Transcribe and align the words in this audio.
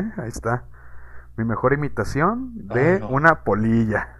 ¿eh? 0.00 0.12
Ahí 0.16 0.28
está. 0.28 0.64
Mi 1.36 1.44
mejor 1.44 1.72
imitación 1.72 2.52
de 2.68 3.04
una 3.08 3.44
polilla. 3.44 4.16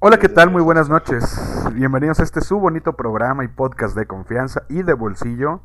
Hola, 0.00 0.18
¿qué 0.18 0.28
tal? 0.28 0.50
Muy 0.50 0.62
buenas 0.62 0.88
noches. 0.88 1.66
Bienvenidos 1.74 2.20
a 2.20 2.22
este 2.22 2.40
su 2.40 2.58
bonito 2.58 2.94
programa 2.94 3.44
y 3.44 3.48
podcast 3.48 3.96
de 3.96 4.06
confianza 4.06 4.62
y 4.68 4.82
de 4.82 4.94
bolsillo, 4.94 5.62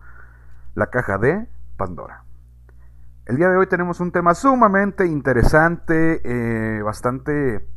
la 0.75 0.87
caja 0.87 1.17
de 1.17 1.47
Pandora. 1.77 2.23
El 3.25 3.37
día 3.37 3.49
de 3.49 3.57
hoy 3.57 3.67
tenemos 3.67 3.99
un 3.99 4.11
tema 4.11 4.33
sumamente 4.33 5.05
interesante, 5.05 6.21
eh, 6.25 6.81
bastante, 6.81 7.67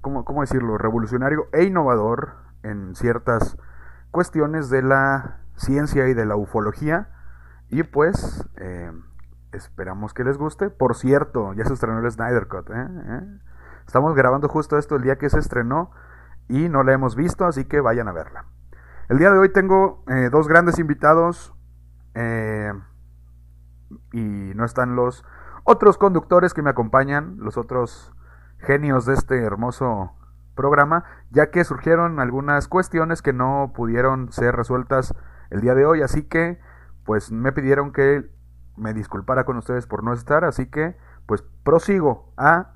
¿cómo, 0.00 0.24
¿cómo 0.24 0.40
decirlo?, 0.40 0.76
revolucionario 0.76 1.48
e 1.52 1.64
innovador 1.64 2.34
en 2.62 2.96
ciertas 2.96 3.56
cuestiones 4.10 4.70
de 4.70 4.82
la 4.82 5.40
ciencia 5.56 6.08
y 6.08 6.14
de 6.14 6.26
la 6.26 6.36
ufología. 6.36 7.10
Y 7.68 7.82
pues, 7.82 8.48
eh, 8.56 8.90
esperamos 9.52 10.14
que 10.14 10.24
les 10.24 10.38
guste. 10.38 10.70
Por 10.70 10.94
cierto, 10.96 11.52
ya 11.54 11.64
se 11.64 11.74
estrenó 11.74 11.98
el 12.00 12.10
Snyder 12.10 12.48
Cut. 12.48 12.70
¿eh? 12.70 12.86
¿Eh? 12.88 13.38
Estamos 13.86 14.14
grabando 14.14 14.48
justo 14.48 14.78
esto 14.78 14.96
el 14.96 15.02
día 15.02 15.16
que 15.16 15.30
se 15.30 15.38
estrenó 15.38 15.90
y 16.48 16.68
no 16.68 16.82
la 16.82 16.92
hemos 16.92 17.16
visto, 17.16 17.46
así 17.46 17.64
que 17.64 17.80
vayan 17.80 18.08
a 18.08 18.12
verla. 18.12 18.44
El 19.08 19.18
día 19.18 19.30
de 19.30 19.38
hoy 19.38 19.50
tengo 19.50 20.04
dos 20.30 20.48
grandes 20.48 20.78
invitados 20.78 21.54
y 24.12 24.52
no 24.54 24.64
están 24.64 24.96
los 24.96 25.24
otros 25.64 25.96
conductores 25.96 26.52
que 26.52 26.62
me 26.62 26.70
acompañan, 26.70 27.36
los 27.38 27.56
otros 27.56 28.14
genios 28.58 29.06
de 29.06 29.14
este 29.14 29.42
hermoso 29.42 30.12
programa, 30.54 31.04
ya 31.30 31.50
que 31.50 31.64
surgieron 31.64 32.20
algunas 32.20 32.68
cuestiones 32.68 33.22
que 33.22 33.32
no 33.32 33.72
pudieron 33.74 34.32
ser 34.32 34.56
resueltas 34.56 35.14
el 35.50 35.60
día 35.60 35.74
de 35.74 35.86
hoy, 35.86 36.02
así 36.02 36.22
que 36.22 36.58
pues 37.04 37.30
me 37.30 37.52
pidieron 37.52 37.92
que 37.92 38.28
me 38.78 38.94
disculpara 38.94 39.44
con 39.44 39.56
ustedes 39.56 39.86
por 39.86 40.02
no 40.02 40.12
estar, 40.12 40.44
así 40.44 40.66
que 40.66 40.96
pues 41.26 41.44
prosigo 41.62 42.32
a 42.36 42.74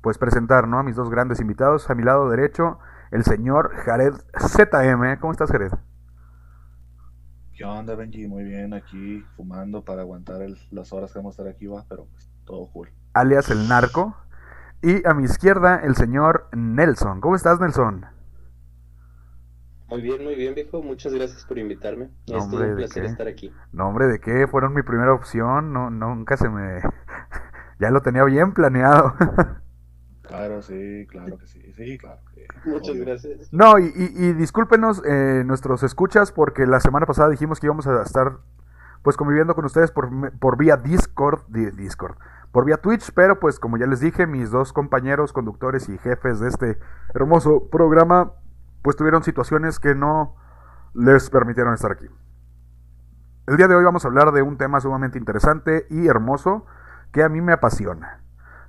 pues 0.00 0.18
presentar 0.18 0.68
¿no? 0.68 0.78
a 0.78 0.82
mis 0.82 0.96
dos 0.96 1.10
grandes 1.10 1.40
invitados. 1.40 1.90
A 1.90 1.94
mi 1.94 2.02
lado 2.02 2.30
derecho, 2.30 2.78
el 3.10 3.24
señor 3.24 3.74
Jared 3.74 4.14
ZM. 4.38 5.18
¿Cómo 5.20 5.32
estás, 5.32 5.50
Jared? 5.50 5.72
¿Qué 7.54 7.64
onda, 7.64 7.94
Benji? 7.94 8.26
Muy 8.26 8.44
bien, 8.44 8.72
aquí 8.72 9.22
fumando 9.36 9.84
para 9.84 10.02
aguantar 10.02 10.40
las 10.70 10.92
horas 10.92 11.12
que 11.12 11.18
vamos 11.18 11.38
a 11.38 11.42
estar 11.42 11.54
aquí, 11.54 11.66
va, 11.66 11.84
pero 11.88 12.06
pues, 12.06 12.30
todo 12.44 12.70
cool. 12.72 12.88
Alias 13.12 13.50
el 13.50 13.68
narco. 13.68 14.16
Y 14.82 15.06
a 15.06 15.12
mi 15.12 15.24
izquierda, 15.24 15.76
el 15.76 15.94
señor 15.94 16.48
Nelson. 16.56 17.20
¿Cómo 17.20 17.36
estás, 17.36 17.60
Nelson? 17.60 18.06
Muy 19.90 20.02
bien, 20.02 20.22
muy 20.22 20.36
bien, 20.36 20.54
viejo. 20.54 20.82
Muchas 20.82 21.12
gracias 21.12 21.44
por 21.44 21.58
invitarme. 21.58 22.10
es 22.26 22.48
todo 22.48 22.62
un 22.62 22.76
placer 22.76 23.04
estar 23.04 23.26
aquí. 23.26 23.52
No, 23.72 23.88
hombre, 23.88 24.06
¿de 24.06 24.20
qué? 24.20 24.46
Fueron 24.46 24.72
mi 24.72 24.82
primera 24.82 25.12
opción. 25.12 25.72
No, 25.72 25.90
nunca 25.90 26.36
se 26.36 26.48
me. 26.48 26.80
ya 27.80 27.90
lo 27.90 28.00
tenía 28.00 28.22
bien 28.24 28.52
planeado. 28.52 29.14
claro, 30.22 30.62
sí, 30.62 31.06
claro 31.08 31.36
que 31.38 31.46
sí. 31.48 31.72
Sí, 31.72 31.98
claro. 31.98 32.20
Muchas 32.66 32.96
gracias. 32.96 33.52
No, 33.52 33.78
y, 33.80 33.92
y, 33.96 34.32
discúlpenos 34.34 35.02
eh, 35.04 35.42
nuestros 35.44 35.82
escuchas 35.82 36.30
porque 36.30 36.66
la 36.66 36.78
semana 36.78 37.06
pasada 37.06 37.28
dijimos 37.28 37.58
que 37.58 37.66
íbamos 37.66 37.88
a 37.88 38.02
estar 38.02 38.38
pues 39.02 39.16
conviviendo 39.16 39.54
con 39.54 39.64
ustedes 39.64 39.90
por, 39.90 40.38
por 40.38 40.56
vía 40.56 40.76
Discord, 40.76 41.46
Discord, 41.48 42.16
por 42.52 42.64
vía 42.64 42.76
Twitch, 42.76 43.12
pero 43.14 43.40
pues 43.40 43.58
como 43.58 43.78
ya 43.78 43.86
les 43.86 44.00
dije, 44.00 44.26
mis 44.26 44.50
dos 44.50 44.72
compañeros 44.72 45.32
conductores 45.32 45.88
y 45.88 45.96
jefes 45.98 46.38
de 46.38 46.48
este 46.48 46.78
hermoso 47.14 47.68
programa 47.70 48.34
pues 48.82 48.96
tuvieron 48.96 49.22
situaciones 49.22 49.78
que 49.78 49.94
no 49.94 50.36
les 50.94 51.30
permitieron 51.30 51.74
estar 51.74 51.92
aquí. 51.92 52.06
El 53.46 53.56
día 53.56 53.68
de 53.68 53.74
hoy 53.74 53.84
vamos 53.84 54.04
a 54.04 54.08
hablar 54.08 54.32
de 54.32 54.42
un 54.42 54.56
tema 54.56 54.80
sumamente 54.80 55.18
interesante 55.18 55.86
y 55.90 56.06
hermoso 56.06 56.66
que 57.12 57.22
a 57.22 57.28
mí 57.28 57.40
me 57.40 57.52
apasiona. 57.52 58.22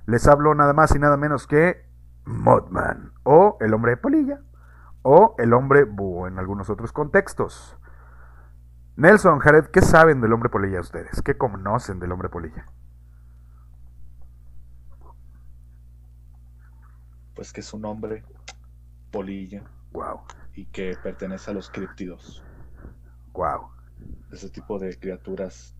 Les 0.06 0.26
hablo 0.26 0.54
nada 0.54 0.72
más 0.72 0.94
y 0.94 0.98
nada 0.98 1.16
menos 1.16 1.46
que 1.46 1.86
Modman 2.24 3.12
o 3.22 3.56
el 3.60 3.74
hombre 3.74 3.92
de 3.92 3.96
polilla 3.96 4.40
o 5.02 5.34
el 5.38 5.52
hombre 5.52 5.84
búho 5.84 6.26
en 6.26 6.38
algunos 6.38 6.70
otros 6.70 6.92
contextos. 6.92 7.76
Nelson, 8.96 9.38
Jared, 9.38 9.66
¿qué 9.66 9.80
saben 9.80 10.20
del 10.20 10.32
hombre 10.32 10.50
polilla 10.50 10.80
ustedes? 10.80 11.22
¿Qué 11.22 11.36
conocen 11.36 11.98
del 11.98 12.12
hombre 12.12 12.28
polilla? 12.28 12.66
Pues 17.34 17.52
que 17.52 17.60
es 17.60 17.72
un 17.72 17.84
hombre 17.84 18.24
polilla 19.10 19.62
Wow. 19.92 20.22
Y 20.54 20.66
que 20.66 20.96
pertenece 21.02 21.50
a 21.50 21.54
los 21.54 21.70
criptidos. 21.70 22.44
Wow. 23.32 23.70
Ese 24.32 24.50
tipo 24.50 24.78
de 24.78 24.98
criaturas 24.98 25.76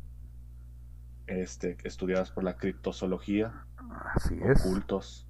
este, 1.27 1.77
estudiadas 1.84 2.31
por 2.31 2.45
la 2.45 2.56
criptozoología. 2.56 3.65
Así 4.15 4.39
es. 4.43 4.65
Ocultos. 4.65 5.28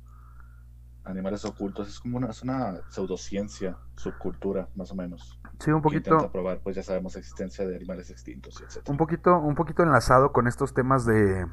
Animales 1.05 1.45
ocultos. 1.45 1.89
Es 1.89 2.01
como 2.01 2.19
una, 2.19 2.29
es 2.29 2.43
una 2.43 2.81
pseudociencia, 2.89 3.77
subcultura, 3.97 4.69
más 4.75 4.93
o 4.93 4.95
menos. 4.95 5.41
Sí, 5.59 5.71
un 5.71 5.83
poquito. 5.83 6.19
Que 6.19 6.29
probar, 6.29 6.61
pues 6.61 6.77
ya 6.77 6.83
sabemos 6.83 7.15
la 7.15 7.21
existencia 7.21 7.67
de 7.67 7.77
animales 7.77 8.11
extintos, 8.11 8.61
etc. 8.61 8.89
Un 8.89 8.97
poquito, 8.97 9.39
un 9.39 9.55
poquito 9.55 9.83
enlazado 9.83 10.33
con 10.33 10.47
estos 10.47 10.75
temas 10.75 11.05
de. 11.07 11.47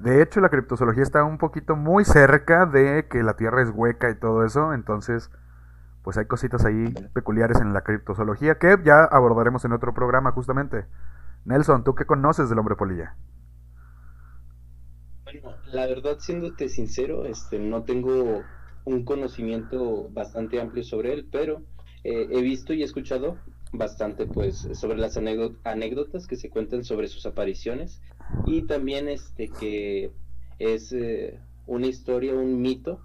De 0.00 0.22
hecho, 0.22 0.40
la 0.40 0.50
criptozoología 0.50 1.02
está 1.02 1.24
un 1.24 1.38
poquito 1.38 1.74
muy 1.74 2.04
cerca 2.04 2.66
de 2.66 3.08
que 3.08 3.22
la 3.22 3.36
Tierra 3.36 3.62
es 3.62 3.70
hueca 3.70 4.10
y 4.10 4.14
todo 4.14 4.44
eso. 4.44 4.74
Entonces, 4.74 5.30
pues 6.08 6.16
hay 6.16 6.24
cositas 6.24 6.64
ahí 6.64 6.86
peculiares 7.12 7.60
en 7.60 7.74
la 7.74 7.82
criptozoología 7.82 8.54
que 8.54 8.78
ya 8.82 9.04
abordaremos 9.04 9.66
en 9.66 9.72
otro 9.72 9.92
programa 9.92 10.32
justamente. 10.32 10.86
Nelson, 11.44 11.84
¿tú 11.84 11.94
qué 11.94 12.06
conoces 12.06 12.48
del 12.48 12.58
hombre 12.58 12.76
polilla? 12.76 13.14
Bueno, 15.24 15.50
la 15.70 15.86
verdad, 15.86 16.16
siéndote 16.18 16.70
sincero, 16.70 17.26
este, 17.26 17.58
no 17.58 17.82
tengo 17.82 18.42
un 18.86 19.04
conocimiento 19.04 20.08
bastante 20.08 20.58
amplio 20.62 20.82
sobre 20.82 21.12
él, 21.12 21.28
pero 21.30 21.60
eh, 22.04 22.26
he 22.30 22.40
visto 22.40 22.72
y 22.72 22.82
escuchado 22.82 23.36
bastante 23.74 24.24
pues 24.24 24.66
sobre 24.72 24.96
las 24.96 25.18
anécdotas 25.18 26.26
que 26.26 26.36
se 26.36 26.48
cuentan 26.48 26.84
sobre 26.84 27.08
sus 27.08 27.26
apariciones 27.26 28.00
y 28.46 28.62
también 28.62 29.08
este 29.08 29.50
que 29.60 30.10
es 30.58 30.90
eh, 30.94 31.38
una 31.66 31.86
historia, 31.86 32.32
un 32.32 32.62
mito 32.62 32.98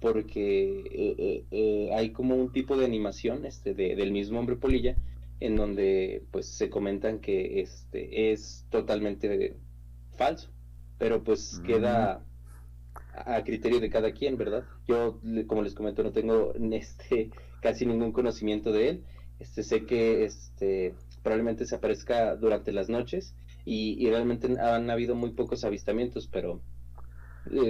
porque 0.00 0.80
eh, 0.80 1.14
eh, 1.18 1.44
eh, 1.50 1.90
hay 1.94 2.10
como 2.10 2.34
un 2.34 2.52
tipo 2.52 2.76
de 2.76 2.86
animación 2.86 3.44
este, 3.44 3.74
del 3.74 4.12
mismo 4.12 4.40
hombre 4.40 4.56
polilla 4.56 4.96
en 5.40 5.56
donde 5.56 6.24
pues 6.30 6.46
se 6.46 6.70
comentan 6.70 7.20
que 7.20 7.60
este 7.60 8.32
es 8.32 8.66
totalmente 8.70 9.56
falso, 10.16 10.50
pero 10.98 11.22
pues 11.22 11.60
queda 11.66 12.24
a 13.14 13.42
criterio 13.44 13.80
de 13.80 13.90
cada 13.90 14.12
quien, 14.12 14.36
¿verdad? 14.36 14.64
Yo, 14.86 15.20
como 15.46 15.62
les 15.62 15.74
comento, 15.74 16.02
no 16.02 16.12
tengo 16.12 16.52
este 16.72 17.30
casi 17.62 17.86
ningún 17.86 18.12
conocimiento 18.12 18.72
de 18.72 18.88
él. 18.88 19.04
Este, 19.38 19.62
sé 19.62 19.86
que 19.86 20.24
este, 20.24 20.94
probablemente 21.22 21.64
se 21.64 21.74
aparezca 21.74 22.36
durante 22.36 22.72
las 22.72 22.90
noches 22.90 23.34
y, 23.64 23.96
y 23.98 24.10
realmente 24.10 24.58
han 24.60 24.90
habido 24.90 25.14
muy 25.14 25.30
pocos 25.30 25.64
avistamientos, 25.64 26.26
pero 26.26 26.60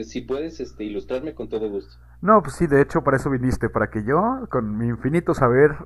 si 0.02 0.20
puedes 0.22 0.58
este, 0.60 0.84
ilustrarme 0.84 1.34
con 1.34 1.48
todo 1.48 1.70
gusto. 1.70 1.96
No, 2.22 2.42
pues 2.42 2.54
sí, 2.54 2.66
de 2.66 2.82
hecho 2.82 3.02
para 3.02 3.16
eso 3.16 3.30
viniste, 3.30 3.70
para 3.70 3.88
que 3.88 4.04
yo, 4.04 4.46
con 4.50 4.76
mi 4.76 4.88
infinito 4.88 5.34
saber 5.34 5.76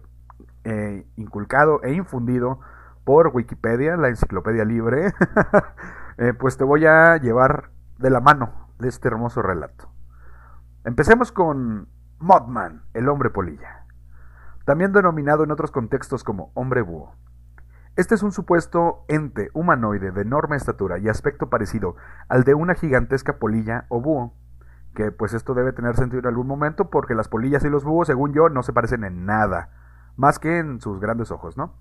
eh, 0.65 1.07
inculcado 1.17 1.81
e 1.83 1.93
infundido 1.93 2.59
por 3.05 3.29
Wikipedia, 3.29 3.97
la 3.97 4.09
enciclopedia 4.09 4.65
libre, 4.65 5.13
eh, 6.19 6.33
pues 6.33 6.57
te 6.57 6.65
voy 6.65 6.87
a 6.87 7.17
llevar 7.19 7.71
de 7.99 8.11
la 8.11 8.21
mano 8.21 8.69
de 8.79 8.89
este 8.89 9.09
hermoso 9.09 9.43
relato. 9.43 9.89
Empecemos 10.85 11.31
con 11.31 11.89
Modman, 12.19 12.83
el 12.95 13.09
hombre 13.09 13.31
polilla, 13.31 13.87
también 14.65 14.93
denominado 14.93 15.45
en 15.45 15.53
otros 15.53 15.71
contextos 15.71 16.25
como 16.25 16.51
hombre 16.55 16.83
búho. 16.83 17.15
Este 17.95 18.17
es 18.17 18.25
un 18.25 18.33
supuesto 18.33 19.05
ente 19.07 19.51
humanoide 19.53 20.11
de 20.11 20.23
enorme 20.23 20.57
estatura 20.57 20.99
y 20.99 21.09
aspecto 21.09 21.49
parecido 21.49 21.95
al 22.29 22.43
de 22.43 22.55
una 22.55 22.75
gigantesca 22.75 23.39
polilla 23.39 23.87
o 23.89 24.01
búho 24.01 24.35
que 24.95 25.13
pues 25.13 25.35
esto 25.35 25.55
debe 25.55 25.73
tener 25.73 25.97
sentido 25.97 26.21
en 26.21 26.27
algún 26.27 26.47
momento 26.47 26.89
porque 26.89 27.15
las 27.15 27.29
polillas 27.29 27.65
y 27.65 27.69
los 27.69 27.85
búhos, 27.85 28.07
según 28.07 28.33
yo, 28.33 28.49
no 28.49 28.63
se 28.63 28.73
parecen 28.73 29.05
en 29.05 29.27
nada, 29.27 29.71
más 30.17 30.39
que 30.39 30.59
en 30.59 30.81
sus 30.81 31.01
grandes 31.01 31.31
ojos, 31.31 31.57
¿no? 31.57 31.75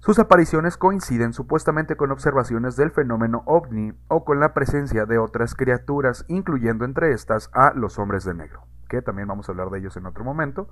Sus 0.00 0.18
apariciones 0.18 0.76
coinciden 0.76 1.32
supuestamente 1.32 1.96
con 1.96 2.12
observaciones 2.12 2.76
del 2.76 2.90
fenómeno 2.90 3.42
ovni 3.46 3.92
o 4.08 4.24
con 4.24 4.40
la 4.40 4.54
presencia 4.54 5.06
de 5.06 5.18
otras 5.18 5.54
criaturas, 5.54 6.24
incluyendo 6.28 6.84
entre 6.84 7.12
estas 7.12 7.50
a 7.52 7.72
los 7.74 7.98
hombres 7.98 8.24
de 8.24 8.34
negro, 8.34 8.62
que 8.88 9.02
también 9.02 9.26
vamos 9.26 9.48
a 9.48 9.52
hablar 9.52 9.70
de 9.70 9.78
ellos 9.78 9.96
en 9.96 10.06
otro 10.06 10.22
momento, 10.22 10.68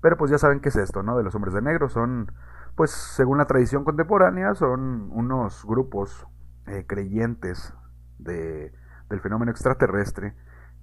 pero 0.00 0.16
pues 0.16 0.30
ya 0.30 0.38
saben 0.38 0.60
qué 0.60 0.70
es 0.70 0.76
esto, 0.76 1.02
¿no? 1.02 1.16
De 1.16 1.22
los 1.22 1.34
hombres 1.34 1.54
de 1.54 1.62
negro 1.62 1.88
son, 1.88 2.32
pues 2.74 2.90
según 2.90 3.38
la 3.38 3.46
tradición 3.46 3.84
contemporánea, 3.84 4.54
son 4.54 5.10
unos 5.12 5.64
grupos 5.64 6.26
eh, 6.66 6.84
creyentes 6.86 7.72
de, 8.18 8.72
del 9.08 9.20
fenómeno 9.20 9.52
extraterrestre, 9.52 10.34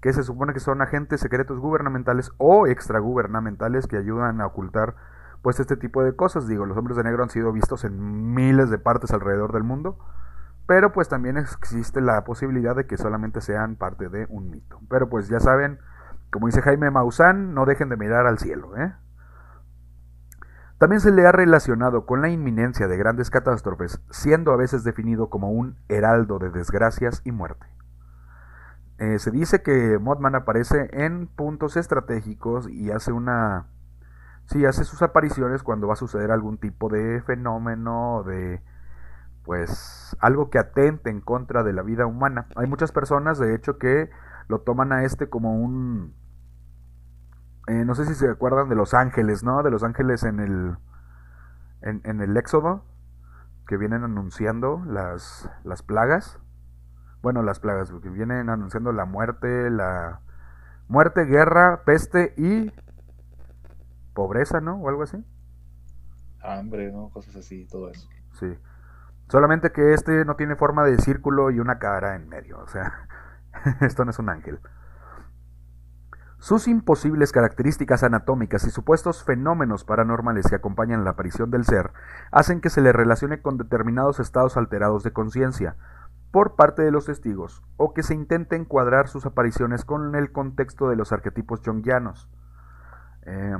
que 0.01 0.13
se 0.13 0.23
supone 0.23 0.53
que 0.53 0.59
son 0.59 0.81
agentes 0.81 1.19
secretos 1.19 1.59
gubernamentales 1.59 2.31
o 2.37 2.67
extragubernamentales 2.67 3.87
que 3.87 3.97
ayudan 3.97 4.41
a 4.41 4.45
ocultar 4.45 4.95
pues 5.41 5.59
este 5.59 5.77
tipo 5.77 6.03
de 6.03 6.15
cosas. 6.15 6.47
Digo, 6.47 6.65
los 6.65 6.77
hombres 6.77 6.97
de 6.97 7.03
negro 7.03 7.23
han 7.23 7.29
sido 7.29 7.51
vistos 7.51 7.83
en 7.83 8.33
miles 8.33 8.69
de 8.69 8.77
partes 8.77 9.11
alrededor 9.11 9.53
del 9.53 9.63
mundo, 9.63 9.97
pero 10.67 10.91
pues 10.91 11.09
también 11.09 11.37
existe 11.37 12.01
la 12.01 12.23
posibilidad 12.23 12.75
de 12.75 12.85
que 12.85 12.97
solamente 12.97 13.41
sean 13.41 13.75
parte 13.75 14.09
de 14.09 14.25
un 14.29 14.49
mito. 14.49 14.79
Pero 14.89 15.09
pues 15.09 15.27
ya 15.27 15.39
saben, 15.39 15.79
como 16.31 16.47
dice 16.47 16.61
Jaime 16.61 16.91
Maussan, 16.91 17.53
no 17.53 17.65
dejen 17.65 17.89
de 17.89 17.97
mirar 17.97 18.25
al 18.25 18.39
cielo. 18.39 18.77
¿eh? 18.77 18.93
También 20.77 21.01
se 21.01 21.11
le 21.11 21.25
ha 21.27 21.31
relacionado 21.33 22.05
con 22.05 22.21
la 22.21 22.29
inminencia 22.29 22.87
de 22.87 22.97
grandes 22.97 23.29
catástrofes, 23.29 23.99
siendo 24.11 24.53
a 24.53 24.57
veces 24.57 24.85
definido 24.85 25.29
como 25.29 25.51
un 25.51 25.77
heraldo 25.89 26.39
de 26.39 26.51
desgracias 26.51 27.21
y 27.25 27.31
muerte. 27.31 27.65
Eh, 28.99 29.17
se 29.17 29.31
dice 29.31 29.61
que 29.61 29.97
Mothman 29.97 30.35
aparece 30.35 30.89
en 30.91 31.27
puntos 31.27 31.77
estratégicos 31.77 32.69
y 32.69 32.91
hace 32.91 33.11
una... 33.13 33.67
Sí, 34.45 34.65
hace 34.65 34.83
sus 34.83 35.01
apariciones 35.01 35.63
cuando 35.63 35.87
va 35.87 35.93
a 35.93 35.97
suceder 35.97 36.31
algún 36.31 36.57
tipo 36.57 36.89
de 36.89 37.21
fenómeno, 37.21 38.23
de 38.23 38.61
pues 39.43 40.15
algo 40.19 40.49
que 40.49 40.59
atente 40.59 41.09
en 41.09 41.21
contra 41.21 41.63
de 41.63 41.73
la 41.73 41.81
vida 41.81 42.05
humana. 42.05 42.47
Hay 42.55 42.67
muchas 42.67 42.91
personas, 42.91 43.39
de 43.39 43.55
hecho, 43.55 43.77
que 43.77 44.09
lo 44.47 44.61
toman 44.61 44.91
a 44.91 45.03
este 45.03 45.29
como 45.29 45.55
un... 45.55 46.13
Eh, 47.67 47.85
no 47.85 47.95
sé 47.95 48.05
si 48.05 48.15
se 48.15 48.29
acuerdan 48.29 48.67
de 48.67 48.75
los 48.75 48.93
ángeles, 48.93 49.43
¿no? 49.43 49.63
De 49.63 49.71
los 49.71 49.83
ángeles 49.83 50.23
en 50.23 50.39
el, 50.39 50.77
en, 51.81 52.21
el 52.21 52.35
Éxodo, 52.35 52.83
que 53.65 53.77
vienen 53.77 54.03
anunciando 54.03 54.83
las, 54.85 55.49
las 55.63 55.83
plagas. 55.83 56.39
Bueno, 57.21 57.43
las 57.43 57.59
plagas, 57.59 57.91
que 58.01 58.09
vienen 58.09 58.49
anunciando 58.49 58.91
la 58.91 59.05
muerte, 59.05 59.69
la 59.69 60.21
muerte, 60.87 61.25
guerra, 61.25 61.83
peste 61.85 62.33
y 62.37 62.71
pobreza, 64.13 64.61
¿no? 64.61 64.75
O 64.75 64.89
algo 64.89 65.03
así. 65.03 65.23
Hambre, 66.41 66.91
¿no? 66.91 67.09
Cosas 67.09 67.35
así, 67.35 67.67
todo 67.67 67.89
eso. 67.89 68.07
Sí. 68.39 68.57
Solamente 69.27 69.71
que 69.71 69.93
este 69.93 70.25
no 70.25 70.35
tiene 70.35 70.55
forma 70.55 70.83
de 70.83 70.97
círculo 70.97 71.51
y 71.51 71.59
una 71.59 71.77
cara 71.77 72.15
en 72.15 72.29
medio. 72.29 72.59
O 72.59 72.67
sea, 72.67 73.07
esto 73.81 74.05
no 74.05 74.11
es 74.11 74.19
un 74.19 74.29
ángel. 74.29 74.59
Sus 76.39 76.69
imposibles 76.69 77.33
características 77.33 78.01
anatómicas 78.01 78.63
y 78.65 78.69
supuestos 78.69 79.25
fenómenos 79.25 79.83
paranormales 79.83 80.47
que 80.47 80.55
acompañan 80.55 81.03
la 81.03 81.11
aparición 81.11 81.51
del 81.51 81.65
ser 81.65 81.91
hacen 82.31 82.61
que 82.61 82.69
se 82.69 82.79
le 82.79 82.93
relacione 82.93 83.41
con 83.41 83.57
determinados 83.57 84.21
estados 84.21 84.55
alterados 84.55 85.03
de 85.03 85.11
conciencia 85.11 85.75
por 86.31 86.55
parte 86.55 86.81
de 86.81 86.91
los 86.91 87.05
testigos 87.05 87.63
o 87.77 87.93
que 87.93 88.03
se 88.03 88.13
intente 88.13 88.55
encuadrar 88.55 89.07
sus 89.07 89.25
apariciones 89.25 89.85
con 89.85 90.15
el 90.15 90.31
contexto 90.31 90.89
de 90.89 90.95
los 90.95 91.11
arquetipos 91.11 91.61
jungianos. 91.63 92.29
Eh, 93.23 93.57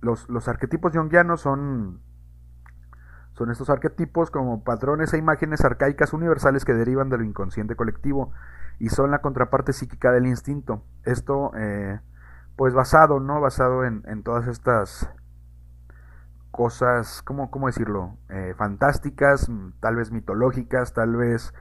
los, 0.00 0.28
los, 0.28 0.48
arquetipos 0.48 0.92
jungianos 0.92 1.40
son 1.40 2.00
son 3.38 3.52
estos 3.52 3.70
arquetipos 3.70 4.32
como 4.32 4.64
patrones 4.64 5.14
e 5.14 5.18
imágenes 5.18 5.64
arcaicas 5.64 6.12
universales 6.12 6.64
que 6.64 6.74
derivan 6.74 7.08
de 7.08 7.18
lo 7.18 7.24
inconsciente 7.24 7.76
colectivo 7.76 8.32
y 8.80 8.88
son 8.88 9.12
la 9.12 9.20
contraparte 9.20 9.72
psíquica 9.72 10.10
del 10.10 10.26
instinto. 10.26 10.82
Esto, 11.04 11.52
eh, 11.56 12.00
pues 12.56 12.74
basado, 12.74 13.20
¿no? 13.20 13.40
Basado 13.40 13.84
en, 13.84 14.22
todas 14.24 14.48
estas 14.48 15.08
cosas, 16.50 17.22
¿cómo, 17.22 17.52
cómo 17.52 17.68
decirlo? 17.68 18.16
Eh, 18.28 18.54
fantásticas, 18.56 19.48
tal 19.78 19.94
vez 19.94 20.10
mitológicas, 20.10 20.92
tal 20.92 21.14
vez 21.14 21.54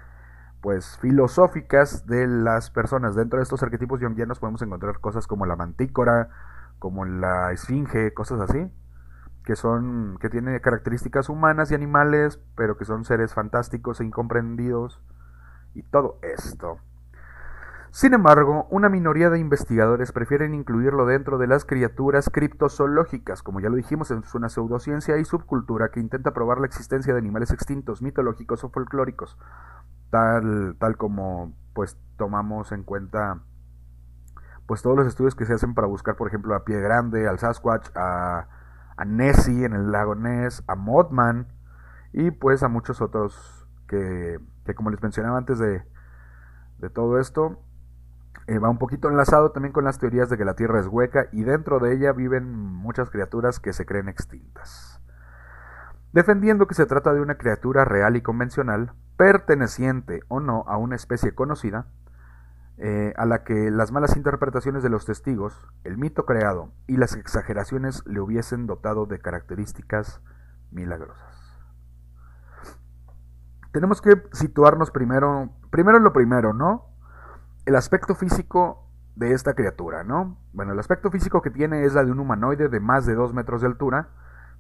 pues 0.62 0.98
filosóficas 1.00 2.06
de 2.08 2.28
las 2.28 2.70
personas. 2.70 3.16
Dentro 3.16 3.40
de 3.40 3.44
estos 3.44 3.64
arquetipos 3.64 4.00
jungianos 4.00 4.40
podemos 4.40 4.62
encontrar 4.62 5.00
cosas 5.00 5.28
como 5.28 5.46
la 5.46 5.56
mantícora, 5.56 6.30
como 6.80 7.06
la 7.06 7.52
esfinge, 7.52 8.14
cosas 8.14 8.42
así 8.42 8.72
que 9.48 9.56
son 9.56 10.18
que 10.20 10.30
tiene 10.30 10.60
características 10.60 11.30
humanas 11.30 11.72
y 11.72 11.74
animales, 11.74 12.38
pero 12.58 12.76
que 12.78 12.84
son 12.84 13.06
seres 13.06 13.34
fantásticos 13.34 14.02
e 14.02 14.04
incomprendidos 14.04 15.02
y 15.74 15.84
todo 15.84 16.20
esto. 16.22 16.80
Sin 17.92 18.14
embargo, 18.14 18.68
una 18.70 18.90
minoría 18.90 19.30
de 19.30 19.40
investigadores 19.40 20.12
prefieren 20.12 20.54
incluirlo 20.54 21.06
dentro 21.06 21.38
de 21.38 21.48
las 21.48 21.66
criaturas 21.66 22.30
criptozoológicas, 22.30 23.42
como 23.42 23.60
ya 23.60 23.70
lo 23.70 23.76
dijimos, 23.76 24.12
es 24.12 24.36
una 24.36 24.50
pseudociencia 24.50 25.18
y 25.18 25.26
subcultura 25.26 25.90
que 25.90 26.00
intenta 26.00 26.34
probar 26.34 26.60
la 26.60 26.68
existencia 26.68 27.14
de 27.14 27.20
animales 27.20 27.52
extintos, 27.52 28.02
mitológicos 28.02 28.64
o 28.64 28.70
folclóricos, 28.70 29.38
tal, 30.12 30.76
tal 30.80 30.98
como 30.98 31.54
pues 31.74 31.98
tomamos 32.18 32.72
en 32.72 32.84
cuenta 32.84 33.42
pues 34.66 34.82
todos 34.82 34.98
los 34.98 35.08
estudios 35.08 35.34
que 35.34 35.46
se 35.46 35.54
hacen 35.54 35.74
para 35.74 35.88
buscar, 35.88 36.18
por 36.18 36.28
ejemplo, 36.28 36.54
a 36.54 36.66
Pie 36.66 36.82
Grande, 36.82 37.28
al 37.28 37.40
Sasquatch, 37.40 37.88
a 37.96 38.48
a 38.98 39.06
Nessie 39.06 39.64
en 39.64 39.74
el 39.74 39.92
lago 39.92 40.16
Ness, 40.16 40.64
a 40.68 40.76
Mothman 40.76 41.48
y 42.12 42.32
pues 42.32 42.64
a 42.64 42.68
muchos 42.68 43.00
otros 43.00 43.68
que, 43.88 44.40
como 44.76 44.90
les 44.90 45.02
mencionaba 45.02 45.38
antes 45.38 45.60
de, 45.60 45.84
de 46.80 46.90
todo 46.90 47.20
esto, 47.20 47.62
eh, 48.48 48.60
va 48.60 48.70
un 48.70 48.78
poquito 48.78 49.10
enlazado 49.10 49.52
también 49.52 49.74
con 49.74 49.84
las 49.84 50.00
teorías 50.00 50.30
de 50.30 50.38
que 50.38 50.46
la 50.46 50.56
Tierra 50.56 50.80
es 50.80 50.88
hueca 50.88 51.28
y 51.34 51.44
dentro 51.44 51.80
de 51.80 51.94
ella 51.94 52.14
viven 52.14 52.50
muchas 52.56 53.10
criaturas 53.10 53.60
que 53.60 53.74
se 53.74 53.86
creen 53.86 54.08
extintas. 54.08 55.02
Defendiendo 56.14 56.66
que 56.66 56.74
se 56.74 56.86
trata 56.86 57.14
de 57.14 57.20
una 57.20 57.38
criatura 57.38 57.84
real 57.84 58.16
y 58.16 58.22
convencional, 58.22 58.94
perteneciente 59.18 60.22
o 60.30 60.40
no 60.40 60.64
a 60.68 60.78
una 60.78 60.96
especie 60.96 61.36
conocida, 61.36 61.88
eh, 62.78 63.14
a 63.18 63.26
la 63.26 63.44
que 63.44 63.70
las 63.70 63.92
malas 63.92 64.16
interpretaciones 64.16 64.82
de 64.82 64.90
los 64.90 65.06
testigos, 65.06 65.68
el 65.84 65.98
mito 65.98 66.26
creado 66.26 66.72
y 66.86 66.98
las 66.98 67.16
exageraciones 67.16 68.04
le 68.06 68.22
hubiesen 68.22 68.66
dotado 68.66 69.08
de 69.08 69.20
características 69.20 70.22
milagrosas. 70.72 71.60
Tenemos 73.74 74.02
que 74.02 74.22
situarnos 74.32 74.92
primero, 74.92 75.50
primero 75.70 75.98
en 75.98 76.04
lo 76.04 76.14
primero, 76.14 76.54
¿no? 76.54 76.97
El 77.68 77.76
aspecto 77.76 78.16
físico 78.16 78.88
de 79.18 79.34
esta 79.34 79.54
criatura, 79.54 80.06
¿no? 80.06 80.38
Bueno, 80.54 80.72
el 80.72 80.80
aspecto 80.80 81.12
físico 81.12 81.42
que 81.42 81.50
tiene 81.50 81.84
es 81.84 81.96
la 81.96 82.06
de 82.06 82.12
un 82.12 82.20
humanoide 82.22 82.70
de 82.70 82.80
más 82.80 83.06
de 83.06 83.14
2 83.14 83.34
metros 83.34 83.60
de 83.60 83.68
altura, 83.68 84.08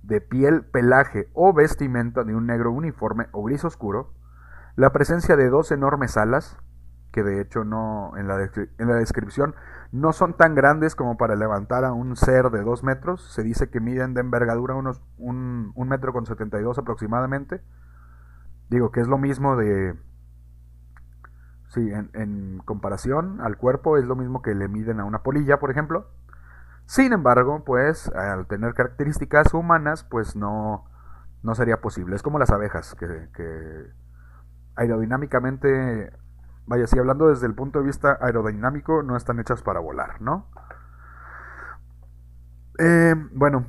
de 0.03 0.19
piel, 0.19 0.65
pelaje 0.65 1.29
o 1.33 1.53
vestimenta 1.53 2.25
de 2.25 2.35
un 2.35 2.47
negro 2.47 2.69
uniforme 2.73 3.27
o 3.31 3.43
gris 3.43 3.63
oscuro, 3.63 4.11
la 4.75 4.91
presencia 4.91 5.37
de 5.37 5.47
dos 5.47 5.71
enormes 5.71 6.17
alas, 6.17 6.57
que 7.13 7.23
de 7.23 7.39
hecho 7.39 7.63
no 7.63 8.11
en 8.17 8.27
la, 8.27 8.35
descripción 8.97 9.55
no 9.93 10.11
son 10.11 10.35
tan 10.35 10.53
grandes 10.53 10.93
como 10.93 11.15
para 11.15 11.37
levantar 11.37 11.85
a 11.85 11.93
un 11.93 12.17
ser 12.17 12.49
de 12.49 12.61
2 12.61 12.83
metros. 12.83 13.21
Se 13.33 13.41
dice 13.41 13.69
que 13.69 13.79
miden 13.79 14.15
de 14.15 14.19
envergadura 14.19 14.75
unos 14.75 15.01
un, 15.17 15.71
metro 15.87 16.11
con 16.11 16.25
72 16.25 16.77
aproximadamente. 16.77 17.61
Digo 18.69 18.91
que 18.91 18.99
es 18.99 19.07
lo 19.07 19.17
mismo 19.17 19.55
de... 19.55 19.95
Sí, 21.77 21.91
en, 21.93 22.59
comparación 22.65 23.39
al 23.39 23.55
cuerpo 23.55 23.97
es 23.97 24.05
lo 24.05 24.15
mismo 24.15 24.41
que 24.41 24.55
le 24.55 24.67
miden 24.67 24.99
a 24.99 25.05
una 25.05 25.21
polilla, 25.21 25.59
por 25.59 25.69
ejemplo. 25.69 26.07
Sin 26.87 27.13
embargo, 27.13 27.63
pues 27.63 28.11
al 28.15 28.47
tener 28.47 28.73
características 28.73 29.53
humanas, 29.53 30.03
pues 30.03 30.35
no, 30.35 30.85
no 31.43 31.53
sería 31.53 31.79
posible. 31.79 32.15
Es 32.15 32.23
como 32.23 32.39
las 32.39 32.49
abejas, 32.49 32.95
que, 32.95 33.91
aerodinámicamente 34.75 36.11
Vaya, 36.65 36.87
si 36.87 36.97
hablando 36.97 37.27
desde 37.27 37.45
el 37.45 37.53
punto 37.53 37.79
de 37.79 37.85
vista 37.85 38.17
aerodinámico, 38.19 39.03
no 39.03 39.15
están 39.15 39.39
hechas 39.39 39.61
para 39.61 39.79
volar, 39.79 40.19
¿no? 40.19 40.47
Eh, 42.79 43.13
bueno, 43.33 43.67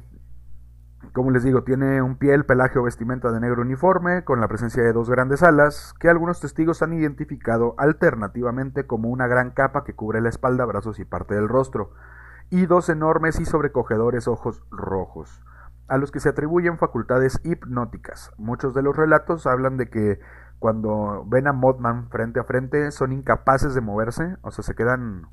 como 1.12 1.30
les 1.30 1.44
digo, 1.44 1.64
tiene 1.64 2.02
un 2.02 2.16
piel, 2.16 2.44
pelaje 2.44 2.78
o 2.78 2.82
vestimenta 2.82 3.30
de 3.32 3.40
negro 3.40 3.62
uniforme, 3.62 4.24
con 4.24 4.40
la 4.40 4.48
presencia 4.48 4.82
de 4.82 4.92
dos 4.92 5.08
grandes 5.10 5.42
alas, 5.42 5.94
que 5.98 6.08
algunos 6.08 6.40
testigos 6.40 6.82
han 6.82 6.92
identificado 6.92 7.74
alternativamente 7.78 8.86
como 8.86 9.08
una 9.08 9.26
gran 9.26 9.50
capa 9.50 9.84
que 9.84 9.94
cubre 9.94 10.20
la 10.20 10.28
espalda, 10.28 10.64
brazos 10.64 10.98
y 10.98 11.04
parte 11.04 11.34
del 11.34 11.48
rostro, 11.48 11.92
y 12.50 12.66
dos 12.66 12.88
enormes 12.88 13.40
y 13.40 13.44
sobrecogedores 13.44 14.28
ojos 14.28 14.62
rojos, 14.70 15.42
a 15.86 15.98
los 15.98 16.10
que 16.10 16.20
se 16.20 16.30
atribuyen 16.30 16.78
facultades 16.78 17.40
hipnóticas. 17.44 18.32
Muchos 18.38 18.74
de 18.74 18.82
los 18.82 18.96
relatos 18.96 19.46
hablan 19.46 19.76
de 19.76 19.88
que 19.88 20.20
cuando 20.58 21.24
ven 21.26 21.46
a 21.46 21.52
Mothman 21.52 22.10
frente 22.10 22.40
a 22.40 22.44
frente 22.44 22.90
son 22.90 23.12
incapaces 23.12 23.74
de 23.74 23.80
moverse, 23.80 24.36
o 24.42 24.50
sea, 24.50 24.64
se 24.64 24.74
quedan 24.74 25.28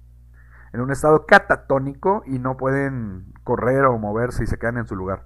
en 0.74 0.82
un 0.82 0.91
estado 0.91 1.25
catatónico 1.25 2.24
y 2.25 2.38
no 2.38 2.58
pueden 2.58 3.34
correr 3.44 3.86
o 3.86 3.98
moverse 3.98 4.44
y 4.44 4.48
se 4.48 4.60
quedan 4.60 4.77
en 4.77 4.88
su 4.88 4.96
lugar. 4.96 5.25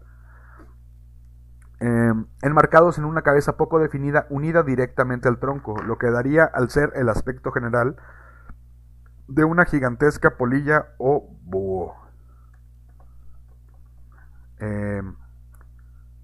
Em, 1.80 2.26
enmarcados 2.42 2.98
en 2.98 3.06
una 3.06 3.22
cabeza 3.22 3.56
poco 3.56 3.80
definida 3.80 4.28
unida 4.30 4.64
directamente 4.64 5.30
al 5.30 5.40
tronco, 5.40 5.82
lo 5.82 5.98
que 5.98 6.12
daría 6.12 6.44
al 6.44 6.70
ser 6.70 6.92
el 6.96 7.08
aspecto 7.08 7.52
general 7.52 7.96
de 9.28 9.46
una 9.46 9.66
gigantesca 9.66 10.38
polilla 10.38 10.90
o 10.98 11.38
búho. 11.44 11.96
Em, 14.60 15.16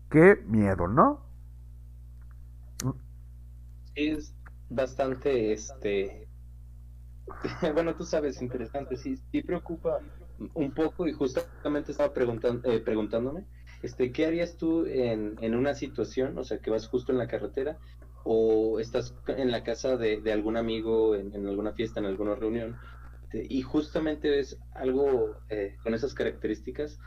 qué 0.09 0.43
miedo, 0.45 0.87
¿no? 0.87 1.25
es 3.95 4.35
bastante, 4.69 5.53
este, 5.53 6.27
bueno, 7.73 7.95
tú 7.95 8.03
sabes, 8.03 8.41
interesante, 8.41 8.97
sí, 8.97 9.17
sí 9.31 9.41
preocupa 9.41 9.99
un 10.53 10.71
poco 10.73 11.07
y 11.07 11.13
justamente 11.13 11.91
estaba 11.91 12.13
preguntando, 12.13 12.69
eh, 12.69 12.81
preguntándome, 12.81 13.45
este, 13.81 14.11
¿qué 14.11 14.25
harías 14.25 14.57
tú 14.57 14.85
en, 14.85 15.35
en 15.41 15.55
una 15.55 15.73
situación, 15.73 16.37
o 16.37 16.43
sea, 16.43 16.59
que 16.59 16.71
vas 16.71 16.87
justo 16.87 17.11
en 17.11 17.17
la 17.17 17.27
carretera 17.27 17.77
o 18.23 18.79
estás 18.79 19.15
en 19.27 19.51
la 19.51 19.63
casa 19.63 19.97
de, 19.97 20.21
algún 20.33 20.57
amigo, 20.57 21.15
en, 21.15 21.47
alguna 21.47 21.73
fiesta, 21.73 21.99
en 21.99 22.07
alguna 22.07 22.35
reunión, 22.35 22.75
y 23.31 23.61
justamente 23.61 24.29
ves 24.29 24.57
algo 24.73 25.37
eh, 25.49 25.75
con 25.83 25.93
esas 25.93 26.13
características 26.13 26.99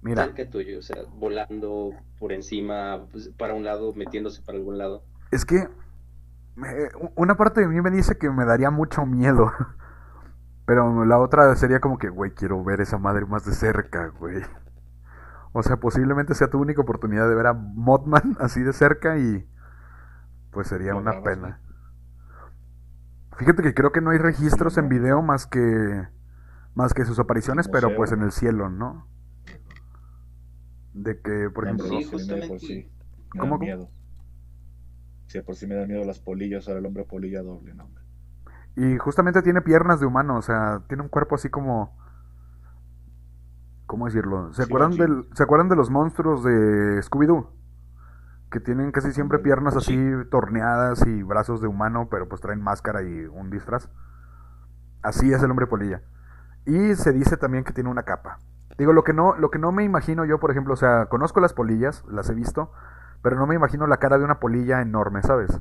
Mira. 0.00 0.24
cerca 0.24 0.48
tuyo, 0.48 0.78
o 0.78 0.82
sea, 0.82 1.02
volando 1.14 1.90
por 2.18 2.32
encima, 2.32 3.06
pues, 3.10 3.28
para 3.36 3.54
un 3.54 3.64
lado, 3.64 3.92
metiéndose 3.94 4.40
para 4.42 4.56
algún 4.56 4.78
lado. 4.78 5.04
Es 5.30 5.44
que 5.44 5.68
una 7.14 7.36
parte 7.36 7.60
de 7.60 7.68
mí 7.68 7.80
me 7.80 7.90
dice 7.90 8.16
que 8.16 8.30
me 8.30 8.44
daría 8.44 8.70
mucho 8.70 9.04
miedo. 9.04 9.52
Pero 10.64 11.04
la 11.04 11.18
otra 11.18 11.54
sería 11.56 11.80
como 11.80 11.98
que, 11.98 12.08
güey, 12.08 12.32
quiero 12.32 12.62
ver 12.62 12.80
esa 12.80 12.96
madre 12.96 13.26
más 13.26 13.44
de 13.44 13.52
cerca, 13.52 14.08
güey. 14.18 14.42
O 15.52 15.62
sea, 15.62 15.76
posiblemente 15.76 16.34
sea 16.34 16.48
tu 16.48 16.58
única 16.58 16.80
oportunidad 16.80 17.28
de 17.28 17.34
ver 17.34 17.46
a 17.46 17.52
Mothman 17.52 18.36
así 18.40 18.62
de 18.62 18.72
cerca 18.72 19.18
y 19.18 19.46
pues 20.50 20.68
sería 20.68 20.94
una 20.94 21.22
pena. 21.22 21.60
Fíjate 23.36 23.62
que 23.62 23.74
creo 23.74 23.92
que 23.92 24.00
no 24.00 24.10
hay 24.10 24.18
registros 24.18 24.76
en 24.78 24.88
video 24.88 25.22
más 25.22 25.46
que 25.46 26.06
más 26.74 26.94
que 26.94 27.04
sus 27.04 27.18
apariciones, 27.18 27.68
pero 27.68 27.94
pues 27.94 28.12
en 28.12 28.22
el 28.22 28.32
cielo, 28.32 28.68
¿no? 28.70 29.06
De 30.94 31.20
que, 31.20 31.50
por 31.50 31.64
ejemplo, 31.64 31.86
sí, 31.86 32.04
justamente. 32.04 32.58
sí. 32.58 32.90
¿Cómo, 33.38 33.58
miedo. 33.58 33.88
Si 35.26 35.40
por 35.40 35.54
sí 35.54 35.66
me 35.66 35.74
da 35.74 35.86
miedo 35.86 36.04
las 36.04 36.18
polillas, 36.18 36.68
ahora 36.68 36.80
el 36.80 36.86
hombre 36.86 37.04
polilla 37.04 37.42
doble, 37.42 37.74
no, 37.74 37.88
Y 38.76 38.98
justamente 38.98 39.42
tiene 39.42 39.62
piernas 39.62 40.00
de 40.00 40.06
humano, 40.06 40.36
o 40.36 40.42
sea, 40.42 40.82
tiene 40.88 41.02
un 41.02 41.08
cuerpo 41.08 41.34
así 41.36 41.48
como 41.48 41.96
¿Cómo 43.92 44.06
decirlo? 44.06 44.50
¿Se, 44.54 44.62
acuerdan, 44.62 44.92
del, 44.92 45.28
¿se 45.34 45.42
acuerdan 45.42 45.68
de 45.68 45.76
los 45.76 45.90
monstruos 45.90 46.42
de 46.42 47.02
Scooby-Doo? 47.02 47.50
Que 48.50 48.58
tienen 48.58 48.90
casi 48.90 49.12
siempre 49.12 49.38
piernas 49.38 49.76
así 49.76 49.94
torneadas 50.30 51.06
y 51.06 51.22
brazos 51.22 51.60
de 51.60 51.66
humano, 51.68 52.08
pero 52.10 52.26
pues 52.26 52.40
traen 52.40 52.62
máscara 52.62 53.02
y 53.02 53.26
un 53.26 53.50
disfraz. 53.50 53.90
Así 55.02 55.30
es 55.30 55.42
el 55.42 55.50
hombre 55.50 55.66
polilla. 55.66 56.00
Y 56.64 56.94
se 56.94 57.12
dice 57.12 57.36
también 57.36 57.64
que 57.64 57.74
tiene 57.74 57.90
una 57.90 58.04
capa. 58.04 58.38
Digo, 58.78 58.94
lo 58.94 59.04
que 59.04 59.12
no, 59.12 59.36
lo 59.36 59.50
que 59.50 59.58
no 59.58 59.72
me 59.72 59.84
imagino 59.84 60.24
yo, 60.24 60.40
por 60.40 60.50
ejemplo, 60.50 60.72
o 60.72 60.78
sea, 60.78 61.04
conozco 61.10 61.40
las 61.40 61.52
polillas, 61.52 62.02
las 62.08 62.30
he 62.30 62.34
visto, 62.34 62.72
pero 63.20 63.36
no 63.36 63.46
me 63.46 63.56
imagino 63.56 63.86
la 63.86 63.98
cara 63.98 64.16
de 64.16 64.24
una 64.24 64.40
polilla 64.40 64.80
enorme, 64.80 65.20
¿sabes? 65.20 65.60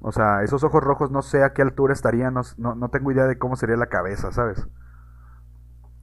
O 0.00 0.12
sea, 0.12 0.44
esos 0.44 0.62
ojos 0.62 0.84
rojos 0.84 1.10
no 1.10 1.20
sé 1.20 1.42
a 1.42 1.52
qué 1.52 1.62
altura 1.62 1.94
estarían, 1.94 2.34
no, 2.34 2.76
no 2.76 2.88
tengo 2.90 3.10
idea 3.10 3.26
de 3.26 3.38
cómo 3.38 3.56
sería 3.56 3.76
la 3.76 3.86
cabeza, 3.86 4.30
¿sabes? 4.30 4.68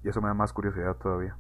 Y 0.04 0.10
eso 0.10 0.22
me 0.22 0.28
da 0.28 0.34
más 0.34 0.54
curiosidad 0.54 0.96
todavía. 0.96 1.38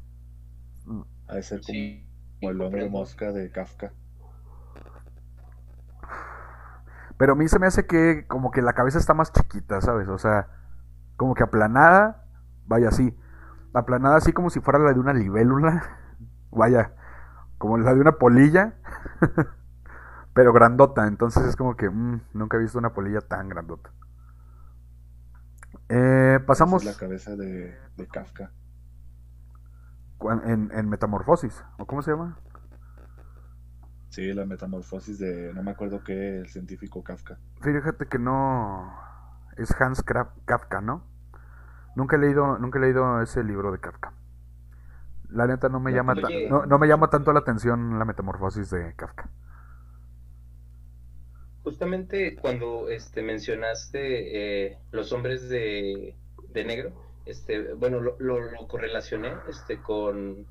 Ha 1.28 1.36
de 1.36 1.44
ser 1.44 1.62
como, 1.62 2.52
el 2.52 2.62
hombre 2.62 2.90
mosca 2.90 3.32
de 3.32 3.52
Kafka. 3.52 3.94
Pero 7.18 7.34
a 7.34 7.36
mí 7.36 7.48
se 7.48 7.60
me 7.60 7.68
hace 7.68 7.86
que 7.86 8.26
como 8.28 8.52
que 8.52 8.62
la 8.62 8.74
cabeza 8.74 8.98
está 8.98 9.14
más 9.14 9.32
chiquita, 9.32 9.80
¿sabes? 9.82 10.08
O 10.08 10.18
sea, 10.18 10.48
como 11.18 11.36
que 11.36 11.44
aplanada, 11.44 12.26
vaya 12.66 12.90
así. 12.90 13.16
Aplanada 13.74 14.18
así 14.18 14.34
como 14.34 14.50
si 14.50 14.60
fuera 14.60 14.80
la 14.80 14.94
de 14.94 15.00
una 15.00 15.14
libélula. 15.14 15.98
Vaya, 16.52 16.92
como 17.58 17.78
la 17.78 17.94
de 17.94 18.02
una 18.02 18.18
polilla. 18.18 18.74
pero 20.34 20.54
grandota. 20.54 21.08
Entonces 21.08 21.44
es 21.46 21.56
como 21.56 21.76
que 21.76 21.90
mm, 21.90 22.22
nunca 22.34 22.58
he 22.58 22.60
visto 22.60 22.78
una 22.78 22.94
polilla 22.94 23.22
tan 23.22 23.50
grandota. 23.50 23.92
Eh, 25.94 26.40
pasamos. 26.46 26.86
la 26.86 26.94
cabeza 26.94 27.36
de, 27.36 27.78
Kafka. 28.12 28.52
En, 30.46 30.72
en, 30.72 30.88
Metamorfosis, 30.88 31.64
¿o 31.78 31.86
cómo 31.86 32.02
se 32.02 32.12
llama? 32.12 32.38
Sí, 34.10 34.34
la 34.34 34.46
metamorfosis 34.46 35.20
de. 35.20 35.54
No 35.54 35.64
me 35.64 35.72
acuerdo 35.72 36.04
qué, 36.04 36.40
el 36.40 36.48
científico 36.48 37.04
Kafka. 37.04 37.38
Fíjate 37.62 38.06
que 38.08 38.20
no. 38.20 38.94
Es 39.58 39.74
Hans 39.82 40.04
Kafka, 40.04 40.82
¿no? 40.82 41.04
Nunca 41.96 42.16
he 42.16 42.20
leído, 42.20 42.58
nunca 42.58 42.80
he 42.80 42.82
leído 42.82 43.22
ese 43.22 43.44
libro 43.44 43.72
de 43.72 43.80
Kafka. 43.80 44.14
La 45.30 45.48
neta 45.48 45.70
no 45.70 45.80
me 45.80 45.92
llama 45.92 46.14
no, 46.50 46.66
no 46.66 46.80
me 46.80 46.88
llama 46.88 47.10
tanto 47.10 47.34
la 47.34 47.40
atención 47.40 48.00
la 48.00 48.06
metamorfosis 48.06 48.70
de 48.70 48.94
Kafka. 48.96 49.30
Justamente 51.64 52.36
cuando 52.36 52.90
este, 52.90 53.22
mencionaste 53.22 54.66
eh, 54.68 54.78
los 54.92 55.12
hombres 55.12 55.48
de, 55.50 56.16
negro, 56.54 56.92
este, 57.26 57.74
bueno, 57.74 58.00
lo, 58.00 58.18
lo, 58.20 58.68
correlacioné 58.68 59.34
este, 59.48 59.80
con, 59.82 60.48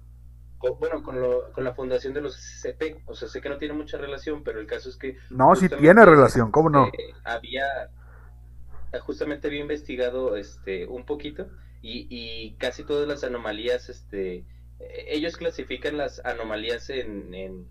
bueno, 0.78 1.02
con, 1.02 1.20
lo, 1.20 1.52
con 1.52 1.64
la 1.64 1.74
fundación 1.74 2.14
de 2.14 2.20
los 2.20 2.36
SCP. 2.36 3.02
O 3.06 3.14
sea, 3.14 3.28
sé 3.28 3.40
que 3.40 3.48
no 3.48 3.58
tiene 3.58 3.74
mucha 3.74 3.98
relación, 3.98 4.44
pero 4.44 4.60
el 4.60 4.66
caso 4.66 4.88
es 4.88 4.96
que... 4.96 5.16
No, 5.30 5.54
sí 5.56 5.68
tiene 5.68 6.04
relación, 6.04 6.50
¿cómo 6.52 6.70
no? 6.70 6.86
Este, 6.86 7.12
había, 7.24 7.90
justamente 9.00 9.48
había 9.48 9.60
investigado 9.60 10.36
este, 10.36 10.86
un 10.86 11.04
poquito 11.04 11.48
y, 11.82 12.06
y 12.08 12.54
casi 12.54 12.84
todas 12.84 13.08
las 13.08 13.24
anomalías, 13.24 13.88
este, 13.88 14.44
ellos 15.08 15.36
clasifican 15.36 15.96
las 15.96 16.24
anomalías 16.24 16.90
en, 16.90 17.34
en, 17.34 17.66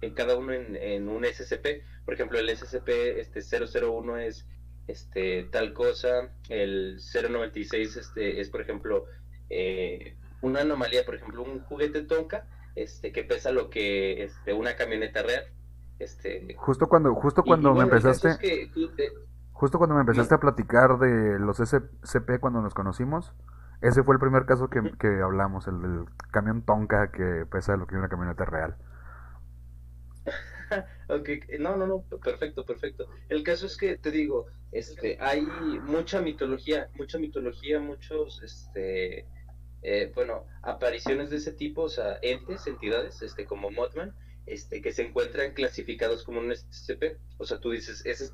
en 0.00 0.14
cada 0.14 0.36
uno 0.36 0.52
en, 0.52 0.76
en 0.76 1.08
un 1.08 1.24
SCP 1.24 1.82
por 2.04 2.14
ejemplo, 2.14 2.38
el 2.38 2.48
SCP 2.56 2.88
este, 3.18 3.40
001 3.40 4.16
es 4.18 4.46
este, 4.88 5.44
tal 5.44 5.72
cosa, 5.72 6.30
el 6.48 6.98
096 6.98 7.96
este, 7.96 8.40
es, 8.40 8.50
por 8.50 8.60
ejemplo, 8.60 9.04
eh, 9.50 10.16
una 10.40 10.60
anomalía, 10.60 11.04
por 11.04 11.14
ejemplo, 11.14 11.42
un 11.42 11.60
juguete 11.60 12.02
Tonka 12.02 12.46
este, 12.74 13.12
que 13.12 13.22
pesa 13.22 13.52
lo 13.52 13.70
que 13.70 14.24
este, 14.24 14.52
una 14.52 14.74
camioneta 14.74 15.22
real. 15.22 15.44
Este, 15.98 16.54
justo 16.56 16.88
cuando, 16.88 17.14
justo 17.14 17.44
cuando 17.44 17.74
me 17.74 17.84
empezaste... 17.84 18.70
Justo 19.52 19.78
cuando 19.78 19.94
me 19.94 20.00
empezaste 20.00 20.34
a 20.34 20.40
platicar 20.40 20.98
de 20.98 21.38
los 21.38 21.58
SCP 21.58 22.40
cuando 22.40 22.60
nos 22.62 22.74
conocimos, 22.74 23.32
ese 23.80 24.02
fue 24.02 24.16
el 24.16 24.20
primer 24.20 24.44
caso 24.44 24.68
que, 24.68 24.80
que 24.98 25.20
hablamos, 25.22 25.68
el 25.68 25.80
del 25.80 26.04
camión 26.32 26.62
Tonka 26.62 27.12
que 27.12 27.46
pesa 27.48 27.76
lo 27.76 27.86
que 27.86 27.94
una 27.94 28.08
camioneta 28.08 28.44
real. 28.44 28.76
okay. 31.08 31.40
No, 31.58 31.76
no, 31.76 31.86
no, 31.86 32.02
perfecto, 32.20 32.64
perfecto. 32.64 33.08
El 33.28 33.42
caso 33.42 33.66
es 33.66 33.76
que 33.76 33.96
te 33.96 34.10
digo, 34.10 34.46
este, 34.70 35.18
hay 35.20 35.42
mucha 35.42 36.20
mitología, 36.20 36.88
mucha 36.94 37.18
mitología, 37.18 37.78
muchos, 37.80 38.42
este, 38.42 39.26
eh, 39.82 40.12
bueno, 40.14 40.46
apariciones 40.62 41.30
de 41.30 41.36
ese 41.36 41.52
tipo, 41.52 41.82
o 41.82 41.88
sea, 41.88 42.18
entes, 42.22 42.66
entidades, 42.66 43.20
este, 43.22 43.44
como 43.44 43.70
Mothman, 43.70 44.14
este, 44.46 44.80
que 44.80 44.92
se 44.92 45.02
encuentran 45.02 45.52
clasificados 45.52 46.24
como 46.24 46.40
un 46.40 46.54
SCP. 46.54 47.18
O 47.38 47.44
sea, 47.44 47.58
tú 47.58 47.70
dices, 47.70 48.04
es 48.06 48.32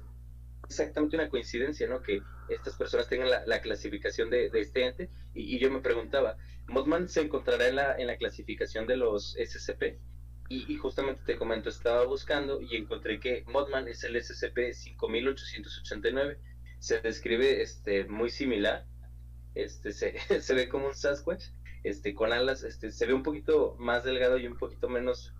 exactamente 0.64 1.16
una 1.16 1.28
coincidencia, 1.28 1.88
¿no? 1.88 2.02
Que 2.02 2.20
estas 2.48 2.76
personas 2.76 3.08
tengan 3.08 3.30
la, 3.30 3.60
clasificación 3.60 4.30
de, 4.30 4.50
este 4.54 4.86
ente. 4.86 5.10
Y, 5.34 5.58
yo 5.58 5.70
me 5.70 5.80
preguntaba, 5.80 6.36
¿Mothman 6.66 7.08
se 7.08 7.22
encontrará 7.22 7.68
en 7.68 7.76
la, 7.76 7.96
en 7.96 8.06
la 8.06 8.16
clasificación 8.16 8.86
de 8.86 8.96
los 8.96 9.34
SCP? 9.34 9.98
Y, 10.50 10.76
justamente 10.76 11.20
te 11.26 11.36
comento, 11.36 11.68
estaba 11.68 12.06
buscando 12.06 12.62
y 12.62 12.76
encontré 12.76 13.20
que 13.20 13.44
Modman 13.48 13.86
es 13.86 14.02
el 14.04 14.16
SCP-5889. 14.16 16.38
Se 16.78 17.02
describe 17.02 17.60
este, 17.60 18.06
muy 18.06 18.30
similar. 18.30 18.86
Este, 19.54 19.92
se, 19.92 20.18
se, 20.40 20.54
ve 20.54 20.70
como 20.70 20.86
un 20.86 20.94
Sasquatch, 20.94 21.48
este, 21.84 22.14
con 22.14 22.32
alas, 22.32 22.62
este, 22.62 22.90
se 22.90 23.04
ve 23.04 23.12
un 23.12 23.22
poquito 23.22 23.76
más 23.78 24.04
delgado 24.04 24.38
y 24.38 24.46
un 24.46 24.56
poquito 24.56 24.88
menos 24.88 25.34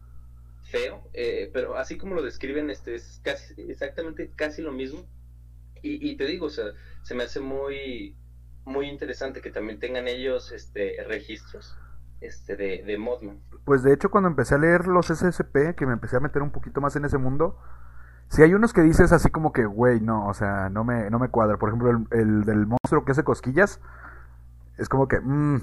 feo, 0.65 1.09
eh, 1.15 1.49
pero 1.55 1.79
así 1.79 1.97
como 1.97 2.15
lo 2.15 2.23
describen, 2.23 2.69
este, 2.69 2.95
es 2.95 3.23
casi, 3.25 3.55
exactamente 3.63 4.31
casi 4.37 4.61
lo 4.61 4.73
mismo. 4.73 5.09
Y, 5.81 6.07
y 6.07 6.17
te 6.17 6.27
digo, 6.27 6.45
o 6.47 6.51
sea, 6.51 6.75
se 7.03 7.15
me 7.15 7.25
hace 7.25 7.41
muy, 7.41 8.15
muy 8.67 8.89
interesante 8.89 9.41
que 9.41 9.51
también 9.51 9.79
tengan 9.79 10.07
ellos 10.07 10.53
este, 10.53 11.03
registros 11.05 11.75
este, 12.21 12.57
de, 12.57 12.83
de. 12.85 13.39
Pues 13.65 13.83
de 13.83 13.93
hecho 13.93 14.11
cuando 14.11 14.29
empecé 14.29 14.55
a 14.55 14.59
leer 14.59 14.87
los 14.87 15.07
SCP, 15.07 15.75
que 15.77 15.87
me 15.87 15.93
empecé 15.93 16.17
a 16.17 16.21
meter 16.21 16.43
un 16.43 16.51
poquito 16.51 16.81
más 16.81 16.97
en 16.97 17.05
ese 17.05 17.19
mundo, 17.19 17.59
si 18.29 18.43
hay 18.43 18.55
unos 18.55 18.73
que 18.73 18.83
dices 18.83 19.13
así 19.13 19.31
como 19.31 19.53
que, 19.53 19.65
güey, 19.65 20.01
no, 20.01 20.27
o 20.27 20.35
sea, 20.35 20.69
no 20.69 20.85
me, 20.85 21.09
no 21.11 21.19
me 21.19 21.29
cuadra. 21.29 21.57
Por 21.57 21.71
ejemplo, 21.71 21.91
el, 22.11 22.45
del 22.45 22.67
monstruo 22.67 23.05
que 23.05 23.13
hace 23.13 23.25
cosquillas, 23.25 23.81
es 24.77 24.89
como 24.89 25.09
que, 25.09 25.19
mmm, 25.21 25.61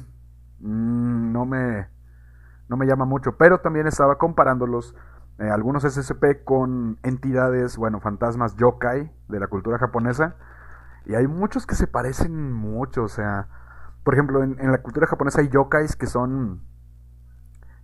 no 0.60 1.46
me, 1.46 1.88
no 2.68 2.78
me 2.78 2.88
llama 2.88 3.06
mucho. 3.06 3.38
Pero 3.38 3.60
también 3.60 3.88
estaba 3.88 4.18
comparándolos, 4.18 4.96
eh, 5.38 5.50
algunos 5.50 5.84
SCP 5.84 6.44
con 6.44 6.98
entidades, 7.04 7.78
bueno, 7.78 8.00
fantasmas 8.00 8.56
yokai 8.56 9.12
de 9.28 9.40
la 9.40 9.48
cultura 9.48 9.78
japonesa. 9.78 10.36
Y 11.06 11.14
hay 11.14 11.28
muchos 11.28 11.68
que 11.68 11.76
se 11.76 11.86
parecen 11.86 12.52
mucho, 12.52 13.04
o 13.04 13.08
sea, 13.08 13.48
por 14.06 14.14
ejemplo, 14.14 14.44
en, 14.44 14.72
la 14.72 14.78
cultura 14.84 15.08
japonesa 15.08 15.42
hay 15.42 15.50
yokais 15.50 15.96
que 15.96 16.06
son 16.06 16.62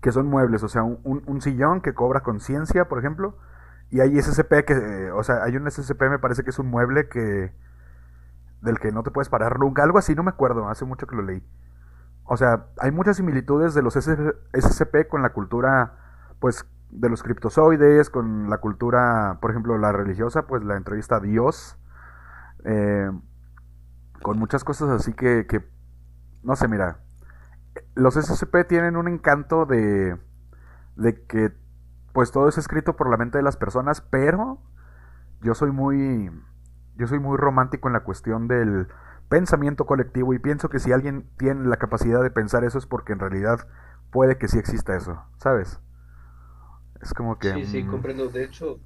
que 0.01 0.11
son 0.11 0.27
muebles, 0.27 0.63
o 0.63 0.67
sea, 0.67 0.83
un, 0.83 1.41
sillón 1.41 1.81
que 1.81 1.93
cobra 1.93 2.21
conciencia, 2.21 2.87
por 2.87 2.97
ejemplo, 2.97 3.37
y 3.89 3.99
hay 4.01 4.19
SCP 4.19 4.65
que, 4.65 5.11
o 5.11 5.23
sea, 5.23 5.43
hay 5.43 5.57
un 5.57 5.69
SCP 5.69 6.01
me 6.09 6.19
parece 6.19 6.43
que 6.43 6.51
es 6.51 6.59
un 6.59 6.67
mueble 6.67 7.07
que 7.09 7.53
del 8.61 8.79
que 8.79 8.91
no 8.91 9.03
te 9.03 9.11
puedes 9.11 9.29
parar 9.29 9.59
nunca, 9.59 9.83
algo 9.83 9.97
así, 9.97 10.15
no 10.15 10.23
me 10.23 10.29
acuerdo, 10.29 10.69
hace 10.69 10.85
mucho 10.85 11.05
que 11.07 11.15
lo 11.15 11.23
leí. 11.23 11.43
O 12.23 12.37
sea, 12.37 12.67
hay 12.79 12.91
muchas 12.91 13.17
similitudes 13.17 13.73
de 13.73 13.81
los 13.81 13.95
SCP 13.95 15.07
con 15.07 15.21
la 15.21 15.33
cultura, 15.33 15.97
pues, 16.39 16.65
de 16.91 17.09
los 17.09 17.23
criptozoides, 17.23 18.09
con 18.09 18.49
la 18.49 18.59
cultura, 18.59 19.39
por 19.41 19.51
ejemplo, 19.51 19.77
la 19.77 19.91
religiosa, 19.91 20.47
pues 20.47 20.63
la 20.63 20.77
entrevista 20.77 21.17
a 21.17 21.19
Dios, 21.19 21.77
eh, 22.63 23.11
con 24.21 24.39
muchas 24.39 24.63
cosas 24.63 24.89
así 24.89 25.13
que, 25.13 25.45
no 26.43 26.55
sé, 26.55 26.67
mira, 26.67 26.99
los 27.95 28.15
SCP 28.15 28.67
tienen 28.67 28.95
un 28.95 29.07
encanto 29.07 29.65
de, 29.65 30.17
de 30.95 31.25
que 31.25 31.51
pues 32.13 32.31
todo 32.31 32.49
es 32.49 32.57
escrito 32.57 32.95
por 32.95 33.09
la 33.09 33.17
mente 33.17 33.37
de 33.37 33.43
las 33.43 33.57
personas, 33.57 34.01
pero 34.01 34.59
yo 35.41 35.55
soy 35.55 35.71
muy 35.71 36.29
yo 36.97 37.07
soy 37.07 37.19
muy 37.19 37.37
romántico 37.37 37.87
en 37.87 37.93
la 37.93 38.03
cuestión 38.03 38.47
del 38.47 38.87
pensamiento 39.29 39.85
colectivo 39.85 40.33
y 40.33 40.39
pienso 40.39 40.69
que 40.69 40.79
si 40.79 40.91
alguien 40.91 41.25
tiene 41.37 41.67
la 41.67 41.77
capacidad 41.77 42.21
de 42.21 42.31
pensar 42.31 42.63
eso 42.63 42.77
es 42.77 42.85
porque 42.85 43.13
en 43.13 43.19
realidad 43.19 43.67
puede 44.11 44.37
que 44.37 44.49
sí 44.49 44.59
exista 44.59 44.95
eso, 44.95 45.23
¿sabes? 45.37 45.79
Es 47.01 47.13
como 47.13 47.39
que 47.39 47.53
Sí, 47.53 47.65
sí, 47.65 47.83
mm. 47.83 47.89
comprendo, 47.89 48.27
de 48.27 48.43
hecho 48.43 48.79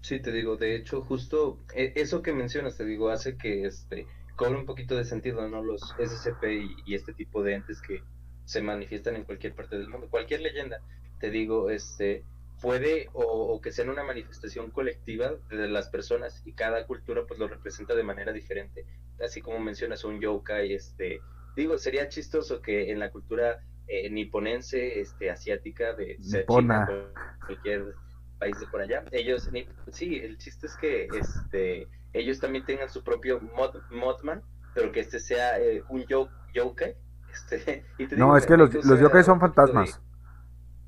Sí, 0.00 0.20
te 0.20 0.32
digo, 0.32 0.56
de 0.56 0.74
hecho, 0.76 1.02
justo 1.02 1.58
e, 1.74 1.92
eso 1.96 2.22
que 2.22 2.32
mencionas, 2.32 2.76
te 2.76 2.84
digo, 2.84 3.10
hace 3.10 3.36
que 3.36 3.64
este 3.66 4.06
cobre 4.38 4.56
un 4.56 4.64
poquito 4.64 4.96
de 4.96 5.04
sentido, 5.04 5.46
¿no? 5.48 5.62
Los 5.62 5.94
SCP 5.98 6.44
y 6.86 6.94
este 6.94 7.12
tipo 7.12 7.42
de 7.42 7.54
entes 7.54 7.82
que 7.82 8.02
se 8.44 8.62
manifiestan 8.62 9.16
en 9.16 9.24
cualquier 9.24 9.54
parte 9.54 9.76
del 9.76 9.88
mundo, 9.88 10.08
cualquier 10.08 10.40
leyenda 10.40 10.80
te 11.18 11.30
digo, 11.30 11.70
este, 11.70 12.24
puede 12.62 13.08
o, 13.12 13.60
que 13.60 13.72
sea 13.72 13.90
una 13.90 14.04
manifestación 14.04 14.70
colectiva 14.70 15.32
de 15.50 15.68
las 15.68 15.88
personas 15.88 16.42
y 16.46 16.52
cada 16.52 16.86
cultura 16.86 17.24
pues 17.26 17.40
lo 17.40 17.48
representa 17.48 17.94
de 17.94 18.04
manera 18.04 18.32
diferente. 18.32 18.86
Así 19.22 19.40
como 19.40 19.58
mencionas 19.58 20.04
un 20.04 20.20
yokai, 20.20 20.72
este, 20.72 21.20
digo, 21.56 21.76
sería 21.76 22.08
chistoso 22.08 22.62
que 22.62 22.92
en 22.92 23.00
la 23.00 23.10
cultura 23.10 23.60
eh, 23.88 24.08
niponense, 24.10 25.00
este, 25.00 25.30
asiática, 25.30 25.94
de 25.94 26.16
China, 26.18 26.86
cualquier 27.44 27.94
país 28.38 28.60
de 28.60 28.66
por 28.68 28.80
allá, 28.80 29.04
ellos, 29.10 29.50
sí, 29.90 30.20
el 30.22 30.38
chiste 30.38 30.68
es 30.68 30.76
que 30.76 31.08
este, 31.18 31.88
ellos 32.12 32.40
también 32.40 32.64
tengan 32.64 32.88
su 32.88 33.02
propio 33.02 33.40
mod, 33.40 33.76
modman, 33.90 34.42
pero 34.74 34.92
que 34.92 35.00
este 35.00 35.20
sea 35.20 35.58
eh, 35.60 35.82
un 35.88 36.04
yo, 36.06 36.28
yokai. 36.54 36.96
Este, 37.32 37.84
no, 38.16 38.36
es 38.36 38.46
que 38.46 38.56
los, 38.56 38.72
los 38.72 39.00
yokai 39.00 39.24
son 39.24 39.40
fantasmas. 39.40 40.00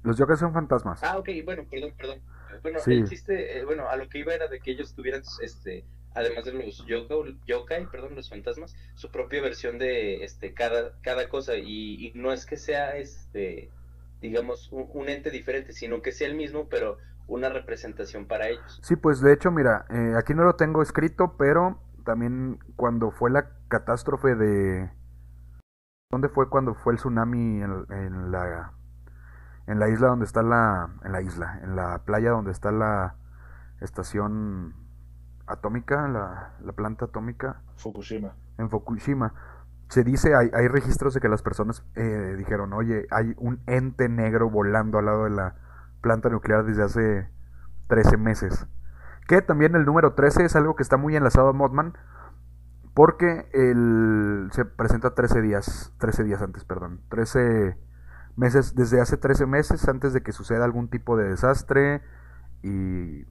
Los 0.02 0.16
yokai 0.16 0.36
son 0.36 0.52
fantasmas. 0.52 1.02
Ah, 1.02 1.18
ok, 1.18 1.28
bueno, 1.44 1.64
perdón, 1.70 1.92
perdón. 1.96 2.20
Bueno, 2.62 2.78
el 2.84 3.08
chiste, 3.08 3.58
eh, 3.58 3.64
bueno, 3.64 3.88
a 3.88 3.96
lo 3.96 4.08
que 4.08 4.18
iba 4.18 4.34
era 4.34 4.48
de 4.48 4.60
que 4.60 4.72
ellos 4.72 4.94
tuvieran, 4.94 5.22
este, 5.40 5.84
además 6.14 6.44
de 6.44 6.52
los 6.52 6.84
yokai, 6.86 7.38
yokai, 7.46 7.86
perdón, 7.86 8.14
los 8.14 8.28
fantasmas, 8.28 8.74
su 8.94 9.10
propia 9.10 9.40
versión 9.40 9.78
de, 9.78 10.24
este, 10.24 10.52
cada, 10.52 10.92
cada 11.02 11.28
cosa 11.28 11.56
y, 11.56 12.12
no 12.14 12.32
es 12.32 12.46
que 12.46 12.56
sea, 12.56 12.96
este, 12.96 13.70
digamos, 14.20 14.70
un, 14.72 15.08
ente 15.08 15.30
diferente, 15.30 15.72
sino 15.72 16.02
que 16.02 16.12
sea 16.12 16.28
el 16.28 16.34
mismo, 16.34 16.68
pero 16.68 16.98
una 17.30 17.48
representación 17.48 18.26
para 18.26 18.48
ellos. 18.48 18.80
Sí, 18.82 18.96
pues 18.96 19.20
de 19.20 19.32
hecho, 19.32 19.50
mira, 19.50 19.86
eh, 19.90 20.14
aquí 20.18 20.34
no 20.34 20.44
lo 20.44 20.56
tengo 20.56 20.82
escrito, 20.82 21.36
pero 21.38 21.80
también 22.04 22.58
cuando 22.76 23.10
fue 23.10 23.30
la 23.30 23.50
catástrofe 23.68 24.34
de... 24.34 24.90
¿Dónde 26.10 26.28
fue 26.28 26.50
cuando 26.50 26.74
fue 26.74 26.92
el 26.92 26.98
tsunami 26.98 27.62
en 27.62 28.32
la 28.32 28.72
en 29.68 29.78
la 29.78 29.88
isla 29.88 30.08
donde 30.08 30.24
está 30.24 30.42
la 30.42 30.90
en 31.04 31.12
la 31.12 31.22
isla, 31.22 31.60
en 31.62 31.76
la 31.76 32.02
playa 32.04 32.30
donde 32.30 32.50
está 32.50 32.72
la 32.72 33.14
estación 33.80 34.74
atómica, 35.46 36.08
la, 36.08 36.54
la 36.60 36.72
planta 36.72 37.06
atómica. 37.06 37.62
Fukushima. 37.76 38.34
En 38.58 38.70
Fukushima. 38.70 39.34
Se 39.88 40.04
dice, 40.04 40.34
hay, 40.34 40.50
hay 40.52 40.68
registros 40.68 41.14
de 41.14 41.20
que 41.20 41.28
las 41.28 41.42
personas 41.42 41.84
eh, 41.96 42.34
dijeron, 42.36 42.72
oye, 42.72 43.06
hay 43.10 43.34
un 43.38 43.60
ente 43.66 44.08
negro 44.08 44.50
volando 44.50 44.98
al 44.98 45.06
lado 45.06 45.24
de 45.24 45.30
la 45.30 45.56
planta 46.00 46.28
nuclear 46.28 46.64
desde 46.64 46.82
hace 46.82 47.28
13 47.88 48.16
meses. 48.16 48.66
Que 49.28 49.42
también 49.42 49.74
el 49.74 49.84
número 49.84 50.14
13 50.14 50.44
es 50.44 50.56
algo 50.56 50.74
que 50.76 50.82
está 50.82 50.96
muy 50.96 51.16
enlazado 51.16 51.48
a 51.48 51.52
Modman, 51.52 51.94
porque 52.94 53.48
el, 53.52 54.48
se 54.52 54.64
presenta 54.64 55.14
13 55.14 55.42
días, 55.42 55.92
13 55.98 56.24
días 56.24 56.42
antes, 56.42 56.64
perdón, 56.64 57.00
13 57.08 57.78
meses, 58.36 58.74
desde 58.74 59.00
hace 59.00 59.16
13 59.16 59.46
meses 59.46 59.88
antes 59.88 60.12
de 60.12 60.22
que 60.22 60.32
suceda 60.32 60.64
algún 60.64 60.88
tipo 60.88 61.16
de 61.16 61.28
desastre 61.28 62.02
y 62.62 63.24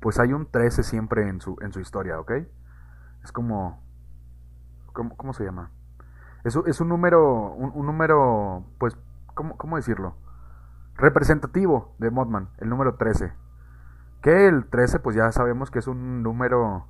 pues 0.00 0.18
hay 0.18 0.32
un 0.32 0.50
13 0.50 0.82
siempre 0.82 1.28
en 1.28 1.40
su, 1.40 1.56
en 1.60 1.72
su 1.72 1.80
historia, 1.80 2.18
¿ok? 2.20 2.32
Es 3.24 3.32
como, 3.32 3.82
¿cómo, 4.92 5.16
cómo 5.16 5.32
se 5.32 5.44
llama? 5.44 5.70
Es, 6.44 6.56
es 6.66 6.80
un 6.80 6.88
número, 6.88 7.52
un, 7.54 7.86
número, 7.86 8.64
pues, 8.78 8.96
¿cómo, 9.34 9.56
¿cómo, 9.56 9.76
decirlo? 9.76 10.14
Representativo 10.98 11.94
de 11.98 12.10
Modman, 12.10 12.48
el 12.58 12.68
número 12.68 12.94
13. 12.96 13.32
Que 14.22 14.48
el 14.48 14.66
13, 14.66 14.98
pues 14.98 15.14
ya 15.16 15.30
sabemos 15.32 15.70
que 15.70 15.78
es 15.78 15.86
un 15.86 16.22
número, 16.22 16.86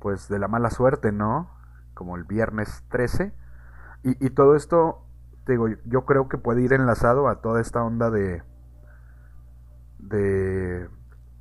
pues, 0.00 0.28
de 0.28 0.38
la 0.38 0.48
mala 0.48 0.70
suerte, 0.70 1.12
¿no? 1.12 1.50
Como 1.94 2.16
el 2.16 2.24
viernes 2.24 2.84
13. 2.88 3.34
Y, 4.04 4.24
y 4.24 4.30
todo 4.30 4.56
esto 4.56 5.04
digo, 5.46 5.68
yo 5.84 6.04
creo 6.04 6.28
que 6.28 6.38
puede 6.38 6.62
ir 6.62 6.72
enlazado 6.72 7.28
a 7.28 7.40
toda 7.40 7.60
esta 7.60 7.82
onda 7.82 8.10
de 8.10 8.42
de 9.98 10.88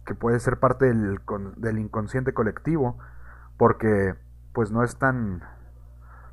que 0.06 0.16
puede 0.16 0.40
ser 0.40 0.60
parte 0.60 0.86
del, 0.86 1.20
del 1.58 1.80
inconsciente 1.80 2.34
colectivo 2.34 2.98
porque 3.58 4.16
pues 4.54 4.72
no 4.72 4.84
es 4.84 4.98
tan 4.98 5.44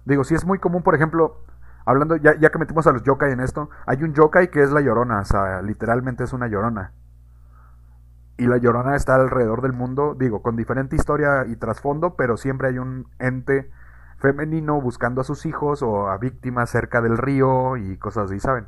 digo, 0.05 0.25
si 0.25 0.35
es 0.35 0.45
muy 0.45 0.59
común, 0.59 0.83
por 0.83 0.95
ejemplo, 0.95 1.45
hablando 1.89 2.17
ya, 2.17 2.39
ya 2.39 2.51
que 2.51 2.59
metimos 2.59 2.87
a 2.87 2.93
los 2.93 3.03
yokai 3.03 3.33
en 3.33 3.41
esto, 3.41 3.71
hay 3.87 4.03
un 4.03 4.13
yokai 4.13 4.51
que 4.51 4.63
es 4.63 4.71
la 4.71 4.83
llorona, 4.83 5.21
o 5.21 5.25
sea, 5.25 5.63
literalmente 5.63 6.25
es 6.25 6.33
una 6.35 6.47
llorona. 6.47 6.93
Y 8.37 8.47
la 8.47 8.59
llorona 8.59 8.95
está 8.95 9.15
alrededor 9.15 9.63
del 9.63 9.73
mundo, 9.73 10.15
digo, 10.15 10.43
con 10.43 10.55
diferente 10.55 10.97
historia 10.97 11.47
y 11.47 11.57
trasfondo, 11.57 12.15
pero 12.15 12.37
siempre 12.37 12.69
hay 12.69 12.79
un 12.79 13.09
ente 13.19 13.71
femenino 14.19 14.81
buscando 14.81 15.23
a 15.23 15.25
sus 15.25 15.47
hijos 15.47 15.83
o 15.83 16.09
a 16.09 16.19
víctimas 16.19 16.69
cerca 16.71 17.01
del 17.01 17.17
río 17.17 17.77
y 17.79 17.97
cosas 17.97 18.27
así, 18.27 18.39
¿saben? 18.39 18.67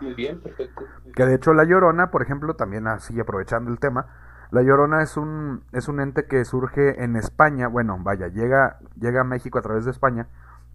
Muy 0.00 0.14
bien, 0.14 0.40
perfecto. 0.40 0.84
Que 1.14 1.26
de 1.26 1.34
hecho 1.34 1.52
la 1.52 1.64
Llorona, 1.64 2.10
por 2.10 2.22
ejemplo, 2.22 2.56
también 2.56 2.86
así 2.86 3.18
aprovechando 3.20 3.70
el 3.70 3.78
tema, 3.78 4.06
la 4.50 4.62
Llorona 4.62 5.02
es 5.02 5.16
un, 5.16 5.64
es 5.72 5.88
un 5.88 6.00
ente 6.00 6.26
que 6.26 6.44
surge 6.44 7.02
en 7.02 7.16
España, 7.16 7.68
bueno, 7.68 7.98
vaya, 8.00 8.28
llega, 8.28 8.78
llega 8.98 9.22
a 9.22 9.24
México 9.24 9.58
a 9.58 9.62
través 9.62 9.84
de 9.84 9.90
España, 9.90 10.28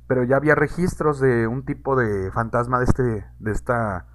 pero 0.08 0.24
ya 0.24 0.38
había 0.38 0.56
registros 0.56 1.20
de 1.20 1.48
un 1.48 1.64
tipo 1.66 1.96
de 1.96 2.32
fantasma 2.32 2.80
de, 2.80 2.86
este, 2.86 3.26
de 3.40 3.52
esta 3.52 4.06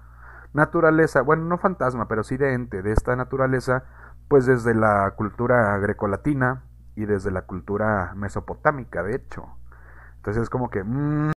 naturaleza, 0.53 1.21
bueno, 1.21 1.45
no 1.45 1.57
fantasma, 1.57 2.07
pero 2.07 2.23
sí 2.23 2.37
de 2.37 2.53
ente, 2.53 2.81
de 2.81 2.91
esta 2.91 3.15
naturaleza, 3.15 3.83
pues 4.27 4.45
desde 4.45 4.73
la 4.73 5.13
cultura 5.15 5.77
grecolatina 5.77 6.63
y 6.95 7.05
desde 7.05 7.31
la 7.31 7.43
cultura 7.43 8.13
mesopotámica, 8.15 9.03
de 9.03 9.15
hecho. 9.15 9.45
Entonces 10.17 10.43
es 10.43 10.49
como 10.49 10.69
que... 10.69 10.83
Mm, 10.83 11.31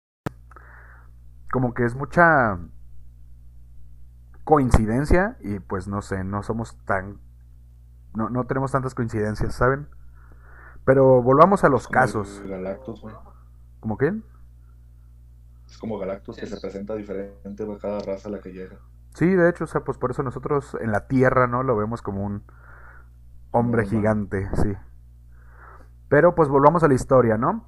como 1.51 1.73
que 1.73 1.85
es 1.85 1.95
mucha 1.95 2.59
coincidencia 4.43 5.37
y 5.41 5.59
pues 5.59 5.87
no 5.87 6.01
sé, 6.01 6.23
no 6.23 6.43
somos 6.43 6.77
tan... 6.85 7.19
No, 8.17 8.31
no 8.31 8.45
tenemos 8.45 8.71
tantas 8.71 8.95
coincidencias, 8.95 9.53
¿saben? 9.53 9.87
Pero 10.85 11.21
volvamos 11.21 11.63
a 11.63 11.69
los 11.69 11.87
casos. 11.87 12.41
Galactus, 12.47 13.03
¿Cómo 13.79 13.95
quién? 13.95 14.23
Es 15.69 15.77
como 15.77 15.99
Galactus 15.99 16.37
que 16.37 16.47
se 16.47 16.59
presenta 16.59 16.95
diferente 16.95 17.63
para 17.63 17.77
cada 17.77 17.99
raza 17.99 18.29
a 18.29 18.31
la 18.31 18.39
que 18.39 18.51
llega. 18.51 18.77
Sí, 19.13 19.27
de 19.27 19.47
hecho, 19.47 19.65
o 19.65 19.67
sea, 19.67 19.81
pues 19.81 19.99
por 19.99 20.09
eso 20.09 20.23
nosotros 20.23 20.75
en 20.81 20.91
la 20.91 21.07
Tierra, 21.07 21.45
¿no? 21.45 21.61
Lo 21.61 21.77
vemos 21.77 22.01
como 22.01 22.25
un 22.25 22.41
Hombre 23.51 23.85
gigante, 23.85 24.49
sí. 24.55 24.73
Pero 26.09 26.33
pues 26.33 26.49
volvamos 26.49 26.83
a 26.83 26.87
la 26.87 26.95
historia, 26.95 27.37
¿no? 27.37 27.65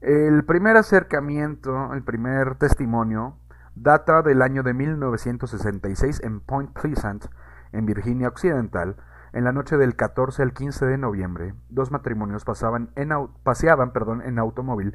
El 0.00 0.44
primer 0.44 0.76
acercamiento, 0.76 1.94
el 1.94 2.02
primer 2.02 2.56
testimonio, 2.56 3.36
data 3.76 4.22
del 4.22 4.42
año 4.42 4.64
de 4.64 4.74
1966 4.74 6.20
en 6.24 6.40
Point 6.40 6.72
Pleasant, 6.72 7.26
en 7.70 7.86
Virginia 7.86 8.26
Occidental. 8.26 8.96
En 9.32 9.44
la 9.44 9.52
noche 9.52 9.78
del 9.78 9.96
14 9.96 10.42
al 10.42 10.52
15 10.52 10.84
de 10.84 10.98
noviembre, 10.98 11.54
dos 11.70 11.90
matrimonios 11.90 12.44
paseaban 12.44 13.92
perdón, 13.92 14.20
en 14.20 14.38
automóvil 14.38 14.94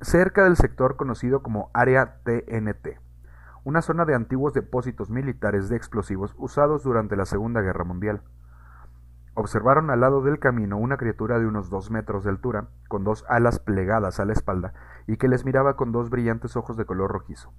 cerca 0.00 0.44
del 0.44 0.56
sector 0.56 0.94
conocido 0.94 1.42
como 1.42 1.68
Área 1.74 2.20
TNT, 2.22 3.00
una 3.64 3.82
zona 3.82 4.04
de 4.04 4.14
antiguos 4.14 4.54
depósitos 4.54 5.10
militares 5.10 5.68
de 5.68 5.74
explosivos 5.74 6.32
usados 6.38 6.84
durante 6.84 7.16
la 7.16 7.24
Segunda 7.24 7.60
Guerra 7.60 7.82
Mundial. 7.82 8.22
Observaron 9.34 9.90
al 9.90 10.00
lado 10.00 10.22
del 10.22 10.38
camino 10.38 10.78
una 10.78 10.96
criatura 10.96 11.40
de 11.40 11.46
unos 11.46 11.70
dos 11.70 11.90
metros 11.90 12.22
de 12.22 12.30
altura, 12.30 12.68
con 12.86 13.02
dos 13.02 13.24
alas 13.28 13.58
plegadas 13.58 14.20
a 14.20 14.24
la 14.26 14.32
espalda, 14.32 14.74
y 15.08 15.16
que 15.16 15.26
les 15.26 15.44
miraba 15.44 15.74
con 15.74 15.90
dos 15.90 16.08
brillantes 16.08 16.56
ojos 16.56 16.76
de 16.76 16.84
color 16.84 17.10
rojizo. 17.10 17.52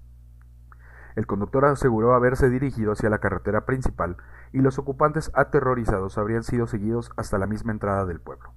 El 1.16 1.28
conductor 1.28 1.66
aseguró 1.66 2.14
haberse 2.14 2.50
dirigido 2.50 2.92
hacia 2.94 3.10
la 3.10 3.20
carretera 3.20 3.66
principal, 3.66 4.18
y 4.54 4.60
los 4.60 4.80
ocupantes 4.80 5.32
aterrorizados 5.34 6.18
habrían 6.18 6.44
sido 6.44 6.68
seguidos 6.68 7.12
hasta 7.18 7.38
la 7.38 7.48
misma 7.48 7.72
entrada 7.72 8.06
del 8.06 8.20
pueblo. 8.20 8.54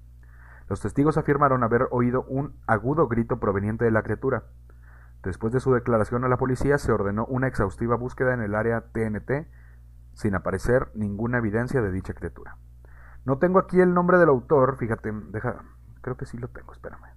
Los 0.69 0.81
testigos 0.81 1.17
afirmaron 1.19 1.63
haber 1.63 1.89
oído 1.91 2.25
un 2.25 2.55
agudo 2.67 3.09
grito 3.09 3.39
proveniente 3.39 3.85
de 3.85 3.91
la 3.91 4.03
criatura. 4.03 4.45
Después 5.23 5.53
de 5.53 5.61
su 5.61 5.73
declaración 5.73 6.25
a 6.25 6.29
la 6.29 6.37
policía, 6.37 6.79
se 6.79 6.93
ordenó 6.93 7.27
una 7.27 7.49
exhaustiva 7.49 7.97
búsqueda 7.97 8.35
en 8.35 8.41
el 8.41 8.55
área 8.55 8.83
TNT 8.93 9.47
sin 10.15 10.35
aparecer 10.35 10.91
ninguna 10.95 11.39
evidencia 11.39 11.83
de 11.83 11.91
dicha 11.91 12.15
criatura. 12.15 12.57
No 13.25 13.39
tengo 13.39 13.59
aquí 13.59 13.81
el 13.81 13.95
nombre 13.95 14.19
del 14.19 14.29
autor, 14.29 14.77
fíjate, 14.77 15.13
deja, 15.31 15.65
creo 16.03 16.17
que 16.17 16.27
sí 16.27 16.39
lo 16.39 16.49
tengo, 16.49 16.73
espérame. 16.73 17.09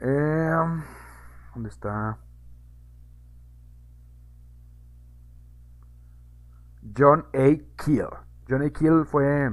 Eh, 0.00 0.82
¿Dónde 1.54 1.68
está? 1.68 2.18
John 6.96 7.26
A. 7.34 7.56
Keel. 7.84 8.08
John 8.48 8.62
A. 8.62 8.70
Keel 8.70 9.04
fue, 9.04 9.50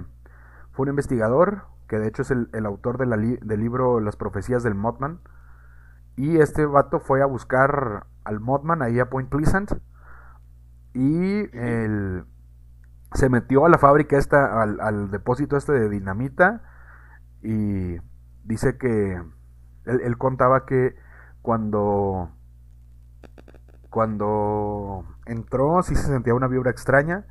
fue 0.71 0.83
un 0.83 0.89
investigador 0.89 1.65
que 1.87 1.97
de 1.99 2.07
hecho 2.07 2.21
es 2.21 2.31
el, 2.31 2.65
autor 2.65 2.97
del 2.97 3.59
libro 3.59 3.99
Las 3.99 4.15
profecías 4.15 4.63
del 4.63 4.75
Mothman. 4.75 5.19
Y 6.15 6.39
este 6.39 6.65
vato 6.65 6.99
fue 6.99 7.21
a 7.21 7.25
buscar 7.25 8.07
al 8.23 8.39
Mothman 8.39 8.81
ahí 8.81 8.99
a 8.99 9.09
Point 9.09 9.29
Pleasant. 9.29 9.71
Y 10.93 11.43
se 13.13 13.29
metió 13.29 13.65
a 13.65 13.69
la 13.69 13.77
fábrica 13.77 14.17
esta, 14.17 14.61
al, 14.61 15.11
depósito 15.11 15.55
este 15.55 15.73
de 15.73 15.89
dinamita. 15.89 16.61
Y 17.41 17.97
dice 18.43 18.77
que 18.77 19.21
él, 19.85 20.17
contaba 20.17 20.65
que 20.65 20.95
cuando 21.41 22.31
cuando 23.89 25.05
entró 25.25 25.81
sí 25.83 25.95
se 25.95 26.07
sentía 26.07 26.33
una 26.33 26.47
vibra 26.47 26.71
extraña, 26.71 27.25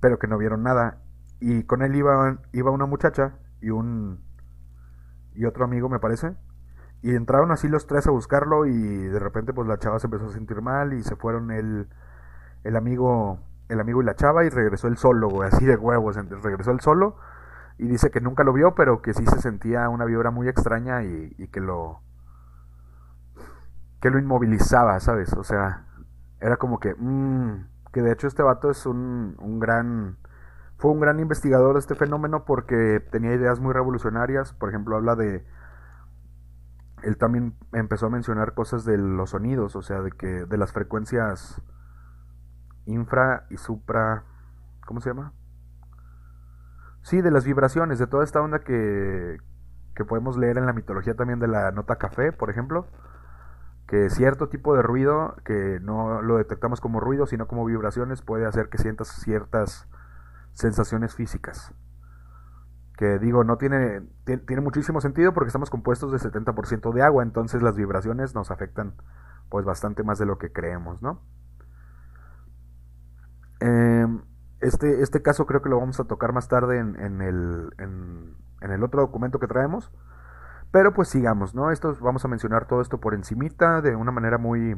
pero 0.00 0.18
que 0.18 0.26
no 0.26 0.38
vieron 0.38 0.62
nada. 0.62 0.98
Y 1.40 1.64
con 1.64 1.82
él 1.82 1.94
iba, 1.96 2.38
iba 2.52 2.70
una 2.70 2.86
muchacha 2.86 3.34
y 3.60 3.70
un 3.70 4.20
y 5.34 5.44
otro 5.46 5.64
amigo, 5.64 5.88
me 5.88 5.98
parece. 5.98 6.34
Y 7.02 7.14
entraron 7.14 7.50
así 7.50 7.68
los 7.68 7.86
tres 7.86 8.06
a 8.06 8.10
buscarlo 8.10 8.66
y 8.66 8.72
de 8.72 9.18
repente 9.18 9.52
pues 9.52 9.66
la 9.66 9.78
chava 9.78 9.98
se 9.98 10.06
empezó 10.06 10.26
a 10.26 10.32
sentir 10.32 10.62
mal 10.62 10.92
y 10.92 11.02
se 11.02 11.16
fueron 11.16 11.50
el, 11.50 11.88
el 12.64 12.76
amigo 12.76 13.40
el 13.68 13.80
amigo 13.80 14.02
y 14.02 14.04
la 14.04 14.14
chava 14.14 14.44
y 14.44 14.50
regresó 14.50 14.88
el 14.88 14.98
solo, 14.98 15.28
güey, 15.28 15.48
así 15.48 15.64
de 15.64 15.76
huevos, 15.76 16.16
regresó 16.42 16.72
el 16.72 16.80
solo 16.80 17.16
y 17.78 17.86
dice 17.86 18.10
que 18.10 18.20
nunca 18.20 18.44
lo 18.44 18.52
vio, 18.52 18.74
pero 18.74 19.00
que 19.00 19.14
sí 19.14 19.26
se 19.26 19.40
sentía 19.40 19.88
una 19.88 20.04
vibra 20.04 20.30
muy 20.30 20.48
extraña 20.48 21.02
y 21.04 21.48
que 21.48 21.60
lo 21.60 22.02
que 24.02 24.10
lo 24.10 24.18
inmovilizaba, 24.18 25.00
¿sabes? 25.00 25.32
O 25.32 25.44
sea, 25.44 25.86
era 26.40 26.58
como 26.58 26.80
que, 26.80 26.94
mmm, 26.98 27.66
que 27.92 28.02
de 28.02 28.12
hecho 28.12 28.26
este 28.26 28.42
vato 28.42 28.70
es 28.70 28.84
un, 28.84 29.36
un 29.38 29.58
gran 29.60 30.18
fue 30.82 30.90
un 30.90 30.98
gran 30.98 31.20
investigador 31.20 31.74
de 31.74 31.78
este 31.78 31.94
fenómeno 31.94 32.44
porque 32.44 32.98
tenía 33.12 33.32
ideas 33.34 33.60
muy 33.60 33.72
revolucionarias. 33.72 34.52
Por 34.52 34.68
ejemplo, 34.68 34.96
habla 34.96 35.14
de. 35.14 35.46
Él 37.04 37.16
también 37.18 37.54
empezó 37.72 38.06
a 38.06 38.10
mencionar 38.10 38.54
cosas 38.54 38.84
de 38.84 38.98
los 38.98 39.30
sonidos, 39.30 39.76
o 39.76 39.82
sea, 39.82 40.00
de 40.00 40.10
que 40.10 40.26
de 40.26 40.56
las 40.56 40.72
frecuencias 40.72 41.62
infra 42.86 43.46
y 43.48 43.58
supra. 43.58 44.24
¿Cómo 44.84 45.00
se 45.00 45.10
llama? 45.10 45.32
Sí, 47.02 47.20
de 47.20 47.30
las 47.30 47.44
vibraciones, 47.44 48.00
de 48.00 48.08
toda 48.08 48.24
esta 48.24 48.40
onda 48.40 48.58
que, 48.58 49.38
que 49.94 50.04
podemos 50.04 50.36
leer 50.36 50.58
en 50.58 50.66
la 50.66 50.72
mitología 50.72 51.14
también 51.14 51.38
de 51.38 51.46
la 51.46 51.70
nota 51.70 51.94
café, 51.94 52.32
por 52.32 52.50
ejemplo. 52.50 52.88
Que 53.92 54.08
cierto 54.08 54.48
tipo 54.48 54.74
de 54.74 54.80
ruido, 54.80 55.36
que 55.44 55.78
no 55.82 56.22
lo 56.22 56.38
detectamos 56.38 56.80
como 56.80 56.98
ruido, 56.98 57.26
sino 57.26 57.46
como 57.46 57.66
vibraciones, 57.66 58.22
puede 58.22 58.46
hacer 58.46 58.70
que 58.70 58.78
sientas 58.78 59.08
ciertas 59.08 59.86
sensaciones 60.54 61.14
físicas. 61.14 61.74
Que 62.96 63.18
digo, 63.18 63.44
no 63.44 63.58
tiene, 63.58 64.00
tiene 64.24 64.62
muchísimo 64.62 65.02
sentido 65.02 65.34
porque 65.34 65.48
estamos 65.48 65.68
compuestos 65.68 66.10
de 66.10 66.16
70% 66.16 66.90
de 66.90 67.02
agua, 67.02 67.22
entonces 67.22 67.60
las 67.60 67.76
vibraciones 67.76 68.34
nos 68.34 68.50
afectan 68.50 68.94
pues 69.50 69.66
bastante 69.66 70.02
más 70.04 70.18
de 70.18 70.24
lo 70.24 70.38
que 70.38 70.50
creemos, 70.50 71.02
¿no? 71.02 71.20
Em, 73.60 74.22
este, 74.62 75.02
este 75.02 75.20
caso 75.20 75.44
creo 75.44 75.60
que 75.60 75.68
lo 75.68 75.78
vamos 75.78 76.00
a 76.00 76.04
tocar 76.04 76.32
más 76.32 76.48
tarde 76.48 76.78
en, 76.78 77.20
el, 77.20 77.74
en 77.76 78.70
el 78.70 78.82
otro 78.84 79.02
documento 79.02 79.38
que 79.38 79.48
traemos. 79.48 79.92
Pero 80.72 80.92
pues 80.94 81.08
sigamos, 81.08 81.54
¿no? 81.54 81.70
Esto, 81.70 81.96
vamos 82.00 82.24
a 82.24 82.28
mencionar 82.28 82.66
todo 82.66 82.80
esto 82.80 82.98
por 82.98 83.14
encimita, 83.14 83.80
de 83.80 83.94
una 83.94 84.10
manera 84.10 84.38
muy... 84.38 84.74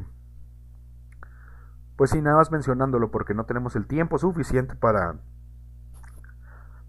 Pues 1.95 2.11
sí, 2.11 2.21
nada 2.21 2.37
más 2.37 2.51
mencionándolo 2.51 3.09
porque 3.09 3.33
no 3.33 3.45
tenemos 3.45 3.75
el 3.77 3.87
tiempo 3.87 4.17
suficiente 4.17 4.75
para 4.75 5.15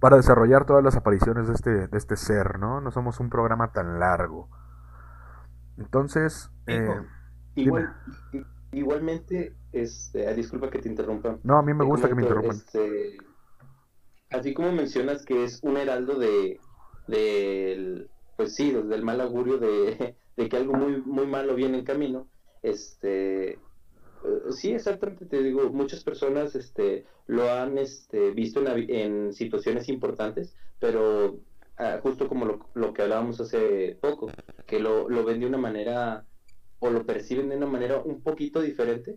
para 0.01 0.17
desarrollar 0.17 0.67
todas 0.67 0.85
las 0.85 0.97
apariciones 0.97 1.49
de 1.49 1.55
este, 1.55 1.89
de 1.89 1.99
este 1.99 2.17
ser, 2.17 2.59
¿no? 2.59 2.81
No 2.81 2.91
somos 2.91 3.19
un 3.21 3.31
programa 3.31 3.73
tan 3.73 3.99
largo. 3.99 4.49
Entonces, 5.79 6.51
eh, 6.67 7.03
igualmente, 8.73 9.57
este, 9.73 10.33
disculpa 10.35 10.71
que 10.71 10.81
te 10.81 10.89
interrumpa. 10.89 11.39
No, 11.43 11.59
a 11.59 11.63
mí 11.63 11.75
me 11.75 11.85
gusta 11.85 12.09
que 12.09 12.15
me 12.15 12.23
interrumpan. 12.23 12.57
Este, 12.57 13.19
así 14.31 14.55
como 14.55 14.73
mencionas 14.73 15.25
que 15.25 15.45
es 15.45 15.61
un 15.63 15.77
heraldo 15.77 16.19
de, 16.19 16.61
pues 18.37 18.55
sí, 18.55 18.71
del 18.71 19.03
mal 19.03 19.21
augurio 19.21 19.59
de, 19.59 20.15
de 20.37 20.49
que 20.49 20.57
algo 20.57 20.75
muy, 20.75 21.03
muy 21.03 21.27
malo 21.27 21.55
viene 21.55 21.79
en 21.79 21.85
camino, 21.85 22.29
este, 22.63 23.53
eh, 23.53 23.59
sí, 24.51 24.73
exactamente, 24.73 25.27
te 25.27 25.43
digo, 25.43 25.71
muchas 25.71 26.03
personas 26.05 26.55
este, 26.55 27.05
lo 27.27 27.51
han 27.51 27.79
este, 27.79 28.31
visto 28.31 28.63
en, 28.67 29.33
situaciones 29.33 29.89
importantes, 29.89 30.55
pero 30.79 31.41
ah, 31.79 32.01
justo 32.03 32.29
como 32.29 32.69
lo, 32.75 32.93
que 32.93 33.03
hablábamos 33.03 33.41
hace 33.41 33.97
poco, 34.01 34.31
que 34.67 34.81
lo, 34.81 35.09
lo 35.09 35.25
ven 35.25 35.41
de 35.41 35.47
una 35.47 35.59
manera 35.59 36.27
o 36.79 36.91
lo 36.91 37.07
perciben 37.07 37.49
de 37.49 37.57
una 37.57 37.67
manera 37.67 38.01
un 38.01 38.21
poquito 38.21 38.61
diferente, 38.61 39.17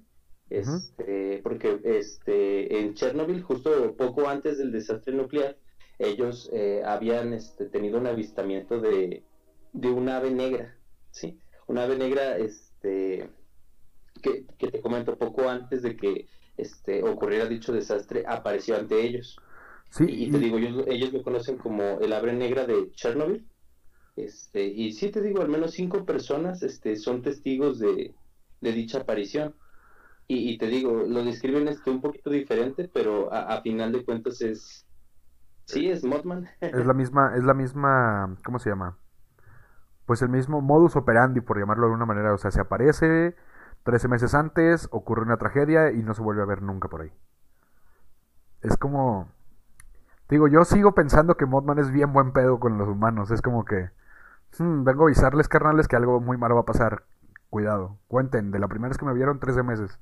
este, 0.50 1.42
porque 1.44 1.80
este, 1.84 2.80
en 2.80 2.96
Chernobyl, 2.96 3.44
justo 3.44 3.96
poco 3.96 4.28
antes 4.28 4.58
del 4.58 4.72
desastre 4.72 5.14
nuclear, 5.14 5.58
ellos 6.00 6.50
eh, 6.54 6.82
habían 6.86 7.34
este, 7.34 7.66
tenido 7.66 8.00
un 8.00 8.08
avistamiento 8.08 8.80
de, 8.80 9.24
de 9.74 9.88
un 9.90 10.10
ave 10.10 10.32
negra, 10.32 10.76
¿sí? 11.12 11.40
Una 11.68 11.84
ave 11.84 11.98
negra, 11.98 12.38
este 12.38 13.30
que, 14.22 14.46
te 14.58 14.82
comento 14.82 15.18
poco 15.18 15.50
antes 15.50 15.82
de 15.82 15.96
que 15.96 16.28
este 16.58 17.04
ocurriera 17.04 17.46
dicho 17.46 17.72
desastre 17.72 18.24
apareció 18.28 18.76
ante 18.76 19.02
ellos. 19.02 19.38
Sí, 19.92 20.06
y, 20.08 20.32
te 20.32 20.38
digo, 20.38 20.58
ellos, 20.58 20.84
ellos 20.88 21.14
lo 21.14 21.24
conocen 21.24 21.58
como 21.58 22.00
el 22.00 22.14
abre 22.14 22.34
negra 22.34 22.66
de 22.66 22.92
Chernobyl. 22.92 23.46
Este, 24.16 24.66
y 24.66 24.92
sí 24.92 25.10
te 25.10 25.22
digo, 25.22 25.42
al 25.42 25.50
menos 25.50 25.72
cinco 25.72 26.06
personas 26.06 26.62
este, 26.62 26.96
son 26.96 27.22
testigos 27.22 27.80
de, 27.80 28.14
dicha 28.62 29.00
aparición. 29.00 29.56
Y, 30.32 30.60
te 30.60 30.68
digo, 30.68 30.92
lo 30.92 31.24
describen 31.24 31.68
este, 31.68 31.90
un 31.90 32.02
poquito 32.02 32.30
diferente, 32.30 32.88
pero 32.88 33.34
a, 33.34 33.60
final 33.62 33.92
de 33.92 34.06
cuentas 34.06 34.42
es... 34.42 34.86
Sí, 35.70 35.88
es 35.88 36.04
Mothman. 36.04 36.50
Es 36.62 36.84
la 36.84 36.96
misma, 36.96 37.36
es 37.36 37.44
la 37.44 37.54
misma, 37.54 38.36
¿cómo 38.44 38.58
se 38.58 38.72
llama? 38.72 38.98
Pues 40.08 40.24
el 40.24 40.30
mismo 40.30 40.62
modus 40.62 40.96
operandi, 40.96 41.42
por 41.42 41.60
llamarlo 41.60 41.84
de 41.84 41.88
alguna 41.90 42.08
manera. 42.08 42.34
O 42.34 42.40
sea, 42.40 42.50
se 42.50 42.60
aparece, 42.60 43.36
13 43.84 44.08
meses 44.08 44.34
antes 44.34 44.88
ocurre 44.90 45.22
una 45.22 45.38
tragedia 45.38 45.92
y 45.92 46.02
no 46.02 46.16
se 46.16 46.24
vuelve 46.24 46.42
a 46.42 46.46
ver 46.46 46.64
nunca 46.64 46.88
por 46.88 47.02
ahí. 47.02 47.12
Es 48.62 48.78
como... 48.78 49.30
Digo, 50.28 50.48
yo 50.48 50.66
sigo 50.66 50.96
pensando 50.96 51.38
que 51.38 51.46
Modman 51.46 51.78
es 51.78 51.92
bien 51.92 52.14
buen 52.14 52.34
pedo 52.34 52.60
con 52.60 52.80
los 52.80 52.88
humanos. 52.88 53.30
Es 53.30 53.44
como 53.44 53.64
que... 53.64 53.92
Hmm, 54.58 54.84
vengo 54.84 55.04
a 55.04 55.06
avisarles, 55.06 55.48
carnales, 55.48 55.88
que 55.88 55.98
algo 55.98 56.20
muy 56.20 56.38
malo 56.38 56.56
va 56.56 56.62
a 56.62 56.66
pasar. 56.66 57.04
Cuidado. 57.52 58.00
Cuenten, 58.08 58.50
de 58.50 58.58
la 58.58 58.68
primera 58.70 58.90
vez 58.90 58.98
que 58.98 59.06
me 59.06 59.14
vieron, 59.14 59.40
13 59.40 59.62
meses. 59.62 60.00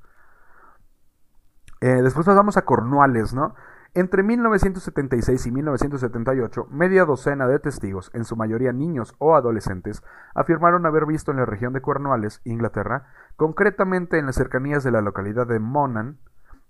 Eh, 1.81 2.01
después 2.01 2.25
pasamos 2.25 2.55
a 2.55 2.61
Cornuales, 2.61 3.33
¿no? 3.33 3.53
Entre 3.97 4.21
1976 4.21 5.47
y 5.47 5.51
1978, 5.51 6.67
media 6.69 7.03
docena 7.03 7.47
de 7.47 7.57
testigos, 7.57 8.11
en 8.13 8.25
su 8.25 8.35
mayoría 8.35 8.71
niños 8.71 9.15
o 9.17 9.35
adolescentes, 9.35 10.03
afirmaron 10.35 10.85
haber 10.85 11.07
visto 11.07 11.31
en 11.31 11.37
la 11.37 11.47
región 11.47 11.73
de 11.73 11.81
Cornualles, 11.81 12.39
Inglaterra, 12.43 13.07
concretamente 13.37 14.19
en 14.19 14.27
las 14.27 14.35
cercanías 14.35 14.83
de 14.83 14.91
la 14.91 15.01
localidad 15.01 15.47
de 15.47 15.57
Monan, 15.57 16.19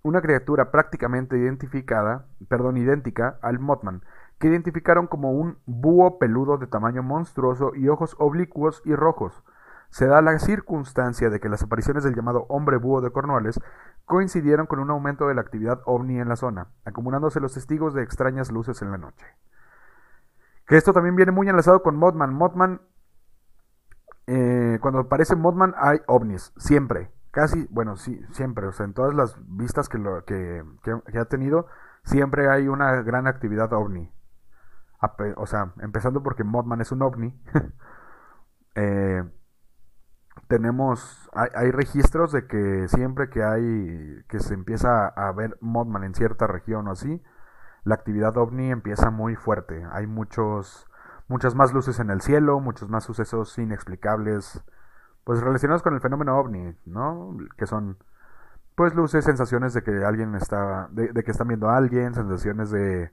una 0.03 0.21
criatura 0.21 0.71
prácticamente 0.71 1.37
identificada, 1.37 2.27
perdón, 2.47 2.77
idéntica 2.77 3.37
al 3.41 3.59
Mothman, 3.59 4.03
que 4.39 4.47
identificaron 4.47 5.07
como 5.07 5.33
un 5.33 5.57
búho 5.65 6.19
peludo 6.19 6.57
de 6.57 6.67
tamaño 6.67 7.03
monstruoso 7.03 7.75
y 7.75 7.89
ojos 7.89 8.15
oblicuos 8.19 8.81
y 8.85 8.95
rojos. 8.95 9.43
Se 9.89 10.05
da 10.05 10.21
la 10.21 10.37
circunstancia 10.39 11.29
de 11.29 11.39
que 11.39 11.49
las 11.49 11.63
apariciones 11.63 12.03
del 12.03 12.15
llamado 12.15 12.45
hombre 12.49 12.77
búho 12.77 13.01
de 13.01 13.11
Cornualles 13.11 13.59
coincidieron 14.05 14.67
con 14.67 14.79
un 14.79 14.89
aumento 14.89 15.27
de 15.27 15.35
la 15.35 15.41
actividad 15.41 15.81
ovni 15.85 16.19
en 16.19 16.29
la 16.29 16.35
zona, 16.35 16.67
acumulándose 16.85 17.39
los 17.39 17.53
testigos 17.53 17.93
de 17.93 18.03
extrañas 18.03 18.51
luces 18.51 18.81
en 18.81 18.91
la 18.91 18.97
noche. 18.97 19.25
Que 20.65 20.77
esto 20.77 20.93
también 20.93 21.15
viene 21.15 21.31
muy 21.31 21.47
enlazado 21.47 21.81
con 21.81 21.95
Mothman. 21.95 22.33
Mothman, 22.33 22.81
eh, 24.27 24.77
cuando 24.81 24.99
aparece 24.99 25.35
Mothman 25.35 25.73
hay 25.77 25.99
ovnis, 26.07 26.53
siempre, 26.57 27.11
casi, 27.31 27.67
bueno, 27.69 27.95
sí, 27.95 28.21
siempre, 28.31 28.67
o 28.67 28.71
sea, 28.71 28.85
en 28.85 28.93
todas 28.93 29.13
las 29.13 29.35
vistas 29.47 29.87
que, 29.89 30.01
que, 30.25 31.19
ha 31.19 31.25
tenido, 31.25 31.67
siempre 32.03 32.49
hay 32.49 32.67
una 32.67 33.01
gran 33.01 33.27
actividad 33.27 33.71
ovni. 33.73 34.11
O 35.35 35.45
sea, 35.45 35.73
empezando 35.79 36.23
porque 36.23 36.43
Mothman 36.43 36.81
es 36.81 36.91
un 36.91 37.03
ovni. 37.03 37.39
eh, 38.75 39.23
tenemos, 40.47 41.29
hay, 41.33 41.49
hay, 41.55 41.71
registros 41.71 42.31
de 42.31 42.47
que 42.47 42.87
siempre 42.87 43.29
que 43.29 43.43
hay, 43.43 44.23
que 44.27 44.39
se 44.39 44.53
empieza 44.53 45.07
a 45.07 45.31
ver 45.31 45.57
Mothman 45.61 46.03
en 46.03 46.13
cierta 46.13 46.47
región 46.47 46.87
o 46.87 46.91
así, 46.91 47.21
la 47.83 47.95
actividad 47.95 48.37
ovni 48.37 48.71
empieza 48.71 49.09
muy 49.11 49.35
fuerte. 49.35 49.85
Hay 49.91 50.07
muchos, 50.07 50.87
muchas 51.27 51.55
más 51.55 51.73
luces 51.73 51.99
en 51.99 52.09
el 52.09 52.21
cielo, 52.21 52.59
muchos 52.59 52.89
más 52.89 53.03
sucesos 53.03 53.57
inexplicables, 53.57 54.63
pues 55.23 55.41
relacionados 55.41 55.83
con 55.83 55.93
el 55.93 56.01
fenómeno 56.01 56.37
ovni, 56.37 56.75
¿no? 56.85 57.37
Que 57.57 57.65
son, 57.65 57.97
pues 58.75 58.93
luces, 58.95 59.25
sensaciones 59.25 59.73
de 59.73 59.83
que 59.83 60.05
alguien 60.05 60.35
está, 60.35 60.87
de, 60.91 61.13
de 61.13 61.23
que 61.23 61.31
están 61.31 61.47
viendo 61.47 61.69
a 61.69 61.77
alguien, 61.77 62.13
sensaciones 62.13 62.71
de, 62.71 63.11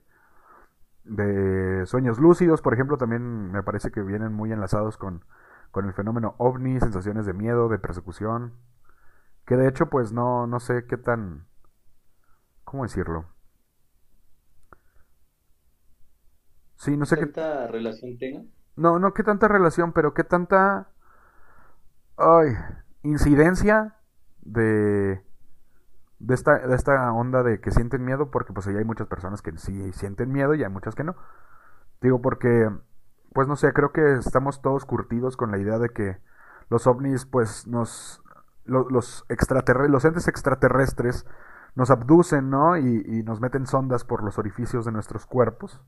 de 1.04 1.86
sueños 1.86 2.18
lúcidos, 2.18 2.62
por 2.62 2.74
ejemplo, 2.74 2.96
también 2.98 3.52
me 3.52 3.62
parece 3.62 3.90
que 3.90 4.02
vienen 4.02 4.32
muy 4.32 4.52
enlazados 4.52 4.96
con 4.96 5.24
con 5.74 5.86
el 5.86 5.92
fenómeno 5.92 6.36
ovni, 6.38 6.78
sensaciones 6.78 7.26
de 7.26 7.32
miedo, 7.32 7.68
de 7.68 7.80
persecución, 7.80 8.52
que 9.44 9.56
de 9.56 9.66
hecho 9.66 9.90
pues 9.90 10.12
no, 10.12 10.46
no 10.46 10.60
sé 10.60 10.86
qué 10.86 10.96
tan... 10.96 11.48
¿Cómo 12.62 12.84
decirlo? 12.84 13.26
Sí, 16.76 16.96
no 16.96 17.06
sé 17.06 17.16
qué... 17.16 17.26
¿Tanta 17.26 17.66
relación 17.66 18.16
tenga? 18.18 18.44
No, 18.76 19.00
no 19.00 19.14
qué 19.14 19.24
tanta 19.24 19.48
relación, 19.48 19.92
pero 19.92 20.14
qué 20.14 20.22
tanta... 20.22 20.90
Ay, 22.16 22.52
incidencia 23.02 23.96
de... 24.42 25.24
De 26.20 26.34
esta, 26.34 26.68
de 26.68 26.74
esta 26.76 27.12
onda 27.12 27.42
de 27.42 27.60
que 27.60 27.72
sienten 27.72 28.04
miedo, 28.04 28.30
porque 28.30 28.52
pues 28.52 28.68
ahí 28.68 28.76
hay 28.76 28.84
muchas 28.84 29.08
personas 29.08 29.42
que 29.42 29.58
sí 29.58 29.92
sienten 29.92 30.30
miedo 30.30 30.54
y 30.54 30.62
hay 30.62 30.70
muchas 30.70 30.94
que 30.94 31.02
no. 31.02 31.16
Digo, 32.00 32.22
porque 32.22 32.70
pues 33.34 33.48
no 33.48 33.56
sé, 33.56 33.72
creo 33.72 33.92
que 33.92 34.14
estamos 34.14 34.62
todos 34.62 34.86
curtidos 34.86 35.36
con 35.36 35.50
la 35.50 35.58
idea 35.58 35.78
de 35.78 35.90
que 35.90 36.18
los 36.70 36.86
ovnis, 36.86 37.26
pues 37.26 37.66
nos, 37.66 38.22
los, 38.64 39.24
extraterrestres, 39.28 39.90
los 39.90 40.04
entes 40.04 40.28
extraterrestres 40.28 41.26
nos 41.74 41.90
abducen, 41.90 42.48
¿no? 42.48 42.76
Y, 42.76 43.24
nos 43.24 43.40
meten 43.40 43.66
sondas 43.66 44.04
por 44.04 44.22
los 44.22 44.38
orificios 44.38 44.84
de 44.84 44.92
nuestros 44.92 45.26
cuerpos. 45.26 45.82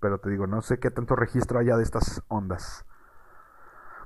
Pero 0.00 0.18
te 0.18 0.30
digo, 0.30 0.46
no 0.46 0.62
sé 0.62 0.80
qué 0.80 0.90
tanto 0.90 1.14
registro 1.14 1.58
haya 1.58 1.76
de 1.76 1.82
estas 1.82 2.22
ondas. 2.28 2.86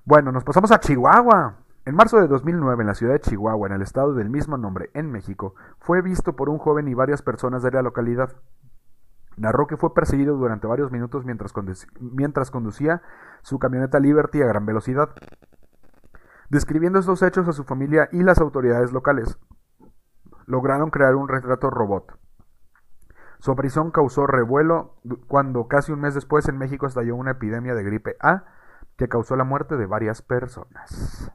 Bueno, 0.05 0.33
nos 0.33 0.43
pasamos 0.43 0.73
a 0.73 0.81
Chihuahua. 0.81 1.59
En 1.85 1.95
marzo 1.95 2.21
de 2.21 2.27
2009, 2.27 2.83
en 2.83 2.89
la 2.89 2.95
ciudad 2.95 3.13
de 3.13 3.21
Chihuahua, 3.21 3.69
en 3.69 3.75
el 3.75 3.83
estado 3.83 4.13
del 4.13 4.29
mismo 4.29 4.59
nombre, 4.59 4.91
en 4.93 5.13
México, 5.13 5.55
fue 5.79 6.03
visto 6.03 6.35
por 6.35 6.49
un 6.49 6.59
joven 6.59 6.89
y 6.89 6.95
varias 6.95 7.23
personas 7.23 7.63
de 7.63 7.71
la 7.71 7.83
localidad. 7.83 8.33
Narró 9.37 9.67
que 9.67 9.77
fue 9.77 9.93
perseguido 9.93 10.37
durante 10.37 10.67
varios 10.67 10.91
minutos 10.91 11.25
mientras, 11.25 11.53
mientras 12.01 12.51
conducía 12.51 13.03
su 13.43 13.59
camioneta 13.59 14.01
Liberty 14.01 14.43
a 14.43 14.47
gran 14.47 14.65
velocidad, 14.65 15.11
describiendo 16.49 16.99
estos 16.99 17.23
hechos 17.23 17.47
a 17.49 17.53
su 17.53 17.65
familia 17.65 18.09
y 18.13 18.23
las 18.23 18.39
autoridades 18.39 18.93
locales. 18.93 19.39
Lograron 20.47 20.91
crear 20.91 21.15
un 21.17 21.29
retrato 21.29 21.71
robot. 21.71 22.19
Su 23.39 23.53
aparición 23.53 23.91
causó 23.91 24.27
revuelo 24.27 24.97
cuando 25.29 25.69
casi 25.69 25.93
un 25.93 26.01
mes 26.01 26.15
después 26.15 26.49
en 26.49 26.57
México 26.57 26.87
estalló 26.87 27.17
una 27.17 27.33
epidemia 27.33 27.75
de 27.75 27.85
gripe 27.85 28.17
A 28.21 28.45
que 28.97 29.09
causó 29.09 29.37
la 29.37 29.45
muerte 29.45 29.77
de 29.77 29.87
varias 29.87 30.23
personas. 30.23 31.31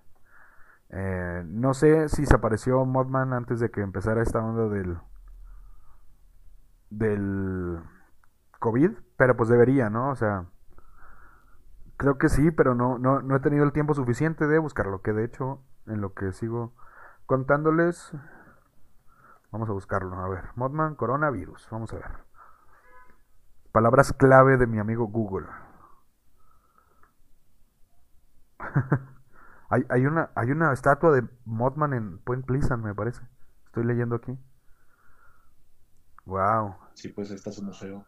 Eh, 0.90 1.44
no 1.46 1.74
sé 1.74 2.10
si 2.10 2.26
se 2.26 2.36
apareció 2.36 2.84
Modman 2.86 3.34
antes 3.34 3.60
de 3.60 3.70
que 3.70 3.82
empezara 3.82 4.24
esta 4.24 4.44
onda 4.44 4.68
del, 4.68 4.98
del 6.92 7.82
COVID, 8.60 8.92
pero 9.18 9.36
pues 9.36 9.50
debería, 9.50 9.90
¿no? 9.90 10.12
O 10.12 10.16
sea, 10.16 10.46
creo 11.98 12.20
que 12.20 12.30
sí, 12.30 12.52
pero 12.52 12.76
no, 12.76 13.00
no, 13.00 13.22
no 13.22 13.36
he 13.36 13.40
tenido 13.40 13.64
el 13.64 13.72
tiempo 13.72 13.96
suficiente 13.96 14.46
de 14.46 14.60
buscarlo, 14.60 15.02
que 15.02 15.14
de 15.14 15.26
hecho, 15.26 15.64
en 15.88 16.02
lo 16.02 16.14
que 16.14 16.32
sigo 16.34 16.76
contándoles, 17.26 18.12
vamos 19.52 19.70
a 19.70 19.74
buscarlo, 19.74 20.16
a 20.16 20.30
ver, 20.30 20.50
Modman, 20.56 20.96
coronavirus, 20.96 21.68
vamos 21.72 21.92
a 21.94 21.96
ver. 21.96 22.12
Palabras 23.72 24.14
clave 24.14 24.58
de 24.58 24.68
mi 24.68 24.80
amigo 24.80 25.08
Google. 25.08 25.48
hay, 29.70 29.86
hay, 29.90 30.06
una, 30.06 30.30
hay 30.36 30.52
una 30.52 30.74
estatua 30.74 31.12
de 31.12 31.28
Modman 31.46 31.94
en 31.94 32.20
Point 32.20 32.46
Pleasant, 32.46 32.84
me 32.84 32.94
parece. 32.94 33.22
Estoy 33.66 33.86
leyendo 33.86 34.18
aquí. 34.18 34.38
Wow. 36.26 36.76
Sí, 36.94 37.10
pues 37.10 37.32
está 37.32 37.52
su 37.52 37.64
museo. 37.64 38.06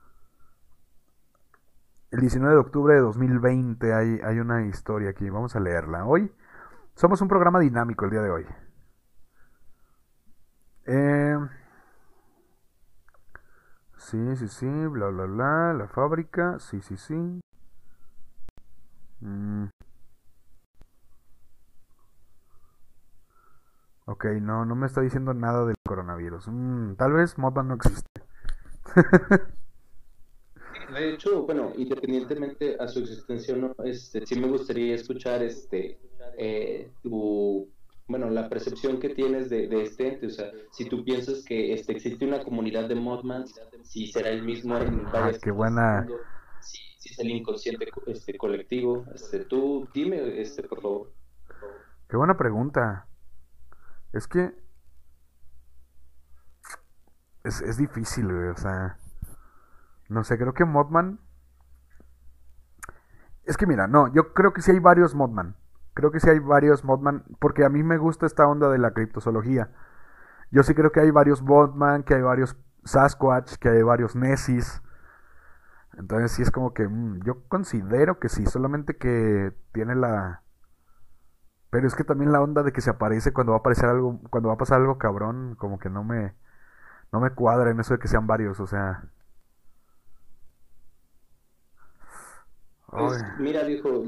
El 2.12 2.20
19 2.20 2.54
de 2.54 2.62
octubre 2.62 2.94
de 2.94 3.02
2020 3.02 3.94
hay, 3.94 4.20
hay 4.24 4.40
una 4.40 4.66
historia 4.68 5.10
aquí, 5.10 5.30
vamos 5.30 5.56
a 5.56 5.60
leerla. 5.60 6.06
Hoy 6.06 6.32
somos 6.96 7.22
un 7.22 7.28
programa 7.28 7.60
dinámico 7.60 8.06
el 8.06 8.12
día 8.12 8.22
de 8.22 8.30
hoy. 8.30 8.46
Eh, 10.86 11.38
sí, 13.98 14.36
sí, 14.36 14.48
sí, 14.48 14.68
bla, 14.68 15.08
bla, 15.08 15.26
bla, 15.26 15.74
la 15.74 15.88
fábrica, 15.88 16.60
sí, 16.60 16.82
sí, 16.82 16.98
sí. 16.98 17.42
Mm. 19.22 19.70
Ok, 24.14 24.26
no, 24.40 24.64
no 24.64 24.76
me 24.76 24.86
está 24.86 25.02
diciendo 25.02 25.34
nada 25.34 25.66
del 25.66 25.76
coronavirus. 25.84 26.48
Mm, 26.48 26.94
tal 26.98 27.14
vez 27.14 27.36
Moda 27.40 27.64
no 27.64 27.74
existe. 27.74 28.22
de 30.94 31.14
hecho, 31.14 31.42
bueno, 31.48 31.72
independientemente 31.76 32.78
a 32.80 32.88
su 32.88 33.00
existencia, 33.00 33.56
¿no? 33.56 33.76
este, 33.84 34.24
sí 34.28 34.40
me 34.40 34.48
gustaría 34.48 34.94
escuchar 34.94 35.42
este, 35.42 35.98
eh, 36.38 36.92
tu, 37.02 37.68
bueno, 38.08 38.30
la 38.30 38.50
percepción 38.50 39.00
que 39.00 39.10
tienes 39.10 39.50
de, 39.50 39.66
este 39.82 40.10
ente. 40.10 40.28
O 40.28 40.30
sea, 40.30 40.52
si 40.72 40.86
tú 40.86 41.04
piensas 41.04 41.44
que 41.44 41.74
este, 41.74 41.94
existe 41.94 42.24
una 42.24 42.44
comunidad 42.44 42.88
de 42.88 42.94
Modmans, 42.94 43.60
si 43.82 44.06
será 44.12 44.30
el 44.30 44.44
mismo 44.44 44.78
en 44.78 45.08
ah, 45.12 45.32
qué 45.42 45.50
buena. 45.50 46.06
si, 46.62 46.78
si, 47.00 47.10
es 47.10 47.18
el 47.18 47.32
inconsciente 47.32 47.90
este, 48.06 48.38
colectivo. 48.38 49.06
Este, 49.16 49.40
tú 49.40 49.88
dime, 49.92 50.40
este, 50.40 50.62
por 50.62 50.82
favor. 50.84 51.12
Qué 52.08 52.16
buena 52.16 52.38
pregunta. 52.38 53.08
Es 54.14 54.28
que 54.28 54.56
es, 57.44 57.62
es 57.62 57.78
difícil, 57.78 58.32
güey, 58.32 58.48
o 58.48 58.56
sea, 58.56 58.98
no 60.08 60.24
sé, 60.24 60.38
creo 60.38 60.54
que 60.54 60.66
Modman 60.66 61.20
es 63.46 63.58
que 63.58 63.68
mira, 63.68 63.88
no, 63.88 64.12
yo 64.14 64.34
creo 64.34 64.54
que 64.54 64.62
sí 64.62 64.72
hay 64.72 64.80
varios 64.80 65.16
Modman. 65.16 65.56
Creo 65.94 66.12
que 66.12 66.20
sí 66.20 66.30
hay 66.30 66.40
varios 66.40 66.84
Modman, 66.84 67.24
porque 67.40 67.66
a 67.66 67.70
mí 67.70 67.84
me 67.84 67.98
gusta 67.98 68.26
esta 68.26 68.48
onda 68.48 68.70
de 68.70 68.78
la 68.78 68.92
criptozoología. 68.92 69.70
Yo 70.52 70.64
sí 70.64 70.74
creo 70.74 70.92
que 70.92 71.02
hay 71.02 71.12
varios 71.12 71.42
Modman, 71.42 72.04
que 72.04 72.16
hay 72.16 72.22
varios 72.22 72.56
Sasquatch, 72.86 73.56
que 73.58 73.70
hay 73.70 73.82
varios 73.84 74.16
Nessis. 74.16 74.82
Entonces 75.98 76.32
sí 76.32 76.42
es 76.42 76.52
como 76.52 76.74
que 76.74 76.88
mm, 76.88 77.22
yo 77.24 77.48
considero 77.48 78.20
que 78.20 78.30
sí, 78.30 78.46
solamente 78.46 78.98
que 78.98 79.54
tiene 79.74 79.96
la 79.96 80.43
pero 81.74 81.88
es 81.88 81.96
que 81.96 82.04
también 82.04 82.32
la 82.32 82.40
onda 82.40 82.62
de 82.62 82.72
que 82.72 82.82
se 82.82 82.92
aparece 82.92 83.34
cuando 83.34 83.54
va 83.54 83.58
a 83.58 83.60
aparecer 83.62 83.90
algo, 83.90 84.20
cuando 84.30 84.50
va 84.50 84.54
a 84.54 84.60
pasar 84.60 84.80
algo 84.80 85.00
cabrón, 85.00 85.56
como 85.58 85.80
que 85.80 85.90
no 85.90 86.04
me, 86.04 86.36
no 87.12 87.20
me 87.20 87.32
cuadra 87.32 87.72
en 87.72 87.80
eso 87.80 87.96
de 87.96 88.00
que 88.00 88.08
sean 88.08 88.28
varios, 88.28 88.60
o 88.60 88.68
sea. 88.68 89.04
Pues, 92.92 93.24
mira, 93.40 93.64
dijo, 93.64 94.04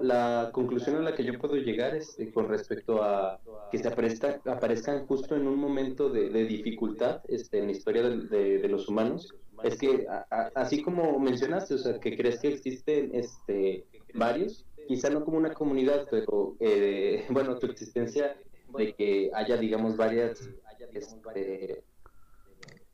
la, 0.00 0.48
conclusión 0.54 0.96
a 0.96 1.00
la 1.00 1.14
que 1.14 1.22
yo 1.22 1.38
puedo 1.38 1.56
llegar 1.56 1.94
es 1.94 2.18
eh, 2.18 2.32
con 2.32 2.48
respecto 2.48 3.04
a 3.04 3.38
que 3.70 3.76
se 3.76 3.88
aparezca, 3.88 4.40
aparezcan 4.46 5.04
justo 5.06 5.36
en 5.36 5.46
un 5.46 5.58
momento 5.58 6.08
de, 6.08 6.30
dificultad 6.30 7.20
este, 7.28 7.58
en 7.58 7.66
la 7.66 7.72
historia 7.72 8.04
de, 8.04 8.68
los 8.70 8.88
humanos, 8.88 9.34
es 9.62 9.76
que 9.76 10.06
así 10.54 10.82
como 10.82 11.18
mencionaste, 11.18 11.74
o 11.74 11.78
sea, 11.78 12.00
que 12.00 12.16
crees 12.16 12.40
que 12.40 12.48
existen 12.48 13.10
este, 13.12 13.84
varios, 14.14 14.64
quizá 14.86 15.10
no 15.10 15.24
como 15.24 15.38
una 15.38 15.52
comunidad, 15.52 16.06
pero 16.10 16.56
eh, 16.60 17.24
bueno, 17.30 17.58
tu 17.58 17.66
existencia 17.66 18.36
de 18.76 18.94
que 18.94 19.30
haya, 19.34 19.56
digamos, 19.56 19.96
varias, 19.96 20.48
este, 20.92 21.84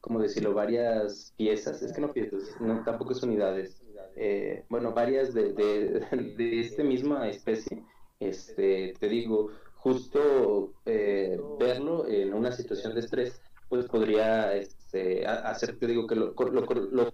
¿cómo 0.00 0.20
decirlo? 0.20 0.54
Varias 0.54 1.32
piezas, 1.36 1.82
es 1.82 1.92
que 1.92 2.00
no 2.00 2.12
piezas, 2.12 2.42
no, 2.60 2.82
tampoco 2.84 3.12
es 3.12 3.22
unidades, 3.22 3.80
eh, 4.16 4.64
bueno, 4.68 4.92
varias 4.92 5.32
de, 5.32 5.52
de, 5.52 6.06
de 6.36 6.60
esta 6.60 6.82
misma 6.82 7.28
especie, 7.28 7.84
este, 8.18 8.94
te 8.98 9.08
digo, 9.08 9.50
justo 9.76 10.72
eh, 10.86 11.38
verlo 11.58 12.08
en 12.08 12.34
una 12.34 12.50
situación 12.50 12.94
de 12.94 13.00
estrés, 13.00 13.40
pues 13.68 13.86
podría 13.86 14.54
este, 14.56 15.26
hacer, 15.26 15.78
te 15.78 15.86
digo, 15.86 16.06
que 16.06 16.16
lo, 16.16 16.34
lo, 16.34 16.62
lo 16.62 17.10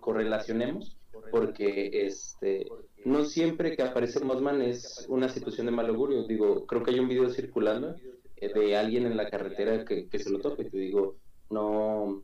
correlacionemos, 0.00 0.96
porque 1.30 1.90
este, 2.06 2.66
no 3.08 3.24
siempre 3.24 3.76
que 3.76 3.82
aparece 3.82 4.24
Mothman 4.24 4.62
es 4.62 5.06
una 5.08 5.28
situación 5.28 5.66
de 5.66 5.72
mal 5.72 5.86
augurio. 5.86 6.24
Digo, 6.24 6.66
creo 6.66 6.82
que 6.82 6.92
hay 6.92 7.00
un 7.00 7.08
video 7.08 7.28
circulando 7.30 7.96
eh, 8.36 8.52
de 8.52 8.76
alguien 8.76 9.06
en 9.06 9.16
la 9.16 9.28
carretera 9.28 9.84
que, 9.84 10.18
se 10.18 10.30
lo 10.30 10.38
tope. 10.40 10.64
Te 10.64 10.78
digo, 10.78 11.16
no. 11.50 12.22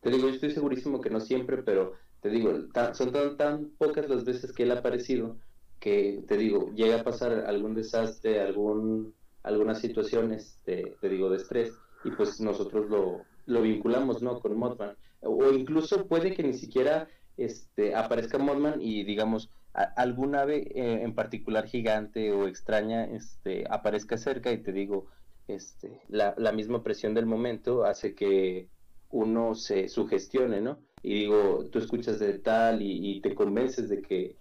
Te 0.00 0.10
digo, 0.10 0.28
yo 0.28 0.34
estoy 0.34 0.50
segurísimo 0.50 1.00
que 1.00 1.10
no 1.10 1.20
siempre, 1.20 1.62
pero 1.62 1.94
te 2.20 2.28
digo, 2.30 2.52
son 2.92 3.12
tan, 3.12 3.36
tan 3.36 3.70
pocas 3.78 4.08
las 4.08 4.24
veces 4.24 4.52
que 4.52 4.64
él 4.64 4.72
ha 4.72 4.78
aparecido 4.78 5.36
que 5.84 6.24
te 6.26 6.38
digo, 6.38 6.72
llega 6.74 7.00
a 7.00 7.04
pasar 7.04 7.44
algún 7.46 7.74
desastre, 7.74 8.40
algún, 8.40 9.14
alguna 9.42 9.74
situación, 9.74 10.32
este, 10.32 10.96
te 10.98 11.08
digo, 11.10 11.28
de 11.28 11.36
estrés, 11.36 11.74
y 12.04 12.10
pues 12.10 12.40
nosotros 12.40 12.88
lo, 12.88 13.20
lo 13.44 13.60
vinculamos, 13.60 14.22
¿no? 14.22 14.40
Con 14.40 14.56
Mothman. 14.56 14.96
O 15.20 15.50
incluso 15.50 16.06
puede 16.06 16.34
que 16.34 16.42
ni 16.42 16.54
siquiera 16.54 17.06
este, 17.36 17.94
aparezca 17.94 18.38
Mothman 18.38 18.80
y 18.80 19.04
digamos, 19.04 19.50
algún 19.74 20.36
ave 20.36 20.58
eh, 20.74 21.02
en 21.02 21.14
particular 21.14 21.66
gigante 21.66 22.32
o 22.32 22.46
extraña 22.46 23.04
este, 23.04 23.64
aparezca 23.68 24.16
cerca 24.16 24.52
y 24.52 24.58
te 24.58 24.72
digo, 24.72 25.06
este, 25.48 26.00
la, 26.08 26.34
la 26.38 26.52
misma 26.52 26.82
presión 26.82 27.12
del 27.12 27.26
momento 27.26 27.84
hace 27.84 28.14
que 28.14 28.68
uno 29.10 29.54
se 29.54 29.88
sugestione, 29.88 30.60
¿no? 30.60 30.78
Y 31.02 31.20
digo, 31.20 31.66
tú 31.70 31.78
escuchas 31.78 32.18
de 32.18 32.38
tal 32.38 32.80
y, 32.80 33.20
te 33.20 33.34
convences 33.34 33.88
de 33.88 34.00
que, 34.00 34.36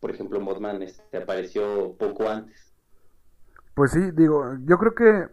por 0.00 0.10
ejemplo, 0.10 0.40
Modman 0.40 0.82
este, 0.82 1.16
apareció 1.16 1.96
poco 1.96 2.28
antes. 2.28 2.74
Pues 3.74 3.92
sí, 3.92 4.10
digo, 4.12 4.56
yo 4.64 4.76
creo 4.76 4.94
que 4.94 5.28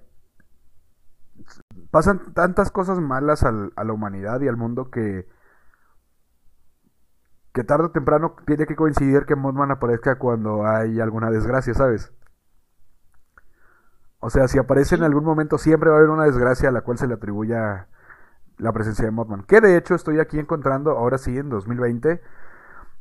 pasan 1.92 2.34
tantas 2.34 2.72
cosas 2.72 3.00
malas 3.00 3.44
al, 3.44 3.74
a 3.76 3.84
la 3.84 3.94
humanidad 3.94 4.40
y 4.42 4.48
al 4.48 4.56
mundo 4.56 4.90
que 4.90 5.28
que 7.56 7.64
tarde 7.64 7.86
o 7.86 7.90
temprano 7.90 8.36
tiene 8.46 8.66
que 8.66 8.76
coincidir 8.76 9.26
que 9.26 9.38
Modman 9.38 9.72
aparezca 9.72 10.20
cuando 10.20 10.68
hay 10.68 11.00
alguna 11.00 11.32
desgracia, 11.32 11.74
¿sabes? 11.74 12.12
O 14.20 14.30
sea, 14.30 14.50
si 14.50 14.60
aparece 14.60 14.96
en 14.96 15.04
algún 15.04 15.24
momento 15.24 15.58
siempre 15.58 15.90
va 15.90 15.96
a 15.96 16.00
haber 16.00 16.10
una 16.10 16.26
desgracia 16.26 16.68
a 16.68 16.74
la 16.74 16.82
cual 16.82 16.98
se 16.98 17.08
le 17.08 17.14
atribuya 17.14 17.88
la 18.58 18.74
presencia 18.74 19.06
de 19.06 19.12
Mothman. 19.12 19.44
Que 19.44 19.62
de 19.62 19.78
hecho 19.78 19.96
estoy 19.96 20.20
aquí 20.20 20.38
encontrando, 20.38 20.92
ahora 20.98 21.18
sí, 21.18 21.38
en 21.38 21.48
2020, 21.48 22.22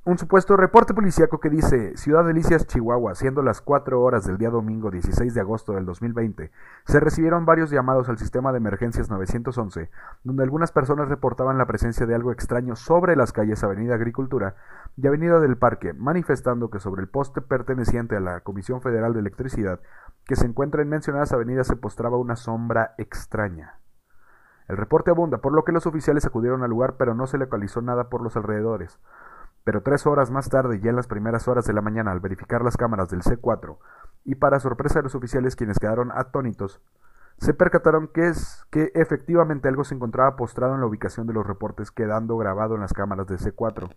un 0.06 0.18
supuesto 0.18 0.58
reporte 0.58 0.92
policíaco 0.92 1.40
que 1.40 1.48
dice, 1.48 1.96
Ciudad 1.96 2.26
Delicias, 2.26 2.66
Chihuahua, 2.66 3.14
siendo 3.14 3.40
las 3.40 3.62
4 3.62 4.02
horas 4.02 4.26
del 4.26 4.36
día 4.36 4.50
domingo 4.50 4.90
16 4.90 5.32
de 5.32 5.40
agosto 5.40 5.72
del 5.72 5.86
2020, 5.86 6.52
se 6.84 7.00
recibieron 7.00 7.46
varios 7.46 7.70
llamados 7.70 8.10
al 8.10 8.18
sistema 8.18 8.52
de 8.52 8.58
emergencias 8.58 9.08
911, 9.08 9.90
donde 10.22 10.42
algunas 10.42 10.72
personas 10.72 11.08
reportaban 11.08 11.56
la 11.56 11.64
presencia 11.64 12.04
de 12.04 12.14
algo 12.14 12.32
extraño 12.32 12.76
sobre 12.76 13.16
las 13.16 13.32
calles 13.32 13.64
Avenida 13.64 13.94
Agricultura 13.94 14.56
y 14.98 15.06
Avenida 15.06 15.40
del 15.40 15.56
Parque, 15.56 15.94
manifestando 15.94 16.68
que 16.68 16.80
sobre 16.80 17.00
el 17.00 17.08
poste 17.08 17.40
perteneciente 17.40 18.14
a 18.14 18.20
la 18.20 18.40
Comisión 18.40 18.82
Federal 18.82 19.14
de 19.14 19.20
Electricidad, 19.20 19.80
que 20.26 20.36
se 20.36 20.44
encuentra 20.44 20.82
en 20.82 20.90
mencionadas 20.90 21.32
avenidas, 21.32 21.66
se 21.66 21.76
postraba 21.76 22.18
una 22.18 22.36
sombra 22.36 22.94
extraña. 22.98 23.78
El 24.68 24.76
reporte 24.76 25.10
abunda, 25.10 25.38
por 25.38 25.54
lo 25.54 25.64
que 25.64 25.72
los 25.72 25.86
oficiales 25.86 26.26
acudieron 26.26 26.62
al 26.62 26.70
lugar, 26.70 26.96
pero 26.98 27.14
no 27.14 27.26
se 27.26 27.38
localizó 27.38 27.80
nada 27.80 28.10
por 28.10 28.22
los 28.22 28.36
alrededores. 28.36 28.98
Pero 29.64 29.82
tres 29.82 30.06
horas 30.06 30.30
más 30.30 30.50
tarde, 30.50 30.78
ya 30.80 30.90
en 30.90 30.96
las 30.96 31.06
primeras 31.06 31.48
horas 31.48 31.64
de 31.64 31.72
la 31.72 31.80
mañana, 31.80 32.12
al 32.12 32.20
verificar 32.20 32.62
las 32.62 32.76
cámaras 32.76 33.08
del 33.08 33.22
C4, 33.22 33.78
y 34.24 34.34
para 34.36 34.60
sorpresa 34.60 34.98
de 34.98 35.04
los 35.04 35.14
oficiales 35.14 35.56
quienes 35.56 35.78
quedaron 35.78 36.12
atónitos, 36.12 36.80
se 37.38 37.54
percataron 37.54 38.08
que 38.08 38.28
es 38.28 38.64
que 38.70 38.92
efectivamente 38.94 39.68
algo 39.68 39.84
se 39.84 39.94
encontraba 39.94 40.36
postrado 40.36 40.74
en 40.74 40.80
la 40.80 40.86
ubicación 40.86 41.26
de 41.26 41.32
los 41.32 41.46
reportes 41.46 41.90
quedando 41.90 42.36
grabado 42.36 42.74
en 42.74 42.82
las 42.82 42.92
cámaras 42.92 43.26
del 43.26 43.38
C4, 43.38 43.90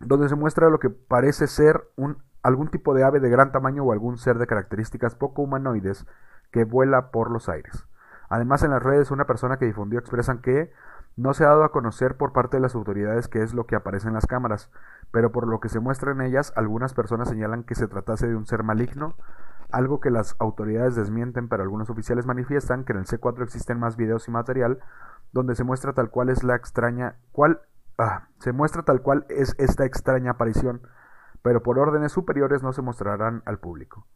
donde 0.00 0.28
se 0.28 0.34
muestra 0.34 0.68
lo 0.68 0.80
que 0.80 0.90
parece 0.90 1.46
ser 1.46 1.88
un, 1.96 2.18
algún 2.42 2.68
tipo 2.68 2.92
de 2.92 3.04
ave 3.04 3.20
de 3.20 3.30
gran 3.30 3.52
tamaño 3.52 3.84
o 3.84 3.92
algún 3.92 4.18
ser 4.18 4.38
de 4.38 4.46
características 4.46 5.14
poco 5.14 5.42
humanoides 5.42 6.06
que 6.50 6.64
vuela 6.64 7.10
por 7.10 7.30
los 7.30 7.48
aires. 7.48 7.86
Además, 8.28 8.62
en 8.62 8.70
las 8.70 8.82
redes 8.82 9.10
una 9.10 9.26
persona 9.26 9.58
que 9.58 9.66
difundió 9.66 9.98
expresan 9.98 10.40
que 10.40 10.72
no 11.16 11.32
se 11.34 11.44
ha 11.44 11.48
dado 11.48 11.64
a 11.64 11.70
conocer 11.70 12.16
por 12.16 12.32
parte 12.32 12.56
de 12.56 12.60
las 12.60 12.74
autoridades 12.74 13.28
qué 13.28 13.42
es 13.42 13.54
lo 13.54 13.66
que 13.66 13.76
aparece 13.76 14.08
en 14.08 14.14
las 14.14 14.26
cámaras, 14.26 14.70
pero 15.12 15.30
por 15.30 15.46
lo 15.46 15.60
que 15.60 15.68
se 15.68 15.80
muestra 15.80 16.12
en 16.12 16.20
ellas, 16.20 16.52
algunas 16.56 16.94
personas 16.94 17.28
señalan 17.28 17.62
que 17.62 17.74
se 17.74 17.86
tratase 17.86 18.26
de 18.26 18.36
un 18.36 18.46
ser 18.46 18.64
maligno, 18.64 19.14
algo 19.70 20.00
que 20.00 20.10
las 20.10 20.36
autoridades 20.38 20.96
desmienten, 20.96 21.48
pero 21.48 21.62
algunos 21.62 21.90
oficiales 21.90 22.26
manifiestan 22.26 22.84
que 22.84 22.92
en 22.92 23.00
el 23.00 23.06
C4 23.06 23.42
existen 23.42 23.78
más 23.78 23.96
videos 23.96 24.26
y 24.28 24.30
material 24.30 24.80
donde 25.32 25.54
se 25.54 25.64
muestra 25.64 25.92
tal 25.92 26.10
cual 26.10 26.30
es 26.30 26.44
la 26.44 26.54
extraña, 26.54 27.16
cual, 27.32 27.60
ah, 27.98 28.28
se 28.38 28.52
muestra 28.52 28.82
tal 28.82 29.02
cual 29.02 29.26
es 29.28 29.54
esta 29.58 29.84
extraña 29.84 30.32
aparición, 30.32 30.82
pero 31.42 31.62
por 31.62 31.78
órdenes 31.78 32.12
superiores 32.12 32.62
no 32.62 32.72
se 32.72 32.82
mostrarán 32.82 33.42
al 33.44 33.58
público. 33.58 34.06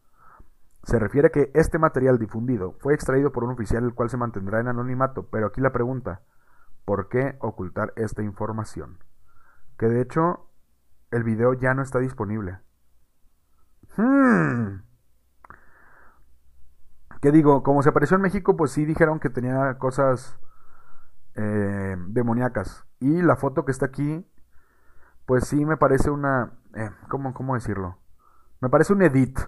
Se 0.85 0.99
refiere 0.99 1.31
que 1.31 1.51
este 1.55 1.79
material 1.79 2.19
difundido 2.19 2.75
fue 2.79 2.95
extraído 2.95 3.33
por 3.33 3.45
un 3.45 3.51
oficial 3.51 3.85
el 3.85 3.95
cual 3.95 4.11
se 4.11 4.17
mantendrá 4.17 4.61
en 4.61 4.69
anonimato, 4.69 5.27
pero 5.31 5.49
aquí 5.49 5.61
la 5.61 5.73
pregunta, 5.73 6.23
¿por 6.89 7.11
qué 7.11 7.37
ocultar 7.41 7.93
esta 7.97 8.23
información? 8.23 8.97
Que 9.77 9.89
de 9.89 10.01
hecho 10.01 10.49
el 11.11 11.23
video 11.23 11.53
ya 11.53 11.75
no 11.75 11.83
está 11.83 11.99
disponible. 11.99 12.61
Hmm. 13.99 14.79
¿Qué 17.21 17.31
digo? 17.31 17.63
Como 17.63 17.83
se 17.83 17.91
apareció 17.91 18.15
en 18.17 18.23
México, 18.23 18.57
pues 18.57 18.71
sí 18.71 18.87
dijeron 18.87 19.21
que 19.21 19.29
tenía 19.29 19.77
cosas 19.77 20.39
eh, 21.35 21.95
demoníacas. 22.07 22.87
Y 23.01 23.21
la 23.21 23.37
foto 23.37 23.67
que 23.67 23.73
está 23.73 23.85
aquí, 23.85 24.27
pues 25.27 25.47
sí 25.47 25.67
me 25.67 25.77
parece 25.77 26.09
una... 26.09 26.55
Eh, 26.75 26.91
¿cómo, 27.11 27.35
¿Cómo 27.35 27.53
decirlo? 27.53 27.99
Me 28.63 28.71
parece 28.71 28.95
un 28.95 29.03
edit 29.03 29.39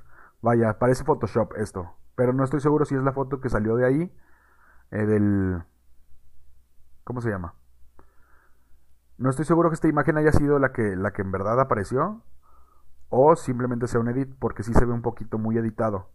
Vaya, 0.43 0.79
parece 0.79 1.05
Photoshop 1.05 1.55
esto. 1.57 1.97
Pero 2.17 2.35
no 2.35 2.45
estoy 2.45 2.61
seguro 2.61 2.85
si 2.85 2.97
es 2.97 3.03
la 3.03 3.13
foto 3.13 3.41
que 3.41 3.49
salió 3.49 3.77
de 3.77 3.87
ahí. 3.87 4.15
Eh, 4.91 5.07
del... 5.07 5.63
¿Cómo 7.11 7.23
se 7.23 7.31
llama? 7.31 7.55
No 9.19 9.31
estoy 9.31 9.45
seguro 9.45 9.69
que 9.69 9.75
esta 9.75 9.89
imagen 9.89 10.17
haya 10.17 10.31
sido 10.31 10.61
la 10.61 10.71
que, 10.71 10.95
la 10.95 11.11
que 11.11 11.23
en 11.23 11.33
verdad 11.33 11.59
apareció. 11.59 12.23
O 13.09 13.35
simplemente 13.35 13.89
sea 13.89 13.99
un 13.99 14.07
edit, 14.07 14.33
porque 14.39 14.63
sí 14.63 14.73
se 14.73 14.85
ve 14.85 14.93
un 14.93 15.03
poquito 15.03 15.37
muy 15.37 15.59
editado. 15.59 16.13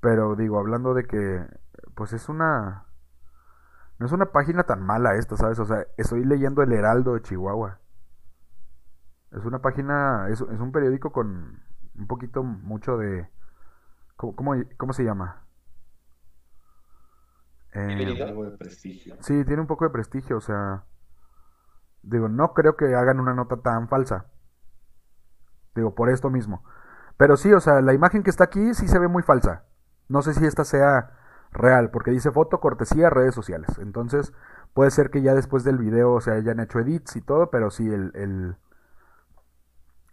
Pero 0.00 0.36
digo, 0.36 0.58
hablando 0.58 0.94
de 0.94 1.04
que... 1.04 1.46
Pues 1.94 2.14
es 2.14 2.30
una... 2.30 2.86
No 3.98 4.06
es 4.06 4.12
una 4.12 4.32
página 4.32 4.62
tan 4.62 4.80
mala 4.80 5.16
esta, 5.16 5.36
¿sabes? 5.36 5.58
O 5.58 5.66
sea, 5.66 5.84
estoy 5.98 6.24
leyendo 6.24 6.62
El 6.62 6.72
Heraldo 6.72 7.12
de 7.12 7.20
Chihuahua. 7.20 7.80
Es 9.32 9.44
una 9.44 9.58
página... 9.58 10.30
es 10.30 10.40
un 10.40 10.72
periódico 10.72 11.12
con 11.12 11.62
un 11.94 12.06
poquito 12.06 12.42
mucho 12.42 12.96
de... 12.96 13.28
¿Cómo, 14.16 14.54
cómo, 14.78 14.92
se 14.94 15.04
llama? 15.04 15.43
Tiene 17.74 18.22
algo 18.22 18.44
de 18.44 18.56
prestigio. 18.56 19.16
Sí, 19.20 19.44
tiene 19.44 19.60
un 19.60 19.66
poco 19.66 19.84
de 19.84 19.90
prestigio, 19.90 20.38
o 20.38 20.40
sea... 20.40 20.84
Digo, 22.02 22.28
no 22.28 22.52
creo 22.52 22.76
que 22.76 22.94
hagan 22.94 23.18
una 23.18 23.34
nota 23.34 23.56
tan 23.56 23.88
falsa. 23.88 24.26
Digo, 25.74 25.94
por 25.94 26.10
esto 26.10 26.30
mismo. 26.30 26.62
Pero 27.16 27.36
sí, 27.36 27.52
o 27.52 27.60
sea, 27.60 27.80
la 27.80 27.94
imagen 27.94 28.22
que 28.22 28.30
está 28.30 28.44
aquí 28.44 28.74
sí 28.74 28.88
se 28.88 28.98
ve 28.98 29.08
muy 29.08 29.22
falsa. 29.22 29.64
No 30.08 30.20
sé 30.22 30.34
si 30.34 30.44
esta 30.44 30.64
sea 30.64 31.12
real, 31.50 31.90
porque 31.90 32.10
dice 32.10 32.30
foto, 32.30 32.60
cortesía, 32.60 33.08
redes 33.08 33.34
sociales. 33.34 33.78
Entonces, 33.78 34.34
puede 34.74 34.90
ser 34.90 35.10
que 35.10 35.22
ya 35.22 35.34
después 35.34 35.64
del 35.64 35.78
video 35.78 36.20
se 36.20 36.32
hayan 36.32 36.60
hecho 36.60 36.78
edits 36.78 37.16
y 37.16 37.22
todo, 37.22 37.50
pero 37.50 37.70
sí, 37.70 37.86
el, 37.86 38.56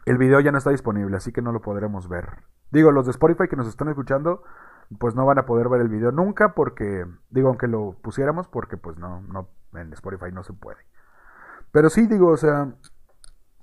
el 0.06 0.18
video 0.18 0.40
ya 0.40 0.52
no 0.52 0.60
está 0.60 0.70
disponible, 0.70 1.18
así 1.18 1.32
que 1.32 1.42
no 1.42 1.52
lo 1.52 1.62
podremos 1.62 2.08
ver. 2.08 2.44
Digo, 2.72 2.92
los 2.92 3.06
de 3.06 3.12
Spotify 3.12 3.48
que 3.50 3.58
nos 3.58 3.68
están 3.68 3.90
escuchando, 3.90 4.44
pues 5.00 5.16
no 5.16 5.26
van 5.26 5.40
a 5.40 5.46
poder 5.46 5.70
ver 5.70 5.82
el 5.82 5.90
video 5.90 6.12
nunca 6.12 6.54
porque, 6.54 7.06
digo, 7.30 7.50
aunque 7.50 7.68
lo 7.68 7.94
pusiéramos, 8.02 8.48
porque 8.48 8.78
pues 8.78 8.98
no, 8.98 9.22
no, 9.22 9.50
en 9.74 9.94
Spotify 9.94 10.32
no 10.32 10.44
se 10.44 10.54
puede. 10.54 10.80
Pero 11.72 11.90
sí, 11.90 12.08
digo, 12.08 12.30
o 12.30 12.38
sea, 12.38 12.74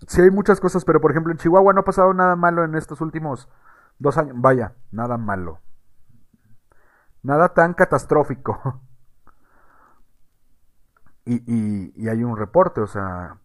sí 0.06 0.22
hay 0.22 0.30
muchas 0.30 0.60
cosas, 0.60 0.84
pero 0.84 1.00
por 1.00 1.10
ejemplo 1.10 1.32
en 1.32 1.38
Chihuahua 1.38 1.72
no 1.72 1.80
ha 1.80 1.84
pasado 1.84 2.14
nada 2.14 2.36
malo 2.36 2.64
en 2.64 2.74
estos 2.74 3.00
últimos 3.00 3.48
dos 3.98 4.16
años. 4.18 4.34
Vaya, 4.38 4.74
nada 4.90 5.18
malo. 5.18 5.60
Nada 7.22 7.54
tan 7.54 7.74
catastrófico. 7.74 8.82
Y, 11.30 11.92
y, 11.94 12.08
hay 12.08 12.24
un 12.24 12.38
reporte, 12.38 12.80
o 12.80 12.86
sea, 12.86 13.36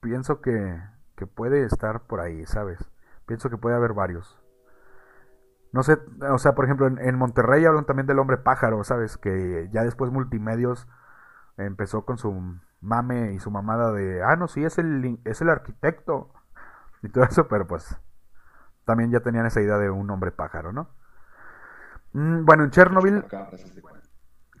pienso 0.00 0.40
que 0.40 0.80
que 1.18 1.26
puede 1.26 1.64
estar 1.64 2.02
por 2.02 2.20
ahí, 2.20 2.46
¿sabes? 2.46 2.78
Pienso 3.26 3.50
que 3.50 3.58
puede 3.58 3.74
haber 3.74 3.92
varios. 3.92 4.38
No 5.72 5.82
sé, 5.82 5.98
o 6.30 6.38
sea, 6.38 6.54
por 6.54 6.64
ejemplo, 6.64 6.86
en, 6.86 7.14
Monterrey 7.16 7.64
hablan 7.64 7.84
también 7.84 8.06
del 8.06 8.18
hombre 8.18 8.38
pájaro, 8.38 8.82
¿sabes? 8.84 9.18
Que 9.18 9.68
ya 9.70 9.84
después 9.84 10.10
Multimedios 10.10 10.88
empezó 11.56 12.04
con 12.04 12.18
su 12.18 12.58
mame 12.80 13.32
y 13.32 13.38
su 13.38 13.50
mamada 13.50 13.92
de, 13.92 14.22
ah, 14.22 14.36
no, 14.36 14.48
sí, 14.48 14.64
es 14.64 14.78
el, 14.78 15.20
es 15.24 15.40
el 15.42 15.50
arquitecto 15.50 16.32
y 17.02 17.08
todo 17.08 17.24
eso, 17.24 17.48
pero 17.48 17.66
pues 17.66 17.96
también 18.84 19.10
ya 19.10 19.20
tenían 19.20 19.46
esa 19.46 19.60
idea 19.60 19.76
de 19.76 19.90
un 19.90 20.10
hombre 20.10 20.30
pájaro, 20.30 20.72
¿no? 20.72 20.88
Mm, 22.12 22.44
bueno, 22.44 22.64
en 22.64 22.70
Chernobyl, 22.70 23.24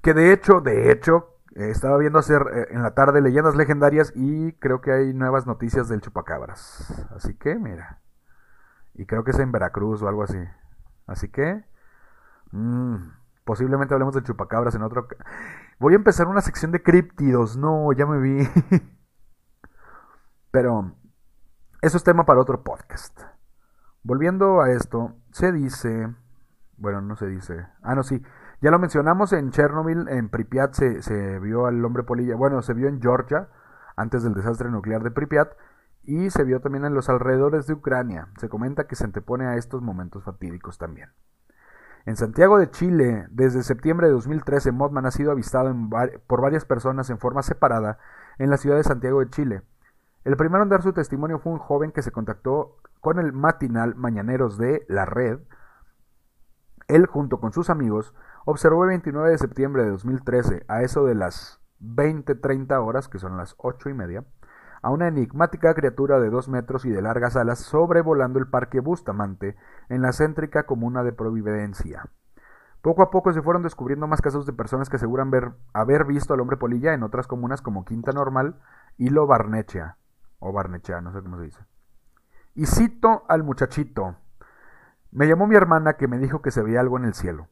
que 0.02 0.14
de 0.14 0.32
hecho, 0.32 0.60
de 0.60 0.92
hecho, 0.92 1.38
eh, 1.54 1.70
estaba 1.70 1.96
viendo 1.96 2.18
hacer 2.18 2.42
eh, 2.52 2.66
en 2.70 2.82
la 2.82 2.94
tarde 2.94 3.22
leyendas 3.22 3.56
legendarias 3.56 4.12
y 4.14 4.52
creo 4.54 4.80
que 4.80 4.92
hay 4.92 5.14
nuevas 5.14 5.46
noticias 5.46 5.88
del 5.88 6.00
chupacabras. 6.00 7.08
Así 7.16 7.34
que, 7.34 7.54
mira. 7.56 8.00
Y 8.94 9.06
creo 9.06 9.24
que 9.24 9.30
es 9.30 9.38
en 9.38 9.52
Veracruz 9.52 10.02
o 10.02 10.08
algo 10.08 10.22
así. 10.22 10.38
Así 11.08 11.28
que, 11.28 11.64
mm, 12.52 12.96
posiblemente 13.44 13.94
hablemos 13.94 14.14
del 14.14 14.22
chupacabras 14.22 14.74
en 14.76 14.82
otro... 14.82 15.08
Voy 15.80 15.94
a 15.94 15.96
empezar 15.96 16.28
una 16.28 16.42
sección 16.42 16.70
de 16.70 16.82
críptidos. 16.82 17.56
No, 17.56 17.92
ya 17.92 18.06
me 18.06 18.20
vi. 18.20 18.48
Pero 20.50 20.92
eso 21.80 21.96
es 21.96 22.04
tema 22.04 22.24
para 22.24 22.40
otro 22.40 22.62
podcast. 22.62 23.20
Volviendo 24.02 24.60
a 24.60 24.70
esto, 24.70 25.16
se 25.32 25.50
dice, 25.52 26.14
bueno, 26.76 27.00
no 27.00 27.16
se 27.16 27.26
dice, 27.26 27.66
ah, 27.82 27.94
no, 27.94 28.02
sí, 28.02 28.22
ya 28.60 28.70
lo 28.70 28.78
mencionamos 28.78 29.32
en 29.32 29.50
Chernobyl, 29.50 30.08
en 30.08 30.28
Pripyat 30.28 30.72
se, 30.72 31.02
se 31.02 31.38
vio 31.38 31.66
al 31.66 31.84
hombre 31.84 32.02
polilla, 32.02 32.34
bueno, 32.36 32.62
se 32.62 32.74
vio 32.74 32.88
en 32.88 33.00
Georgia, 33.00 33.48
antes 33.96 34.22
del 34.22 34.34
desastre 34.34 34.70
nuclear 34.70 35.02
de 35.02 35.10
Pripyat, 35.10 35.52
y 36.08 36.30
se 36.30 36.42
vio 36.42 36.62
también 36.62 36.86
en 36.86 36.94
los 36.94 37.10
alrededores 37.10 37.66
de 37.66 37.74
Ucrania. 37.74 38.28
Se 38.38 38.48
comenta 38.48 38.86
que 38.86 38.96
se 38.96 39.04
antepone 39.04 39.44
a 39.44 39.56
estos 39.56 39.82
momentos 39.82 40.24
fatídicos 40.24 40.78
también. 40.78 41.10
En 42.06 42.16
Santiago 42.16 42.58
de 42.58 42.70
Chile, 42.70 43.26
desde 43.30 43.62
septiembre 43.62 44.06
de 44.06 44.14
2013, 44.14 44.72
Mothman 44.72 45.04
ha 45.04 45.10
sido 45.10 45.30
avistado 45.30 45.70
por 46.26 46.40
varias 46.40 46.64
personas 46.64 47.10
en 47.10 47.18
forma 47.18 47.42
separada 47.42 47.98
en 48.38 48.48
la 48.48 48.56
ciudad 48.56 48.78
de 48.78 48.84
Santiago 48.84 49.20
de 49.20 49.28
Chile. 49.28 49.62
El 50.24 50.38
primero 50.38 50.62
en 50.62 50.70
dar 50.70 50.80
su 50.80 50.94
testimonio 50.94 51.40
fue 51.40 51.52
un 51.52 51.58
joven 51.58 51.92
que 51.92 52.00
se 52.00 52.10
contactó 52.10 52.78
con 53.02 53.18
el 53.18 53.34
matinal 53.34 53.94
Mañaneros 53.94 54.56
de 54.56 54.86
La 54.88 55.04
Red. 55.04 55.40
Él, 56.86 57.04
junto 57.04 57.38
con 57.38 57.52
sus 57.52 57.68
amigos, 57.68 58.14
observó 58.46 58.84
el 58.84 58.88
29 58.88 59.28
de 59.28 59.36
septiembre 59.36 59.82
de 59.82 59.90
2013, 59.90 60.64
a 60.68 60.80
eso 60.80 61.04
de 61.04 61.14
las 61.14 61.60
20-30 61.82 62.82
horas, 62.82 63.08
que 63.08 63.18
son 63.18 63.36
las 63.36 63.54
8 63.58 63.90
y 63.90 63.92
media, 63.92 64.24
a 64.82 64.90
una 64.90 65.08
enigmática 65.08 65.74
criatura 65.74 66.20
de 66.20 66.30
dos 66.30 66.48
metros 66.48 66.84
y 66.84 66.90
de 66.90 67.02
largas 67.02 67.36
alas 67.36 67.58
sobrevolando 67.58 68.38
el 68.38 68.48
parque 68.48 68.80
Bustamante 68.80 69.56
en 69.88 70.02
la 70.02 70.12
céntrica 70.12 70.64
comuna 70.64 71.02
de 71.02 71.12
Providencia. 71.12 72.06
Poco 72.82 73.02
a 73.02 73.10
poco 73.10 73.32
se 73.32 73.42
fueron 73.42 73.62
descubriendo 73.62 74.06
más 74.06 74.22
casos 74.22 74.46
de 74.46 74.52
personas 74.52 74.88
que 74.88 74.96
aseguran 74.96 75.30
ver, 75.30 75.52
haber 75.72 76.04
visto 76.04 76.34
al 76.34 76.40
hombre 76.40 76.56
polilla 76.56 76.94
en 76.94 77.02
otras 77.02 77.26
comunas 77.26 77.60
como 77.60 77.84
Quinta 77.84 78.12
Normal 78.12 78.60
y 78.96 79.10
Lo 79.10 79.26
Barnechea, 79.26 79.96
o 80.38 80.52
Barnechea, 80.52 81.00
no 81.00 81.12
sé 81.12 81.20
cómo 81.20 81.38
se 81.38 81.44
dice. 81.44 81.60
Y 82.54 82.66
cito 82.66 83.24
al 83.28 83.42
muchachito. 83.42 84.16
Me 85.10 85.26
llamó 85.26 85.46
mi 85.46 85.56
hermana 85.56 85.94
que 85.94 86.06
me 86.06 86.18
dijo 86.18 86.40
que 86.40 86.50
se 86.50 86.62
veía 86.62 86.80
algo 86.80 86.98
en 86.98 87.04
el 87.04 87.14
cielo. 87.14 87.48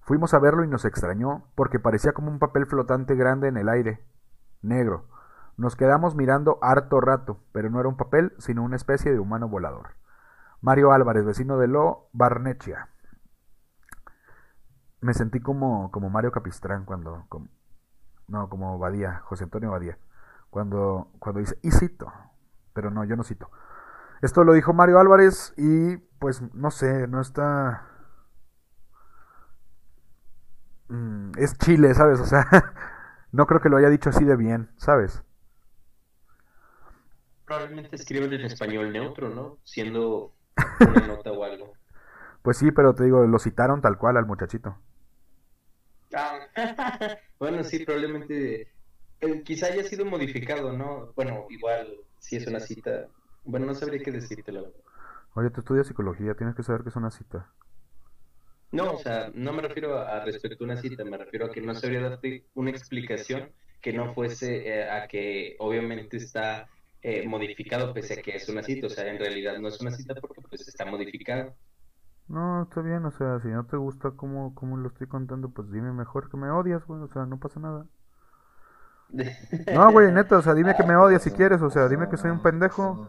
Fuimos 0.00 0.34
a 0.34 0.38
verlo 0.38 0.64
y 0.64 0.68
nos 0.68 0.84
extrañó 0.84 1.44
porque 1.54 1.78
parecía 1.78 2.12
como 2.12 2.30
un 2.30 2.38
papel 2.38 2.66
flotante 2.66 3.14
grande 3.14 3.48
en 3.48 3.56
el 3.56 3.68
aire, 3.68 4.04
negro, 4.60 5.06
nos 5.56 5.76
quedamos 5.76 6.14
mirando 6.14 6.58
harto 6.62 7.00
rato, 7.00 7.40
pero 7.52 7.70
no 7.70 7.80
era 7.80 7.88
un 7.88 7.96
papel, 7.96 8.34
sino 8.38 8.62
una 8.62 8.76
especie 8.76 9.12
de 9.12 9.20
humano 9.20 9.48
volador. 9.48 9.96
Mario 10.60 10.92
Álvarez, 10.92 11.24
vecino 11.24 11.58
de 11.58 11.68
Lo 11.68 12.08
Barnechea. 12.12 12.88
Me 15.00 15.12
sentí 15.14 15.40
como, 15.40 15.90
como 15.90 16.10
Mario 16.10 16.32
Capistrán 16.32 16.84
cuando... 16.84 17.26
no, 18.28 18.48
como 18.48 18.78
Badía, 18.78 19.20
José 19.24 19.44
Antonio 19.44 19.70
Badía. 19.70 19.98
Cuando, 20.50 21.10
cuando 21.18 21.40
dice, 21.40 21.58
y 21.62 21.70
cito. 21.70 22.10
Pero 22.72 22.90
no, 22.90 23.04
yo 23.04 23.14
no 23.14 23.22
cito. 23.22 23.50
Esto 24.22 24.42
lo 24.42 24.54
dijo 24.54 24.72
Mario 24.72 24.98
Álvarez 24.98 25.52
y 25.56 25.98
pues 26.18 26.42
no 26.54 26.70
sé, 26.70 27.06
no 27.08 27.20
está... 27.20 27.86
Mm, 30.88 31.32
es 31.36 31.58
Chile, 31.58 31.94
¿sabes? 31.94 32.20
O 32.20 32.24
sea, 32.24 32.46
no 33.32 33.46
creo 33.46 33.60
que 33.60 33.68
lo 33.68 33.76
haya 33.76 33.90
dicho 33.90 34.08
así 34.08 34.24
de 34.24 34.36
bien, 34.36 34.70
¿sabes? 34.78 35.22
Probablemente 37.44 37.96
escriben 37.96 38.32
en 38.32 38.42
español 38.42 38.92
neutro, 38.92 39.28
¿no? 39.28 39.58
Siendo 39.64 40.32
una 40.80 41.06
nota 41.06 41.32
o 41.32 41.44
algo. 41.44 41.74
Pues 42.42 42.58
sí, 42.58 42.70
pero 42.70 42.94
te 42.94 43.04
digo, 43.04 43.26
lo 43.26 43.38
citaron 43.38 43.80
tal 43.80 43.98
cual 43.98 44.16
al 44.16 44.26
muchachito. 44.26 44.76
Ah, 46.14 46.38
bueno, 47.38 47.64
sí, 47.64 47.84
probablemente. 47.84 48.68
Eh, 49.20 49.42
quizá 49.42 49.66
haya 49.66 49.84
sido 49.84 50.04
modificado, 50.04 50.72
¿no? 50.72 51.12
Bueno, 51.16 51.46
igual, 51.50 51.88
si 52.18 52.36
es 52.36 52.46
una 52.46 52.60
cita. 52.60 53.08
Bueno, 53.44 53.66
no 53.66 53.74
sabría 53.74 54.02
qué 54.02 54.12
decírtelo. 54.12 54.72
Oye, 55.34 55.50
tú 55.50 55.60
estudias 55.60 55.86
psicología, 55.86 56.34
tienes 56.34 56.54
que 56.54 56.62
saber 56.62 56.82
que 56.82 56.90
es 56.90 56.96
una 56.96 57.10
cita. 57.10 57.50
No, 58.70 58.92
o 58.92 58.98
sea, 58.98 59.30
no 59.34 59.52
me 59.52 59.62
refiero 59.62 59.98
a 59.98 60.24
respecto 60.24 60.64
a 60.64 60.66
una 60.66 60.76
cita, 60.76 61.04
me 61.04 61.16
refiero 61.16 61.46
a 61.46 61.50
que 61.50 61.60
no 61.60 61.74
sabría 61.74 62.00
darte 62.00 62.44
una 62.54 62.70
explicación 62.70 63.52
que 63.80 63.92
no 63.92 64.14
fuese 64.14 64.66
eh, 64.66 64.90
a 64.90 65.06
que 65.06 65.56
obviamente 65.58 66.16
está 66.16 66.68
eh, 67.04 67.28
modificado 67.28 67.92
pese 67.92 68.14
a 68.14 68.22
que 68.22 68.34
es 68.34 68.48
una 68.48 68.62
cita, 68.62 68.86
o 68.86 68.90
sea, 68.90 69.06
en 69.06 69.18
realidad 69.18 69.58
no 69.58 69.68
es 69.68 69.78
una 69.78 69.90
cita 69.90 70.14
porque 70.14 70.40
pues 70.40 70.66
está 70.66 70.86
modificado. 70.86 71.54
No, 72.28 72.62
está 72.62 72.80
bien, 72.80 73.04
o 73.04 73.10
sea, 73.10 73.40
si 73.40 73.48
no 73.48 73.66
te 73.66 73.76
gusta 73.76 74.12
cómo, 74.12 74.54
cómo 74.54 74.78
lo 74.78 74.88
estoy 74.88 75.06
contando, 75.06 75.50
pues 75.50 75.70
dime 75.70 75.92
mejor 75.92 76.30
que 76.30 76.38
me 76.38 76.48
odias, 76.48 76.82
güey, 76.86 77.02
o 77.02 77.08
sea, 77.08 77.26
no 77.26 77.38
pasa 77.38 77.60
nada. 77.60 77.86
No, 79.74 79.92
güey, 79.92 80.10
neta, 80.12 80.38
o 80.38 80.42
sea, 80.42 80.54
dime 80.54 80.74
que 80.74 80.82
me 80.82 80.96
odias 80.96 81.22
si 81.22 81.30
quieres, 81.30 81.60
o 81.60 81.68
sea, 81.68 81.88
dime 81.88 82.08
que 82.08 82.16
soy 82.16 82.30
un 82.30 82.40
pendejo. 82.40 83.06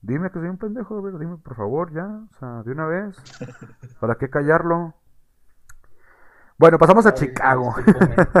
Dime 0.00 0.32
que 0.32 0.40
soy 0.40 0.48
un 0.48 0.58
pendejo, 0.58 1.00
güey, 1.00 1.14
dime 1.20 1.36
por 1.36 1.54
favor, 1.54 1.94
ya, 1.94 2.04
o 2.04 2.34
sea, 2.40 2.64
de 2.64 2.72
una 2.72 2.86
vez. 2.86 3.16
¿Para 4.00 4.16
qué 4.16 4.28
callarlo? 4.28 4.94
Bueno, 6.58 6.78
pasamos 6.78 7.06
a 7.06 7.14
Chicago. 7.14 7.76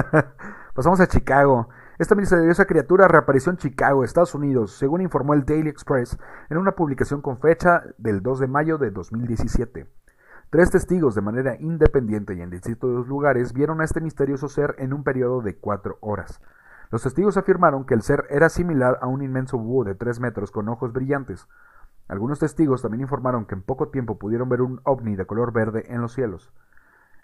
pasamos 0.74 0.98
a 0.98 1.06
Chicago. 1.06 1.68
Esta 2.02 2.16
misteriosa 2.16 2.64
criatura 2.64 3.06
reapareció 3.06 3.52
en 3.52 3.58
Chicago, 3.58 4.02
Estados 4.02 4.34
Unidos, 4.34 4.72
según 4.72 5.02
informó 5.02 5.34
el 5.34 5.44
Daily 5.44 5.68
Express 5.68 6.18
en 6.50 6.58
una 6.58 6.72
publicación 6.72 7.22
con 7.22 7.38
fecha 7.38 7.84
del 7.96 8.24
2 8.24 8.40
de 8.40 8.48
mayo 8.48 8.76
de 8.76 8.90
2017. 8.90 9.86
Tres 10.50 10.70
testigos 10.72 11.14
de 11.14 11.20
manera 11.20 11.54
independiente 11.60 12.34
y 12.34 12.40
en 12.40 12.50
distintos 12.50 13.06
lugares 13.06 13.52
vieron 13.52 13.80
a 13.80 13.84
este 13.84 14.00
misterioso 14.00 14.48
ser 14.48 14.74
en 14.78 14.92
un 14.92 15.04
periodo 15.04 15.42
de 15.42 15.54
cuatro 15.54 15.98
horas. 16.00 16.40
Los 16.90 17.04
testigos 17.04 17.36
afirmaron 17.36 17.86
que 17.86 17.94
el 17.94 18.02
ser 18.02 18.24
era 18.30 18.48
similar 18.48 18.98
a 19.00 19.06
un 19.06 19.22
inmenso 19.22 19.56
búho 19.56 19.84
de 19.84 19.94
tres 19.94 20.18
metros 20.18 20.50
con 20.50 20.68
ojos 20.68 20.92
brillantes. 20.92 21.46
Algunos 22.08 22.40
testigos 22.40 22.82
también 22.82 23.02
informaron 23.02 23.46
que 23.46 23.54
en 23.54 23.62
poco 23.62 23.90
tiempo 23.90 24.18
pudieron 24.18 24.48
ver 24.48 24.62
un 24.62 24.80
ovni 24.82 25.14
de 25.14 25.26
color 25.26 25.52
verde 25.52 25.84
en 25.86 26.00
los 26.00 26.14
cielos. 26.14 26.52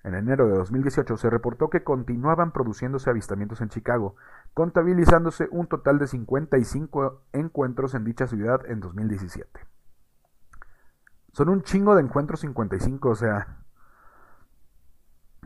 En 0.05 0.15
enero 0.15 0.47
de 0.47 0.55
2018 0.55 1.17
se 1.17 1.31
reportó 1.31 1.71
que 1.71 1.83
continuaban 1.83 2.53
produciéndose 2.53 3.11
avistamientos 3.11 3.61
en 3.61 3.69
Chicago, 3.69 4.15
contabilizándose 4.55 5.49
un 5.51 5.67
total 5.67 5.99
de 5.99 6.07
55 6.07 7.23
encuentros 7.33 7.95
en 7.95 8.05
dicha 8.05 8.27
ciudad 8.27 8.61
en 8.67 8.81
2017. 8.81 9.61
Son 11.33 11.49
un 11.49 11.63
chingo 11.63 11.95
de 11.95 12.03
encuentros 12.03 12.41
55, 12.41 13.09
o 13.09 13.15
sea, 13.15 13.59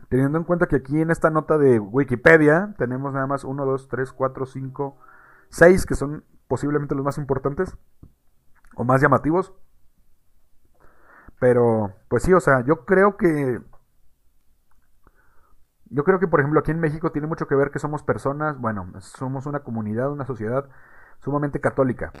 teniendo 0.09 0.37
en 0.37 0.43
cuenta 0.43 0.67
que 0.67 0.77
aquí 0.77 1.01
en 1.01 1.09
esta 1.09 1.29
nota 1.29 1.57
de 1.57 1.79
Wikipedia 1.79 2.75
tenemos 2.77 3.13
nada 3.13 3.27
más 3.27 3.43
1, 3.43 3.65
2, 3.65 3.87
3, 3.89 4.13
4, 4.13 4.45
5, 4.45 4.97
6 5.49 5.85
que 5.85 5.95
son 5.95 6.23
posiblemente 6.47 6.93
los 6.95 7.03
más 7.03 7.17
importantes 7.17 7.75
o 8.75 8.83
más 8.83 9.01
llamativos. 9.01 9.53
Pero, 11.39 11.93
pues 12.07 12.23
sí, 12.23 12.33
o 12.33 12.39
sea, 12.39 12.63
yo 12.63 12.85
creo 12.85 13.17
que 13.17 13.59
yo 15.93 16.03
creo 16.03 16.19
que, 16.19 16.27
por 16.27 16.39
ejemplo, 16.39 16.59
aquí 16.59 16.71
en 16.71 16.79
México 16.79 17.11
tiene 17.11 17.27
mucho 17.27 17.47
que 17.47 17.55
ver 17.55 17.71
que 17.71 17.79
somos 17.79 18.03
personas, 18.03 18.57
bueno, 18.59 18.91
somos 18.99 19.45
una 19.45 19.59
comunidad, 19.61 20.11
una 20.11 20.25
sociedad 20.25 20.67
sumamente 21.19 21.61
católica. 21.61 22.11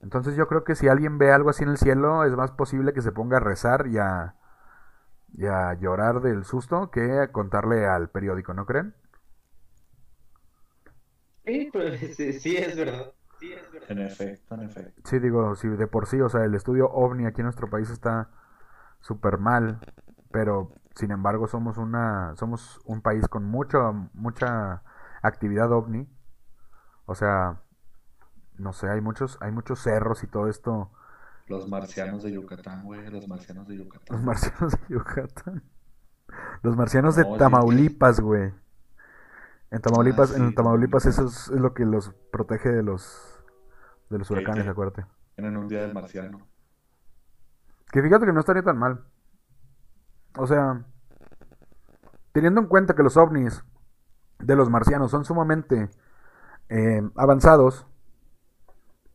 Entonces 0.00 0.36
yo 0.36 0.46
creo 0.46 0.64
que 0.64 0.76
si 0.76 0.88
alguien 0.88 1.18
ve 1.18 1.32
algo 1.32 1.50
así 1.50 1.64
en 1.64 1.70
el 1.70 1.78
cielo, 1.78 2.24
es 2.24 2.32
más 2.36 2.52
posible 2.52 2.92
que 2.92 3.02
se 3.02 3.12
ponga 3.12 3.38
a 3.38 3.40
rezar 3.40 3.88
y 3.88 3.98
a, 3.98 4.34
y 5.36 5.46
a 5.46 5.74
llorar 5.74 6.20
del 6.20 6.44
susto 6.44 6.90
que 6.90 7.20
a 7.20 7.32
contarle 7.32 7.86
al 7.86 8.08
periódico, 8.08 8.54
¿no 8.54 8.66
creen? 8.66 8.94
Sí, 11.44 11.70
pues, 11.72 12.16
sí, 12.16 12.56
es 12.56 12.76
verdad. 12.76 13.12
En 13.88 14.00
efecto, 14.00 14.54
en 14.54 14.62
efecto. 14.62 15.02
Sí, 15.04 15.18
digo, 15.18 15.54
si 15.54 15.68
de 15.68 15.86
por 15.86 16.06
sí, 16.06 16.20
o 16.20 16.28
sea, 16.28 16.44
el 16.44 16.54
estudio 16.54 16.90
ovni 16.90 17.26
aquí 17.26 17.40
en 17.40 17.46
nuestro 17.46 17.68
país 17.68 17.90
está 17.90 18.30
súper 19.00 19.38
mal, 19.38 19.78
pero 20.30 20.72
sin 20.98 21.12
embargo, 21.12 21.46
somos 21.46 21.78
una 21.78 22.34
somos 22.34 22.80
un 22.84 23.02
país 23.02 23.28
con 23.28 23.44
mucho 23.44 24.10
mucha 24.14 24.82
actividad 25.22 25.70
ovni. 25.70 26.08
O 27.06 27.14
sea, 27.14 27.60
no 28.56 28.72
sé, 28.72 28.90
hay 28.90 29.00
muchos 29.00 29.38
hay 29.40 29.52
muchos 29.52 29.78
cerros 29.78 30.24
y 30.24 30.26
todo 30.26 30.48
esto. 30.48 30.90
Los 31.46 31.68
marcianos 31.68 32.24
de 32.24 32.32
Yucatán, 32.32 32.82
güey, 32.82 33.08
los 33.12 33.28
marcianos 33.28 33.68
de 33.68 33.76
Yucatán. 33.76 34.16
Los 34.16 34.24
marcianos 34.24 34.72
de 34.72 34.78
Yucatán. 34.88 35.62
Los 36.62 36.76
marcianos 36.76 37.14
de 37.14 37.24
Tamaulipas, 37.38 38.18
güey. 38.18 38.52
En 39.70 39.80
Tamaulipas, 39.80 40.32
ah, 40.32 40.36
en 40.38 40.52
Tamaulipas 40.52 41.06
eso 41.06 41.26
es, 41.26 41.48
lo 41.50 41.74
que 41.74 41.84
los 41.84 42.10
protege 42.32 42.70
de 42.70 42.82
los 42.82 43.38
de 44.10 44.18
los 44.18 44.28
huracanes, 44.32 44.66
acuérdate. 44.66 45.06
En 45.36 45.56
un 45.56 45.68
día 45.68 45.82
del 45.82 45.94
marciano. 45.94 46.40
Que 47.92 48.02
fíjate 48.02 48.26
que 48.26 48.32
no 48.32 48.40
estaría 48.40 48.64
tan 48.64 48.78
mal. 48.78 49.04
O 50.38 50.46
sea, 50.46 50.84
teniendo 52.32 52.60
en 52.60 52.68
cuenta 52.68 52.94
que 52.94 53.02
los 53.02 53.16
ovnis 53.16 53.64
de 54.38 54.54
los 54.54 54.70
marcianos 54.70 55.10
son 55.10 55.24
sumamente 55.24 55.90
eh, 56.68 57.02
avanzados, 57.16 57.86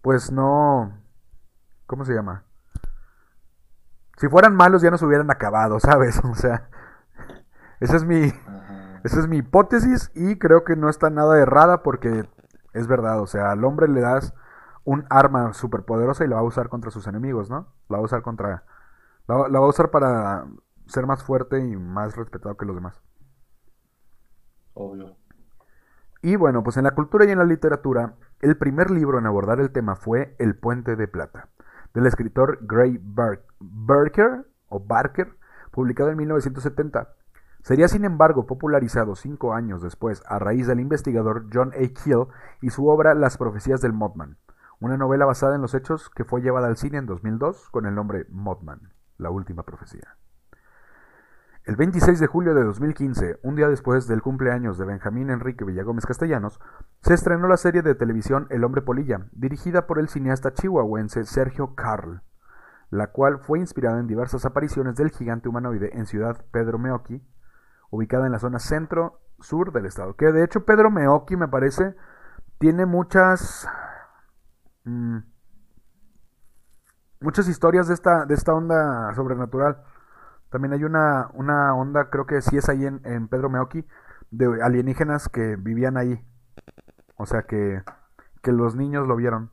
pues 0.02 0.34
no... 0.34 1.00
¿Cómo 1.88 2.04
se 2.04 2.14
llama? 2.14 2.44
Si 4.18 4.28
fueran 4.28 4.54
malos 4.54 4.82
ya 4.82 4.92
nos 4.92 5.02
hubieran 5.02 5.32
acabado, 5.32 5.80
¿sabes? 5.80 6.20
O 6.26 6.36
sea, 6.36 6.70
esa 7.80 7.96
es 7.96 8.04
mi, 8.04 8.34
esa 9.06 9.20
es 9.22 9.28
mi 9.30 9.38
hipótesis 9.38 10.12
y 10.16 10.38
creo 10.38 10.66
que 10.66 10.76
no 10.76 10.90
está 10.90 11.10
nada 11.10 11.40
errada 11.40 11.84
porque 11.84 12.28
es 12.74 12.88
verdad, 12.88 13.22
o 13.22 13.28
sea, 13.28 13.52
al 13.52 13.64
hombre 13.64 13.88
le 13.88 14.02
das 14.02 14.34
un 14.84 15.06
arma 15.10 15.54
superpoderosa 15.54 16.26
y 16.26 16.28
la 16.28 16.36
va 16.36 16.42
a 16.42 16.46
usar 16.46 16.68
contra 16.68 16.92
sus 16.92 17.08
enemigos, 17.08 17.50
¿no? 17.50 17.68
La 17.88 17.98
va 17.98 18.02
a 18.02 18.06
usar 18.06 18.24
contra... 18.24 18.66
La, 19.26 19.48
la 19.48 19.60
va 19.62 19.68
a 19.68 19.70
usar 19.70 19.90
para 19.90 20.46
ser 20.88 21.06
más 21.08 21.24
fuerte 21.24 21.60
y 21.60 21.76
más 21.76 22.16
respetado 22.16 22.56
que 22.58 22.66
los 22.66 22.76
demás. 22.76 23.02
Obvio. 24.74 25.18
Y 26.22 26.36
bueno, 26.36 26.64
pues 26.64 26.78
en 26.78 26.86
la 26.86 26.96
cultura 26.96 27.26
y 27.26 27.32
en 27.32 27.38
la 27.40 27.44
literatura, 27.46 28.16
el 28.40 28.58
primer 28.58 28.92
libro 28.92 29.20
en 29.20 29.26
abordar 29.26 29.60
el 29.60 29.72
tema 29.72 29.96
fue 29.96 30.36
El 30.40 30.56
Puente 30.56 30.96
de 30.96 31.08
Plata, 31.08 31.50
del 31.94 32.06
escritor 32.06 32.60
Gray 32.62 33.00
Bar- 33.02 33.44
Barker, 33.60 34.46
o 34.70 34.80
Barker, 34.80 35.36
publicado 35.72 36.10
en 36.10 36.18
1970. 36.18 37.14
Sería 37.62 37.88
sin 37.88 38.04
embargo 38.06 38.46
popularizado 38.46 39.16
cinco 39.16 39.54
años 39.54 39.82
después 39.82 40.24
a 40.28 40.40
raíz 40.40 40.68
del 40.68 40.80
investigador 40.80 41.46
John 41.54 41.72
A. 41.74 41.94
Keel 42.04 42.28
y 42.62 42.70
su 42.72 42.88
obra 42.88 43.14
Las 43.14 43.38
profecías 43.38 43.82
del 43.82 43.94
Mothman, 43.94 44.38
una 44.80 44.98
novela 44.98 45.26
basada 45.26 45.56
en 45.56 45.62
los 45.62 45.74
hechos 45.74 46.10
que 46.10 46.26
fue 46.26 46.42
llevada 46.42 46.68
al 46.68 46.78
cine 46.78 46.98
en 46.98 47.06
2002 47.06 47.70
con 47.70 47.86
el 47.86 47.96
nombre 47.96 48.26
Mothman, 48.30 48.94
la 49.18 49.30
última 49.30 49.64
profecía. 49.64 50.18
El 51.66 51.78
26 51.78 52.20
de 52.20 52.28
julio 52.28 52.53
de 52.53 52.64
2015, 52.66 53.39
un 53.41 53.55
día 53.55 53.70
después 53.70 54.05
del 54.05 54.22
cumpleaños 54.22 54.78
de 54.78 54.84
Benjamín 54.84 55.30
Enrique 55.30 55.64
Villagómez 55.64 56.05
Castellanos, 56.05 56.59
se 57.01 57.14
estrenó 57.14 57.47
la 57.47 57.55
serie 57.55 57.82
de 57.82 57.95
televisión 57.95 58.47
El 58.49 58.66
hombre 58.66 58.82
polilla, 58.82 59.28
dirigida 59.32 59.88
por 59.88 59.97
el 59.97 60.09
cineasta 60.09 60.53
chihuahuense 60.53 61.24
Sergio 61.24 61.74
Carl, 61.74 62.22
la 62.89 63.11
cual 63.11 63.39
fue 63.39 63.59
inspirada 63.59 64.01
en 64.01 64.07
diversas 64.07 64.43
apariciones 64.45 64.95
del 64.97 65.11
gigante 65.11 65.47
humanoide 65.47 65.97
en 65.97 66.05
Ciudad 66.05 66.43
Pedro 66.51 66.80
Meoqui, 66.80 67.26
ubicada 67.91 68.26
en 68.26 68.34
la 68.34 68.39
zona 68.39 68.59
centro-sur 68.59 69.72
del 69.72 69.86
estado. 69.86 70.18
Que 70.18 70.34
de 70.34 70.43
hecho 70.43 70.66
Pedro 70.66 70.91
Meoqui 70.91 71.38
me 71.38 71.47
parece 71.47 71.95
tiene 72.57 72.86
muchas 72.86 73.70
mm, 74.84 75.18
muchas 77.22 77.47
historias 77.47 77.88
de 77.88 77.93
esta 77.93 78.26
de 78.26 78.34
esta 78.34 78.53
onda 78.53 79.14
sobrenatural. 79.16 79.82
También 80.54 80.74
hay 80.74 80.86
una, 80.86 81.30
una 81.36 81.76
onda, 81.76 82.12
creo 82.12 82.28
que 82.28 82.41
sí 82.41 82.58
es 82.58 82.70
ahí 82.70 82.86
en, 82.86 83.01
en 83.06 83.28
Pedro 83.30 83.49
Meoqui, 83.51 83.86
de 84.32 84.64
alienígenas 84.64 85.30
que 85.30 85.58
vivían 85.58 85.97
ahí. 85.97 86.24
O 87.18 87.26
sea 87.26 87.43
que, 87.43 87.84
que 88.43 88.51
los 88.54 88.76
niños 88.76 89.08
lo 89.08 89.16
vieron. 89.18 89.51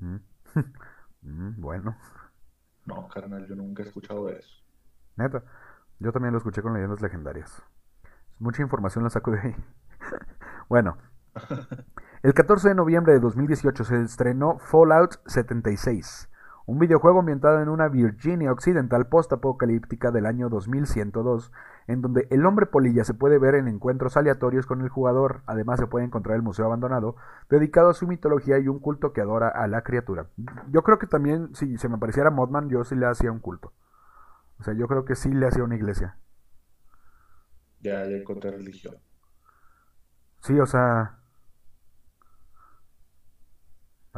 Mm. 0.00 0.16
Mm, 1.22 1.60
bueno, 1.60 1.96
No, 2.86 3.06
carnal, 3.08 3.46
yo 3.46 3.54
nunca 3.54 3.84
he 3.84 3.86
escuchado 3.86 4.26
de 4.26 4.38
eso. 4.40 4.64
neta. 5.16 5.42
Yo 6.00 6.12
también 6.12 6.32
lo 6.32 6.38
escuché 6.38 6.62
con 6.62 6.74
leyendas 6.74 7.02
legendarias. 7.02 7.62
Mucha 8.40 8.62
información 8.62 9.04
la 9.04 9.10
saco 9.10 9.32
de 9.32 9.40
ahí. 9.40 9.56
bueno, 10.68 10.98
el 12.22 12.34
14 12.34 12.68
de 12.68 12.74
noviembre 12.74 13.12
de 13.12 13.20
2018 13.20 13.84
se 13.84 14.02
estrenó 14.02 14.58
Fallout 14.58 15.20
76, 15.26 16.28
un 16.66 16.78
videojuego 16.78 17.20
ambientado 17.20 17.62
en 17.62 17.68
una 17.68 17.88
Virginia 17.88 18.52
occidental 18.52 19.06
post-apocalíptica 19.06 20.10
del 20.10 20.26
año 20.26 20.48
2102, 20.48 21.52
en 21.86 22.02
donde 22.02 22.26
el 22.30 22.44
hombre 22.44 22.66
polilla 22.66 23.04
se 23.04 23.14
puede 23.14 23.38
ver 23.38 23.54
en 23.54 23.68
encuentros 23.68 24.16
aleatorios 24.16 24.66
con 24.66 24.82
el 24.82 24.88
jugador. 24.88 25.42
Además, 25.46 25.80
se 25.80 25.86
puede 25.86 26.04
encontrar 26.04 26.36
el 26.36 26.42
museo 26.42 26.66
abandonado, 26.66 27.16
dedicado 27.48 27.88
a 27.88 27.94
su 27.94 28.06
mitología 28.06 28.58
y 28.58 28.68
un 28.68 28.80
culto 28.80 29.12
que 29.12 29.22
adora 29.22 29.48
a 29.48 29.66
la 29.68 29.82
criatura. 29.82 30.26
Yo 30.70 30.82
creo 30.82 30.98
que 30.98 31.06
también, 31.06 31.54
si 31.54 31.78
se 31.78 31.88
me 31.88 31.98
pareciera 31.98 32.30
Modman, 32.30 32.68
yo 32.68 32.84
sí 32.84 32.96
le 32.96 33.06
hacía 33.06 33.32
un 33.32 33.38
culto. 33.38 33.72
O 34.60 34.64
sea, 34.64 34.74
yo 34.74 34.88
creo 34.88 35.04
que 35.04 35.14
sí 35.14 35.32
le 35.32 35.46
hacía 35.46 35.64
una 35.64 35.76
iglesia. 35.76 36.18
Ya, 37.80 38.04
ya 38.04 38.16
encontré 38.16 38.50
religión. 38.50 38.96
Sí, 40.40 40.58
o 40.58 40.66
sea. 40.66 41.17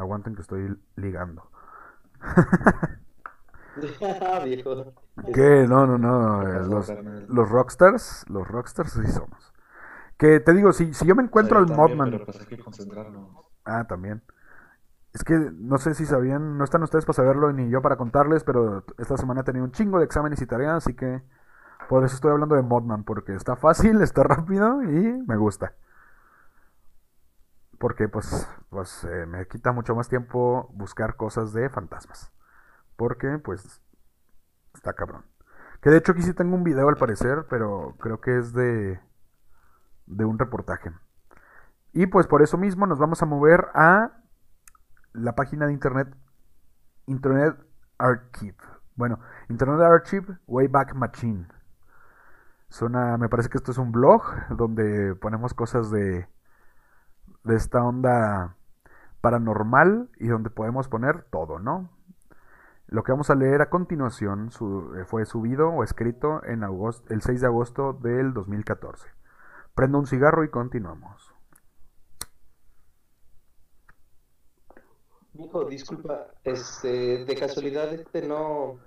Aguanten 0.01 0.35
que 0.35 0.41
estoy 0.41 0.77
ligando. 0.95 1.49
¿Qué? 5.33 5.65
No, 5.67 5.87
no, 5.87 5.97
no. 5.97 6.41
¿Qué 6.41 6.51
eh, 6.51 7.25
Los, 7.27 7.49
rockstars, 7.49 8.25
los 8.29 8.47
rockstars 8.47 8.91
sí 8.91 9.07
somos. 9.07 9.53
Que 10.17 10.39
te 10.39 10.53
digo, 10.53 10.73
si, 10.73 10.93
si 10.93 11.05
yo 11.05 11.15
me 11.15 11.23
encuentro 11.23 11.57
al 11.57 11.67
Modman. 11.67 12.21
Pues 12.25 12.45
que. 12.45 12.61
Ah, 13.65 13.85
también. 13.87 14.21
Es 15.13 15.23
que 15.23 15.33
no 15.35 15.77
sé 15.77 15.93
si 15.93 16.05
sabían, 16.05 16.57
no 16.57 16.63
están 16.63 16.83
ustedes 16.83 17.05
para 17.05 17.15
saberlo 17.17 17.51
ni 17.51 17.69
yo 17.69 17.81
para 17.81 17.97
contarles, 17.97 18.43
pero 18.43 18.85
esta 18.97 19.17
semana 19.17 19.41
he 19.41 19.43
tenido 19.43 19.65
un 19.65 19.71
chingo 19.71 19.99
de 19.99 20.05
exámenes 20.05 20.41
y 20.41 20.45
tareas, 20.45 20.77
así 20.77 20.93
que 20.95 21.21
por 21.89 22.05
eso 22.05 22.15
estoy 22.15 22.31
hablando 22.31 22.55
de 22.55 22.61
Modman, 22.61 23.03
porque 23.03 23.35
está 23.35 23.57
fácil, 23.57 24.01
está 24.01 24.23
rápido 24.23 24.81
y 24.83 25.21
me 25.27 25.35
gusta. 25.35 25.73
Porque 27.81 28.07
pues, 28.07 28.47
pues 28.69 29.03
eh, 29.05 29.25
me 29.25 29.47
quita 29.47 29.71
mucho 29.71 29.95
más 29.95 30.07
tiempo 30.07 30.69
buscar 30.71 31.15
cosas 31.15 31.51
de 31.51 31.67
fantasmas. 31.67 32.31
Porque 32.95 33.39
pues 33.39 33.81
está 34.75 34.93
cabrón. 34.93 35.25
Que 35.81 35.89
de 35.89 35.97
hecho 35.97 36.11
aquí 36.11 36.21
sí 36.21 36.35
tengo 36.35 36.55
un 36.55 36.63
video 36.63 36.87
al 36.89 36.97
parecer, 36.97 37.47
pero 37.49 37.95
creo 37.99 38.21
que 38.21 38.37
es 38.37 38.53
de, 38.53 38.99
de 40.05 40.25
un 40.25 40.37
reportaje. 40.37 40.91
Y 41.91 42.05
pues 42.05 42.27
por 42.27 42.43
eso 42.43 42.55
mismo 42.55 42.85
nos 42.85 42.99
vamos 42.99 43.23
a 43.23 43.25
mover 43.25 43.69
a 43.73 44.11
la 45.13 45.33
página 45.33 45.65
de 45.65 45.73
internet 45.73 46.15
Internet 47.07 47.57
Archive. 47.97 48.57
Bueno, 48.95 49.19
Internet 49.49 49.81
Archive 49.81 50.37
Wayback 50.45 50.93
Machine. 50.93 51.47
Es 52.69 52.79
una, 52.83 53.17
me 53.17 53.27
parece 53.27 53.49
que 53.49 53.57
esto 53.57 53.71
es 53.71 53.79
un 53.79 53.91
blog 53.91 54.21
donde 54.51 55.15
ponemos 55.15 55.55
cosas 55.55 55.89
de, 55.89 56.29
de 57.43 57.55
esta 57.55 57.83
onda 57.83 58.55
paranormal 59.21 60.09
y 60.17 60.27
donde 60.27 60.49
podemos 60.49 60.87
poner 60.87 61.23
todo, 61.31 61.59
¿no? 61.59 61.89
Lo 62.87 63.03
que 63.03 63.13
vamos 63.13 63.29
a 63.29 63.35
leer 63.35 63.61
a 63.61 63.69
continuación 63.69 64.49
eh, 64.49 65.05
fue 65.05 65.25
subido 65.25 65.69
o 65.69 65.83
escrito 65.83 66.43
en 66.43 66.63
agosto, 66.63 67.13
el 67.13 67.21
6 67.21 67.39
de 67.39 67.47
agosto 67.47 67.93
del 67.93 68.33
2014. 68.33 69.07
Prendo 69.73 69.99
un 69.99 70.07
cigarro 70.07 70.43
y 70.43 70.49
continuamos. 70.49 71.33
Hijo, 75.35 75.63
disculpa, 75.63 76.27
este, 76.43 77.23
de 77.23 77.35
casualidad, 77.35 77.93
este 77.93 78.27
no 78.27 78.79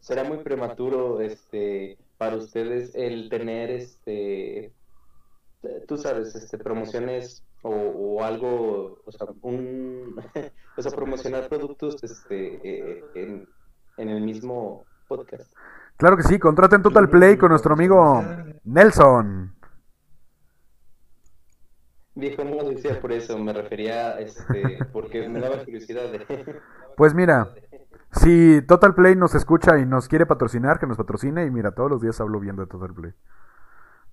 será 0.00 0.24
muy 0.24 0.38
prematuro, 0.38 1.20
este, 1.20 1.96
para 2.18 2.36
ustedes 2.36 2.92
el 2.96 3.28
tener, 3.30 3.70
este, 3.70 4.72
tú 5.86 5.96
sabes, 5.96 6.34
este, 6.34 6.58
promociones 6.58 7.44
o, 7.64 7.70
o 7.70 8.22
algo, 8.22 9.02
o 9.04 9.12
sea, 9.12 9.26
un, 9.42 10.14
o 10.76 10.82
sea, 10.82 10.92
promocionar 10.92 11.48
productos, 11.48 12.02
este, 12.04 12.60
eh, 12.62 13.04
en, 13.14 13.48
en 13.96 14.08
el 14.08 14.22
mismo 14.22 14.84
podcast. 15.08 15.52
Claro 15.96 16.16
que 16.16 16.24
sí, 16.24 16.38
contraten 16.38 16.82
Total 16.82 17.08
Play 17.08 17.36
con 17.36 17.50
nuestro 17.50 17.74
amigo 17.74 18.22
Nelson. 18.64 19.54
Viejo, 22.16 22.44
no 22.44 22.56
lo 22.56 22.70
decía 22.70 23.00
por 23.00 23.12
eso, 23.12 23.36
me 23.38 23.52
refería, 23.52 24.20
este, 24.20 24.78
porque 24.92 25.28
me 25.28 25.40
daba 25.40 25.64
curiosidad 25.64 26.12
de... 26.12 26.60
Pues 26.96 27.12
mira, 27.12 27.52
si 28.12 28.62
Total 28.62 28.94
Play 28.94 29.16
nos 29.16 29.34
escucha 29.34 29.78
y 29.78 29.86
nos 29.86 30.06
quiere 30.06 30.26
patrocinar, 30.26 30.78
que 30.78 30.86
nos 30.86 30.96
patrocine. 30.96 31.44
Y 31.44 31.50
mira, 31.50 31.72
todos 31.72 31.90
los 31.90 32.00
días 32.00 32.20
hablo 32.20 32.38
bien 32.38 32.54
de 32.54 32.66
Total 32.66 32.94
Play. 32.94 33.12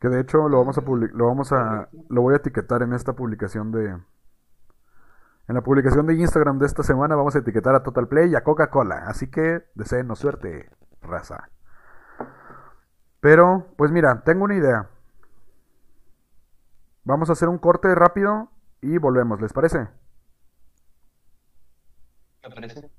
Que 0.01 0.09
de 0.09 0.19
hecho 0.19 0.49
lo 0.49 0.57
vamos 0.57 0.77
a 0.79 0.81
lo 0.81 1.27
vamos 1.27 1.51
a 1.51 1.87
lo 2.09 2.21
voy 2.23 2.33
a 2.33 2.37
etiquetar 2.37 2.81
en 2.81 2.93
esta 2.93 3.13
publicación 3.13 3.71
de 3.71 3.89
en 5.47 5.55
la 5.55 5.61
publicación 5.61 6.07
de 6.07 6.15
Instagram 6.15 6.57
de 6.57 6.65
esta 6.65 6.81
semana 6.81 7.15
vamos 7.15 7.35
a 7.35 7.39
etiquetar 7.39 7.75
a 7.75 7.83
Total 7.83 8.07
Play 8.07 8.31
y 8.31 8.35
a 8.35 8.43
Coca-Cola, 8.43 9.03
así 9.05 9.29
que 9.29 9.63
deseenos 9.75 10.17
suerte, 10.17 10.71
raza. 11.01 11.49
Pero 13.19 13.67
pues 13.77 13.91
mira, 13.91 14.23
tengo 14.23 14.45
una 14.45 14.55
idea. 14.55 14.89
Vamos 17.03 17.29
a 17.29 17.33
hacer 17.33 17.47
un 17.47 17.59
corte 17.59 17.93
rápido 17.93 18.49
y 18.81 18.97
volvemos, 18.97 19.39
¿les 19.39 19.53
parece? 19.53 19.87
¿Me 22.43 22.49
parece? 22.49 22.89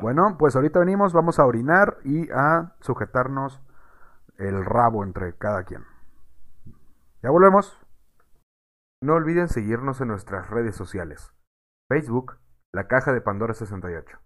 Bueno, 0.00 0.36
pues 0.38 0.56
ahorita 0.56 0.78
venimos, 0.78 1.12
vamos 1.12 1.38
a 1.38 1.44
orinar 1.44 1.98
y 2.04 2.30
a 2.30 2.72
sujetarnos 2.80 3.60
el 4.38 4.64
rabo 4.64 5.04
entre 5.04 5.36
cada 5.36 5.64
quien. 5.64 5.84
Ya 7.22 7.30
volvemos. 7.30 7.78
No 9.02 9.14
olviden 9.14 9.48
seguirnos 9.48 10.00
en 10.00 10.08
nuestras 10.08 10.50
redes 10.50 10.76
sociales. 10.76 11.32
Facebook, 11.88 12.38
La 12.72 12.86
Caja 12.86 13.12
de 13.12 13.20
Pandora 13.20 13.54
68. 13.54 14.18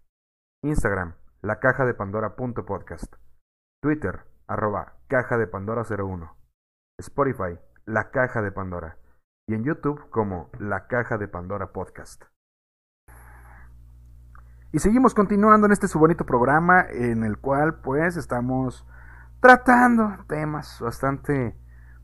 Instagram, 0.65 1.15
La 1.43 1.61
Caja 1.61 1.85
de 1.85 1.95
Pandora.podcast. 1.95 3.15
Twitter, 3.83 4.25
arroba 4.47 4.95
Caja 5.09 5.37
de 5.37 5.47
Pandora 5.47 5.83
01. 5.83 6.37
Spotify, 6.99 7.59
La 7.85 8.11
Caja 8.11 8.43
de 8.43 8.53
Pandora. 8.53 8.99
Y 9.49 9.55
en 9.55 9.65
YouTube 9.65 10.11
como 10.11 10.51
La 10.59 10.87
Caja 10.87 11.19
de 11.19 11.29
Pandora 11.29 11.73
Podcast. 11.73 12.25
Y 14.71 14.81
seguimos 14.81 15.15
continuando 15.15 15.67
en 15.67 15.73
este 15.73 15.89
su 15.89 15.99
bonito 15.99 16.27
programa 16.27 16.85
en 16.91 17.25
el 17.25 17.39
cual 17.39 17.81
pues 17.81 18.17
estamos 18.19 18.87
tratando 19.41 20.17
temas 20.27 20.81
bastante 20.81 21.57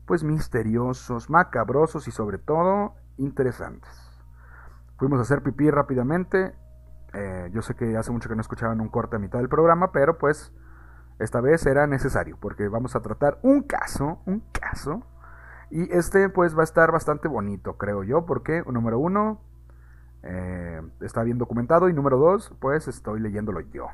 pues 0.05 0.23
misteriosos, 0.23 1.29
macabrosos 1.29 2.07
y 2.07 2.11
sobre 2.11 2.37
todo 2.37 2.93
interesantes. 3.17 3.91
Fuimos 4.97 5.19
a 5.19 5.23
hacer 5.23 5.41
pipí 5.41 5.69
rápidamente. 5.69 6.53
Eh, 7.13 7.49
yo 7.51 7.61
sé 7.61 7.75
que 7.75 7.97
hace 7.97 8.11
mucho 8.11 8.29
que 8.29 8.35
no 8.35 8.41
escuchaban 8.41 8.81
un 8.81 8.89
corte 8.89 9.15
a 9.15 9.19
mitad 9.19 9.39
del 9.39 9.49
programa, 9.49 9.91
pero 9.91 10.17
pues 10.17 10.53
esta 11.19 11.41
vez 11.41 11.65
era 11.65 11.87
necesario 11.87 12.37
porque 12.39 12.67
vamos 12.67 12.95
a 12.95 13.01
tratar 13.01 13.39
un 13.41 13.63
caso, 13.63 14.19
un 14.25 14.43
caso. 14.51 15.03
Y 15.71 15.91
este 15.93 16.29
pues 16.29 16.55
va 16.55 16.61
a 16.61 16.65
estar 16.65 16.91
bastante 16.91 17.27
bonito, 17.27 17.77
creo 17.77 18.03
yo, 18.03 18.25
porque 18.25 18.63
número 18.67 18.99
uno 18.99 19.41
eh, 20.23 20.81
está 21.01 21.23
bien 21.23 21.37
documentado 21.37 21.89
y 21.89 21.93
número 21.93 22.17
dos 22.17 22.53
pues 22.59 22.87
estoy 22.87 23.19
leyéndolo 23.19 23.61
yo. 23.61 23.87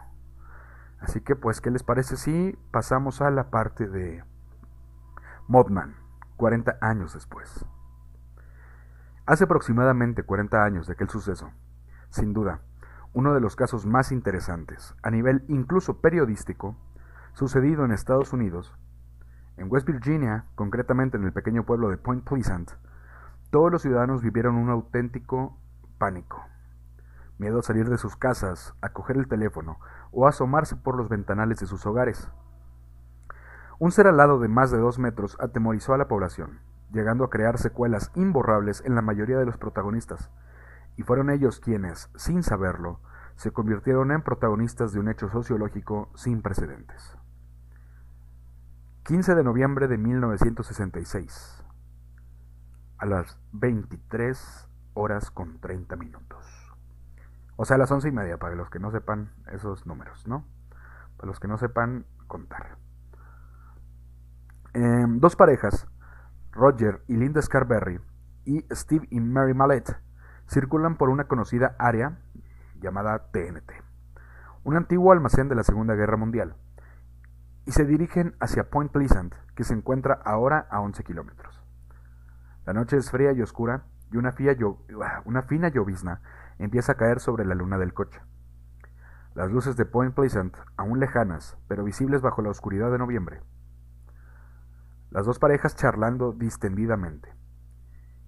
Así 1.01 1.19
que 1.21 1.35
pues, 1.35 1.61
¿qué 1.61 1.71
les 1.71 1.83
parece 1.83 2.15
si 2.15 2.57
pasamos 2.71 3.21
a 3.21 3.31
la 3.31 3.49
parte 3.49 3.87
de 3.87 4.23
Modman, 5.47 5.95
40 6.37 6.77
años 6.79 7.13
después? 7.13 7.65
Hace 9.25 9.45
aproximadamente 9.45 10.23
40 10.23 10.63
años 10.63 10.87
de 10.87 10.93
aquel 10.93 11.09
suceso, 11.09 11.51
sin 12.09 12.33
duda, 12.33 12.61
uno 13.13 13.33
de 13.33 13.41
los 13.41 13.55
casos 13.55 13.85
más 13.85 14.11
interesantes, 14.11 14.95
a 15.01 15.09
nivel 15.09 15.43
incluso 15.47 16.01
periodístico, 16.01 16.75
sucedido 17.33 17.83
en 17.83 17.91
Estados 17.91 18.31
Unidos, 18.31 18.77
en 19.57 19.71
West 19.71 19.87
Virginia, 19.87 20.45
concretamente 20.55 21.17
en 21.17 21.23
el 21.23 21.33
pequeño 21.33 21.65
pueblo 21.65 21.89
de 21.89 21.97
Point 21.97 22.23
Pleasant, 22.23 22.71
todos 23.49 23.71
los 23.71 23.81
ciudadanos 23.81 24.21
vivieron 24.21 24.55
un 24.55 24.69
auténtico 24.69 25.57
pánico. 25.97 26.45
Miedo 27.37 27.59
a 27.59 27.63
salir 27.63 27.89
de 27.89 27.97
sus 27.97 28.15
casas, 28.15 28.75
a 28.81 28.89
coger 28.89 29.17
el 29.17 29.27
teléfono 29.27 29.79
o 30.11 30.27
asomarse 30.27 30.75
por 30.75 30.95
los 30.95 31.09
ventanales 31.09 31.59
de 31.59 31.67
sus 31.67 31.85
hogares. 31.85 32.29
Un 33.79 33.91
ser 33.91 34.07
alado 34.07 34.39
de 34.39 34.47
más 34.47 34.71
de 34.71 34.77
dos 34.77 34.99
metros 34.99 35.37
atemorizó 35.39 35.93
a 35.93 35.97
la 35.97 36.07
población 36.07 36.59
llegando 36.91 37.23
a 37.23 37.29
crear 37.29 37.57
secuelas 37.57 38.11
imborrables 38.15 38.83
en 38.85 38.95
la 38.95 39.01
mayoría 39.01 39.37
de 39.37 39.45
los 39.45 39.57
protagonistas, 39.57 40.29
y 40.97 41.03
fueron 41.03 41.29
ellos 41.29 41.59
quienes, 41.59 42.09
sin 42.15 42.43
saberlo, 42.43 42.99
se 43.35 43.51
convirtieron 43.51 44.11
en 44.11 44.21
protagonistas 44.21 44.91
de 44.91 44.99
un 44.99 45.09
hecho 45.09 45.29
sociológico 45.29 46.09
sin 46.15 46.41
precedentes. 46.41 47.17
15 49.05 49.35
de 49.35 49.43
noviembre 49.43 49.87
de 49.87 49.97
1966, 49.97 51.63
a 52.97 53.05
las 53.05 53.39
23 53.53 54.67
horas 54.93 55.31
con 55.31 55.59
30 55.59 55.95
minutos. 55.95 56.60
O 57.55 57.65
sea, 57.65 57.77
las 57.77 57.91
once 57.91 58.07
y 58.07 58.11
media, 58.11 58.37
para 58.37 58.55
los 58.55 58.69
que 58.69 58.79
no 58.79 58.91
sepan 58.91 59.31
esos 59.51 59.85
números, 59.85 60.27
¿no? 60.27 60.45
Para 61.17 61.27
los 61.27 61.39
que 61.39 61.47
no 61.47 61.57
sepan 61.57 62.05
contar. 62.27 62.77
Em, 64.73 65.19
dos 65.19 65.35
parejas 65.35 65.87
Roger 66.51 67.01
y 67.07 67.17
Linda 67.17 67.41
Scarberry 67.41 67.99
y 68.45 68.65
Steve 68.71 69.07
y 69.09 69.19
Mary 69.19 69.53
Mallet 69.53 69.97
circulan 70.47 70.97
por 70.97 71.09
una 71.09 71.25
conocida 71.25 71.75
área 71.77 72.19
llamada 72.79 73.31
TNT, 73.31 73.71
un 74.63 74.75
antiguo 74.75 75.11
almacén 75.11 75.47
de 75.47 75.55
la 75.55 75.63
Segunda 75.63 75.95
Guerra 75.95 76.17
Mundial, 76.17 76.55
y 77.65 77.71
se 77.71 77.85
dirigen 77.85 78.35
hacia 78.39 78.69
Point 78.69 78.91
Pleasant, 78.91 79.35
que 79.55 79.63
se 79.63 79.73
encuentra 79.73 80.19
ahora 80.25 80.67
a 80.69 80.81
11 80.81 81.03
kilómetros. 81.03 81.61
La 82.65 82.73
noche 82.73 82.97
es 82.97 83.11
fría 83.11 83.31
y 83.33 83.41
oscura 83.41 83.83
y 84.11 84.17
una, 84.17 84.33
una 85.25 85.41
fina 85.43 85.69
llovizna 85.69 86.21
empieza 86.59 86.93
a 86.93 86.95
caer 86.95 87.19
sobre 87.19 87.45
la 87.45 87.55
luna 87.55 87.77
del 87.77 87.93
coche. 87.93 88.21
Las 89.33 89.51
luces 89.51 89.77
de 89.77 89.85
Point 89.85 90.13
Pleasant, 90.13 90.55
aún 90.77 90.99
lejanas, 90.99 91.57
pero 91.67 91.83
visibles 91.83 92.21
bajo 92.21 92.41
la 92.41 92.49
oscuridad 92.49 92.91
de 92.91 92.97
noviembre, 92.97 93.41
las 95.09 95.25
dos 95.25 95.39
parejas 95.39 95.75
charlando 95.75 96.31
distendidamente. 96.31 97.33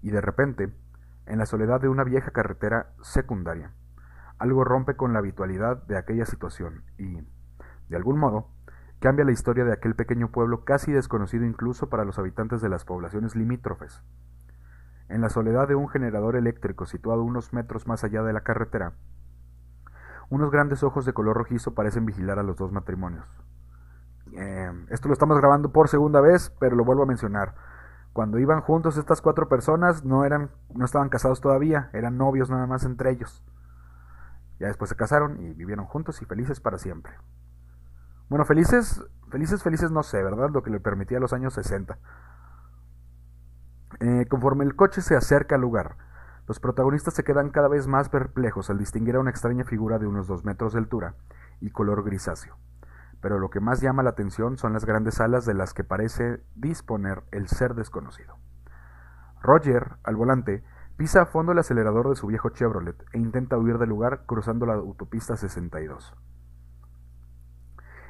Y 0.02 0.12
de 0.12 0.20
repente, 0.20 0.74
en 1.26 1.40
la 1.40 1.46
soledad 1.46 1.80
de 1.80 1.88
una 1.88 2.04
vieja 2.04 2.32
carretera 2.32 2.94
secundaria, 3.02 3.72
algo 4.38 4.66
rompe 4.66 4.96
con 4.96 5.14
la 5.14 5.20
habitualidad 5.20 5.84
de 5.84 5.98
aquella 5.98 6.26
situación 6.26 6.84
y, 6.98 7.22
de 7.88 7.96
algún 7.96 8.20
modo, 8.20 8.50
cambia 9.00 9.24
la 9.24 9.32
historia 9.32 9.64
de 9.64 9.74
aquel 9.74 9.96
pequeño 9.96 10.32
pueblo 10.32 10.66
casi 10.66 10.92
desconocido 10.92 11.46
incluso 11.46 11.90
para 11.90 12.04
los 12.04 12.20
habitantes 12.20 12.62
de 12.62 12.70
las 12.70 12.84
poblaciones 12.84 13.36
limítrofes. 13.36 14.02
En 15.14 15.22
la 15.22 15.30
soledad 15.30 15.68
de 15.68 15.76
un 15.76 15.90
generador 15.90 16.36
eléctrico 16.36 16.88
situado 16.88 17.22
unos 17.22 17.54
metros 17.54 17.86
más 17.86 18.04
allá 18.04 18.24
de 18.24 18.34
la 18.34 18.42
carretera, 18.42 18.94
unos 20.32 20.50
grandes 20.50 20.82
ojos 20.82 21.06
de 21.06 21.14
color 21.14 21.38
rojizo 21.38 21.76
parecen 21.76 22.08
vigilar 22.08 22.40
a 22.40 22.44
los 22.44 22.58
dos 22.58 22.72
matrimonios. 22.72 23.28
Eh, 24.32 24.72
esto 24.90 25.08
lo 25.08 25.14
estamos 25.14 25.38
grabando 25.38 25.72
por 25.72 25.88
segunda 25.88 26.20
vez, 26.20 26.50
pero 26.60 26.76
lo 26.76 26.84
vuelvo 26.84 27.04
a 27.04 27.06
mencionar. 27.06 27.54
Cuando 28.12 28.40
iban 28.40 28.62
juntos 28.62 28.98
estas 28.98 29.22
cuatro 29.22 29.48
personas 29.48 30.04
no 30.04 30.26
eran, 30.26 30.50
no 30.74 30.84
estaban 30.84 31.10
casados 31.10 31.42
todavía, 31.42 31.92
eran 31.94 32.18
novios 32.18 32.50
nada 32.50 32.66
más 32.66 32.84
entre 32.84 33.12
ellos. 33.12 33.46
Ya 34.60 34.66
después 34.66 34.90
se 34.90 34.96
casaron 34.96 35.40
y 35.40 35.54
vivieron 35.54 35.86
juntos 35.86 36.24
y 36.24 36.26
felices 36.26 36.60
para 36.60 36.80
siempre. 36.80 37.14
Bueno, 38.30 38.46
felices, 38.46 39.06
felices, 39.30 39.62
felices 39.62 39.92
no 39.92 40.02
sé, 40.02 40.24
¿verdad? 40.24 40.50
Lo 40.50 40.64
que 40.64 40.72
le 40.72 40.80
permitía 40.80 41.20
los 41.20 41.34
años 41.34 41.54
60. 41.54 42.00
Eh, 44.04 44.26
conforme 44.28 44.66
el 44.66 44.76
coche 44.76 45.02
se 45.02 45.16
acerca 45.16 45.56
al 45.56 45.62
lugar, 45.62 45.98
los 46.48 46.60
protagonistas 46.60 47.14
se 47.14 47.24
quedan 47.24 47.50
cada 47.50 47.70
vez 47.70 47.88
más 47.88 48.10
perplejos 48.10 48.70
al 48.70 48.78
distinguir 48.78 49.16
a 49.16 49.20
una 49.20 49.32
extraña 49.32 49.64
figura 49.64 49.98
de 49.98 50.08
unos 50.08 50.28
dos 50.28 50.44
metros 50.44 50.74
de 50.74 50.80
altura 50.80 51.16
y 51.62 51.72
color 51.72 52.04
grisáceo 52.04 52.58
pero 53.24 53.40
lo 53.40 53.50
que 53.50 53.62
más 53.62 53.80
llama 53.80 54.04
la 54.04 54.10
atención 54.10 54.58
son 54.58 54.74
las 54.74 54.84
grandes 54.84 55.22
alas 55.22 55.46
de 55.46 55.54
las 55.54 55.74
que 55.74 55.86
parece 55.86 56.44
disponer 56.56 57.24
el 57.32 57.48
ser 57.48 57.74
desconocido. 57.74 58.36
Roger, 59.42 59.96
al 60.04 60.18
volante, 60.18 60.62
pisa 60.98 61.22
a 61.22 61.26
fondo 61.26 61.54
el 61.54 61.60
acelerador 61.60 62.10
de 62.10 62.18
su 62.18 62.28
viejo 62.28 62.50
Chevrolet 62.50 63.02
e 63.14 63.20
intenta 63.20 63.58
huir 63.58 63.78
del 63.78 63.88
lugar 63.88 64.26
cruzando 64.26 64.66
la 64.66 64.74
autopista 64.74 65.38
62. 65.38 66.14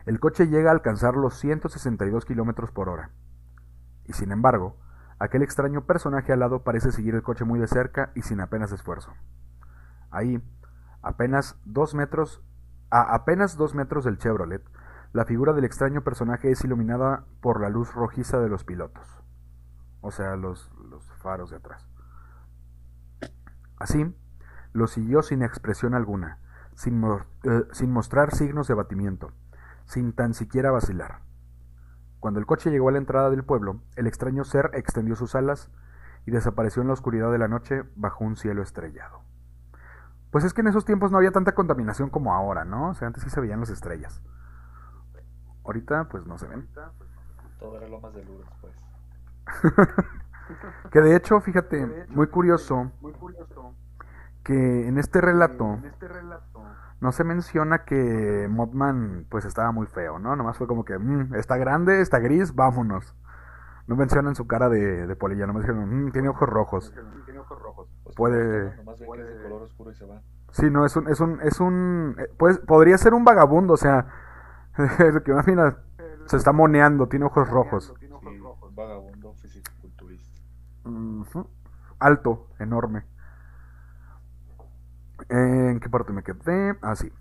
El 0.08 0.20
coche 0.20 0.48
llega 0.48 0.72
a 0.72 0.74
alcanzar 0.74 1.14
los 1.14 1.36
162 1.36 2.26
kilómetros 2.26 2.72
por 2.72 2.90
hora. 2.90 3.12
Y 4.06 4.14
sin 4.14 4.32
embargo, 4.32 4.78
aquel 5.24 5.42
extraño 5.42 5.86
personaje 5.86 6.34
al 6.34 6.40
lado 6.40 6.64
parece 6.64 6.92
seguir 6.92 7.16
el 7.16 7.24
coche 7.24 7.46
muy 7.46 7.58
de 7.58 7.68
cerca 7.68 8.12
y 8.14 8.24
sin 8.24 8.42
apenas 8.42 8.74
esfuerzo. 8.74 9.14
Ahí, 10.12 10.44
apenas 11.02 11.58
dos 11.64 11.96
metros, 11.96 12.44
a 12.90 13.16
apenas 13.16 13.56
dos 13.56 13.74
metros 13.74 14.04
del 14.04 14.18
Chevrolet, 14.18 14.62
la 15.14 15.24
figura 15.24 15.54
del 15.54 15.64
extraño 15.64 16.04
personaje 16.04 16.52
es 16.52 16.66
iluminada 16.66 17.24
por 17.40 17.62
la 17.62 17.70
luz 17.70 17.94
rojiza 17.94 18.40
de 18.40 18.50
los 18.50 18.66
pilotos, 18.66 19.08
o 20.02 20.12
sea, 20.12 20.36
los, 20.36 20.70
faros 21.22 21.52
de 21.52 21.58
atrás. 21.58 21.88
Así, 23.80 24.14
lo 24.74 24.88
siguió 24.88 25.22
sin 25.22 25.42
expresión 25.42 25.94
alguna, 25.94 26.40
sin, 26.76 27.02
eh, 27.44 27.64
sin 27.72 27.92
mostrar 27.94 28.36
signos 28.36 28.68
de 28.68 28.74
abatimiento, 28.74 29.32
sin 29.86 30.12
tan 30.12 30.34
siquiera 30.34 30.72
vacilar. 30.72 31.22
Cuando 32.24 32.40
el 32.40 32.46
coche 32.46 32.72
llegó 32.72 32.88
a 32.88 32.94
la 32.94 33.00
entrada 33.00 33.30
del 33.30 33.44
pueblo, 33.44 33.82
el 33.98 34.08
extraño 34.08 34.46
ser 34.46 34.72
extendió 34.76 35.14
sus 35.14 35.36
alas 35.36 35.70
y 36.26 36.32
desapareció 36.32 36.82
en 36.82 36.88
la 36.88 36.94
oscuridad 36.94 37.30
de 37.34 37.38
la 37.38 37.50
noche 37.50 37.84
bajo 37.98 38.24
un 38.24 38.38
cielo 38.38 38.62
estrellado. 38.62 39.20
Pues 40.32 40.46
es 40.46 40.54
que 40.54 40.62
en 40.62 40.68
esos 40.68 40.86
tiempos 40.86 41.12
no 41.12 41.18
había 41.18 41.34
tanta 41.34 41.54
contaminación 41.54 42.10
como 42.10 42.34
ahora, 42.34 42.64
¿no? 42.64 42.92
O 42.92 42.94
sea, 42.94 43.10
antes 43.10 43.24
sí 43.24 43.30
se 43.30 43.42
veían 43.42 43.60
las 43.60 43.72
estrellas. 43.72 44.22
Ahorita, 45.66 46.08
pues 46.08 46.26
no 46.26 46.38
se 46.38 46.48
ven. 46.48 46.70
Todo 47.60 47.76
era 47.76 47.90
Lomas 47.90 48.14
de 48.14 48.24
Lourdes, 48.24 48.48
pues. 48.62 48.74
que 50.92 51.02
de 51.02 51.18
hecho, 51.18 51.42
fíjate, 51.42 52.06
muy 52.08 52.28
curioso, 52.28 52.90
que 54.46 54.88
en 54.88 54.98
este 54.98 55.20
relato 55.20 55.78
no 57.04 57.12
se 57.12 57.26
menciona 57.26 57.84
que 57.84 58.48
Mothman 58.50 59.26
pues 59.30 59.44
estaba 59.44 59.74
muy 59.74 59.88
feo, 59.88 60.20
¿no? 60.20 60.38
Nomás 60.38 60.58
fue 60.58 60.68
como 60.68 60.86
que, 60.86 60.98
mm, 60.98 61.36
está 61.36 61.58
grande, 61.58 62.00
está 62.00 62.20
gris, 62.20 62.56
vámonos. 62.56 63.14
No 63.88 63.98
mencionan 63.98 64.36
su 64.36 64.48
cara 64.48 64.70
de, 64.70 65.06
de 65.06 65.16
polilla, 65.18 65.46
no 65.46 65.52
me 65.52 65.60
dijeron, 65.60 66.06
mm, 66.06 66.12
tiene 66.14 66.30
ojos 66.30 66.48
rojos. 66.48 66.94
Pues 68.06 68.16
Puede... 68.16 68.78
Nomás 68.78 69.00
ve 69.02 69.08
que 69.14 69.22
es 69.22 69.28
de 69.28 69.44
color 69.44 69.64
oscuro 69.64 69.92
y 69.92 69.96
se 69.96 70.06
va. 70.06 70.22
Sí, 70.52 70.70
no, 70.72 70.86
es 70.86 70.96
un, 70.96 71.10
es 71.10 71.20
un, 71.20 71.42
es 71.42 71.60
un, 71.60 72.16
eh, 72.20 72.30
pues, 72.38 72.60
podría 72.60 72.98
ser 72.98 73.14
un 73.14 73.26
vagabundo, 73.26 73.74
o 73.74 73.78
sea, 73.78 74.08
que 75.26 75.32
imagina, 75.32 75.80
se 76.26 76.38
está 76.38 76.54
moneando, 76.54 77.10
tiene 77.10 77.26
ojos 77.26 77.50
rojos. 77.50 77.94
Sí, 78.00 78.08
vagabundo, 78.74 79.34
fisiculturista. 79.34 80.40
Alto, 82.00 82.48
enorme. 82.60 83.04
¿En 85.30 85.80
qué 85.80 85.90
parte 85.90 86.14
me 86.14 86.24
quedé? 86.24 86.78
Ah, 86.82 86.96
sí. 86.96 87.12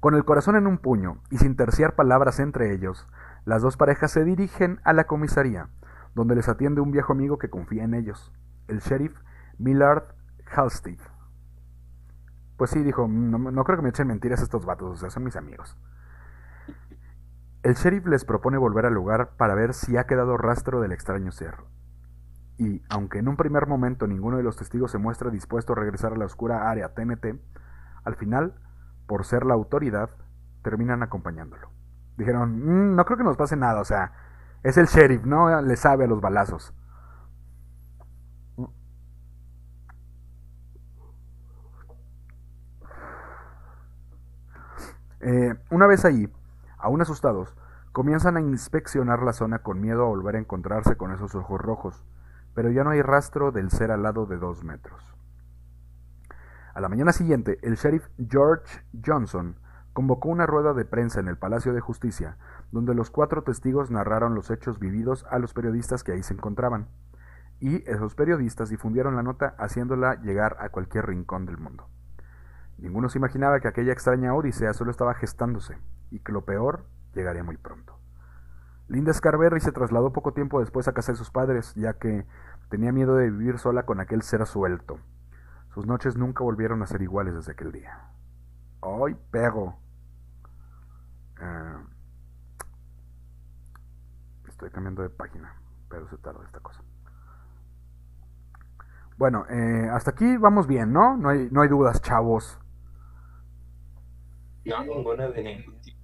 Con 0.00 0.14
el 0.14 0.24
corazón 0.24 0.56
en 0.56 0.66
un 0.66 0.78
puño 0.78 1.22
y 1.30 1.38
sin 1.38 1.56
terciar 1.56 1.94
palabras 1.94 2.40
entre 2.40 2.72
ellos, 2.74 3.08
las 3.44 3.62
dos 3.62 3.76
parejas 3.76 4.10
se 4.10 4.24
dirigen 4.24 4.80
a 4.84 4.92
la 4.92 5.04
comisaría, 5.04 5.68
donde 6.14 6.34
les 6.34 6.48
atiende 6.48 6.80
un 6.80 6.90
viejo 6.90 7.12
amigo 7.12 7.38
que 7.38 7.50
confía 7.50 7.84
en 7.84 7.94
ellos, 7.94 8.32
el 8.68 8.80
sheriff 8.80 9.14
Millard 9.58 10.14
Halstead. 10.50 10.98
Pues 12.56 12.70
sí, 12.70 12.82
dijo, 12.82 13.08
no, 13.08 13.38
no 13.38 13.64
creo 13.64 13.76
que 13.78 13.82
me 13.82 13.88
echen 13.88 14.08
mentiras 14.08 14.42
estos 14.42 14.66
vatos, 14.66 14.90
o 14.90 14.96
sea, 14.96 15.10
son 15.10 15.24
mis 15.24 15.36
amigos. 15.36 15.76
El 17.62 17.74
sheriff 17.74 18.06
les 18.06 18.24
propone 18.24 18.58
volver 18.58 18.86
al 18.86 18.94
lugar 18.94 19.36
para 19.36 19.54
ver 19.54 19.72
si 19.72 19.96
ha 19.96 20.04
quedado 20.04 20.36
rastro 20.36 20.80
del 20.80 20.92
extraño 20.92 21.30
ser, 21.30 21.54
y, 22.58 22.82
aunque 22.88 23.18
en 23.18 23.28
un 23.28 23.36
primer 23.36 23.66
momento 23.66 24.06
ninguno 24.06 24.36
de 24.36 24.42
los 24.42 24.56
testigos 24.56 24.90
se 24.90 24.98
muestra 24.98 25.30
dispuesto 25.30 25.72
a 25.72 25.76
regresar 25.76 26.12
a 26.12 26.16
la 26.16 26.26
oscura 26.26 26.70
área 26.70 26.94
TNT, 26.94 27.40
al 28.04 28.16
final, 28.16 28.54
por 29.06 29.24
ser 29.24 29.44
la 29.44 29.54
autoridad, 29.54 30.10
terminan 30.62 31.02
acompañándolo. 31.02 31.70
Dijeron, 32.16 32.92
"Mm, 32.92 32.96
no 32.96 33.04
creo 33.04 33.18
que 33.18 33.24
nos 33.24 33.36
pase 33.36 33.56
nada, 33.56 33.80
o 33.80 33.84
sea, 33.84 34.12
es 34.62 34.76
el 34.76 34.86
sheriff, 34.86 35.24
¿no? 35.24 35.60
Le 35.62 35.76
sabe 35.76 36.04
a 36.04 36.08
los 36.08 36.20
balazos. 36.20 36.74
Eh, 45.20 45.54
una 45.70 45.86
vez 45.86 46.04
allí, 46.04 46.28
aún 46.78 47.00
asustados, 47.00 47.54
comienzan 47.92 48.36
a 48.36 48.40
inspeccionar 48.40 49.22
la 49.22 49.32
zona 49.32 49.60
con 49.60 49.80
miedo 49.80 50.02
a 50.04 50.08
volver 50.08 50.34
a 50.36 50.38
encontrarse 50.40 50.96
con 50.96 51.12
esos 51.12 51.34
ojos 51.36 51.60
rojos, 51.60 52.04
pero 52.54 52.70
ya 52.70 52.84
no 52.84 52.90
hay 52.90 53.02
rastro 53.02 53.52
del 53.52 53.70
ser 53.70 53.90
alado 53.90 54.26
de 54.26 54.38
dos 54.38 54.64
metros. 54.64 55.02
A 56.74 56.80
la 56.80 56.88
mañana 56.88 57.12
siguiente, 57.12 57.58
el 57.62 57.76
sheriff 57.76 58.06
George 58.28 58.82
Johnson 59.04 59.56
convocó 59.92 60.30
una 60.30 60.46
rueda 60.46 60.72
de 60.72 60.84
prensa 60.84 61.20
en 61.20 61.28
el 61.28 61.36
Palacio 61.36 61.74
de 61.74 61.80
Justicia, 61.80 62.38
donde 62.70 62.94
los 62.94 63.10
cuatro 63.10 63.42
testigos 63.42 63.90
narraron 63.90 64.34
los 64.34 64.50
hechos 64.50 64.78
vividos 64.78 65.26
a 65.30 65.38
los 65.38 65.52
periodistas 65.52 66.02
que 66.02 66.12
ahí 66.12 66.22
se 66.22 66.34
encontraban, 66.34 66.88
y 67.60 67.88
esos 67.88 68.14
periodistas 68.14 68.70
difundieron 68.70 69.16
la 69.16 69.22
nota 69.22 69.54
haciéndola 69.58 70.20
llegar 70.22 70.56
a 70.60 70.70
cualquier 70.70 71.06
rincón 71.06 71.44
del 71.44 71.58
mundo. 71.58 71.88
Ninguno 72.78 73.08
se 73.08 73.18
imaginaba 73.18 73.60
que 73.60 73.68
aquella 73.68 73.92
extraña 73.92 74.34
odisea 74.34 74.72
solo 74.72 74.90
estaba 74.90 75.14
gestándose, 75.14 75.76
y 76.10 76.20
que 76.20 76.32
lo 76.32 76.44
peor 76.44 76.86
llegaría 77.14 77.44
muy 77.44 77.58
pronto. 77.58 78.01
Linda 78.92 79.14
Scarberry 79.14 79.58
se 79.58 79.72
trasladó 79.72 80.12
poco 80.12 80.34
tiempo 80.34 80.60
después 80.60 80.86
a 80.86 80.92
casa 80.92 81.12
de 81.12 81.16
sus 81.16 81.30
padres, 81.30 81.74
ya 81.76 81.94
que 81.94 82.26
tenía 82.68 82.92
miedo 82.92 83.16
de 83.16 83.30
vivir 83.30 83.58
sola 83.58 83.86
con 83.86 84.00
aquel 84.00 84.20
ser 84.20 84.44
suelto. 84.44 85.00
Sus 85.72 85.86
noches 85.86 86.18
nunca 86.18 86.44
volvieron 86.44 86.82
a 86.82 86.86
ser 86.86 87.00
iguales 87.00 87.34
desde 87.34 87.52
aquel 87.52 87.72
día. 87.72 88.10
¡Ay, 88.82 89.16
pego! 89.30 89.78
Eh, 91.40 91.76
estoy 94.46 94.68
cambiando 94.68 95.00
de 95.00 95.08
página, 95.08 95.56
pero 95.88 96.06
se 96.10 96.18
tarda 96.18 96.44
esta 96.44 96.60
cosa. 96.60 96.82
Bueno, 99.16 99.46
eh, 99.48 99.88
hasta 99.90 100.10
aquí 100.10 100.36
vamos 100.36 100.66
bien, 100.66 100.92
¿no? 100.92 101.16
No 101.16 101.30
hay, 101.30 101.48
no 101.50 101.62
hay 101.62 101.68
dudas, 101.70 102.02
chavos. 102.02 102.60
No, 104.66 104.84
ninguna 104.84 105.28
de 105.28 105.42
ningún 105.42 105.80
tipo. 105.80 105.98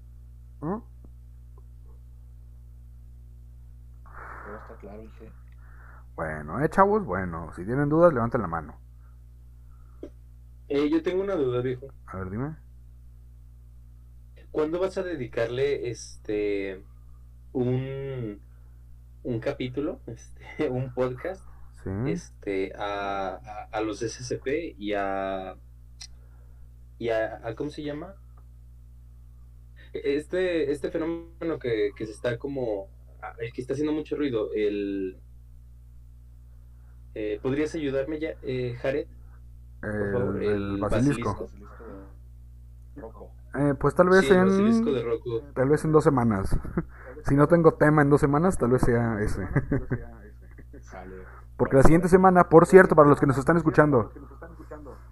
¿no? 0.62 0.97
Está 4.58 4.76
claro, 4.76 5.02
dije. 5.02 5.32
Bueno, 6.16 6.62
¿eh, 6.62 6.68
chavos? 6.68 7.04
Bueno, 7.06 7.50
si 7.54 7.64
tienen 7.64 7.88
dudas, 7.88 8.12
levanten 8.12 8.42
la 8.42 8.48
mano. 8.48 8.78
Eh, 10.68 10.88
yo 10.90 11.02
tengo 11.02 11.22
una 11.22 11.34
duda, 11.34 11.60
viejo. 11.62 11.88
A 12.06 12.16
ver, 12.18 12.30
dime. 12.30 12.56
¿Cuándo 14.50 14.80
vas 14.80 14.96
a 14.98 15.02
dedicarle 15.02 15.90
este 15.90 16.82
un 17.52 18.40
un 19.22 19.40
capítulo, 19.40 20.00
este, 20.06 20.68
un 20.70 20.92
podcast, 20.94 21.42
Sí. 21.84 21.90
este, 22.06 22.72
a, 22.76 23.36
a, 23.36 23.64
a 23.72 23.80
los 23.82 24.02
SCP 24.02 24.74
y 24.78 24.94
a 24.94 25.56
y 26.98 27.08
a, 27.10 27.40
a- 27.46 27.54
¿cómo 27.54 27.70
se 27.70 27.82
llama? 27.82 28.14
Este, 29.92 30.70
este 30.70 30.90
fenómeno 30.90 31.58
que, 31.58 31.90
que 31.96 32.06
se 32.06 32.12
está 32.12 32.38
como 32.38 32.88
ah, 33.22 33.34
el 33.38 33.52
que 33.52 33.60
está 33.60 33.72
haciendo 33.74 33.92
mucho 33.92 34.16
ruido, 34.16 34.50
el 34.54 35.18
eh, 37.14 37.38
¿podrías 37.42 37.74
ayudarme 37.74 38.18
ya, 38.20 38.30
eh, 38.42 38.76
Jared? 38.80 39.06
El, 39.82 40.12
favor, 40.12 40.42
el 40.42 40.50
el 40.74 40.78
basilisco. 40.78 41.34
Basilisco. 41.34 43.30
Eh, 43.54 43.74
pues 43.78 43.94
tal 43.94 44.08
vez 44.08 44.20
Sí, 44.26 44.30
el 44.32 44.36
en. 44.38 44.44
basilisco 44.46 44.92
de 44.92 45.02
Rocco. 45.02 45.42
Tal 45.54 45.68
vez 45.68 45.84
en 45.84 45.92
dos 45.92 46.04
semanas. 46.04 46.56
si 47.26 47.34
no 47.34 47.46
tengo 47.48 47.74
tema 47.74 48.02
en 48.02 48.10
dos 48.10 48.20
semanas, 48.20 48.58
tal 48.58 48.70
vez 48.70 48.82
sea 48.82 49.20
ese. 49.20 49.46
Porque 51.56 51.76
la 51.76 51.82
siguiente 51.82 52.08
semana, 52.08 52.48
por 52.48 52.66
cierto, 52.66 52.94
para 52.94 53.08
los 53.08 53.18
que 53.18 53.26
nos 53.26 53.36
están 53.38 53.56
escuchando, 53.56 54.12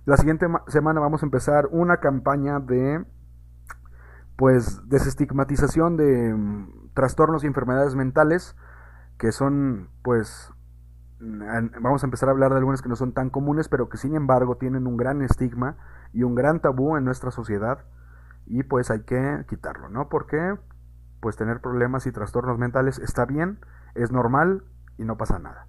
la 0.04 0.16
siguiente 0.16 0.46
ma- 0.46 0.62
semana 0.68 1.00
vamos 1.00 1.22
a 1.22 1.26
empezar 1.26 1.66
una 1.72 1.96
campaña 1.98 2.60
de 2.60 3.04
pues 4.36 4.86
desestigmatización 4.88 5.96
de 5.96 6.34
trastornos 6.96 7.44
y 7.44 7.46
enfermedades 7.46 7.94
mentales 7.94 8.56
que 9.18 9.30
son 9.30 9.90
pues 10.02 10.50
vamos 11.20 12.02
a 12.02 12.06
empezar 12.06 12.28
a 12.28 12.32
hablar 12.32 12.50
de 12.50 12.58
algunas 12.58 12.82
que 12.82 12.88
no 12.88 12.96
son 12.96 13.12
tan 13.12 13.30
comunes, 13.30 13.68
pero 13.68 13.88
que 13.88 13.98
sin 13.98 14.14
embargo 14.14 14.56
tienen 14.56 14.86
un 14.86 14.96
gran 14.96 15.22
estigma 15.22 15.76
y 16.12 16.22
un 16.24 16.34
gran 16.34 16.60
tabú 16.60 16.96
en 16.96 17.04
nuestra 17.04 17.30
sociedad 17.30 17.84
y 18.46 18.62
pues 18.62 18.90
hay 18.90 19.02
que 19.02 19.44
quitarlo, 19.48 19.88
¿no? 19.88 20.08
Porque 20.08 20.58
pues 21.20 21.36
tener 21.36 21.60
problemas 21.60 22.06
y 22.06 22.12
trastornos 22.12 22.58
mentales 22.58 22.98
está 22.98 23.26
bien, 23.26 23.60
es 23.94 24.10
normal 24.10 24.64
y 24.98 25.04
no 25.04 25.16
pasa 25.16 25.38
nada. 25.38 25.66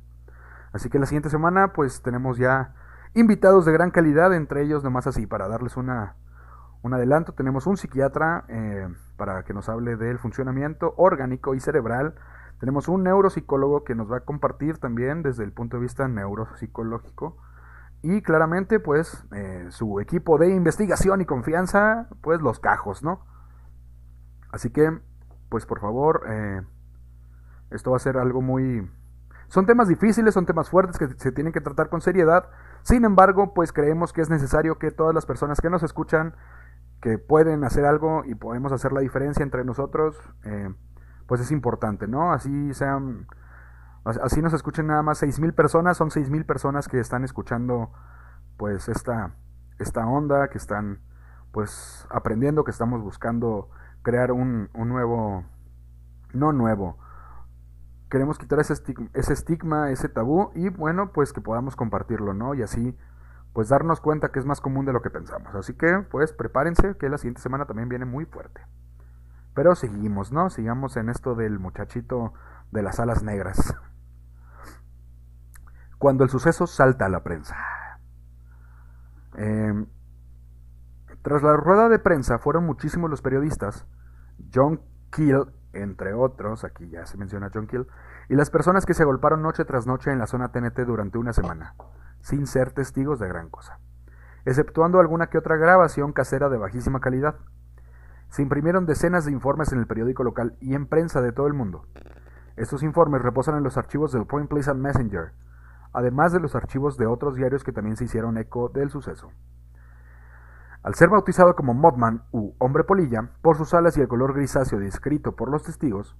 Así 0.71 0.89
que 0.89 0.99
la 0.99 1.05
siguiente 1.05 1.29
semana 1.29 1.73
pues 1.73 2.01
tenemos 2.01 2.37
ya 2.37 2.73
invitados 3.13 3.65
de 3.65 3.73
gran 3.73 3.91
calidad, 3.91 4.33
entre 4.33 4.63
ellos 4.63 4.83
nomás 4.83 5.07
así 5.07 5.27
para 5.27 5.47
darles 5.47 5.75
una, 5.77 6.15
un 6.81 6.93
adelanto, 6.93 7.33
tenemos 7.33 7.67
un 7.67 7.77
psiquiatra 7.77 8.45
eh, 8.47 8.87
para 9.17 9.43
que 9.43 9.53
nos 9.53 9.69
hable 9.69 9.95
del 9.95 10.19
funcionamiento 10.19 10.93
orgánico 10.97 11.55
y 11.55 11.59
cerebral, 11.59 12.15
tenemos 12.59 12.87
un 12.87 13.03
neuropsicólogo 13.03 13.83
que 13.83 13.95
nos 13.95 14.11
va 14.11 14.17
a 14.17 14.21
compartir 14.21 14.77
también 14.79 15.21
desde 15.21 15.43
el 15.43 15.51
punto 15.51 15.77
de 15.77 15.83
vista 15.83 16.07
neuropsicológico 16.07 17.37
y 18.01 18.21
claramente 18.21 18.79
pues 18.79 19.25
eh, 19.31 19.67
su 19.69 19.99
equipo 19.99 20.37
de 20.37 20.49
investigación 20.49 21.21
y 21.21 21.25
confianza, 21.25 22.07
pues 22.21 22.41
los 22.41 22.59
cajos, 22.59 23.03
¿no? 23.03 23.25
Así 24.51 24.71
que 24.71 24.99
pues 25.49 25.65
por 25.65 25.79
favor, 25.79 26.23
eh, 26.27 26.61
esto 27.71 27.91
va 27.91 27.97
a 27.97 27.99
ser 28.01 28.17
algo 28.17 28.41
muy... 28.41 28.89
Son 29.49 29.65
temas 29.65 29.87
difíciles, 29.87 30.33
son 30.33 30.45
temas 30.45 30.69
fuertes 30.69 30.97
que 30.97 31.07
se 31.07 31.31
tienen 31.31 31.53
que 31.53 31.61
tratar 31.61 31.89
con 31.89 32.01
seriedad. 32.01 32.49
Sin 32.83 33.05
embargo, 33.05 33.53
pues 33.53 33.71
creemos 33.71 34.11
que 34.11 34.21
es 34.21 34.29
necesario 34.29 34.77
que 34.77 34.91
todas 34.91 35.15
las 35.15 35.25
personas 35.25 35.61
que 35.61 35.69
nos 35.69 35.83
escuchan, 35.83 36.35
que 37.01 37.17
pueden 37.17 37.63
hacer 37.63 37.85
algo 37.85 38.23
y 38.25 38.35
podemos 38.35 38.71
hacer 38.71 38.91
la 38.93 39.01
diferencia 39.01 39.43
entre 39.43 39.63
nosotros, 39.65 40.17
eh, 40.43 40.73
pues 41.27 41.41
es 41.41 41.51
importante, 41.51 42.07
¿no? 42.07 42.31
Así 42.33 42.73
sean, 42.73 43.27
as- 44.05 44.17
así 44.19 44.41
nos 44.41 44.53
escuchen 44.53 44.87
nada 44.87 45.03
más 45.03 45.19
6.000 45.19 45.53
personas, 45.53 45.97
son 45.97 46.11
6.000 46.11 46.45
personas 46.45 46.87
que 46.87 46.99
están 46.99 47.23
escuchando 47.23 47.91
pues 48.57 48.89
esta, 48.89 49.33
esta 49.79 50.07
onda, 50.07 50.49
que 50.49 50.57
están 50.57 51.01
pues 51.51 52.07
aprendiendo, 52.11 52.63
que 52.63 52.71
estamos 52.71 53.01
buscando 53.03 53.69
crear 54.03 54.31
un, 54.31 54.69
un 54.73 54.89
nuevo, 54.89 55.45
no 56.33 56.53
nuevo, 56.53 56.97
queremos 58.09 58.37
quitar 58.37 58.59
ese 58.59 58.73
estigma, 58.73 59.09
ese 59.13 59.33
estigma, 59.33 59.91
ese 59.91 60.09
tabú 60.09 60.51
y 60.55 60.69
bueno, 60.69 61.11
pues 61.11 61.33
que 61.33 61.41
podamos 61.41 61.75
compartirlo, 61.75 62.33
¿no? 62.33 62.53
Y 62.53 62.61
así 62.61 62.95
pues 63.57 63.69
darnos 63.69 64.01
cuenta 64.01 64.29
que 64.29 64.37
es 64.37 64.45
más 64.45 64.61
común 64.61 64.85
de 64.85 64.93
lo 64.93 65.01
que 65.01 65.09
pensamos. 65.09 65.55
Así 65.55 65.73
que 65.73 66.05
pues 66.11 66.31
prepárense 66.31 66.95
que 66.95 67.09
la 67.09 67.17
siguiente 67.17 67.41
semana 67.41 67.65
también 67.65 67.89
viene 67.89 68.05
muy 68.05 68.25
fuerte. 68.25 68.61
Pero 69.55 69.73
seguimos, 69.73 70.31
¿no? 70.31 70.51
Sigamos 70.51 70.95
en 70.95 71.09
esto 71.09 71.33
del 71.33 71.57
muchachito 71.57 72.35
de 72.69 72.83
las 72.83 72.99
alas 72.99 73.23
negras. 73.23 73.75
Cuando 75.97 76.23
el 76.23 76.29
suceso 76.29 76.67
salta 76.67 77.07
a 77.07 77.09
la 77.09 77.23
prensa. 77.23 77.57
Eh, 79.37 79.87
tras 81.23 81.41
la 81.41 81.57
rueda 81.57 81.89
de 81.89 81.97
prensa 81.97 82.37
fueron 82.37 82.63
muchísimos 82.63 83.09
los 83.09 83.23
periodistas, 83.23 83.87
John 84.53 84.81
Keel, 85.09 85.45
entre 85.73 86.13
otros, 86.13 86.63
aquí 86.63 86.89
ya 86.89 87.07
se 87.07 87.17
menciona 87.17 87.49
John 87.51 87.65
Keel, 87.65 87.87
y 88.29 88.35
las 88.35 88.51
personas 88.51 88.85
que 88.85 88.93
se 88.93 89.01
agolparon 89.01 89.41
noche 89.41 89.65
tras 89.65 89.87
noche 89.87 90.11
en 90.11 90.19
la 90.19 90.27
zona 90.27 90.51
TNT 90.51 90.81
durante 90.81 91.17
una 91.17 91.33
semana, 91.33 91.73
sin 92.27 92.45
ser 92.45 92.71
testigos 92.71 93.19
de 93.19 93.29
gran 93.29 93.47
cosa, 93.47 93.79
exceptuando 94.43 94.99
alguna 94.99 95.27
que 95.27 95.37
otra 95.37 95.55
grabación 95.55 96.11
casera 96.11 96.49
de 96.49 96.57
bajísima 96.57 96.99
calidad. 96.99 97.37
Se 98.27 98.41
imprimieron 98.41 98.85
decenas 98.85 99.23
de 99.23 99.31
informes 99.31 99.71
en 99.71 99.79
el 99.79 99.87
periódico 99.87 100.25
local 100.25 100.57
y 100.59 100.75
en 100.75 100.87
prensa 100.87 101.21
de 101.21 101.31
todo 101.31 101.47
el 101.47 101.53
mundo. 101.53 101.85
Estos 102.57 102.83
informes 102.83 103.21
reposan 103.21 103.55
en 103.55 103.63
los 103.63 103.77
archivos 103.77 104.11
del 104.11 104.25
Point 104.25 104.49
Pleasant 104.49 104.77
Messenger, 104.77 105.31
además 105.93 106.33
de 106.33 106.41
los 106.41 106.53
archivos 106.53 106.97
de 106.97 107.05
otros 107.05 107.35
diarios 107.35 107.63
que 107.63 107.71
también 107.71 107.95
se 107.95 108.03
hicieron 108.03 108.37
eco 108.37 108.67
del 108.67 108.89
suceso. 108.89 109.31
Al 110.83 110.95
ser 110.95 111.07
bautizado 111.07 111.55
como 111.55 111.73
Mothman 111.73 112.23
u 112.33 112.55
hombre 112.57 112.83
polilla, 112.83 113.29
por 113.41 113.55
sus 113.55 113.73
alas 113.73 113.95
y 113.95 114.01
el 114.01 114.09
color 114.09 114.33
grisáceo 114.33 114.79
descrito 114.79 115.37
por 115.37 115.49
los 115.49 115.63
testigos, 115.63 116.17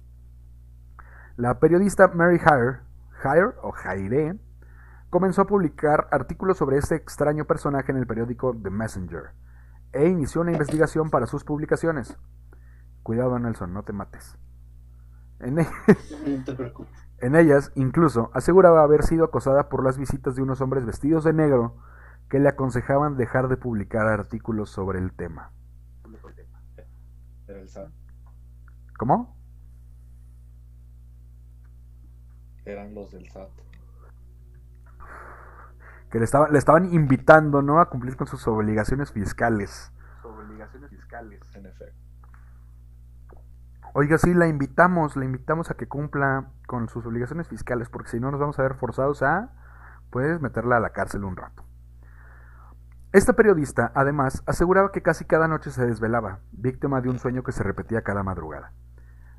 la 1.36 1.60
periodista 1.60 2.08
Mary 2.14 2.40
Hire, 2.40 2.78
Hire 3.22 3.56
o 3.62 3.72
Jaire, 3.72 4.38
comenzó 5.10 5.42
a 5.42 5.46
publicar 5.46 6.08
artículos 6.10 6.58
sobre 6.58 6.78
este 6.78 6.94
extraño 6.96 7.44
personaje 7.46 7.92
en 7.92 7.98
el 7.98 8.06
periódico 8.06 8.54
The 8.60 8.70
Messenger 8.70 9.30
e 9.92 10.06
inició 10.08 10.42
una 10.42 10.52
investigación 10.52 11.10
para 11.10 11.26
sus 11.26 11.44
publicaciones. 11.44 12.16
Cuidado 13.02 13.38
Nelson, 13.38 13.72
no 13.72 13.82
te 13.84 13.92
mates. 13.92 14.36
En, 15.40 15.58
e- 15.60 15.66
No 16.38 16.44
te 16.44 16.54
preocupes. 16.54 16.92
en 17.18 17.36
ellas, 17.36 17.72
incluso, 17.74 18.30
aseguraba 18.34 18.82
haber 18.82 19.02
sido 19.02 19.24
acosada 19.24 19.68
por 19.68 19.82
las 19.84 19.96
visitas 19.98 20.34
de 20.36 20.42
unos 20.42 20.60
hombres 20.60 20.84
vestidos 20.84 21.24
de 21.24 21.32
negro 21.32 21.76
que 22.28 22.38
le 22.38 22.48
aconsejaban 22.50 23.16
dejar 23.16 23.48
de 23.48 23.56
publicar 23.56 24.06
artículos 24.08 24.68
sobre 24.70 24.98
el 24.98 25.12
tema. 25.12 25.52
Era 27.46 27.60
el 27.60 27.68
SAT. 27.70 27.90
¿Cómo? 28.98 29.34
Eran 32.66 32.94
los 32.94 33.10
del 33.10 33.26
SAT. 33.30 33.48
Que 36.10 36.18
le, 36.18 36.24
estaban 36.24 36.52
le 36.52 36.58
estaban 36.58 36.92
invitando, 36.92 37.62
¿no? 37.62 37.80
A 37.80 37.90
cumplir 37.90 38.16
con 38.16 38.26
sus 38.26 38.46
obligaciones 38.48 39.12
fiscales. 39.12 39.92
Obligaciones 40.22 40.90
fiscales. 40.90 41.40
En 41.54 41.66
efecto. 41.66 42.08
Oiga, 43.94 44.18
sí, 44.18 44.34
la 44.34 44.46
invitamos, 44.46 45.16
la 45.16 45.24
invitamos 45.24 45.70
a 45.70 45.74
que 45.74 45.88
cumpla 45.88 46.50
con 46.66 46.88
sus 46.88 47.04
obligaciones 47.06 47.48
fiscales, 47.48 47.88
porque 47.88 48.10
si 48.10 48.20
no 48.20 48.30
nos 48.30 48.38
vamos 48.38 48.58
a 48.58 48.62
ver 48.62 48.74
forzados 48.74 49.22
a, 49.22 49.50
pues, 50.10 50.40
meterla 50.40 50.76
a 50.76 50.80
la 50.80 50.90
cárcel 50.90 51.24
un 51.24 51.36
rato. 51.36 51.64
Esta 53.12 53.32
periodista, 53.32 53.90
además, 53.94 54.42
aseguraba 54.46 54.92
que 54.92 55.02
casi 55.02 55.24
cada 55.24 55.48
noche 55.48 55.70
se 55.70 55.86
desvelaba, 55.86 56.40
víctima 56.52 57.00
de 57.00 57.08
un 57.08 57.18
sueño 57.18 57.42
que 57.42 57.52
se 57.52 57.62
repetía 57.62 58.02
cada 58.02 58.22
madrugada. 58.22 58.72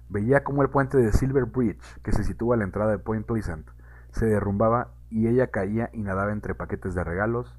Veía 0.10 0.44
cómo 0.44 0.64
el 0.64 0.70
puente 0.70 0.98
de 0.98 1.14
Silver 1.14 1.46
Bridge, 1.46 2.02
que 2.02 2.12
se 2.12 2.24
sitúa 2.24 2.56
a 2.56 2.58
la 2.58 2.64
entrada 2.64 2.92
de 2.92 2.98
Point 2.98 3.28
Pleasant, 3.28 3.70
se 4.12 4.26
derrumbaba 4.26 4.90
y 5.10 5.28
ella 5.28 5.48
caía 5.48 5.90
y 5.94 6.02
nadaba 6.04 6.32
entre 6.32 6.56
paquetes 6.56 6.96
de 6.96 7.04
regalos, 7.04 7.58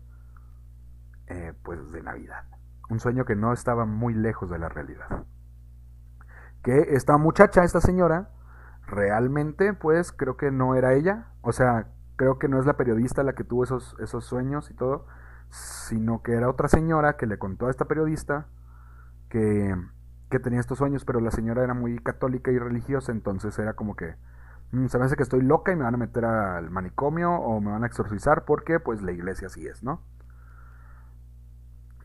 eh, 1.27 1.53
pues, 1.63 1.91
de 1.93 2.03
Navidad. 2.03 2.45
Un 2.89 3.01
sueño 3.01 3.25
que 3.25 3.37
no 3.37 3.53
estaba 3.53 3.85
muy 3.87 4.15
lejos 4.15 4.51
de 4.51 4.59
la 4.59 4.69
realidad 4.69 5.25
que 6.63 6.95
esta 6.95 7.17
muchacha, 7.17 7.65
esta 7.65 7.81
señora, 7.81 8.31
realmente, 8.87 9.73
pues 9.73 10.13
creo 10.13 10.37
que 10.37 10.51
no 10.51 10.75
era 10.75 10.95
ella. 10.95 11.29
O 11.43 11.53
sea, 11.53 11.87
creo 12.17 12.39
que 12.39 12.49
no 12.49 12.59
es 12.61 12.67
la 12.67 12.77
periodista 12.77 13.23
la 13.23 13.35
que 13.35 13.45
tuvo 13.45 13.65
esos, 13.65 13.97
esos 14.01 14.25
sueños 14.25 14.71
y 14.71 14.75
todo, 14.75 15.07
sino 15.51 16.23
que 16.23 16.33
era 16.35 16.49
otra 16.49 16.69
señora 16.69 17.17
que 17.17 17.27
le 17.27 17.39
contó 17.39 17.67
a 17.67 17.71
esta 17.71 17.87
periodista 17.87 18.47
que, 19.29 19.75
que 20.31 20.39
tenía 20.41 20.61
estos 20.61 20.79
sueños, 20.79 21.05
pero 21.05 21.21
la 21.21 21.31
señora 21.31 21.65
era 21.65 21.75
muy 21.75 21.99
católica 21.99 22.51
y 22.51 22.59
religiosa, 22.59 23.13
entonces 23.13 23.59
era 23.59 23.75
como 23.75 23.97
que 23.97 24.07
"Mm, 24.09 24.30
se 24.71 24.99
me 24.99 25.05
hace 25.05 25.17
que 25.17 25.23
estoy 25.23 25.43
loca 25.43 25.73
y 25.73 25.77
me 25.77 25.85
van 25.85 25.95
a 25.95 25.99
meter 25.99 26.25
al 26.25 26.71
manicomio 26.71 27.33
o 27.33 27.61
me 27.61 27.73
van 27.73 27.83
a 27.83 27.87
exorcizar 27.87 28.45
porque 28.45 28.79
pues 28.79 29.03
la 29.03 29.13
iglesia 29.13 29.49
así 29.49 29.67
es, 29.67 29.83
¿no? 29.83 30.03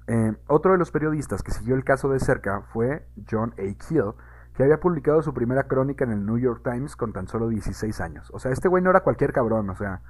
Eh, 0.07 0.36
otro 0.47 0.72
de 0.72 0.78
los 0.78 0.91
periodistas 0.91 1.41
que 1.43 1.51
siguió 1.51 1.76
el 1.76 1.84
caso 1.84 2.09
de 2.09 2.20
cerca 2.20 2.61
fue 2.74 3.07
John 3.30 3.53
A. 3.57 3.88
Keel, 3.88 4.13
que 4.53 4.63
había 4.63 4.80
publicado 4.80 5.22
su 5.22 5.34
primera 5.34 5.63
crónica 5.63 6.05
en 6.05 6.11
el 6.11 6.26
New 6.26 6.38
York 6.38 6.61
Times 6.63 6.95
con 6.95 7.13
tan 7.13 7.28
solo 7.28 7.49
16 7.49 8.01
años. 8.01 8.32
O 8.34 8.39
sea, 8.39 8.51
este 8.51 8.68
güey 8.68 8.84
no 8.84 8.89
era 8.89 9.01
cualquier 9.01 9.34
cabrón, 9.34 9.70
o 9.70 9.76
sea, 9.76 10.01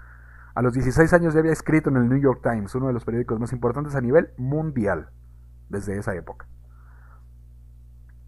a 0.53 0.61
los 0.61 0.73
16 0.73 1.11
años 1.13 1.33
ya 1.33 1.39
había 1.39 1.51
escrito 1.51 1.89
en 1.89 1.97
el 1.97 2.09
New 2.09 2.19
York 2.19 2.41
Times, 2.43 2.75
uno 2.75 2.87
de 2.87 2.93
los 2.93 3.03
periódicos 3.03 3.39
más 3.39 3.51
importantes 3.53 3.95
a 3.95 4.01
nivel 4.01 4.29
mundial 4.37 5.09
desde 5.69 5.97
esa 5.97 6.15
época. 6.15 6.47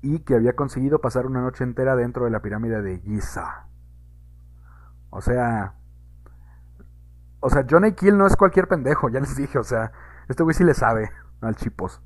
Y 0.01 0.19
que 0.19 0.35
había 0.35 0.53
conseguido 0.53 0.99
pasar 0.99 1.25
una 1.25 1.41
noche 1.41 1.63
entera 1.63 1.95
dentro 1.95 2.25
de 2.25 2.31
la 2.31 2.41
pirámide 2.41 2.81
de 2.81 2.99
Giza. 2.99 3.67
O 5.17 5.21
sea, 5.21 5.73
o 7.39 7.49
sea, 7.49 7.65
John 7.67 7.85
A. 7.85 7.91
Keel 7.95 8.15
no 8.19 8.27
es 8.27 8.35
cualquier 8.35 8.67
pendejo, 8.67 9.09
ya 9.09 9.19
les 9.19 9.35
dije, 9.35 9.57
o 9.57 9.63
sea, 9.63 9.91
este 10.29 10.43
güey 10.43 10.53
sí 10.53 10.63
le 10.63 10.75
sabe 10.75 11.09
al 11.41 11.55
chipos. 11.55 11.99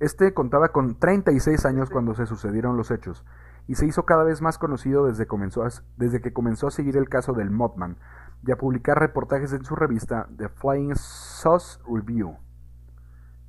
Este 0.00 0.34
contaba 0.34 0.68
con 0.70 0.98
36 0.98 1.64
años 1.64 1.90
cuando 1.90 2.14
se 2.14 2.26
sucedieron 2.26 2.76
los 2.76 2.90
hechos 2.90 3.24
y 3.68 3.76
se 3.76 3.86
hizo 3.86 4.04
cada 4.04 4.24
vez 4.24 4.42
más 4.42 4.58
conocido 4.58 5.06
desde, 5.06 5.26
comenzó 5.26 5.62
a- 5.64 5.70
desde 5.96 6.20
que 6.20 6.32
comenzó 6.32 6.66
a 6.66 6.70
seguir 6.72 6.96
el 6.96 7.08
caso 7.08 7.32
del 7.34 7.50
Mothman 7.50 7.96
y 8.44 8.50
a 8.50 8.56
publicar 8.56 8.98
reportajes 8.98 9.52
en 9.52 9.64
su 9.64 9.76
revista 9.76 10.26
The 10.36 10.48
Flying 10.48 10.96
Sauce 10.96 11.78
Review, 11.88 12.36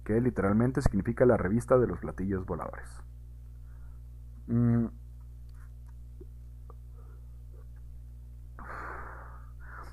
que 0.04 0.20
literalmente 0.20 0.82
significa 0.82 1.26
la 1.26 1.38
revista 1.38 1.78
de 1.78 1.88
los 1.88 2.00
platillos 2.00 2.46
voladores. 2.46 2.90
Mm. 4.48 4.88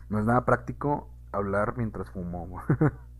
No 0.08 0.18
es 0.18 0.26
nada 0.26 0.44
práctico 0.44 1.08
hablar 1.32 1.74
mientras 1.76 2.10
fumo. 2.10 2.62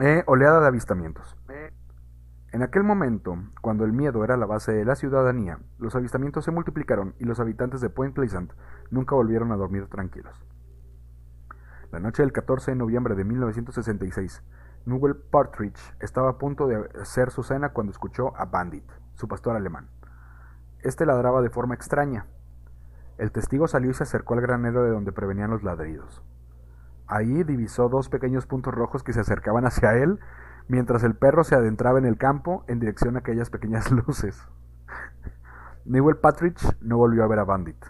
Eh, 0.00 0.22
oleada 0.28 0.60
de 0.60 0.68
avistamientos. 0.68 1.36
En 2.52 2.62
aquel 2.62 2.84
momento, 2.84 3.36
cuando 3.60 3.84
el 3.84 3.92
miedo 3.92 4.22
era 4.22 4.36
la 4.36 4.46
base 4.46 4.72
de 4.72 4.84
la 4.84 4.94
ciudadanía, 4.94 5.58
los 5.78 5.96
avistamientos 5.96 6.44
se 6.44 6.52
multiplicaron 6.52 7.16
y 7.18 7.24
los 7.24 7.40
habitantes 7.40 7.80
de 7.80 7.90
Point 7.90 8.14
Pleasant 8.14 8.52
nunca 8.92 9.16
volvieron 9.16 9.50
a 9.50 9.56
dormir 9.56 9.88
tranquilos. 9.88 10.40
La 11.90 11.98
noche 11.98 12.22
del 12.22 12.32
14 12.32 12.70
de 12.70 12.76
noviembre 12.76 13.16
de 13.16 13.24
1966, 13.24 14.44
Newell 14.86 15.16
Partridge 15.16 15.80
estaba 16.00 16.30
a 16.30 16.38
punto 16.38 16.66
de 16.66 16.88
hacer 17.00 17.30
su 17.30 17.42
cena 17.42 17.70
cuando 17.70 17.92
escuchó 17.92 18.36
a 18.36 18.46
Bandit, 18.46 18.90
su 19.14 19.28
pastor 19.28 19.56
alemán. 19.56 19.88
Este 20.80 21.04
ladraba 21.06 21.42
de 21.42 21.50
forma 21.50 21.74
extraña. 21.74 22.26
El 23.18 23.32
testigo 23.32 23.66
salió 23.66 23.90
y 23.90 23.94
se 23.94 24.04
acercó 24.04 24.34
al 24.34 24.40
granero 24.40 24.84
de 24.84 24.90
donde 24.90 25.12
prevenían 25.12 25.50
los 25.50 25.62
ladridos. 25.62 26.22
Ahí 27.06 27.42
divisó 27.42 27.88
dos 27.88 28.08
pequeños 28.08 28.46
puntos 28.46 28.74
rojos 28.74 29.02
que 29.02 29.12
se 29.12 29.20
acercaban 29.20 29.66
hacia 29.66 29.94
él, 29.94 30.20
mientras 30.68 31.02
el 31.02 31.16
perro 31.16 31.42
se 31.42 31.54
adentraba 31.54 31.98
en 31.98 32.04
el 32.04 32.16
campo 32.16 32.64
en 32.68 32.78
dirección 32.78 33.16
a 33.16 33.20
aquellas 33.20 33.50
pequeñas 33.50 33.90
luces. 34.06 34.46
Newell 35.84 36.18
Partridge 36.18 36.62
no 36.80 36.98
volvió 36.98 37.24
a 37.24 37.28
ver 37.28 37.38
a 37.38 37.44
Bandit. 37.44 37.82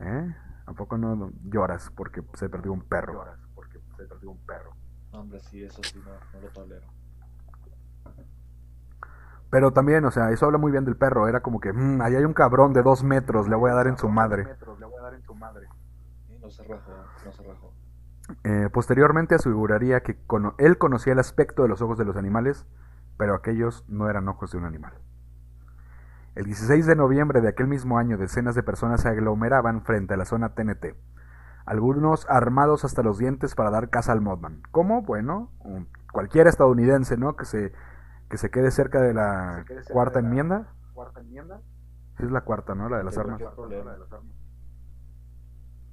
¿Eh? 0.00 0.34
¿A 0.66 0.72
poco 0.72 0.96
no 0.96 1.32
lloras 1.44 1.90
porque 1.94 2.22
se 2.34 2.48
perdió 2.48 2.72
un 2.72 2.82
perro? 2.82 3.24
Un 4.26 4.38
perro. 4.46 4.72
Hombre, 5.12 5.40
sí, 5.40 5.62
eso 5.62 5.82
sí, 5.82 6.00
no, 6.04 6.12
no 6.34 6.40
lo 6.46 6.48
tolero. 6.52 6.86
Pero 9.50 9.72
también, 9.72 10.04
o 10.04 10.10
sea, 10.10 10.30
eso 10.30 10.44
habla 10.46 10.58
muy 10.58 10.70
bien 10.70 10.84
del 10.84 10.96
perro. 10.96 11.26
Era 11.26 11.40
como 11.40 11.58
que, 11.60 11.72
"Mm, 11.72 12.02
ahí 12.02 12.14
hay 12.16 12.24
un 12.24 12.34
cabrón 12.34 12.74
de 12.74 12.82
dos 12.82 13.02
metros, 13.02 13.48
le 13.48 13.56
voy 13.56 13.70
a 13.70 13.74
dar 13.74 13.86
en 13.86 13.96
su 13.96 14.08
madre. 14.08 14.46
Y 16.28 16.38
no 16.38 16.50
se 16.50 16.62
rajó, 16.64 16.92
no 17.24 17.32
se 17.32 17.42
rajó. 17.42 17.72
Eh, 18.44 18.68
posteriormente 18.70 19.34
aseguraría 19.34 20.02
que 20.02 20.18
cono- 20.26 20.54
él 20.58 20.76
conocía 20.76 21.14
el 21.14 21.18
aspecto 21.18 21.62
de 21.62 21.68
los 21.68 21.80
ojos 21.80 21.96
de 21.96 22.04
los 22.04 22.16
animales, 22.16 22.66
pero 23.16 23.34
aquellos 23.34 23.84
no 23.88 24.10
eran 24.10 24.28
ojos 24.28 24.52
de 24.52 24.58
un 24.58 24.66
animal. 24.66 24.92
El 26.34 26.44
16 26.44 26.84
de 26.86 26.94
noviembre 26.94 27.40
de 27.40 27.48
aquel 27.48 27.68
mismo 27.68 27.98
año, 27.98 28.18
decenas 28.18 28.54
de 28.54 28.62
personas 28.62 29.00
se 29.00 29.08
aglomeraban 29.08 29.80
frente 29.82 30.12
a 30.12 30.18
la 30.18 30.26
zona 30.26 30.50
TNT, 30.54 30.94
algunos 31.68 32.26
armados 32.30 32.84
hasta 32.84 33.02
los 33.02 33.18
dientes 33.18 33.54
para 33.54 33.70
dar 33.70 33.90
caza 33.90 34.12
al 34.12 34.20
Mothman. 34.20 34.62
¿Cómo? 34.70 35.02
Bueno, 35.02 35.50
un- 35.60 35.88
cualquier 36.12 36.46
estadounidense, 36.46 37.16
¿no? 37.16 37.36
Que 37.36 37.44
se, 37.44 37.72
que 38.30 38.38
se 38.38 38.50
quede 38.50 38.70
cerca 38.70 39.00
de 39.00 39.12
la 39.14 39.64
cuarta 39.92 40.20
enmienda. 40.20 40.68
Sí, 42.16 42.24
es 42.24 42.30
la 42.30 42.40
cuarta, 42.40 42.74
¿no? 42.74 42.88
La 42.88 42.98
de 42.98 43.04
las 43.04 43.16
armas. 43.18 43.40
problema. 43.54 43.94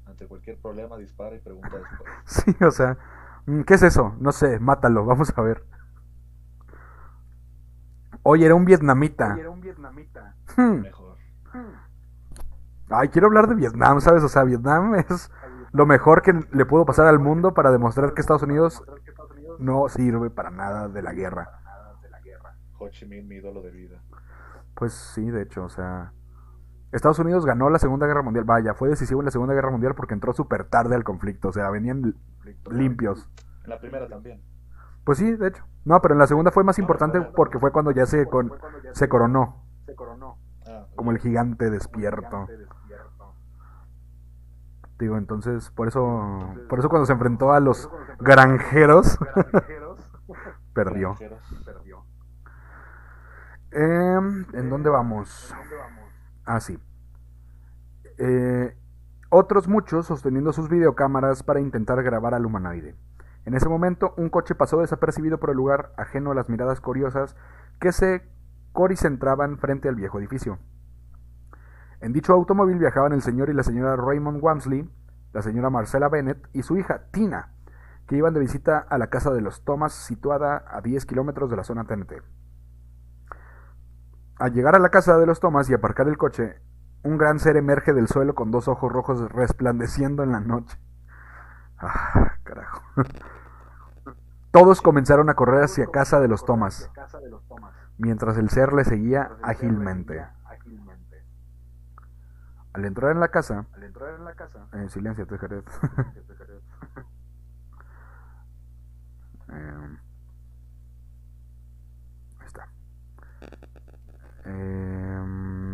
Ante 0.07 0.27
cualquier 0.27 0.59
problema 0.61 0.97
dispara 0.97 1.35
y 1.35 1.39
pregunta 1.39 1.69
después. 1.77 2.09
Sí, 2.25 2.55
o 2.63 2.71
sea, 2.71 2.97
mm, 3.45 3.61
¿qué 3.61 3.73
es 3.73 3.83
eso? 3.83 4.15
No 4.19 4.31
sé, 4.31 4.59
mátalo, 4.59 5.05
vamos 5.05 5.33
a 5.35 5.41
ver. 5.41 5.65
Oye, 8.23 8.45
era 8.45 8.55
un 8.55 8.65
vietnamita. 8.65 9.35
Hmm. 10.57 10.81
Mejor. 10.81 11.15
Ay, 12.89 13.09
quiero 13.09 13.27
hablar 13.27 13.47
de 13.47 13.55
Vietnam, 13.55 13.99
¿sabes? 13.99 14.23
O 14.23 14.29
sea, 14.29 14.43
Vietnam 14.43 14.95
es 14.95 15.31
lo 15.75 15.85
mejor 15.85 16.21
que 16.21 16.33
le 16.51 16.65
pudo 16.65 16.85
pasar 16.85 17.07
al 17.07 17.19
mundo 17.19 17.53
para 17.53 17.69
demostrar 17.71 18.13
que 18.13 18.21
Estados 18.21 18.43
Unidos 18.43 18.83
no 19.59 19.89
sirve 19.89 20.29
para 20.29 20.49
nada 20.49 20.87
de 20.87 21.01
la 21.01 21.13
guerra. 21.13 21.49
Ho 22.79 22.89
Chi 22.89 23.05
Minh, 23.05 23.27
mi 23.27 23.35
ídolo 23.35 23.61
de 23.61 23.71
vida. 23.71 24.01
Pues 24.73 24.93
sí, 24.93 25.29
de 25.29 25.41
hecho, 25.43 25.63
o 25.65 25.69
sea, 25.69 26.11
Estados 26.91 27.19
Unidos 27.19 27.45
ganó 27.45 27.69
la 27.69 27.79
Segunda 27.79 28.05
Guerra 28.07 28.21
Mundial. 28.21 28.45
Vaya, 28.45 28.73
fue 28.73 28.89
decisivo 28.89 29.21
en 29.21 29.25
la 29.25 29.31
Segunda 29.31 29.53
Guerra 29.53 29.71
Mundial 29.71 29.95
porque 29.95 30.13
entró 30.13 30.33
súper 30.33 30.65
tarde 30.65 30.95
al 30.95 31.03
conflicto, 31.03 31.49
o 31.49 31.51
sea, 31.53 31.69
venían 31.69 32.15
limpios. 32.69 33.29
En 33.63 33.69
la 33.69 33.79
primera 33.79 34.07
también. 34.07 34.41
Pues 35.03 35.17
sí, 35.17 35.35
de 35.35 35.47
hecho. 35.49 35.63
No, 35.83 36.01
pero 36.01 36.15
en 36.15 36.19
la 36.19 36.27
segunda 36.27 36.51
fue 36.51 36.63
más 36.63 36.79
importante 36.79 37.21
porque 37.21 37.59
fue 37.59 37.71
cuando 37.71 37.91
ya 37.91 38.05
se, 38.05 38.25
con- 38.27 38.51
se 38.93 39.07
coronó 39.07 39.63
Ah, 40.67 40.87
como 40.95 41.11
el 41.11 41.19
gigante 41.19 41.69
despierto. 41.69 42.47
Digo, 44.99 45.17
entonces, 45.17 45.69
por 45.71 45.87
eso, 45.87 46.53
por 46.69 46.79
eso 46.79 46.89
cuando 46.89 47.05
se 47.05 47.13
enfrentó 47.13 47.51
a 47.51 47.59
los 47.59 47.89
granjeros, 48.19 49.17
perdió. 50.73 51.15
Em, 53.71 54.45
¿En 54.53 54.69
dónde 54.69 54.89
vamos? 54.89 55.53
Ah, 56.45 56.61
sí. 56.61 56.79
Eh, 58.17 58.73
otros 59.29 59.67
muchos 59.67 60.05
sosteniendo 60.05 60.53
sus 60.53 60.69
videocámaras 60.69 61.43
para 61.43 61.59
intentar 61.59 62.01
grabar 62.01 62.33
al 62.33 62.45
humanoide. 62.45 62.95
En 63.43 63.53
ese 63.53 63.67
momento, 63.67 64.13
un 64.15 64.29
coche 64.29 64.55
pasó 64.55 64.79
desapercibido 64.79 65.39
por 65.39 65.49
el 65.49 65.57
lugar, 65.57 65.91
ajeno 65.97 66.31
a 66.31 66.35
las 66.35 66.47
miradas 66.47 66.79
curiosas 66.79 67.35
que 67.79 67.91
se 67.91 68.23
coricentraban 68.71 69.57
frente 69.57 69.89
al 69.89 69.95
viejo 69.95 70.19
edificio. 70.19 70.57
En 72.05 72.13
dicho 72.13 72.33
automóvil 72.33 72.77
viajaban 72.77 73.13
el 73.13 73.23
señor 73.23 73.49
y 73.49 73.53
la 73.53 73.63
señora 73.63 73.95
Raymond 73.95 74.37
Wamsley, 74.39 74.87
la 75.33 75.41
señora 75.41 75.71
Marcela 75.71 76.07
Bennett 76.07 76.37
y 76.53 76.61
su 76.61 76.77
hija 76.77 77.07
Tina, 77.09 77.55
que 78.05 78.15
iban 78.15 78.31
de 78.31 78.41
visita 78.41 78.77
a 78.77 78.99
la 78.99 79.07
casa 79.07 79.33
de 79.33 79.41
los 79.41 79.63
Thomas, 79.63 79.93
situada 79.93 80.65
a 80.69 80.81
10 80.81 81.03
kilómetros 81.07 81.49
de 81.49 81.55
la 81.55 81.63
zona 81.63 81.85
TNT. 81.85 82.21
Al 84.37 84.53
llegar 84.53 84.75
a 84.75 84.79
la 84.79 84.89
casa 84.89 85.17
de 85.17 85.25
los 85.25 85.39
Thomas 85.39 85.67
y 85.67 85.73
aparcar 85.73 86.07
el 86.07 86.15
coche, 86.15 86.61
un 87.01 87.17
gran 87.17 87.39
ser 87.39 87.57
emerge 87.57 87.91
del 87.91 88.07
suelo 88.07 88.35
con 88.35 88.51
dos 88.51 88.67
ojos 88.67 88.91
rojos 88.91 89.27
resplandeciendo 89.31 90.21
en 90.21 90.31
la 90.31 90.41
noche. 90.41 90.77
Ah, 91.79 92.35
carajo. 92.43 92.83
Todos 94.51 94.83
comenzaron 94.83 95.31
a 95.31 95.33
correr 95.33 95.63
hacia 95.63 95.87
casa 95.87 96.19
de 96.19 96.27
los 96.27 96.45
Thomas, 96.45 96.91
mientras 97.97 98.37
el 98.37 98.51
ser 98.51 98.73
le 98.73 98.83
seguía 98.83 99.31
ágilmente. 99.41 100.34
Al 102.75 102.83
entrar 102.83 103.11
en 103.13 103.21
la 103.21 103.29
casa, 103.29 103.65
en 104.73 104.89
silencio, 104.89 105.25
te 105.25 105.35
eh, 105.35 105.39
ahí 112.37 112.45
está. 112.45 112.67
Eh, 114.43 115.21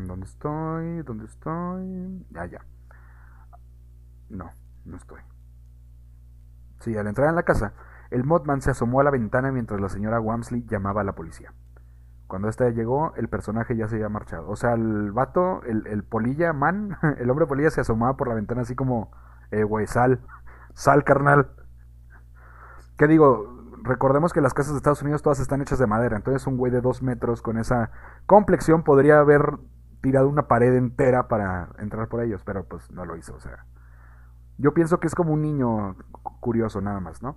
¿Dónde 0.05 0.27
estoy? 0.27 1.01
¿Dónde 1.01 1.25
estoy? 1.25 2.23
Ya, 2.29 2.45
ya. 2.45 2.63
No, 4.29 4.51
no 4.85 4.97
estoy. 4.97 5.21
Sí, 6.81 6.95
al 6.95 7.07
entrar 7.07 7.29
en 7.29 7.35
la 7.35 7.41
casa, 7.41 7.73
el 8.11 8.23
Modman 8.23 8.61
se 8.61 8.69
asomó 8.69 8.99
a 8.99 9.03
la 9.03 9.09
ventana 9.09 9.51
mientras 9.51 9.81
la 9.81 9.89
señora 9.89 10.19
Wamsley 10.19 10.67
llamaba 10.67 11.01
a 11.01 11.03
la 11.03 11.15
policía. 11.15 11.51
Cuando 12.31 12.47
ésta 12.47 12.69
llegó, 12.69 13.13
el 13.17 13.27
personaje 13.27 13.75
ya 13.75 13.89
se 13.89 13.95
había 13.95 14.07
marchado. 14.07 14.47
O 14.47 14.55
sea, 14.55 14.71
el 14.71 15.11
vato, 15.11 15.63
el, 15.63 16.03
polilla 16.05 16.53
man, 16.53 16.97
el 17.19 17.29
hombre 17.29 17.45
polilla 17.45 17.69
se 17.71 17.81
asomaba 17.81 18.15
por 18.15 18.29
la 18.29 18.35
ventana 18.35 18.61
así 18.61 18.73
como, 18.73 19.11
eh, 19.51 19.63
güey, 19.63 19.85
sal, 19.85 20.21
sal, 20.73 21.03
carnal. 21.03 21.51
¿Qué 22.95 23.07
digo? 23.07 23.53
Recordemos 23.83 24.31
que 24.31 24.39
las 24.39 24.53
casas 24.53 24.71
de 24.71 24.77
Estados 24.77 25.01
Unidos 25.01 25.21
todas 25.21 25.41
están 25.41 25.61
hechas 25.61 25.77
de 25.77 25.87
madera. 25.87 26.15
Entonces 26.15 26.47
un 26.47 26.55
güey 26.55 26.71
de 26.71 26.79
dos 26.79 27.01
metros 27.01 27.41
con 27.41 27.57
esa 27.57 27.91
complexión 28.27 28.83
podría 28.83 29.19
haber 29.19 29.57
tirado 29.99 30.29
una 30.29 30.47
pared 30.47 30.73
entera 30.73 31.27
para 31.27 31.67
entrar 31.79 32.07
por 32.07 32.21
ellos, 32.23 32.43
pero 32.45 32.63
pues 32.63 32.89
no 32.91 33.03
lo 33.03 33.17
hizo. 33.17 33.35
O 33.35 33.41
sea, 33.41 33.65
yo 34.57 34.73
pienso 34.73 35.01
que 35.01 35.07
es 35.07 35.15
como 35.15 35.33
un 35.33 35.41
niño 35.41 35.97
curioso 36.39 36.79
nada 36.79 37.01
más, 37.01 37.21
¿no? 37.21 37.35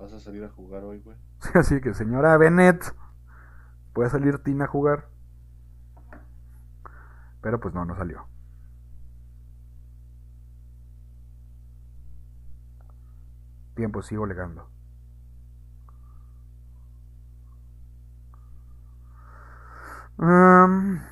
¿Vas 0.00 0.12
a 0.12 0.18
salir 0.18 0.42
a 0.42 0.48
jugar 0.48 0.82
hoy, 0.82 0.98
güey? 0.98 1.16
Así 1.54 1.80
que, 1.80 1.94
señora 1.94 2.36
Bennett, 2.36 2.92
¿puede 3.92 4.10
salir 4.10 4.38
Tina 4.42 4.64
a 4.64 4.68
jugar? 4.68 5.08
Pero 7.40 7.60
pues 7.60 7.74
no, 7.74 7.84
no 7.84 7.96
salió. 7.96 8.26
Tiempo, 13.74 14.02
sigo 14.02 14.26
legando. 14.26 14.68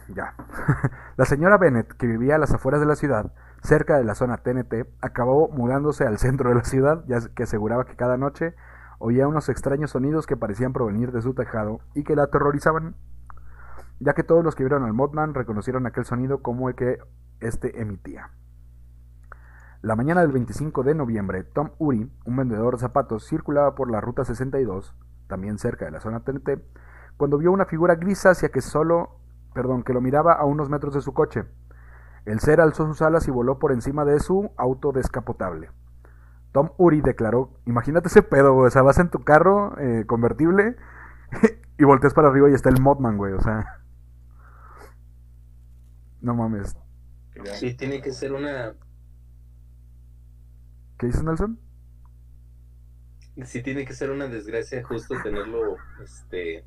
ya. 0.09 0.35
la 1.17 1.25
señora 1.25 1.59
Bennett, 1.59 1.93
que 1.97 2.07
vivía 2.07 2.37
a 2.37 2.39
las 2.39 2.53
afueras 2.53 2.81
de 2.81 2.87
la 2.87 2.97
ciudad, 2.97 3.33
cerca 3.63 3.97
de 3.97 4.05
la 4.05 4.15
zona 4.15 4.39
TNT, 4.39 4.87
acabó 5.01 5.49
mudándose 5.49 6.07
al 6.07 6.19
centro 6.19 6.51
de 6.51 6.57
la 6.57 6.65
ciudad, 6.65 7.05
ya 7.07 7.19
que 7.35 7.45
aseguraba 7.45 7.85
que 7.87 7.97
cada 7.97 8.17
noche 8.17 8.55
oía 9.01 9.27
unos 9.27 9.49
extraños 9.49 9.93
sonidos 9.93 10.27
que 10.27 10.37
parecían 10.37 10.75
provenir 10.75 11.11
de 11.11 11.23
su 11.23 11.35
tejado 11.35 11.81
y 11.95 12.05
que 12.05 12.15
la 12.15 12.25
aterrorizaban, 12.25 12.95
ya 13.99 14.13
que 14.13 14.23
todos 14.23 14.45
los 14.45 14.55
que 14.55 14.63
vieron 14.63 14.85
al 14.85 14.93
Mothman 14.93 15.35
reconocieron 15.35 15.87
aquel 15.87 16.05
sonido 16.05 16.43
como 16.43 16.69
el 16.69 16.75
que 16.75 16.99
éste 17.41 17.81
emitía. 17.81 18.31
La 19.81 19.97
mañana 19.97 20.21
del 20.21 20.33
25 20.33 20.83
de 20.83 20.95
noviembre, 20.95 21.45
Tom 21.45 21.71
Uri, 21.79 22.13
un 22.27 22.37
vendedor 22.37 22.75
de 22.75 22.81
zapatos, 22.81 23.27
circulaba 23.27 23.75
por 23.75 23.91
la 23.91 24.03
ruta 24.03 24.27
62, 24.27 24.95
también 25.27 25.57
cerca 25.57 25.87
de 25.87 25.93
la 25.93 26.01
zona 26.01 26.21
TNT, 26.21 26.61
cuando 27.17 27.39
vio 27.39 27.53
una 27.53 27.65
figura 27.65 27.95
grisácea 27.95 28.51
que 28.51 28.61
solo, 28.61 29.17
perdón, 29.55 29.83
que 29.83 29.95
lo 29.95 30.03
miraba 30.03 30.35
a 30.35 30.45
unos 30.45 30.69
metros 30.69 30.93
de 30.93 31.01
su 31.01 31.15
coche. 31.15 31.45
El 32.27 32.41
ser 32.41 32.61
alzó 32.61 32.87
sus 32.87 33.01
alas 33.01 33.27
y 33.29 33.31
voló 33.31 33.59
por 33.59 33.73
encima 33.73 34.05
de 34.05 34.21
su 34.21 34.51
auto 34.59 34.93
descapotable. 34.93 35.71
Tom 36.53 36.71
Uri 36.79 37.01
declaró, 37.01 37.61
imagínate 37.67 38.09
ese 38.09 38.23
pedo, 38.23 38.55
güey, 38.55 38.67
o 38.67 38.71
sea, 38.71 38.83
vas 38.83 38.99
en 38.99 39.11
tu 39.11 39.23
carro 39.23 39.79
eh, 39.79 40.05
convertible 40.07 40.77
y 41.79 41.85
volteas 41.85 42.15
para 42.15 42.29
arriba 42.29 42.51
y 42.51 42.55
está 42.55 42.69
el 42.69 42.81
Modman, 42.81 43.17
güey, 43.17 43.33
o 43.33 43.41
sea... 43.41 43.81
No 46.21 46.35
mames. 46.35 46.77
Sí, 47.55 47.75
tiene 47.75 48.03
que 48.03 48.13
ser 48.13 48.33
una... 48.33 48.75
¿Qué 50.99 51.07
dices, 51.07 51.23
Nelson? 51.23 51.59
Sí, 53.45 53.63
tiene 53.63 53.87
que 53.87 53.95
ser 53.95 54.11
una 54.11 54.27
desgracia 54.27 54.85
justo 54.85 55.15
tenerlo, 55.23 55.77
este, 56.03 56.67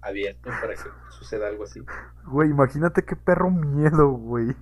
abierto 0.00 0.50
para 0.60 0.74
que 0.74 0.90
suceda 1.10 1.48
algo 1.48 1.64
así. 1.64 1.80
Güey, 2.26 2.50
imagínate 2.50 3.04
qué 3.04 3.16
perro 3.16 3.50
miedo, 3.50 4.10
güey. 4.10 4.54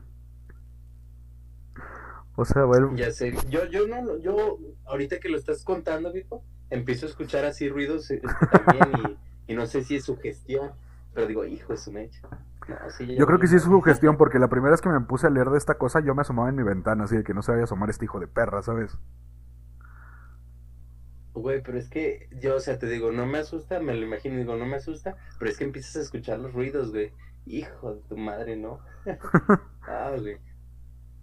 O 2.37 2.45
sea, 2.45 2.65
bueno. 2.65 2.95
Ya 2.95 3.11
sé, 3.11 3.35
yo, 3.49 3.65
yo 3.65 3.87
no, 3.87 4.19
yo, 4.19 4.59
ahorita 4.85 5.19
que 5.19 5.31
lo 5.31 5.39
estás 5.39 5.65
contando, 5.65 6.13
viejo, 6.13 6.45
empiezo 6.71 7.07
a 7.07 7.09
escuchar 7.09 7.47
así 7.47 7.69
ruidos 7.69 8.11
este, 8.11 8.29
también 8.29 9.19
y, 9.47 9.55
no 9.55 9.67
sé 9.67 9.83
si 9.83 9.97
es 9.97 10.05
su 10.05 10.19
gestión, 10.19 10.73
pero 11.15 11.27
digo, 11.27 11.45
hijo, 11.47 11.73
es 11.73 11.87
un 11.89 11.97
hecho. 11.97 12.29
yo 13.17 13.27
creo 13.27 13.39
que 13.39 13.47
sí 13.47 13.57
es 13.57 13.63
su 13.63 13.81
gestión, 13.81 14.19
porque 14.19 14.39
la 14.39 14.49
primera 14.49 14.73
vez 14.73 14.83
que 14.83 14.91
me 14.91 15.01
puse 15.01 15.27
a 15.27 15.31
leer 15.31 15.49
de 15.49 15.57
esta 15.57 15.79
cosa, 15.79 16.01
yo 16.01 16.15
me 16.15 16.23
asomaba 16.23 16.51
en 16.51 16.57
mi 16.57 16.63
ventana, 16.63 17.05
así 17.05 17.17
de 17.17 17.25
que 17.25 17.33
no 17.33 17.43
se 17.43 17.53
vaya 17.53 17.63
a 17.63 17.65
asomar 17.65 17.89
este 17.89 18.05
hijo 18.05 18.21
de 18.21 18.27
perra, 18.27 18.63
¿sabes? 18.63 18.99
Güey, 21.33 21.63
pero 21.63 21.79
es 21.79 21.89
que 21.89 22.29
yo, 22.41 22.57
o 22.57 22.61
sea, 22.61 22.79
te 22.79 22.87
digo, 22.87 23.13
no 23.13 23.27
me 23.27 23.39
asusta, 23.39 23.81
me 23.81 23.95
lo 23.95 24.07
imagino, 24.07 24.37
digo, 24.37 24.57
no 24.57 24.67
me 24.67 24.77
asusta, 24.77 25.17
pero 25.39 25.51
es 25.51 25.59
que 25.59 25.65
empiezas 25.65 25.97
a 25.97 26.01
escuchar 26.01 26.39
los 26.39 26.53
ruidos, 26.53 26.93
güey. 26.93 27.13
Hijo 27.45 27.95
de 27.95 28.01
tu 28.09 28.17
madre, 28.17 28.57
¿no? 28.57 28.81
ah, 29.83 30.13
güey. 30.19 30.39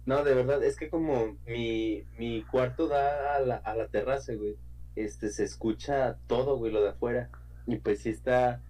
No, 0.06 0.22
de 0.22 0.34
verdad, 0.34 0.62
es 0.62 0.76
que 0.76 0.90
como 0.90 1.36
mi, 1.46 2.04
mi 2.18 2.42
cuarto 2.44 2.88
da 2.88 3.36
a 3.36 3.40
la, 3.40 3.56
a 3.56 3.74
la 3.74 3.88
terraza, 3.88 4.34
güey. 4.34 4.56
Este, 4.96 5.30
se 5.30 5.44
escucha 5.44 6.18
todo, 6.26 6.56
güey, 6.56 6.72
lo 6.72 6.82
de 6.82 6.90
afuera. 6.90 7.30
Y 7.66 7.76
pues 7.76 8.02
sí 8.02 8.10
está... 8.10 8.60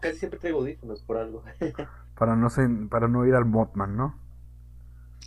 Casi 0.00 0.18
siempre 0.18 0.40
traigo 0.40 0.60
audífonos 0.60 1.02
por 1.02 1.16
algo. 1.16 1.44
para 2.18 2.34
no 2.34 2.48
para 2.88 3.08
no 3.08 3.26
ir 3.26 3.34
al 3.34 3.44
Mothman, 3.44 3.96
¿no? 3.96 4.18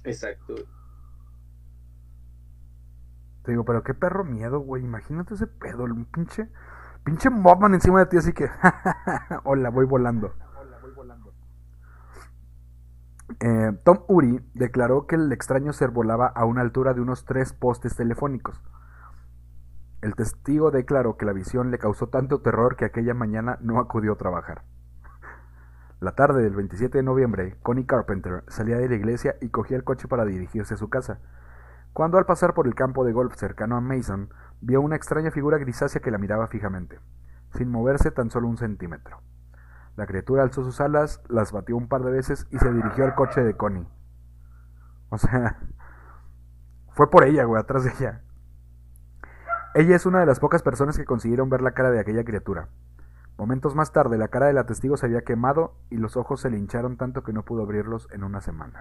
Exacto. 0.04 0.56
Te 3.44 3.52
digo, 3.52 3.64
pero 3.66 3.84
qué 3.84 3.94
perro 3.94 4.24
miedo, 4.24 4.60
güey. 4.60 4.84
Imagínate 4.84 5.36
ese 5.36 5.48
pedo, 5.48 5.84
un 5.84 6.06
pinche, 6.06 6.50
pinche 7.04 7.30
Mobman 7.30 7.74
encima 7.74 8.00
de 8.00 8.06
ti, 8.08 8.18
así 8.18 8.34
que, 8.34 8.50
hola, 9.44 9.70
voy 9.70 9.86
volando. 9.86 10.34
Eh, 13.40 13.72
Tom 13.84 14.00
Uri 14.08 14.40
declaró 14.54 15.08
que 15.08 15.16
el 15.16 15.32
extraño 15.32 15.74
ser 15.74 15.92
volaba 15.92 16.28
a 16.28 16.46
una 16.46 16.62
altura 16.62 16.94
de 16.94 17.02
unos 17.02 17.26
tres 17.26 17.54
postes 17.54 17.96
telefónicos. 17.96 18.62
El 20.02 20.16
testigo 20.16 20.72
declaró 20.72 21.18
que 21.18 21.26
la 21.26 21.34
visión 21.34 21.72
le 21.72 21.78
causó 21.78 22.08
tanto 22.08 22.42
terror 22.42 22.76
que 22.76 22.86
aquella 22.86 23.14
mañana 23.14 23.58
no 23.62 23.80
acudió 23.80 24.14
a 24.14 24.18
trabajar. 24.18 24.64
La 26.00 26.16
tarde 26.16 26.42
del 26.42 26.56
27 26.56 26.98
de 26.98 27.04
noviembre, 27.04 27.58
Connie 27.62 27.86
Carpenter 27.86 28.44
salía 28.48 28.78
de 28.78 28.88
la 28.88 28.96
iglesia 28.96 29.36
y 29.42 29.50
cogía 29.50 29.78
el 29.78 29.84
coche 29.84 30.08
para 30.08 30.26
dirigirse 30.26 30.74
a 30.74 30.78
su 30.78 30.90
casa 30.90 31.20
cuando 31.94 32.18
al 32.18 32.26
pasar 32.26 32.54
por 32.54 32.68
el 32.68 32.76
campo 32.76 33.04
de 33.04 33.12
golf 33.12 33.36
cercano 33.36 33.76
a 33.76 33.82
Mason, 33.82 34.30
vio 34.62 34.80
una 34.82 34.96
extraña 34.96 35.32
figura 35.32 35.58
grisácea 35.58 36.02
que 36.02 36.12
la 36.12 36.18
miraba 36.18 36.48
fijamente, 36.48 37.00
sin 37.58 37.70
moverse 37.70 38.12
tan 38.12 38.30
solo 38.30 38.48
un 38.48 38.58
centímetro. 38.58 39.22
La 40.00 40.08
criatura 40.08 40.44
alzó 40.44 40.64
sus 40.64 40.80
alas, 40.80 41.22
las 41.28 41.52
batió 41.52 41.76
un 41.76 41.90
par 41.90 42.04
de 42.04 42.12
veces 42.12 42.48
y 42.52 42.58
se 42.58 42.72
dirigió 42.72 43.04
al 43.04 43.16
coche 43.16 43.44
de 43.44 43.58
Connie. 43.58 43.86
O 45.10 45.18
sea, 45.18 45.60
fue 46.92 47.10
por 47.10 47.26
ella, 47.26 47.44
güey, 47.44 47.62
atrás 47.62 47.84
de 47.84 47.92
ella. 47.92 48.22
Ella 49.74 49.98
es 49.98 50.06
una 50.06 50.22
de 50.22 50.26
las 50.26 50.40
pocas 50.40 50.64
personas 50.64 50.98
que 50.98 51.04
consiguieron 51.04 51.50
ver 51.50 51.62
la 51.62 51.74
cara 51.74 51.92
de 51.92 52.00
aquella 52.00 52.24
criatura. 52.24 52.70
Momentos 53.38 53.76
más 53.76 53.92
tarde, 53.92 54.18
la 54.18 54.30
cara 54.30 54.46
de 54.46 54.54
la 54.54 54.66
testigo 54.66 54.96
se 54.96 55.06
había 55.06 55.26
quemado 55.26 55.76
y 55.90 55.98
los 55.98 56.16
ojos 56.16 56.40
se 56.40 56.50
le 56.50 56.58
hincharon 56.58 56.96
tanto 56.96 57.22
que 57.24 57.34
no 57.34 57.44
pudo 57.44 57.64
abrirlos 57.64 58.08
en 58.14 58.24
una 58.24 58.40
semana. 58.40 58.80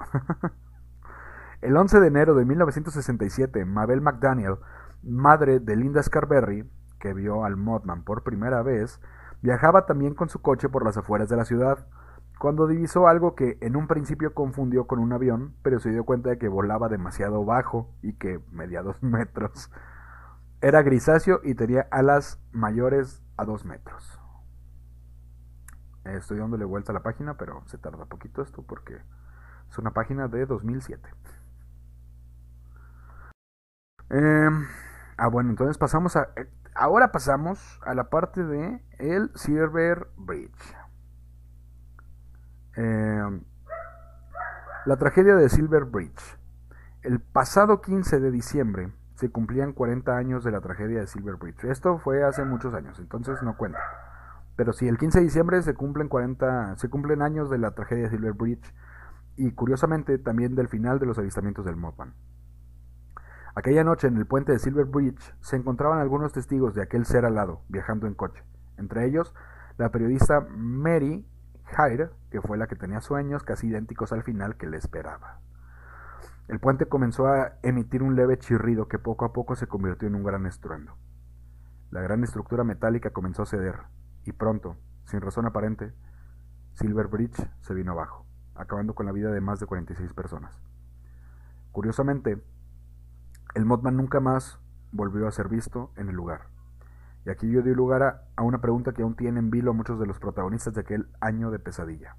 El 1.60 1.76
11 1.76 2.00
de 2.00 2.06
enero 2.06 2.34
de 2.34 2.46
1967, 2.46 3.66
Mabel 3.66 4.00
McDaniel, 4.00 4.56
madre 5.02 5.60
de 5.60 5.76
Linda 5.76 6.02
Scarberry, 6.02 6.66
que 6.98 7.12
vio 7.12 7.44
al 7.44 7.58
Mothman 7.58 8.02
por 8.02 8.22
primera 8.22 8.62
vez, 8.62 8.98
viajaba 9.42 9.86
también 9.86 10.14
con 10.14 10.28
su 10.28 10.40
coche 10.40 10.68
por 10.68 10.84
las 10.84 10.96
afueras 10.96 11.28
de 11.28 11.36
la 11.36 11.44
ciudad. 11.44 11.86
cuando 12.38 12.66
divisó 12.66 13.06
algo 13.06 13.36
que 13.36 13.56
en 13.60 13.76
un 13.76 13.86
principio 13.86 14.34
confundió 14.34 14.88
con 14.88 14.98
un 14.98 15.12
avión, 15.12 15.54
pero 15.62 15.78
se 15.78 15.90
dio 15.90 16.04
cuenta 16.04 16.30
de 16.30 16.38
que 16.38 16.48
volaba 16.48 16.88
demasiado 16.88 17.44
bajo 17.44 17.94
y 18.02 18.14
que 18.14 18.40
medía 18.50 18.82
dos 18.82 19.00
metros. 19.02 19.70
Era 20.60 20.82
grisáceo 20.82 21.40
y 21.44 21.54
tenía 21.54 21.86
alas 21.92 22.40
mayores 22.50 23.22
a 23.36 23.44
dos 23.44 23.64
metros. 23.64 24.18
Estoy 26.04 26.38
dándole 26.38 26.64
vuelta 26.64 26.90
a 26.90 26.94
la 26.94 27.02
página, 27.02 27.36
pero 27.36 27.62
se 27.66 27.78
tarda 27.78 28.06
poquito 28.06 28.42
esto 28.42 28.62
porque 28.62 29.00
es 29.70 29.78
una 29.78 29.92
página 29.92 30.26
de 30.26 30.46
2007. 30.46 31.08
Em, 34.10 34.66
ah, 35.22 35.28
bueno, 35.28 35.50
entonces 35.50 35.78
pasamos 35.78 36.16
a... 36.16 36.30
Eh, 36.36 36.48
ahora 36.74 37.12
pasamos 37.12 37.80
a 37.84 37.94
la 37.94 38.10
parte 38.10 38.42
de 38.42 38.82
el 38.98 39.30
Silver 39.36 40.08
Bridge. 40.16 40.76
Em, 42.74 43.44
la 44.84 44.96
tragedia 44.96 45.36
de 45.36 45.48
Silver 45.48 45.84
Bridge. 45.84 46.38
El 47.02 47.20
pasado 47.20 47.80
15 47.80 48.18
de 48.18 48.30
diciembre 48.32 48.92
se 49.14 49.30
cumplían 49.30 49.72
40 49.72 50.16
años 50.16 50.42
de 50.42 50.50
la 50.50 50.60
tragedia 50.60 51.00
de 51.00 51.06
Silver 51.06 51.36
Bridge. 51.36 51.64
Esto 51.64 51.98
fue 51.98 52.24
hace 52.24 52.44
muchos 52.44 52.74
años, 52.74 52.98
entonces 52.98 53.42
no 53.44 53.56
cuenta. 53.56 53.78
Pero 54.56 54.72
sí, 54.72 54.88
el 54.88 54.98
15 54.98 55.20
de 55.20 55.24
diciembre 55.24 55.62
se 55.62 55.74
cumplen 55.74 56.08
40, 56.08 56.76
se 56.76 56.90
cumplen 56.90 57.22
años 57.22 57.48
de 57.48 57.58
la 57.58 57.70
tragedia 57.72 58.04
de 58.04 58.10
Silver 58.10 58.32
Bridge 58.32 58.74
y 59.36 59.52
curiosamente 59.52 60.18
también 60.18 60.56
del 60.56 60.68
final 60.68 60.98
de 60.98 61.06
los 61.06 61.18
avistamientos 61.18 61.64
del 61.64 61.76
Mothman. 61.76 62.12
Aquella 63.54 63.84
noche 63.84 64.08
en 64.08 64.16
el 64.16 64.26
puente 64.26 64.52
de 64.52 64.58
Silver 64.58 64.86
Bridge 64.86 65.34
se 65.40 65.56
encontraban 65.56 65.98
algunos 65.98 66.32
testigos 66.32 66.74
de 66.74 66.82
aquel 66.82 67.04
ser 67.04 67.26
alado, 67.26 67.62
viajando 67.68 68.06
en 68.06 68.14
coche. 68.14 68.42
Entre 68.78 69.04
ellos, 69.04 69.34
la 69.76 69.90
periodista 69.90 70.40
Mary 70.40 71.26
Hyde, 71.76 72.08
que 72.30 72.40
fue 72.40 72.56
la 72.56 72.66
que 72.66 72.76
tenía 72.76 73.02
sueños 73.02 73.42
casi 73.42 73.68
idénticos 73.68 74.12
al 74.12 74.22
final 74.22 74.56
que 74.56 74.66
le 74.66 74.78
esperaba. 74.78 75.40
El 76.48 76.60
puente 76.60 76.86
comenzó 76.86 77.26
a 77.26 77.58
emitir 77.62 78.02
un 78.02 78.16
leve 78.16 78.38
chirrido 78.38 78.88
que 78.88 78.98
poco 78.98 79.26
a 79.26 79.34
poco 79.34 79.54
se 79.54 79.66
convirtió 79.66 80.08
en 80.08 80.14
un 80.14 80.24
gran 80.24 80.46
estruendo. 80.46 80.96
La 81.90 82.00
gran 82.00 82.24
estructura 82.24 82.64
metálica 82.64 83.10
comenzó 83.10 83.42
a 83.42 83.46
ceder, 83.46 83.80
y 84.24 84.32
pronto, 84.32 84.78
sin 85.04 85.20
razón 85.20 85.44
aparente, 85.44 85.92
Silver 86.72 87.08
Bridge 87.08 87.50
se 87.60 87.74
vino 87.74 87.92
abajo, 87.92 88.24
acabando 88.54 88.94
con 88.94 89.04
la 89.04 89.12
vida 89.12 89.30
de 89.30 89.42
más 89.42 89.60
de 89.60 89.66
46 89.66 90.14
personas. 90.14 90.58
Curiosamente, 91.70 92.42
el 93.54 93.66
Mothman 93.66 93.96
nunca 93.96 94.20
más 94.20 94.58
volvió 94.92 95.28
a 95.28 95.32
ser 95.32 95.48
visto 95.48 95.92
en 95.96 96.08
el 96.08 96.16
lugar. 96.16 96.48
Y 97.24 97.30
aquí 97.30 97.50
yo 97.50 97.62
dio 97.62 97.74
lugar 97.74 98.02
a, 98.36 98.42
una 98.42 98.60
pregunta 98.60 98.92
que 98.92 99.02
aún 99.02 99.14
tiene 99.14 99.38
en 99.38 99.50
vilo 99.50 99.70
a 99.70 99.74
muchos 99.74 100.00
de 100.00 100.06
los 100.06 100.18
protagonistas 100.18 100.74
de 100.74 100.80
aquel 100.80 101.08
año 101.20 101.50
de 101.50 101.58
pesadilla. 101.58 102.16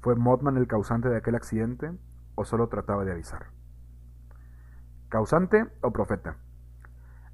¿Fue 0.00 0.14
Mothman 0.14 0.56
el 0.56 0.66
causante 0.66 1.08
de 1.08 1.16
aquel 1.16 1.34
accidente 1.34 1.92
o 2.34 2.44
solo 2.44 2.68
trataba 2.68 3.04
de 3.04 3.12
avisar? 3.12 3.46
¿Causante 5.08 5.66
o 5.82 5.92
profeta? 5.92 6.36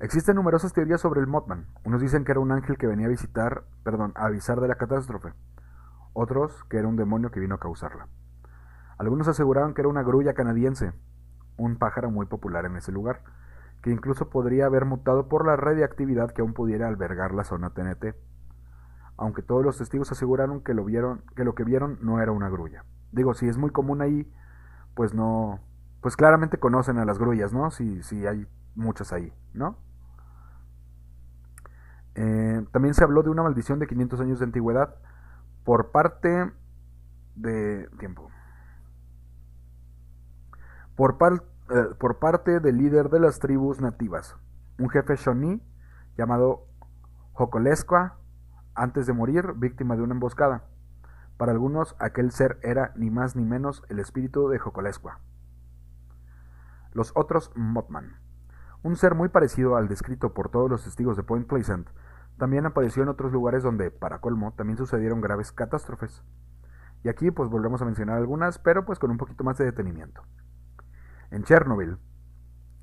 Existen 0.00 0.36
numerosas 0.36 0.72
teorías 0.72 1.00
sobre 1.00 1.20
el 1.20 1.26
Mothman. 1.26 1.66
Unos 1.84 2.00
dicen 2.00 2.24
que 2.24 2.32
era 2.32 2.40
un 2.40 2.52
ángel 2.52 2.78
que 2.78 2.86
venía 2.86 3.06
a 3.06 3.10
visitar, 3.10 3.64
perdón, 3.84 4.12
a 4.16 4.26
avisar 4.26 4.60
de 4.60 4.68
la 4.68 4.76
catástrofe. 4.76 5.34
Otros 6.14 6.64
que 6.64 6.78
era 6.78 6.88
un 6.88 6.96
demonio 6.96 7.30
que 7.30 7.40
vino 7.40 7.54
a 7.54 7.60
causarla. 7.60 8.08
Algunos 8.98 9.28
aseguraban 9.28 9.74
que 9.74 9.82
era 9.82 9.88
una 9.88 10.02
grulla 10.02 10.34
canadiense, 10.34 10.92
un 11.60 11.76
pájaro 11.76 12.10
muy 12.10 12.26
popular 12.26 12.64
en 12.64 12.76
ese 12.76 12.92
lugar 12.92 13.22
que 13.82 13.90
incluso 13.90 14.28
podría 14.28 14.66
haber 14.66 14.84
mutado 14.84 15.28
por 15.28 15.46
la 15.46 15.56
radiactividad 15.56 16.32
que 16.32 16.42
aún 16.42 16.52
pudiera 16.52 16.88
albergar 16.88 17.32
la 17.32 17.44
zona 17.44 17.70
TNT, 17.70 18.14
aunque 19.16 19.42
todos 19.42 19.64
los 19.64 19.78
testigos 19.78 20.12
aseguraron 20.12 20.62
que 20.62 20.74
lo, 20.74 20.84
vieron, 20.84 21.22
que 21.34 21.44
lo 21.44 21.54
que 21.54 21.64
vieron 21.64 21.98
no 22.02 22.20
era 22.20 22.32
una 22.32 22.48
grulla. 22.48 22.84
Digo, 23.12 23.34
si 23.34 23.48
es 23.48 23.56
muy 23.56 23.70
común 23.70 24.02
ahí, 24.02 24.30
pues 24.94 25.14
no, 25.14 25.60
pues 26.02 26.16
claramente 26.16 26.58
conocen 26.58 26.98
a 26.98 27.04
las 27.04 27.18
grullas, 27.18 27.52
¿no? 27.52 27.70
Si, 27.70 28.02
si 28.02 28.26
hay 28.26 28.46
muchas 28.74 29.12
ahí, 29.12 29.32
¿no? 29.54 29.76
Eh, 32.14 32.66
también 32.72 32.94
se 32.94 33.04
habló 33.04 33.22
de 33.22 33.30
una 33.30 33.42
maldición 33.42 33.78
de 33.78 33.86
500 33.86 34.20
años 34.20 34.38
de 34.40 34.44
antigüedad 34.44 34.94
por 35.64 35.90
parte 35.90 36.50
de 37.34 37.88
tiempo. 37.98 38.30
Por, 40.96 41.16
parte 41.16 41.49
eh, 41.70 41.94
por 41.98 42.18
parte 42.18 42.58
del 42.58 42.78
líder 42.78 43.10
de 43.10 43.20
las 43.20 43.38
tribus 43.38 43.80
nativas, 43.80 44.36
un 44.78 44.90
jefe 44.90 45.14
Shawnee 45.14 45.62
llamado 46.18 46.66
Jocolesqua, 47.32 48.18
antes 48.74 49.06
de 49.06 49.12
morir 49.12 49.52
víctima 49.56 49.96
de 49.96 50.02
una 50.02 50.14
emboscada. 50.14 50.64
Para 51.36 51.52
algunos, 51.52 51.94
aquel 51.98 52.32
ser 52.32 52.58
era 52.62 52.92
ni 52.96 53.10
más 53.10 53.36
ni 53.36 53.44
menos 53.44 53.84
el 53.88 54.00
espíritu 54.00 54.48
de 54.48 54.58
Jocolesqua. 54.58 55.20
Los 56.92 57.12
otros 57.14 57.52
Mothman. 57.54 58.16
Un 58.82 58.96
ser 58.96 59.14
muy 59.14 59.28
parecido 59.28 59.76
al 59.76 59.86
descrito 59.86 60.34
por 60.34 60.48
todos 60.48 60.68
los 60.68 60.82
testigos 60.84 61.16
de 61.16 61.22
Point 61.22 61.46
Pleasant, 61.46 61.88
también 62.36 62.66
apareció 62.66 63.02
en 63.02 63.10
otros 63.10 63.32
lugares 63.32 63.62
donde, 63.62 63.90
para 63.90 64.20
colmo, 64.20 64.54
también 64.54 64.76
sucedieron 64.76 65.20
graves 65.20 65.52
catástrofes. 65.52 66.24
Y 67.04 67.08
aquí 67.08 67.30
pues 67.30 67.48
volvemos 67.48 67.80
a 67.80 67.84
mencionar 67.84 68.16
algunas, 68.16 68.58
pero 68.58 68.84
pues 68.84 68.98
con 68.98 69.10
un 69.10 69.18
poquito 69.18 69.44
más 69.44 69.56
de 69.58 69.66
detenimiento. 69.66 70.22
En 71.30 71.44
Chernobyl, 71.44 71.96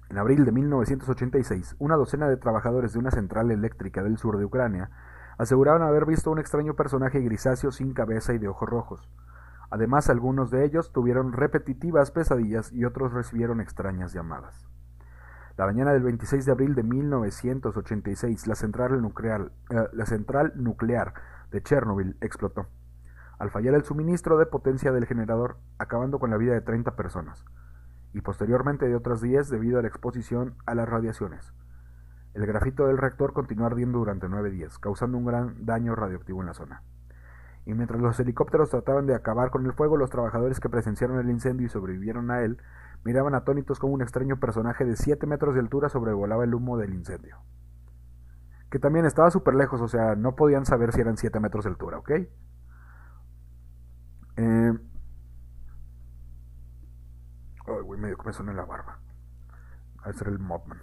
en 0.09 0.17
abril 0.17 0.45
de 0.45 0.53
1986, 0.53 1.75
una 1.79 1.97
docena 1.97 2.29
de 2.29 2.37
trabajadores 2.37 2.93
de 2.93 2.99
una 2.99 3.11
central 3.11 3.51
eléctrica 3.51 4.01
del 4.03 4.17
sur 4.17 4.37
de 4.37 4.45
Ucrania 4.45 4.89
aseguraron 5.37 5.81
haber 5.81 6.05
visto 6.05 6.31
un 6.31 6.39
extraño 6.39 6.73
personaje 6.73 7.19
grisáceo 7.19 7.73
sin 7.73 7.93
cabeza 7.93 8.33
y 8.33 8.37
de 8.37 8.47
ojos 8.47 8.69
rojos. 8.69 9.09
Además, 9.69 10.09
algunos 10.09 10.49
de 10.49 10.63
ellos 10.63 10.93
tuvieron 10.93 11.33
repetitivas 11.33 12.11
pesadillas 12.11 12.71
y 12.71 12.85
otros 12.85 13.11
recibieron 13.11 13.59
extrañas 13.59 14.13
llamadas. 14.13 14.65
La 15.57 15.65
mañana 15.65 15.91
del 15.91 16.03
26 16.03 16.45
de 16.45 16.51
abril 16.53 16.73
de 16.73 16.83
1986, 16.83 18.47
la 18.47 18.55
central 18.55 19.01
nuclear, 19.01 19.51
eh, 19.71 19.89
la 19.91 20.05
central 20.05 20.53
nuclear 20.55 21.15
de 21.51 21.61
Chernobyl 21.61 22.15
explotó, 22.21 22.67
al 23.39 23.51
fallar 23.51 23.73
el 23.73 23.83
suministro 23.83 24.37
de 24.37 24.45
potencia 24.45 24.93
del 24.93 25.05
generador, 25.05 25.57
acabando 25.79 26.17
con 26.17 26.29
la 26.29 26.37
vida 26.37 26.53
de 26.53 26.61
30 26.61 26.95
personas 26.95 27.43
y 28.17 28.21
posteriormente 28.21 28.87
de 28.87 28.95
otras 28.95 29.21
10 29.21 29.47
debido 29.49 29.77
a 29.77 29.83
la 29.83 29.87
exposición 29.87 30.55
a 30.65 30.73
las 30.73 30.89
radiaciones. 30.89 31.53
El 32.33 32.47
grafito 32.47 32.87
del 32.87 32.97
reactor 32.97 33.31
continuó 33.31 33.67
ardiendo 33.67 33.99
durante 33.99 34.27
nueve 34.27 34.49
días, 34.49 34.79
causando 34.79 35.19
un 35.19 35.25
gran 35.25 35.65
daño 35.65 35.95
radioactivo 35.95 36.41
en 36.41 36.47
la 36.47 36.55
zona. 36.55 36.81
Y 37.65 37.75
mientras 37.75 38.01
los 38.01 38.19
helicópteros 38.19 38.71
trataban 38.71 39.05
de 39.05 39.13
acabar 39.13 39.51
con 39.51 39.65
el 39.65 39.73
fuego, 39.73 39.97
los 39.97 40.09
trabajadores 40.09 40.59
que 40.59 40.69
presenciaron 40.69 41.19
el 41.19 41.29
incendio 41.29 41.67
y 41.67 41.69
sobrevivieron 41.69 42.31
a 42.31 42.41
él 42.41 42.57
miraban 43.03 43.35
atónitos 43.35 43.77
como 43.77 43.93
un 43.93 44.01
extraño 44.01 44.39
personaje 44.39 44.83
de 44.83 44.95
7 44.95 45.27
metros 45.27 45.53
de 45.53 45.59
altura 45.59 45.89
sobrevolaba 45.89 46.43
el 46.43 46.55
humo 46.55 46.77
del 46.77 46.95
incendio. 46.95 47.37
Que 48.71 48.79
también 48.79 49.05
estaba 49.05 49.29
súper 49.29 49.53
lejos, 49.53 49.79
o 49.79 49.87
sea, 49.87 50.15
no 50.15 50.35
podían 50.35 50.65
saber 50.65 50.91
si 50.91 51.01
eran 51.01 51.17
7 51.17 51.39
metros 51.39 51.65
de 51.65 51.69
altura, 51.69 51.99
¿ok? 51.99 52.11
Eh, 54.37 54.73
Ay, 57.67 57.81
medio 57.97 58.17
me 58.25 58.33
suena 58.33 58.53
la 58.53 58.65
barba. 58.65 58.99
A 60.03 60.13
ser 60.13 60.27
el 60.29 60.39
Mothman. 60.39 60.81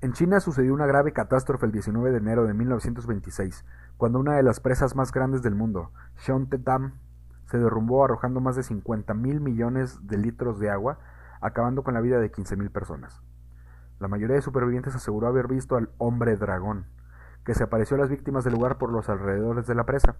En 0.00 0.12
China 0.12 0.38
sucedió 0.40 0.74
una 0.74 0.86
grave 0.86 1.12
catástrofe 1.12 1.66
el 1.66 1.72
19 1.72 2.12
de 2.12 2.18
enero 2.18 2.46
de 2.46 2.54
1926, 2.54 3.64
cuando 3.96 4.20
una 4.20 4.36
de 4.36 4.44
las 4.44 4.60
presas 4.60 4.94
más 4.94 5.10
grandes 5.10 5.42
del 5.42 5.56
mundo, 5.56 5.90
Shonte 6.18 6.58
Dam, 6.58 6.92
se 7.46 7.58
derrumbó 7.58 8.04
arrojando 8.04 8.40
más 8.40 8.56
de 8.56 8.62
50 8.62 9.14
mil 9.14 9.40
millones 9.40 10.06
de 10.06 10.18
litros 10.18 10.60
de 10.60 10.70
agua, 10.70 10.98
acabando 11.40 11.82
con 11.82 11.94
la 11.94 12.00
vida 12.00 12.20
de 12.20 12.30
15 12.30 12.56
mil 12.56 12.70
personas. 12.70 13.22
La 13.98 14.06
mayoría 14.06 14.36
de 14.36 14.42
supervivientes 14.42 14.94
aseguró 14.94 15.26
haber 15.26 15.48
visto 15.48 15.76
al 15.76 15.90
hombre 15.98 16.36
dragón, 16.36 16.86
que 17.44 17.54
se 17.54 17.64
apareció 17.64 17.96
a 17.96 18.00
las 18.00 18.10
víctimas 18.10 18.44
del 18.44 18.54
lugar 18.54 18.78
por 18.78 18.92
los 18.92 19.08
alrededores 19.08 19.66
de 19.66 19.74
la 19.74 19.84
presa. 19.84 20.16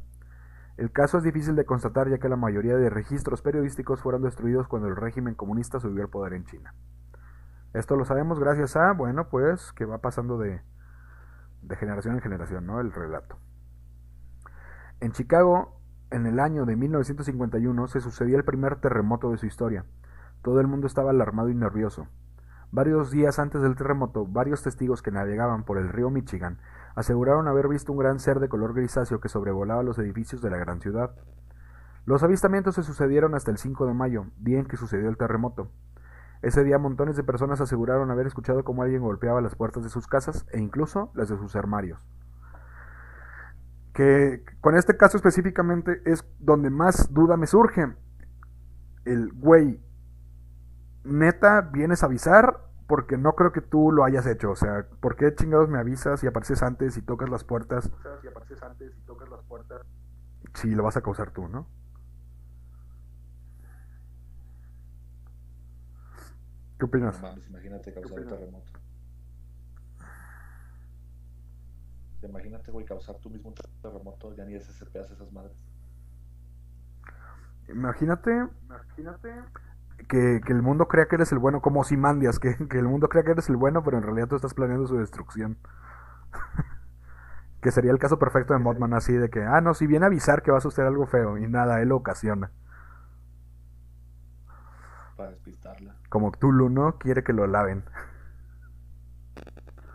El 0.79 0.93
caso 0.93 1.19
es 1.19 1.25
difícil 1.25 1.57
de 1.57 1.65
constatar 1.65 2.09
ya 2.09 2.19
que 2.19 2.29
la 2.29 2.37
mayoría 2.37 2.77
de 2.77 2.89
registros 2.89 3.43
periodísticos 3.43 4.01
fueron 4.01 4.23
destruidos 4.23 4.69
cuando 4.69 4.87
el 4.87 4.95
régimen 4.95 5.35
comunista 5.35 5.81
subió 5.81 6.05
al 6.05 6.09
poder 6.09 6.35
en 6.35 6.45
China. 6.45 6.73
Esto 7.75 7.97
lo 7.97 8.05
sabemos 8.05 8.39
gracias 8.39 8.77
a, 8.77 8.93
bueno, 8.93 9.29
pues 9.29 9.73
que 9.73 9.85
va 9.85 9.99
pasando 9.99 10.39
de, 10.39 10.63
generación 11.81 12.15
en 12.15 12.21
generación, 12.21 12.65
¿no? 12.65 12.81
El 12.81 12.93
relato. 12.93 13.39
En 15.01 15.11
Chicago, 15.11 15.81
en 16.13 16.27
el 16.27 16.39
año 16.39 16.65
de 16.65 16.77
1951, 16.77 17.89
se 17.89 18.01
sucedía 18.01 18.37
el 18.37 18.45
primer 18.45 18.77
terremoto 18.77 19.33
de 19.33 19.39
su 19.39 19.47
historia. 19.47 19.85
Todo 20.43 20.61
el 20.61 20.69
mundo 20.69 20.87
estaba 20.87 21.11
alarmado 21.11 21.49
y 21.49 21.57
nervioso. 21.57 22.07
Varios 22.71 23.11
días 23.11 23.39
antes 23.39 23.63
del 23.63 23.77
terremoto, 23.77 24.27
varios 24.27 24.63
testigos 24.63 25.01
que 25.01 25.11
navegaban 25.11 25.65
por 25.65 25.79
el 25.79 25.89
río 25.89 26.11
Michigan 26.11 26.59
aseguraron 26.95 27.49
haber 27.49 27.67
visto 27.67 27.93
un 27.93 27.99
gran 27.99 28.19
ser 28.19 28.41
de 28.41 28.49
color 28.49 28.75
grisáceo 28.75 29.21
que 29.21 29.31
sobrevolaba 29.31 29.83
los 29.83 29.99
edificios 29.99 30.43
de 30.43 30.51
la 30.51 30.59
gran 30.59 30.81
ciudad. 30.81 31.13
Los 32.05 32.23
avistamientos 32.23 32.75
se 32.75 32.83
sucedieron 32.83 33.35
hasta 33.35 33.51
el 33.51 33.59
5 33.59 33.87
de 33.87 33.95
mayo, 33.95 34.27
día 34.39 34.59
en 34.59 34.67
que 34.67 34.77
sucedió 34.77 35.09
el 35.09 35.17
terremoto. 35.17 35.71
Ese 36.43 36.63
día 36.63 36.79
montones 36.79 37.17
de 37.17 37.25
personas 37.25 37.61
aseguraron 37.61 38.11
haber 38.11 38.27
escuchado 38.27 38.65
cómo 38.65 38.83
alguien 38.83 39.03
golpeaba 39.03 39.41
las 39.41 39.57
puertas 39.57 39.83
de 39.83 39.89
sus 39.89 40.07
casas 40.07 40.47
e 40.53 40.61
incluso 40.61 41.11
las 41.15 41.29
de 41.29 41.37
sus 41.37 41.57
armarios. 41.57 42.07
que 43.95 44.45
con 44.61 44.77
este 44.77 44.97
caso 44.97 45.17
específicamente 45.17 46.03
es 46.05 46.25
donde 46.39 46.71
más 46.71 47.13
duda 47.13 47.37
me 47.37 47.49
surge. 47.49 47.97
El 49.05 49.33
güey, 49.33 49.81
neta, 51.05 51.61
vienes 51.61 52.03
a 52.03 52.07
avisar 52.07 52.61
porque 52.87 53.19
no 53.19 53.35
creo 53.35 53.53
que 53.53 53.61
tú 53.61 53.93
lo 53.93 54.05
hayas 54.05 54.27
hecho. 54.27 54.51
O 54.51 54.57
sea, 54.57 54.87
¿por 55.01 55.17
qué 55.17 55.35
chingados 55.35 55.69
me 55.69 55.79
avisas 55.79 56.25
y 56.25 56.27
apareces 56.27 56.63
antes 56.63 56.97
y 56.97 57.03
tocas 57.03 57.29
las 57.29 57.45
puertas? 57.45 57.91
Si 58.23 58.29
apareces 58.29 58.63
antes 58.63 58.97
y 58.97 59.01
tocas 59.03 59.29
las 59.29 59.43
puertas. 59.45 59.83
Si 60.55 60.71
lo 60.75 60.83
vas 60.83 60.97
a 60.97 61.03
causar 61.03 61.31
tú, 61.31 61.49
¿no? 61.49 61.67
¿Qué 66.79 66.85
opinas? 66.85 67.21
No 67.21 67.29
mames, 67.29 67.47
imagínate 67.49 67.93
causar 67.93 68.21
un 68.21 68.29
terremoto. 68.29 68.73
Imagínate, 72.23 72.71
güey, 72.73 72.87
causar 72.87 73.17
tú 73.17 73.31
mismo 73.31 73.51
un 73.51 73.55
terremoto, 73.83 74.35
ya 74.35 74.45
ni 74.45 74.59
SCP 74.59 74.97
hace 74.97 75.15
esas 75.15 75.31
madres. 75.33 75.57
Imagínate, 77.69 78.49
imagínate 78.65 79.31
que, 80.09 80.41
que 80.45 80.53
el 80.53 80.63
mundo 80.63 80.87
crea 80.89 81.07
que 81.07 81.17
eres 81.17 81.33
el 81.33 81.39
bueno, 81.39 81.61
como 81.61 81.85
Simandias, 81.85 82.39
que, 82.39 82.57
que 82.69 82.79
el 82.79 82.87
mundo 82.87 83.09
crea 83.09 83.25
que 83.25 83.33
eres 83.33 83.49
el 83.49 83.57
bueno, 83.57 83.83
pero 83.83 83.97
en 83.97 84.05
realidad 84.05 84.29
tú 84.29 84.37
estás 84.37 84.55
planeando 84.55 84.87
su 84.87 84.97
destrucción. 84.97 85.59
que 87.63 87.73
sería 87.73 87.91
el 87.91 87.99
caso 87.99 88.19
perfecto 88.19 88.53
de 88.53 88.61
Modman, 88.61 88.95
así 88.95 89.13
de 89.13 89.31
que, 89.31 89.43
ah, 89.43 89.61
no, 89.61 89.75
si 89.75 89.87
viene 89.87 90.05
a 90.05 90.09
avisar 90.09 90.43
que 90.43 90.51
va 90.51 90.59
a 90.59 90.63
suceder 90.63 90.89
algo 90.89 91.07
feo, 91.07 91.39
y 91.39 91.49
nada, 91.49 91.83
él 91.83 91.89
lo 91.89 91.97
ocasiona. 91.97 92.53
Para 95.17 95.31
despistarla. 95.31 95.97
Como 96.09 96.31
Tulu, 96.31 96.69
¿no? 96.69 96.99
Quiere 96.99 97.25
que 97.25 97.33
lo 97.33 97.47
laven. 97.47 97.83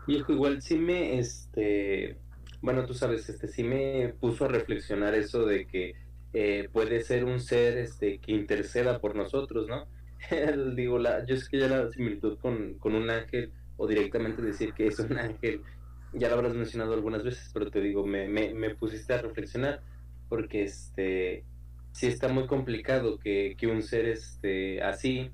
Hijo, 0.07 0.34
igual 0.34 0.61
sí 0.61 0.77
me, 0.77 1.17
este, 1.17 2.19
bueno, 2.61 2.85
tú 2.85 2.93
sabes, 2.93 3.30
este, 3.30 3.47
sí 3.47 3.63
me 3.63 4.13
puso 4.19 4.45
a 4.45 4.49
reflexionar 4.49 5.13
eso 5.15 5.45
de 5.45 5.65
que 5.65 5.95
eh, 6.34 6.69
puede 6.72 7.01
ser 7.01 7.26
un 7.26 7.39
ser, 7.39 7.77
este, 7.77 8.19
que 8.19 8.31
interceda 8.31 8.99
por 8.99 9.15
nosotros, 9.15 9.68
¿no? 9.68 9.88
Digo, 10.76 10.97
la, 10.99 11.26
yo 11.26 11.38
sé 11.38 11.47
que 11.49 11.60
ya 11.60 11.68
la 11.68 11.89
similitud 11.91 12.38
con, 12.39 12.76
con 12.76 12.95
un 12.95 13.10
ángel, 13.10 13.51
o 13.77 13.88
directamente 13.88 14.41
decir 14.41 14.73
que 14.73 14.88
es 14.88 14.99
un 14.99 15.18
ángel, 15.18 15.61
ya 16.14 16.30
lo 16.30 16.35
habrás 16.35 16.53
mencionado 16.53 16.93
algunas 16.93 17.23
veces, 17.23 17.49
pero 17.53 17.69
te 17.69 17.81
digo, 17.81 18.05
me, 18.05 18.27
me, 18.27 18.53
me 18.53 18.76
pusiste 18.76 19.14
a 19.14 19.22
reflexionar, 19.22 19.81
porque, 20.30 20.64
este, 20.64 21.43
sí 21.91 22.07
está 22.07 22.27
muy 22.27 22.47
complicado 22.47 23.19
que, 23.19 23.55
que 23.57 23.68
un 23.68 23.84
ser, 23.84 24.07
este, 24.07 24.81
así, 24.81 25.31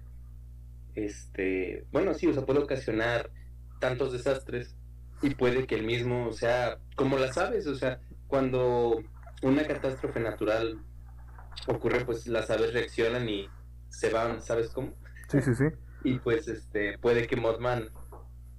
este, 0.95 1.85
bueno, 1.91 2.13
sí, 2.13 2.27
o 2.27 2.33
sea, 2.33 2.45
puede 2.45 2.59
ocasionar 2.59 3.31
tantos 3.79 4.11
desastres 4.11 4.75
y 5.21 5.35
puede 5.35 5.65
que 5.65 5.75
el 5.75 5.83
mismo, 5.83 6.27
o 6.27 6.33
sea, 6.33 6.79
como 6.95 7.17
las 7.17 7.37
aves, 7.37 7.67
o 7.67 7.75
sea, 7.75 8.01
cuando 8.27 9.01
una 9.41 9.65
catástrofe 9.65 10.19
natural 10.19 10.79
ocurre, 11.67 12.05
pues 12.05 12.27
las 12.27 12.49
aves 12.49 12.73
reaccionan 12.73 13.27
y 13.29 13.53
se 13.89 14.09
van, 14.11 14.41
¿sabes 14.41 14.71
cómo? 14.71 14.93
Sí, 15.29 15.41
sí, 15.41 15.55
sí. 15.55 15.65
Y 16.01 16.19
pues 16.19 16.47
este 16.47 16.97
puede 16.99 17.27
que 17.27 17.35
Mothman 17.35 17.89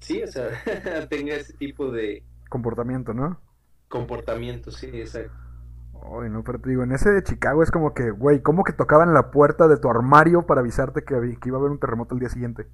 sí, 0.00 0.22
o 0.22 0.26
sea, 0.28 0.50
tenga 1.10 1.36
ese 1.36 1.54
tipo 1.54 1.90
de 1.90 2.24
Comportamiento, 2.50 3.14
¿no? 3.14 3.40
comportamiento, 3.88 4.70
sí, 4.70 4.86
exacto. 4.86 5.36
Ay, 5.94 6.28
no, 6.30 6.42
pero 6.42 6.60
te 6.60 6.70
digo, 6.70 6.82
en 6.82 6.90
ese 6.92 7.10
de 7.10 7.22
Chicago 7.22 7.62
es 7.62 7.70
como 7.70 7.94
que, 7.94 8.10
güey, 8.10 8.42
¿cómo 8.42 8.64
que 8.64 8.72
tocaban 8.72 9.14
la 9.14 9.30
puerta 9.30 9.68
de 9.68 9.76
tu 9.78 9.88
armario 9.88 10.44
para 10.46 10.60
avisarte 10.62 11.04
que, 11.04 11.14
iba 11.44 11.56
a 11.56 11.60
haber 11.60 11.70
un 11.70 11.78
terremoto 11.78 12.14
el 12.14 12.20
día 12.20 12.28
siguiente? 12.28 12.66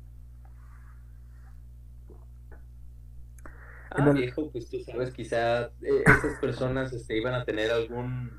En 3.94 4.06
Ah, 4.06 4.12
el- 4.16 4.24
viejo, 4.24 4.50
pues 4.52 4.68
tú 4.68 4.78
sabes, 4.80 5.12
quizá 5.12 5.66
eh, 5.82 6.04
esas 6.06 6.36
personas 6.38 6.92
este, 6.92 7.16
iban 7.16 7.34
a 7.34 7.44
tener 7.44 7.70
algún 7.70 8.38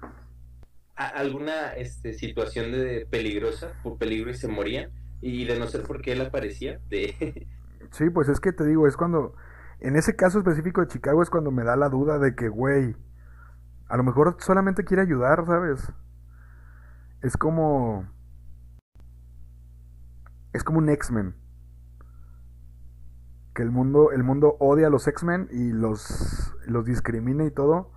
alguna 0.97 1.73
este, 1.73 2.13
situación 2.13 2.71
de 2.71 3.07
peligrosa, 3.09 3.71
por 3.83 3.97
peligro 3.97 4.31
y 4.31 4.35
se 4.35 4.47
morían, 4.47 4.89
y 5.21 5.45
de 5.45 5.59
no 5.59 5.67
ser 5.67 5.83
porque 5.83 6.13
él 6.13 6.21
aparecía, 6.21 6.79
de 6.89 7.47
Sí, 7.91 8.09
pues 8.09 8.27
es 8.29 8.39
que 8.39 8.51
te 8.51 8.65
digo, 8.65 8.87
es 8.87 8.97
cuando, 8.97 9.35
en 9.79 9.95
ese 9.95 10.15
caso 10.15 10.39
específico 10.39 10.81
de 10.81 10.87
Chicago 10.87 11.21
es 11.21 11.29
cuando 11.29 11.51
me 11.51 11.63
da 11.63 11.75
la 11.75 11.89
duda 11.89 12.17
de 12.19 12.35
que, 12.35 12.49
güey, 12.49 12.95
a 13.87 13.95
lo 13.95 14.03
mejor 14.03 14.37
solamente 14.39 14.83
quiere 14.83 15.03
ayudar, 15.03 15.45
¿sabes? 15.45 15.93
Es 17.21 17.37
como, 17.37 18.07
es 20.53 20.63
como 20.63 20.79
un 20.79 20.89
X-Men. 20.89 21.35
Que 23.53 23.63
el 23.63 23.71
mundo, 23.71 24.11
el 24.11 24.23
mundo 24.23 24.57
odia 24.59 24.87
a 24.87 24.89
los 24.89 25.07
X-Men 25.07 25.47
y 25.51 25.71
los, 25.71 26.53
los 26.65 26.85
discrimina 26.85 27.45
y 27.45 27.51
todo. 27.51 27.91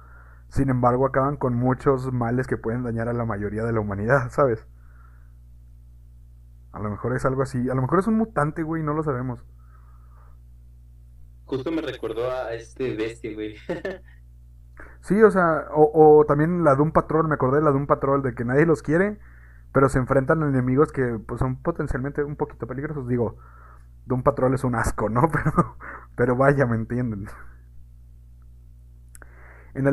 Sin 0.50 0.68
embargo, 0.70 1.06
acaban 1.06 1.38
con 1.38 1.54
muchos 1.54 2.12
males 2.12 2.46
que 2.46 2.58
pueden 2.58 2.82
dañar 2.84 3.08
a 3.08 3.14
la 3.14 3.24
mayoría 3.24 3.64
de 3.64 3.72
la 3.72 3.80
humanidad, 3.80 4.30
¿sabes? 4.30 4.66
A 6.72 6.80
lo 6.80 6.90
mejor 6.90 7.14
es 7.14 7.24
algo 7.24 7.42
así. 7.42 7.70
A 7.70 7.74
lo 7.74 7.82
mejor 7.82 8.00
es 8.00 8.08
un 8.08 8.16
mutante, 8.16 8.64
güey, 8.64 8.82
no 8.82 8.92
lo 8.92 9.04
sabemos. 9.04 9.44
justo 11.44 11.70
me 11.72 11.82
recordó 11.82 12.30
a 12.30 12.54
este 12.54 12.94
bestia, 12.94 13.34
güey. 13.34 13.56
Sí, 15.00 15.20
o 15.22 15.30
sea, 15.30 15.66
o, 15.72 16.18
o 16.20 16.24
también 16.26 16.64
la 16.64 16.74
de 16.76 16.82
un 16.82 16.92
patrón, 16.92 17.28
me 17.28 17.34
acordé 17.34 17.58
de 17.58 17.64
la 17.64 17.70
de 17.70 17.76
un 17.76 17.86
patrón, 17.86 18.22
de 18.22 18.34
que 18.34 18.44
nadie 18.44 18.66
los 18.66 18.82
quiere, 18.82 19.18
pero 19.72 19.88
se 19.88 19.98
enfrentan 19.98 20.42
a 20.42 20.48
enemigos 20.48 20.92
que 20.92 21.18
pues, 21.26 21.38
son 21.40 21.56
potencialmente 21.62 22.22
un 22.24 22.36
poquito 22.36 22.66
peligrosos. 22.66 23.08
Digo, 23.08 23.38
de 24.06 24.14
un 24.14 24.22
patrón 24.22 24.54
es 24.54 24.64
un 24.64 24.74
asco, 24.76 25.08
¿no? 25.10 25.28
Pero, 25.32 25.76
pero 26.16 26.36
vaya, 26.36 26.66
me 26.66 26.76
entienden. 26.76 27.26
En, 29.74 29.86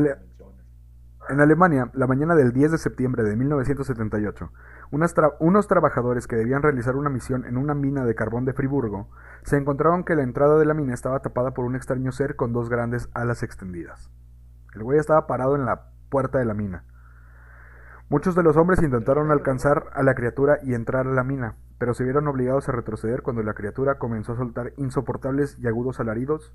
Alemania, 1.41 1.91
la 1.93 2.07
mañana 2.07 2.35
del 2.35 2.53
10 2.53 2.71
de 2.71 2.77
septiembre 2.77 3.23
de 3.23 3.35
1978, 3.35 4.51
unas 4.91 5.15
tra- 5.15 5.35
unos 5.39 5.67
trabajadores 5.67 6.25
que 6.27 6.37
debían 6.37 6.63
realizar 6.63 6.95
una 6.95 7.09
misión 7.09 7.45
en 7.45 7.57
una 7.57 7.73
mina 7.73 8.05
de 8.05 8.15
carbón 8.15 8.45
de 8.45 8.53
Friburgo 8.53 9.09
se 9.43 9.57
encontraron 9.57 10.03
que 10.03 10.15
la 10.15 10.23
entrada 10.23 10.57
de 10.57 10.65
la 10.65 10.73
mina 10.73 10.93
estaba 10.93 11.19
tapada 11.19 11.51
por 11.51 11.65
un 11.65 11.75
extraño 11.75 12.11
ser 12.11 12.35
con 12.35 12.53
dos 12.53 12.69
grandes 12.69 13.09
alas 13.13 13.43
extendidas. 13.43 14.09
El 14.73 14.83
güey 14.83 14.99
estaba 14.99 15.27
parado 15.27 15.55
en 15.55 15.65
la 15.65 15.89
puerta 16.09 16.39
de 16.39 16.45
la 16.45 16.53
mina. 16.53 16.83
Muchos 18.09 18.35
de 18.35 18.43
los 18.43 18.55
hombres 18.55 18.81
intentaron 18.81 19.31
alcanzar 19.31 19.87
a 19.93 20.03
la 20.03 20.15
criatura 20.15 20.59
y 20.63 20.73
entrar 20.73 21.07
a 21.07 21.11
la 21.11 21.25
mina, 21.25 21.55
pero 21.77 21.93
se 21.93 22.05
vieron 22.05 22.27
obligados 22.29 22.69
a 22.69 22.71
retroceder 22.71 23.21
cuando 23.21 23.43
la 23.43 23.53
criatura 23.53 23.97
comenzó 23.97 24.31
a 24.33 24.37
soltar 24.37 24.71
insoportables 24.77 25.57
y 25.59 25.67
agudos 25.67 25.99
alaridos 25.99 26.53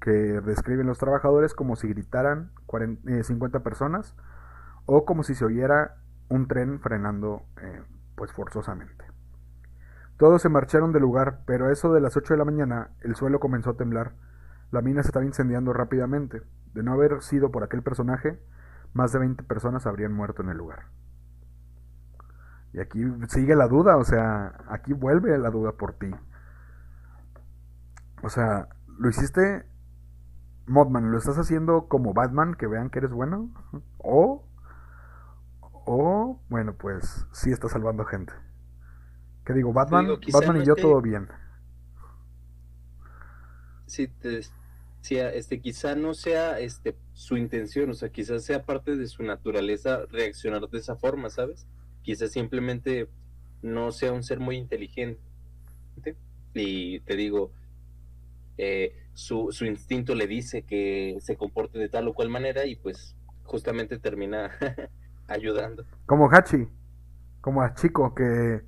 que 0.00 0.10
describen 0.10 0.86
los 0.86 0.98
trabajadores 0.98 1.54
como 1.54 1.76
si 1.76 1.88
gritaran 1.88 2.50
40 2.66 3.10
eh, 3.10 3.24
50 3.24 3.60
personas 3.60 4.14
o 4.86 5.04
como 5.04 5.22
si 5.22 5.34
se 5.34 5.44
oyera 5.44 5.96
un 6.28 6.46
tren 6.46 6.80
frenando 6.80 7.42
eh, 7.60 7.82
pues 8.14 8.32
forzosamente. 8.32 9.04
Todos 10.16 10.42
se 10.42 10.48
marcharon 10.48 10.92
del 10.92 11.02
lugar, 11.02 11.40
pero 11.46 11.66
a 11.66 11.72
eso 11.72 11.92
de 11.92 12.00
las 12.00 12.16
8 12.16 12.34
de 12.34 12.38
la 12.38 12.44
mañana 12.44 12.90
el 13.00 13.16
suelo 13.16 13.40
comenzó 13.40 13.70
a 13.70 13.76
temblar. 13.76 14.12
La 14.70 14.80
mina 14.80 15.02
se 15.02 15.08
estaba 15.08 15.24
incendiando 15.24 15.72
rápidamente. 15.72 16.42
De 16.72 16.82
no 16.82 16.92
haber 16.92 17.22
sido 17.22 17.50
por 17.50 17.64
aquel 17.64 17.82
personaje, 17.82 18.38
más 18.92 19.12
de 19.12 19.18
20 19.18 19.42
personas 19.44 19.86
habrían 19.86 20.12
muerto 20.12 20.42
en 20.42 20.50
el 20.50 20.56
lugar. 20.56 20.86
Y 22.72 22.80
aquí 22.80 23.04
sigue 23.28 23.54
la 23.54 23.68
duda, 23.68 23.96
o 23.96 24.04
sea, 24.04 24.58
aquí 24.68 24.92
vuelve 24.92 25.36
la 25.38 25.50
duda 25.50 25.72
por 25.72 25.92
ti. 25.92 26.10
O 28.22 28.28
sea, 28.28 28.68
lo 28.98 29.08
hiciste 29.08 29.64
Modman, 30.66 31.10
¿lo 31.10 31.18
estás 31.18 31.38
haciendo 31.38 31.88
como 31.88 32.12
Batman, 32.14 32.54
que 32.54 32.66
vean 32.66 32.90
que 32.90 32.98
eres 32.98 33.12
bueno? 33.12 33.50
O, 33.98 34.44
o, 35.86 36.40
bueno, 36.48 36.74
pues 36.76 37.26
sí 37.32 37.50
estás 37.52 37.72
salvando 37.72 38.04
gente. 38.04 38.32
¿Qué 39.44 39.52
digo? 39.52 39.72
Batman, 39.72 40.16
digo, 40.18 40.18
Batman 40.26 40.60
y 40.62 40.64
yo 40.66 40.76
te- 40.76 40.80
todo 40.80 41.00
bien. 41.00 41.28
Sí, 43.86 44.08
te 44.08 44.40
este, 45.10 45.60
quizá 45.60 45.94
no 45.94 46.14
sea 46.14 46.58
este, 46.60 46.96
su 47.12 47.36
intención, 47.36 47.90
o 47.90 47.94
sea, 47.94 48.10
quizás 48.10 48.44
sea 48.44 48.64
parte 48.64 48.96
de 48.96 49.06
su 49.06 49.22
naturaleza 49.22 50.06
reaccionar 50.10 50.68
de 50.70 50.78
esa 50.78 50.96
forma, 50.96 51.30
¿sabes? 51.30 51.66
Quizás 52.02 52.32
simplemente 52.32 53.08
no 53.62 53.92
sea 53.92 54.12
un 54.12 54.22
ser 54.22 54.40
muy 54.40 54.56
inteligente. 54.56 55.20
Y 56.54 57.00
te 57.00 57.16
digo, 57.16 57.52
eh, 58.58 58.92
su, 59.14 59.48
su 59.52 59.64
instinto 59.64 60.14
le 60.14 60.26
dice 60.26 60.62
que 60.62 61.16
se 61.20 61.36
comporte 61.36 61.78
de 61.78 61.88
tal 61.88 62.08
o 62.08 62.14
cual 62.14 62.28
manera 62.28 62.66
y 62.66 62.76
pues 62.76 63.16
justamente 63.44 63.98
termina 63.98 64.50
ayudando. 65.28 65.84
Como 66.06 66.28
Hachi, 66.30 66.68
como 67.40 67.62
a 67.62 67.74
Chico, 67.74 68.14
que, 68.14 68.62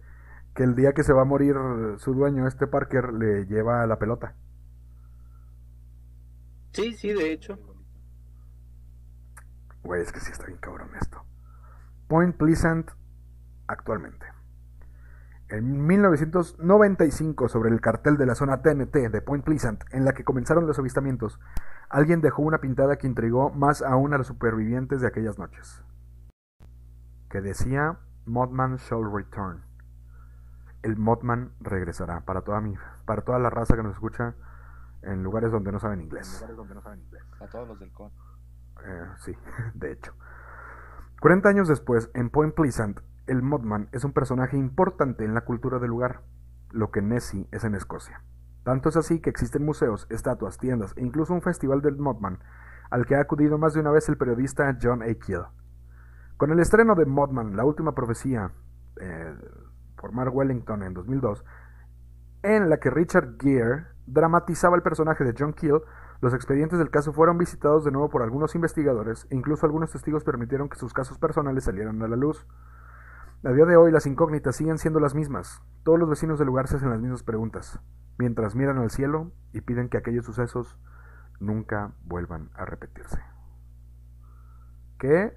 que 0.55 0.63
el 0.63 0.75
día 0.75 0.93
que 0.93 1.03
se 1.03 1.13
va 1.13 1.23
a 1.23 1.27
morir 1.27 1.57
su 1.99 2.15
dueño, 2.15 2.47
este 2.47 2.67
Parker, 2.67 3.13
le 3.13 3.47
lleva 3.47 3.87
la 3.87 3.99
pelota. 3.99 4.35
Sí, 6.73 6.93
sí, 6.93 7.13
de 7.13 7.33
hecho. 7.33 7.59
Güey, 9.83 10.03
es 10.03 10.13
que 10.13 10.21
sí 10.21 10.31
está 10.33 10.47
bien 10.47 10.59
cabrón 10.59 10.91
esto. 11.01 11.25
Point 12.09 12.37
Pleasant 12.37 12.91
actualmente. 13.67 14.36
En 15.49 15.87
1995, 15.87 17.49
sobre 17.49 17.71
el 17.71 17.81
cartel 17.81 18.17
de 18.17 18.27
la 18.27 18.35
zona 18.35 18.63
TNT 18.63 19.11
de 19.11 19.23
Point 19.23 19.45
Pleasant, 19.45 19.85
en 19.93 20.05
la 20.05 20.13
que 20.13 20.25
comenzaron 20.25 20.67
los 20.67 20.79
avistamientos, 20.81 21.39
alguien 21.89 22.21
dejó 22.21 22.43
una 22.43 22.59
pintada 22.59 22.97
que 22.97 23.07
intrigó 23.07 23.51
más 23.51 23.81
aún 23.81 24.13
a 24.13 24.19
los 24.19 24.27
supervivientes 24.27 25.01
de 25.01 25.07
aquellas 25.07 25.39
noches, 25.39 25.85
que 27.31 27.41
decía 27.41 27.97
Mothman 28.25 28.77
shall 28.77 29.09
return. 29.13 29.63
El 30.83 30.97
Mothman 30.97 31.53
regresará 31.61 32.23
para 32.23 32.41
toda 32.41 32.61
mi, 32.61 32.75
para 33.05 33.23
toda 33.23 33.39
la 33.39 33.49
raza 33.49 33.77
que 33.77 33.85
nos 33.85 33.95
escucha 33.95 34.35
en 35.03 35.23
lugares 35.23 35.53
donde 35.53 35.71
no 35.71 35.79
saben 35.79 36.01
inglés. 36.01 36.43
A 36.43 37.47
todos 37.47 37.69
los 37.69 37.79
del 37.79 37.93
con. 37.93 38.11
Eh, 38.85 39.07
sí, 39.19 39.37
de 39.75 39.93
hecho. 39.93 40.13
40 41.21 41.49
años 41.49 41.69
después, 41.69 42.11
en 42.15 42.31
Point 42.31 42.55
Pleasant, 42.55 43.01
el 43.27 43.43
Mothman 43.43 43.89
es 43.93 44.05
un 44.05 44.13
personaje 44.13 44.57
importante 44.57 45.25
en 45.25 45.35
la 45.35 45.43
cultura 45.43 45.79
del 45.79 45.91
lugar, 45.91 46.23
lo 46.71 46.91
que 46.91 47.03
Nessie 47.03 47.49
es 47.53 47.65
en 47.65 47.75
Escocia. 47.75 48.23
Tanto 48.63 48.89
es 48.89 48.97
así 48.97 49.21
que 49.21 49.31
existen 49.31 49.65
museos, 49.65 50.07
estatuas, 50.11 50.59
tiendas 50.59 50.93
e 50.97 51.03
incluso 51.03 51.33
un 51.33 51.43
festival 51.43 51.83
del 51.83 51.99
Mothman, 51.99 52.41
al 52.91 53.07
que 53.07 53.17
ha 53.17 53.21
acudido 53.21 53.59
más 53.59 53.75
de 53.75 53.81
una 53.81 53.91
vez 53.91 54.09
el 54.09 54.17
periodista 54.17 54.77
John 54.81 55.03
A. 55.03 55.15
Kill. 55.15 55.43
Con 56.37 56.51
el 56.51 56.61
estreno 56.61 56.95
de 56.95 57.07
Mothman, 57.07 57.57
la 57.57 57.65
última 57.65 57.95
profecía, 57.95 58.53
eh, 59.01 59.35
por 59.97 60.13
Mark 60.13 60.35
Wellington 60.35 60.83
en 60.83 60.95
2002, 60.95 61.45
en 62.43 62.69
la 62.69 62.79
que 62.79 62.91
Richard 62.91 63.37
Gere 63.41 63.87
dramatizaba 64.07 64.77
el 64.77 64.83
personaje 64.83 65.25
de 65.25 65.35
John 65.37 65.53
Keel, 65.53 65.81
los 66.21 66.33
expedientes 66.33 66.79
del 66.79 66.91
caso 66.91 67.13
fueron 67.13 67.39
visitados 67.39 67.85
de 67.85 67.91
nuevo 67.91 68.09
por 68.09 68.23
algunos 68.23 68.55
investigadores 68.55 69.27
e 69.31 69.37
incluso 69.37 69.67
algunos 69.67 69.91
testigos 69.91 70.25
permitieron 70.25 70.69
que 70.69 70.77
sus 70.77 70.93
casos 70.93 71.19
personales 71.19 71.65
salieran 71.65 72.03
a 72.03 72.09
la 72.09 72.17
luz. 72.17 72.47
A 73.47 73.53
día 73.53 73.65
de 73.65 73.77
hoy 73.77 73.93
las 73.93 74.07
incógnitas 74.07 74.57
siguen 74.57 74.77
siendo 74.77 74.99
las 74.99 75.15
mismas. 75.15 75.63
Todos 75.85 76.01
los 76.01 76.09
vecinos 76.09 76.41
del 76.41 76.49
lugar 76.49 76.67
se 76.67 76.79
hacen 76.79 76.91
las 76.91 77.01
mismas 77.01 77.23
preguntas, 77.23 77.79
mientras 78.19 78.57
miran 78.57 78.79
al 78.79 78.91
cielo 78.91 79.31
y 79.53 79.61
piden 79.61 79.89
que 79.89 79.99
aquellos 79.99 80.25
sucesos 80.27 80.81
nunca 81.39 81.93
vuelvan 82.03 82.51
a 82.55 82.65
repetirse. 82.65 83.21
¡Qué 84.99 85.33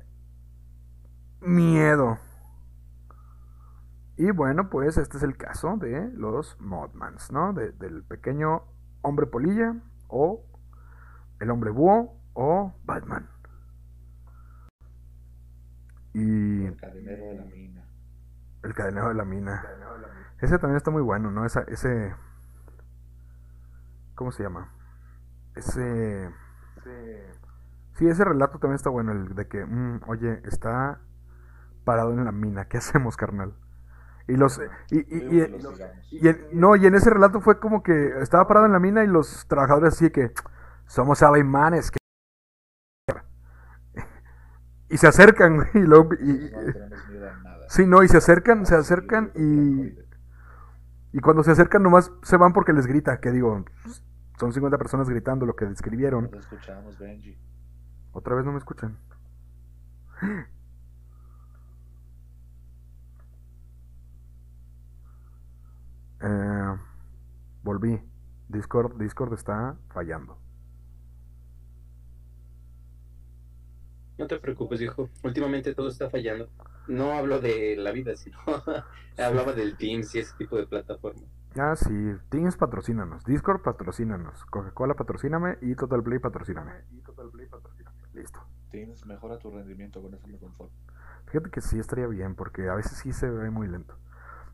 miedo! 1.41 2.17
Y 4.17 4.31
bueno, 4.31 4.71
pues 4.71 4.97
este 4.97 5.17
es 5.17 5.21
el 5.21 5.37
caso 5.37 5.77
de 5.77 6.09
los 6.11 6.59
Modmans, 6.59 7.31
¿no? 7.31 7.53
del 7.53 8.03
pequeño 8.05 8.63
hombre 9.03 9.27
polilla 9.27 9.75
o 10.07 10.43
el 11.39 11.51
hombre 11.51 11.69
búho 11.69 12.19
o 12.33 12.73
Batman. 12.85 13.29
Y... 16.15 16.65
El 16.65 16.75
de 16.75 17.35
la 17.35 17.45
mina. 17.45 17.78
El 18.63 18.73
cadenero 18.73 19.09
de 19.09 19.15
la 19.15 19.25
mina. 19.25 19.65
Ese 20.39 20.57
también 20.57 20.77
está 20.77 20.91
muy 20.91 21.01
bueno, 21.01 21.31
¿no? 21.31 21.45
Esa, 21.45 21.61
ese... 21.61 22.15
¿Cómo 24.15 24.31
se 24.31 24.43
llama? 24.43 24.73
Ese... 25.55 26.29
Sí, 27.99 28.07
ese 28.07 28.23
relato 28.23 28.59
también 28.59 28.75
está 28.75 28.89
bueno, 28.89 29.11
el 29.11 29.35
de 29.35 29.47
que, 29.47 29.65
mm, 29.65 30.01
oye, 30.07 30.41
está 30.45 31.01
parado 31.83 32.13
en 32.13 32.23
la 32.23 32.31
mina, 32.31 32.65
¿qué 32.65 32.77
hacemos, 32.79 33.17
carnal? 33.17 33.53
Y 34.27 34.37
los 34.37 34.61
y, 34.91 34.99
y, 34.99 35.41
y, 36.11 36.35
no, 36.53 36.75
y 36.75 36.85
en 36.85 36.93
ese 36.93 37.09
relato 37.09 37.41
fue 37.41 37.59
como 37.59 37.81
que 37.81 38.21
estaba 38.21 38.47
parado 38.47 38.67
en 38.67 38.71
la 38.71 38.79
mina 38.79 39.03
y 39.03 39.07
los 39.07 39.47
trabajadores 39.47 39.95
así 39.95 40.11
que 40.11 40.31
somos 40.85 41.23
alemanes 41.23 41.89
que 41.89 41.97
y 44.89 44.97
se 44.97 45.07
acercan 45.07 45.67
y 45.73 45.79
luego 45.79 46.13
y, 46.13 46.51
sí 47.69 47.85
no 47.85 48.03
y 48.03 48.07
se 48.07 48.17
acercan 48.17 48.65
se 48.65 48.75
acercan 48.75 49.31
y 49.35 49.93
y 51.11 51.19
cuando 51.21 51.43
se 51.43 51.51
acercan 51.51 51.81
nomás 51.81 52.11
se 52.23 52.35
van 52.35 52.51
porque 52.51 52.73
les 52.73 52.85
grita 52.85 53.19
que 53.19 53.31
digo 53.31 53.63
son 54.39 54.51
50 54.51 54.77
personas 54.77 55.09
gritando 55.09 55.45
lo 55.45 55.55
que 55.55 55.65
describieron 55.65 56.29
escuchamos 56.33 56.99
Benji 56.99 57.37
otra 58.11 58.35
vez 58.35 58.43
no 58.45 58.51
me 58.51 58.57
escuchan 58.57 58.97
Eh, 66.21 66.77
volví. 67.63 68.01
Discord, 68.49 68.97
Discord 68.97 69.33
está 69.33 69.77
fallando. 69.89 70.37
No 74.19 74.27
te 74.27 74.37
preocupes, 74.37 74.81
hijo. 74.81 75.09
Últimamente 75.23 75.73
todo 75.73 75.87
está 75.87 76.09
fallando. 76.09 76.49
No 76.89 77.13
hablo 77.13 77.39
de 77.39 77.77
la 77.77 77.93
vida, 77.93 78.17
sino 78.17 78.37
hablaba 79.17 79.53
del 79.53 79.77
Teams 79.77 80.13
y 80.13 80.19
ese 80.19 80.35
tipo 80.37 80.57
de 80.57 80.67
plataforma. 80.67 81.21
Ah, 81.55 81.73
sí. 81.77 81.93
Teams 82.27 82.57
patrocínanos. 82.57 83.23
Discord 83.23 83.61
patrocínanos. 83.61 84.45
Coca-Cola 84.47 84.95
patrocíname 84.95 85.57
y 85.61 85.73
Total 85.75 86.03
Play 86.03 86.19
patrocíname. 86.19 86.73
Y 86.91 86.99
Total 86.99 87.29
Play 87.29 87.47
patrocíname. 87.47 87.95
Listo. 88.13 88.41
Teams 88.71 89.05
mejora 89.05 89.39
tu 89.39 89.51
rendimiento 89.51 90.01
con 90.01 90.13
eso 90.13 90.27
me 90.27 90.37
conformo. 90.37 90.73
Fíjate 91.27 91.49
que 91.49 91.61
sí 91.61 91.79
estaría 91.79 92.07
bien 92.07 92.35
porque 92.35 92.67
a 92.67 92.75
veces 92.75 92.97
sí 92.97 93.13
se 93.13 93.29
ve 93.29 93.49
muy 93.49 93.69
lento. 93.69 93.95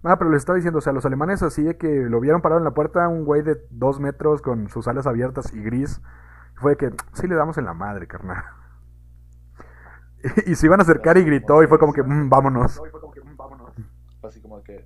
Ah, 0.03 0.19
pero 0.19 0.29
les 0.29 0.43
estaba 0.43 0.57
diciendo, 0.57 0.77
o 0.77 0.81
sea, 0.81 0.93
los 0.93 1.07
alemanes 1.07 1.41
así 1.41 1.63
de 1.63 1.77
que 1.77 1.87
lo 1.87 2.19
vieron 2.19 2.43
parado 2.43 2.59
en 2.59 2.65
la 2.65 2.75
puerta, 2.75 3.07
un 3.07 3.25
güey 3.25 3.41
de 3.41 3.65
dos 3.71 3.99
metros 3.99 4.43
con 4.43 4.69
sus 4.69 4.87
alas 4.87 5.07
abiertas 5.07 5.51
y 5.55 5.63
gris. 5.63 6.01
Fue 6.53 6.77
que 6.77 6.91
sí 7.13 7.27
le 7.27 7.33
damos 7.33 7.57
en 7.57 7.65
la 7.65 7.73
madre, 7.73 8.05
carnal. 8.05 8.43
y 10.45 10.55
se 10.55 10.65
iban 10.65 10.79
a 10.79 10.83
acercar 10.83 11.17
y 11.17 11.23
gritó 11.23 11.63
y 11.63 11.67
fue 11.67 11.79
como 11.79 11.93
que, 11.93 12.03
mm, 12.03 12.29
vámonos. 12.29 12.81
Así 14.23 14.41
como 14.41 14.63
que 14.63 14.85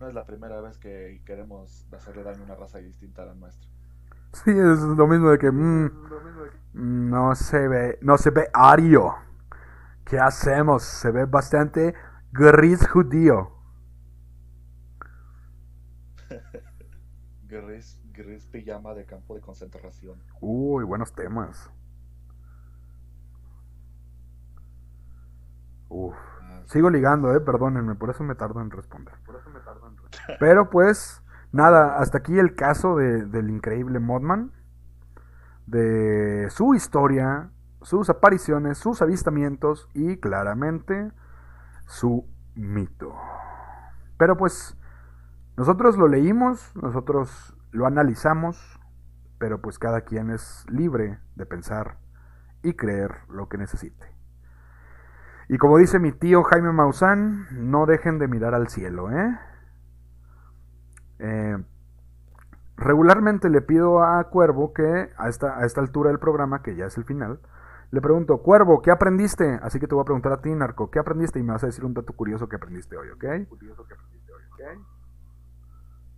no 0.00 0.08
es 0.08 0.14
la 0.14 0.24
primera 0.24 0.60
vez 0.60 0.78
que 0.78 1.22
queremos 1.24 1.88
hacerle 1.92 2.22
daño 2.22 2.42
a 2.42 2.44
una 2.44 2.54
raza 2.54 2.78
distinta 2.78 3.22
a 3.22 3.26
la 3.26 3.34
nuestra. 3.34 3.68
Sí, 4.32 4.50
es 4.50 4.80
lo 4.80 5.06
mismo 5.06 5.30
de 5.30 5.38
que 5.38 5.50
mm, 5.50 5.90
no 6.74 7.34
se 7.34 7.68
ve, 7.68 7.98
no 8.02 8.18
se 8.18 8.30
ve 8.30 8.48
ario. 8.52 9.14
¿Qué 10.04 10.20
hacemos? 10.20 10.84
Se 10.84 11.10
ve 11.10 11.24
bastante 11.24 11.94
gris 12.32 12.86
judío. 12.86 13.50
gris, 17.48 18.00
gris 18.12 18.46
pijama 18.46 18.94
de 18.94 19.04
campo 19.04 19.34
de 19.34 19.40
concentración. 19.40 20.22
Uy, 20.40 20.84
buenos 20.84 21.12
temas. 21.12 21.70
Uf. 25.88 26.14
Sigo 26.66 26.90
ligando, 26.90 27.32
eh, 27.34 27.40
perdónenme, 27.40 27.94
por 27.94 28.10
eso 28.10 28.24
me 28.24 28.34
tardo 28.34 28.60
en 28.60 28.70
responder. 28.70 29.14
Pero 30.40 30.68
pues, 30.68 31.22
nada, 31.52 31.98
hasta 31.98 32.18
aquí 32.18 32.38
el 32.38 32.54
caso 32.54 32.96
de, 32.96 33.24
del 33.26 33.50
increíble 33.50 34.00
Modman. 34.00 34.52
De 35.66 36.48
su 36.50 36.74
historia, 36.74 37.50
sus 37.82 38.08
apariciones, 38.10 38.78
sus 38.78 39.02
avistamientos 39.02 39.88
y 39.94 40.16
claramente 40.18 41.12
su 41.86 42.28
mito. 42.54 43.14
Pero 44.16 44.36
pues, 44.36 44.76
nosotros 45.56 45.96
lo 45.96 46.08
leímos, 46.08 46.72
nosotros 46.76 47.56
lo 47.70 47.86
analizamos, 47.86 48.80
pero 49.38 49.60
pues 49.60 49.78
cada 49.78 50.02
quien 50.02 50.30
es 50.30 50.64
libre 50.68 51.18
de 51.34 51.46
pensar 51.46 51.98
y 52.62 52.74
creer 52.74 53.18
lo 53.28 53.48
que 53.48 53.58
necesite. 53.58 54.15
Y 55.48 55.58
como 55.58 55.78
dice 55.78 55.98
mi 55.98 56.12
tío 56.12 56.42
Jaime 56.42 56.72
Maussan, 56.72 57.46
no 57.70 57.86
dejen 57.86 58.18
de 58.18 58.28
mirar 58.28 58.54
al 58.54 58.68
cielo, 58.68 59.10
¿eh? 59.10 59.38
eh 61.18 61.58
regularmente 62.76 63.48
le 63.48 63.62
pido 63.62 64.02
a 64.02 64.22
Cuervo 64.24 64.72
que 64.74 65.08
a 65.16 65.28
esta, 65.28 65.58
a 65.58 65.64
esta 65.64 65.80
altura 65.80 66.10
del 66.10 66.18
programa, 66.18 66.62
que 66.62 66.76
ya 66.76 66.86
es 66.86 66.98
el 66.98 67.04
final, 67.04 67.40
le 67.90 68.00
pregunto, 68.00 68.42
Cuervo, 68.42 68.82
¿qué 68.82 68.90
aprendiste? 68.90 69.58
Así 69.62 69.78
que 69.78 69.86
te 69.86 69.94
voy 69.94 70.02
a 70.02 70.04
preguntar 70.04 70.32
a 70.32 70.42
ti, 70.42 70.54
Narco, 70.54 70.90
¿qué 70.90 70.98
aprendiste? 70.98 71.38
Y 71.38 71.42
me 71.42 71.52
vas 71.52 71.62
a 71.62 71.66
decir 71.66 71.84
un 71.84 71.94
dato 71.94 72.12
curioso 72.12 72.48
que 72.48 72.56
aprendiste 72.56 72.96
hoy, 72.96 73.08
¿ok? 73.10 73.48
Curioso 73.48 73.86
que 73.86 73.94
aprendiste 73.94 74.32
hoy, 74.32 74.42
¿ok? 74.52 74.60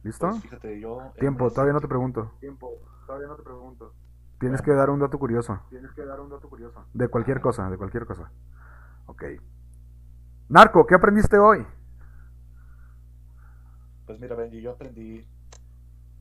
¿Listo? 0.02 0.30
Pues 0.48 1.14
Tiempo, 1.18 1.50
todavía 1.50 1.74
no 1.74 1.80
te 1.80 1.88
pregunto. 1.88 2.32
Tiempo, 2.40 2.70
todavía 3.06 3.28
no 3.28 3.36
te 3.36 3.42
pregunto. 3.42 3.92
Tienes 4.38 4.62
que 4.62 4.72
dar 4.72 4.88
un 4.90 5.00
dato 5.00 5.18
curioso. 5.18 5.60
Tienes 5.68 5.92
que 5.92 6.04
dar 6.04 6.20
un 6.20 6.30
dato 6.30 6.48
curioso. 6.48 6.84
De 6.94 7.08
cualquier 7.08 7.40
cosa, 7.40 7.68
de 7.68 7.76
cualquier 7.76 8.06
cosa. 8.06 8.30
Ok. 9.08 9.24
Narco, 10.48 10.86
¿qué 10.86 10.94
aprendiste 10.94 11.38
hoy? 11.38 11.66
Pues 14.06 14.20
mira, 14.20 14.36
Benji, 14.36 14.60
yo 14.60 14.72
aprendí 14.72 15.26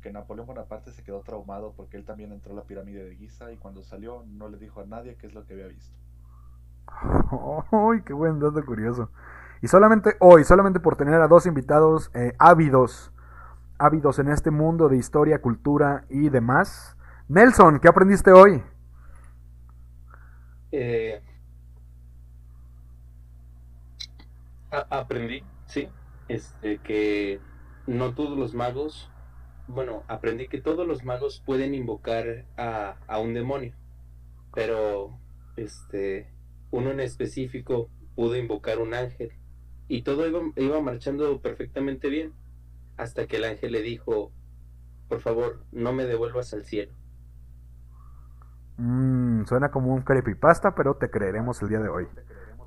que 0.01 0.11
Napoleón 0.11 0.47
Bonaparte 0.47 0.91
se 0.91 1.03
quedó 1.03 1.21
traumado 1.21 1.73
porque 1.75 1.97
él 1.97 2.05
también 2.05 2.31
entró 2.31 2.53
a 2.53 2.55
la 2.55 2.63
pirámide 2.63 3.03
de 3.03 3.15
Giza 3.15 3.51
y 3.51 3.57
cuando 3.57 3.83
salió 3.83 4.23
no 4.25 4.49
le 4.49 4.57
dijo 4.57 4.81
a 4.81 4.85
nadie 4.85 5.15
qué 5.17 5.27
es 5.27 5.33
lo 5.33 5.45
que 5.45 5.53
había 5.53 5.67
visto. 5.67 5.95
¡Uy, 7.71 8.01
qué 8.03 8.13
buen 8.13 8.39
dato 8.39 8.65
curioso! 8.65 9.11
Y 9.61 9.67
solamente 9.67 10.15
hoy, 10.19 10.43
solamente 10.43 10.79
por 10.79 10.95
tener 10.95 11.21
a 11.21 11.27
dos 11.27 11.45
invitados 11.45 12.09
eh, 12.13 12.33
ávidos 12.39 13.11
ávidos 13.79 14.19
en 14.19 14.29
este 14.29 14.49
mundo 14.49 14.89
de 14.89 14.97
historia, 14.97 15.41
cultura 15.41 16.05
y 16.09 16.29
demás. 16.29 16.95
Nelson, 17.27 17.79
¿qué 17.79 17.87
aprendiste 17.87 18.31
hoy? 18.31 18.63
Eh, 20.71 21.21
aprendí, 24.71 25.43
sí, 25.65 25.89
este, 26.27 26.79
que 26.79 27.39
no 27.85 28.13
todos 28.13 28.37
los 28.37 28.53
magos, 28.53 29.09
bueno, 29.67 30.03
aprendí 30.07 30.47
que 30.47 30.61
todos 30.61 30.87
los 30.87 31.03
magos 31.03 31.41
pueden 31.45 31.73
invocar 31.73 32.45
a, 32.57 32.97
a 33.07 33.19
un 33.19 33.33
demonio, 33.33 33.73
pero 34.53 35.17
este, 35.55 36.31
uno 36.71 36.91
en 36.91 36.99
específico 36.99 37.89
pudo 38.15 38.35
invocar 38.35 38.79
un 38.79 38.93
ángel 38.93 39.31
y 39.87 40.01
todo 40.01 40.27
iba, 40.27 40.41
iba 40.55 40.81
marchando 40.81 41.41
perfectamente 41.41 42.09
bien 42.09 42.33
hasta 42.97 43.27
que 43.27 43.37
el 43.37 43.45
ángel 43.45 43.71
le 43.71 43.81
dijo, 43.81 44.31
por 45.07 45.21
favor, 45.21 45.63
no 45.71 45.93
me 45.93 46.05
devuelvas 46.05 46.53
al 46.53 46.65
cielo. 46.65 46.93
Mm, 48.77 49.45
suena 49.45 49.69
como 49.69 49.93
un 49.93 50.01
creepypasta, 50.01 50.75
pero 50.75 50.95
te 50.95 51.09
creeremos 51.09 51.61
el 51.61 51.69
día 51.69 51.79
de 51.79 51.89
hoy. 51.89 52.07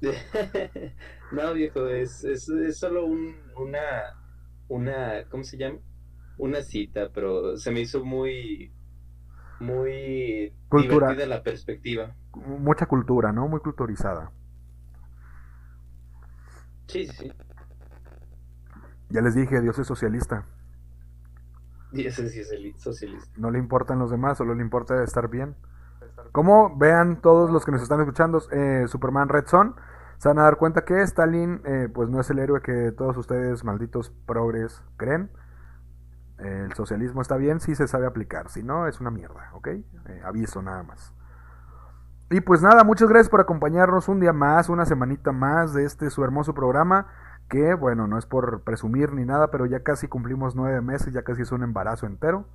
no, 1.33 1.55
viejo, 1.55 1.87
es, 1.89 2.25
es, 2.25 2.49
es 2.49 2.79
solo 2.79 3.05
un, 3.05 3.35
una, 3.57 3.81
una, 4.69 5.25
¿cómo 5.29 5.45
se 5.45 5.59
llama? 5.59 5.79
Una 6.39 6.63
cita, 6.63 7.11
pero 7.13 7.57
se 7.57 7.71
me 7.71 7.81
hizo 7.81 8.05
muy, 8.05 8.73
muy 9.61 10.53
Cultura. 10.69 11.09
divertida 11.09 11.27
la 11.27 11.43
perspectiva. 11.43 12.15
Mucha 12.35 12.87
cultura, 12.87 13.33
¿no? 13.33 13.49
Muy 13.49 13.61
culturizada. 13.61 14.33
Sí, 16.87 17.07
sí. 17.07 17.31
Ya 19.11 19.21
les 19.21 19.35
dije, 19.35 19.61
Dios 19.61 19.79
es 19.79 19.87
socialista. 19.87 20.47
Sí 21.93 22.07
es 22.07 22.15
socialista. 22.15 23.31
No 23.37 23.51
le 23.51 23.59
importan 23.59 23.99
los 23.99 24.11
demás, 24.11 24.39
solo 24.39 24.55
le 24.55 24.63
importa 24.63 25.03
estar 25.03 25.29
bien. 25.29 25.57
Como 26.33 26.77
vean 26.77 27.21
todos 27.21 27.51
los 27.51 27.65
que 27.65 27.73
nos 27.73 27.83
están 27.83 28.01
escuchando, 28.01 28.41
eh, 28.53 28.85
Superman 28.89 29.29
Red 29.29 29.47
Son, 29.47 29.75
se 30.19 30.29
van 30.29 30.39
a 30.39 30.43
dar 30.43 30.57
cuenta 30.57 30.85
que 30.85 31.03
Stalin 31.03 31.63
eh, 31.65 31.89
pues 31.93 32.09
no 32.09 32.21
es 32.21 32.31
el 32.31 32.39
héroe 32.39 32.61
que 32.61 32.93
todos 32.93 33.17
ustedes 33.17 33.65
malditos 33.65 34.11
progres 34.27 34.83
creen. 34.97 35.31
el 36.39 36.73
socialismo 36.73 37.21
está 37.21 37.37
bien 37.37 37.61
si 37.61 37.75
se 37.75 37.87
sabe 37.87 38.07
aplicar, 38.07 38.49
si 38.49 38.63
no 38.63 38.87
es 38.87 39.01
una 39.01 39.11
mierda, 39.11 39.51
¿ok? 39.53 39.69
Eh, 39.69 40.23
aviso 40.25 40.63
nada 40.63 40.83
más. 40.83 41.15
Y 42.31 42.41
pues 42.41 42.63
nada, 42.63 42.85
muchas 42.85 43.09
gracias 43.09 43.29
por 43.29 43.41
acompañarnos 43.41 44.09
un 44.09 44.21
día 44.21 44.33
más, 44.33 44.69
una 44.69 44.87
semanita 44.87 45.33
más 45.33 45.75
de 45.75 45.85
este 45.85 46.11
su 46.11 46.23
hermoso 46.23 46.55
programa 46.55 47.09
que 47.51 47.75
bueno, 47.75 48.07
no 48.07 48.17
es 48.17 48.25
por 48.25 48.63
presumir 48.63 49.13
ni 49.13 49.27
nada, 49.27 49.51
pero 49.51 49.67
ya 49.67 49.83
casi 49.83 50.07
cumplimos 50.07 50.55
nueve 50.55 50.81
meses, 50.81 51.13
ya 51.13 51.23
casi 51.23 51.43
es 51.43 51.53
un 51.53 51.63
embarazo 51.63 52.07
entero. 52.07 52.47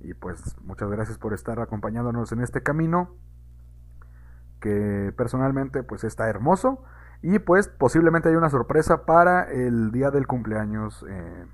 Y 0.00 0.14
pues 0.14 0.56
muchas 0.62 0.90
gracias 0.90 1.18
por 1.18 1.32
estar 1.32 1.60
acompañándonos 1.60 2.32
en 2.32 2.40
este 2.40 2.62
camino, 2.62 3.14
que 4.60 5.12
personalmente 5.16 5.82
pues 5.82 6.04
está 6.04 6.28
hermoso. 6.28 6.84
Y 7.22 7.38
pues 7.38 7.68
posiblemente 7.68 8.28
hay 8.28 8.36
una 8.36 8.50
sorpresa 8.50 9.06
para 9.06 9.50
el 9.50 9.90
día 9.90 10.10
del 10.10 10.26
cumpleaños. 10.26 11.04
Eh, 11.08 11.46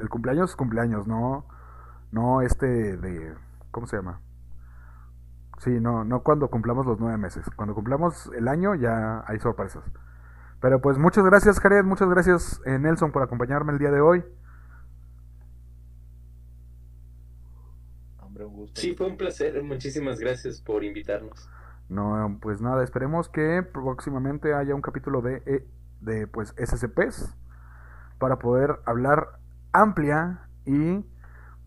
el 0.00 0.08
cumpleaños, 0.08 0.56
cumpleaños, 0.56 1.06
no, 1.06 1.46
no 2.12 2.42
este 2.42 2.96
de, 2.96 3.34
¿cómo 3.70 3.86
se 3.86 3.96
llama? 3.96 4.20
Sí, 5.58 5.80
no, 5.80 6.04
no 6.04 6.22
cuando 6.22 6.48
cumplamos 6.50 6.84
los 6.86 7.00
nueve 7.00 7.16
meses. 7.16 7.46
Cuando 7.56 7.74
cumplamos 7.74 8.30
el 8.36 8.48
año 8.48 8.74
ya 8.74 9.24
hay 9.26 9.38
sorpresas. 9.38 9.84
Pero 10.60 10.80
pues 10.80 10.98
muchas 10.98 11.24
gracias 11.24 11.60
Jared, 11.60 11.84
muchas 11.84 12.08
gracias 12.08 12.60
eh, 12.64 12.78
Nelson 12.78 13.12
por 13.12 13.22
acompañarme 13.22 13.72
el 13.72 13.78
día 13.78 13.90
de 13.90 14.00
hoy. 14.00 14.24
Hombre, 18.20 18.42
un 18.42 18.42
gusto. 18.54 18.80
Sí, 18.80 18.94
fue 18.94 19.06
un 19.06 19.16
placer. 19.16 19.62
Muchísimas 19.62 20.18
gracias 20.18 20.60
por 20.60 20.84
invitarnos. 20.84 21.48
No, 21.88 22.38
pues 22.40 22.60
nada, 22.60 22.82
esperemos 22.82 23.28
que 23.28 23.62
próximamente 23.62 24.54
haya 24.54 24.74
un 24.74 24.80
capítulo 24.80 25.20
de, 25.20 25.42
eh, 25.44 25.66
de 26.00 26.26
pues 26.26 26.54
SCPs 26.56 27.36
para 28.18 28.38
poder 28.38 28.78
hablar 28.86 29.38
amplia 29.72 30.48
y 30.64 31.04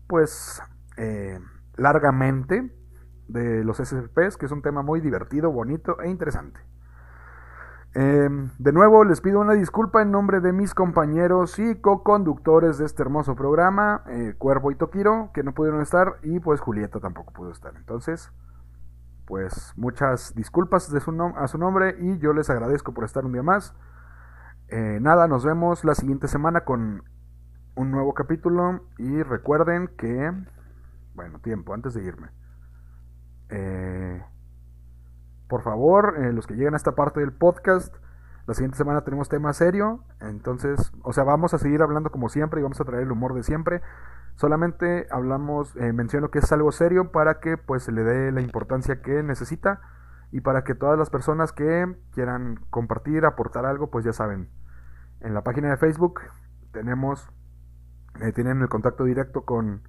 pues 0.08 0.60
eh, 0.96 1.38
largamente 1.76 2.72
de 3.28 3.62
los 3.62 3.76
SCPs, 3.76 4.36
que 4.36 4.46
es 4.46 4.52
un 4.52 4.62
tema 4.62 4.82
muy 4.82 5.00
divertido, 5.00 5.52
bonito 5.52 6.00
e 6.00 6.08
interesante. 6.08 6.60
Eh, 7.94 8.28
de 8.58 8.72
nuevo 8.72 9.02
les 9.04 9.20
pido 9.20 9.40
una 9.40 9.54
disculpa 9.54 10.02
en 10.02 10.10
nombre 10.10 10.40
de 10.40 10.52
mis 10.52 10.74
compañeros 10.74 11.58
y 11.58 11.76
co-conductores 11.76 12.78
de 12.78 12.84
este 12.84 13.02
hermoso 13.02 13.34
programa, 13.34 14.04
eh, 14.08 14.34
Cuervo 14.36 14.70
y 14.70 14.76
Tokiro, 14.76 15.30
que 15.32 15.42
no 15.42 15.54
pudieron 15.54 15.80
estar, 15.80 16.16
y 16.22 16.38
pues 16.38 16.60
Julieta 16.60 17.00
tampoco 17.00 17.32
pudo 17.32 17.50
estar. 17.50 17.74
Entonces, 17.76 18.30
pues 19.26 19.72
muchas 19.76 20.34
disculpas 20.34 20.92
a 20.92 21.48
su 21.48 21.58
nombre 21.58 21.96
y 21.98 22.18
yo 22.18 22.32
les 22.32 22.50
agradezco 22.50 22.94
por 22.94 23.04
estar 23.04 23.24
un 23.24 23.32
día 23.32 23.42
más. 23.42 23.74
Eh, 24.68 24.98
nada, 25.00 25.28
nos 25.28 25.44
vemos 25.44 25.84
la 25.84 25.94
siguiente 25.94 26.28
semana 26.28 26.62
con 26.62 27.02
un 27.74 27.90
nuevo 27.90 28.12
capítulo 28.12 28.80
y 28.98 29.22
recuerden 29.22 29.88
que, 29.96 30.32
bueno, 31.14 31.40
tiempo, 31.40 31.74
antes 31.74 31.94
de 31.94 32.04
irme. 32.04 32.28
Eh, 33.50 34.22
por 35.48 35.62
favor, 35.62 36.16
eh, 36.18 36.32
los 36.32 36.46
que 36.46 36.54
lleguen 36.54 36.74
a 36.74 36.76
esta 36.76 36.92
parte 36.92 37.20
del 37.20 37.32
podcast, 37.32 37.94
la 38.46 38.54
siguiente 38.54 38.78
semana 38.78 39.02
tenemos 39.02 39.28
tema 39.28 39.52
serio. 39.52 40.04
Entonces, 40.20 40.92
o 41.02 41.12
sea, 41.12 41.24
vamos 41.24 41.52
a 41.54 41.58
seguir 41.58 41.82
hablando 41.82 42.10
como 42.10 42.28
siempre 42.28 42.60
y 42.60 42.62
vamos 42.62 42.80
a 42.80 42.84
traer 42.84 43.02
el 43.02 43.12
humor 43.12 43.34
de 43.34 43.42
siempre. 43.42 43.82
Solamente 44.36 45.06
hablamos, 45.10 45.74
eh, 45.76 45.92
menciono 45.92 46.30
que 46.30 46.38
es 46.38 46.50
algo 46.52 46.72
serio 46.72 47.10
para 47.10 47.40
que 47.40 47.56
pues 47.56 47.82
se 47.82 47.92
le 47.92 48.04
dé 48.04 48.32
la 48.32 48.40
importancia 48.40 49.02
que 49.02 49.22
necesita 49.22 49.80
y 50.30 50.40
para 50.40 50.64
que 50.64 50.74
todas 50.74 50.98
las 50.98 51.10
personas 51.10 51.52
que 51.52 51.94
quieran 52.12 52.60
compartir, 52.70 53.24
aportar 53.24 53.66
algo, 53.66 53.90
pues 53.90 54.04
ya 54.04 54.12
saben. 54.12 54.48
En 55.20 55.34
la 55.34 55.42
página 55.42 55.70
de 55.70 55.76
Facebook 55.76 56.20
tenemos, 56.72 57.28
eh, 58.20 58.32
tienen 58.32 58.62
el 58.62 58.68
contacto 58.68 59.04
directo 59.04 59.44
con, 59.44 59.82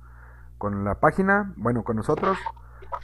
con 0.57 0.83
la 0.83 0.99
página, 0.99 1.53
bueno, 1.57 1.83
con 1.83 1.97
nosotros. 1.97 2.37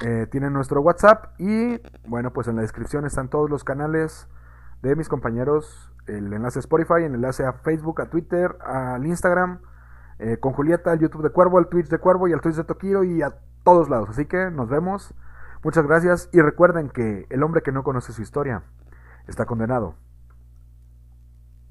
Eh, 0.02 0.28
tienen 0.30 0.54
nuestro 0.54 0.82
WhatsApp 0.82 1.40
y 1.40 1.80
bueno, 2.08 2.32
pues 2.34 2.48
en 2.48 2.56
la 2.56 2.62
descripción 2.62 3.06
están 3.06 3.30
todos 3.30 3.50
los 3.50 3.64
canales 3.64 4.28
de 4.82 4.96
mis 4.96 5.08
compañeros, 5.08 5.92
el 6.08 6.32
enlace 6.34 6.60
a 6.60 6.62
Spotify, 6.62 7.04
el 7.04 7.16
enlace 7.16 7.46
a 7.46 7.54
Facebook, 7.54 8.02
a 8.02 8.10
Twitter, 8.10 8.58
al 8.62 9.06
Instagram, 9.06 9.62
eh, 10.20 10.38
con 10.38 10.54
Julieta, 10.54 10.92
al 10.92 11.00
YouTube 11.00 11.24
de 11.24 11.30
Cuervo, 11.30 11.58
al 11.58 11.68
Twitch 11.68 11.88
de 11.88 11.98
Cuervo 11.98 12.28
y 12.28 12.34
al 12.34 12.42
Twitch 12.42 12.56
de 12.56 12.64
Tokiro 12.64 13.04
y 13.04 13.22
a 13.22 13.36
todos 13.64 13.90
lados. 13.90 14.10
Así 14.10 14.26
que 14.26 14.52
nos 14.52 14.70
vemos. 14.70 15.14
Muchas 15.64 15.88
gracias 15.88 16.30
y 16.32 16.42
recuerden 16.42 16.90
que 16.90 17.26
el 17.30 17.42
hombre 17.42 17.64
que 17.64 17.72
no 17.72 17.84
conoce 17.84 18.14
su 18.14 18.22
historia 18.22 18.64
está 19.28 19.46
condenado 19.46 19.96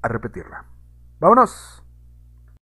a 0.01 0.07
repetirla. 0.07 0.65
¡Vámonos! 1.19 1.84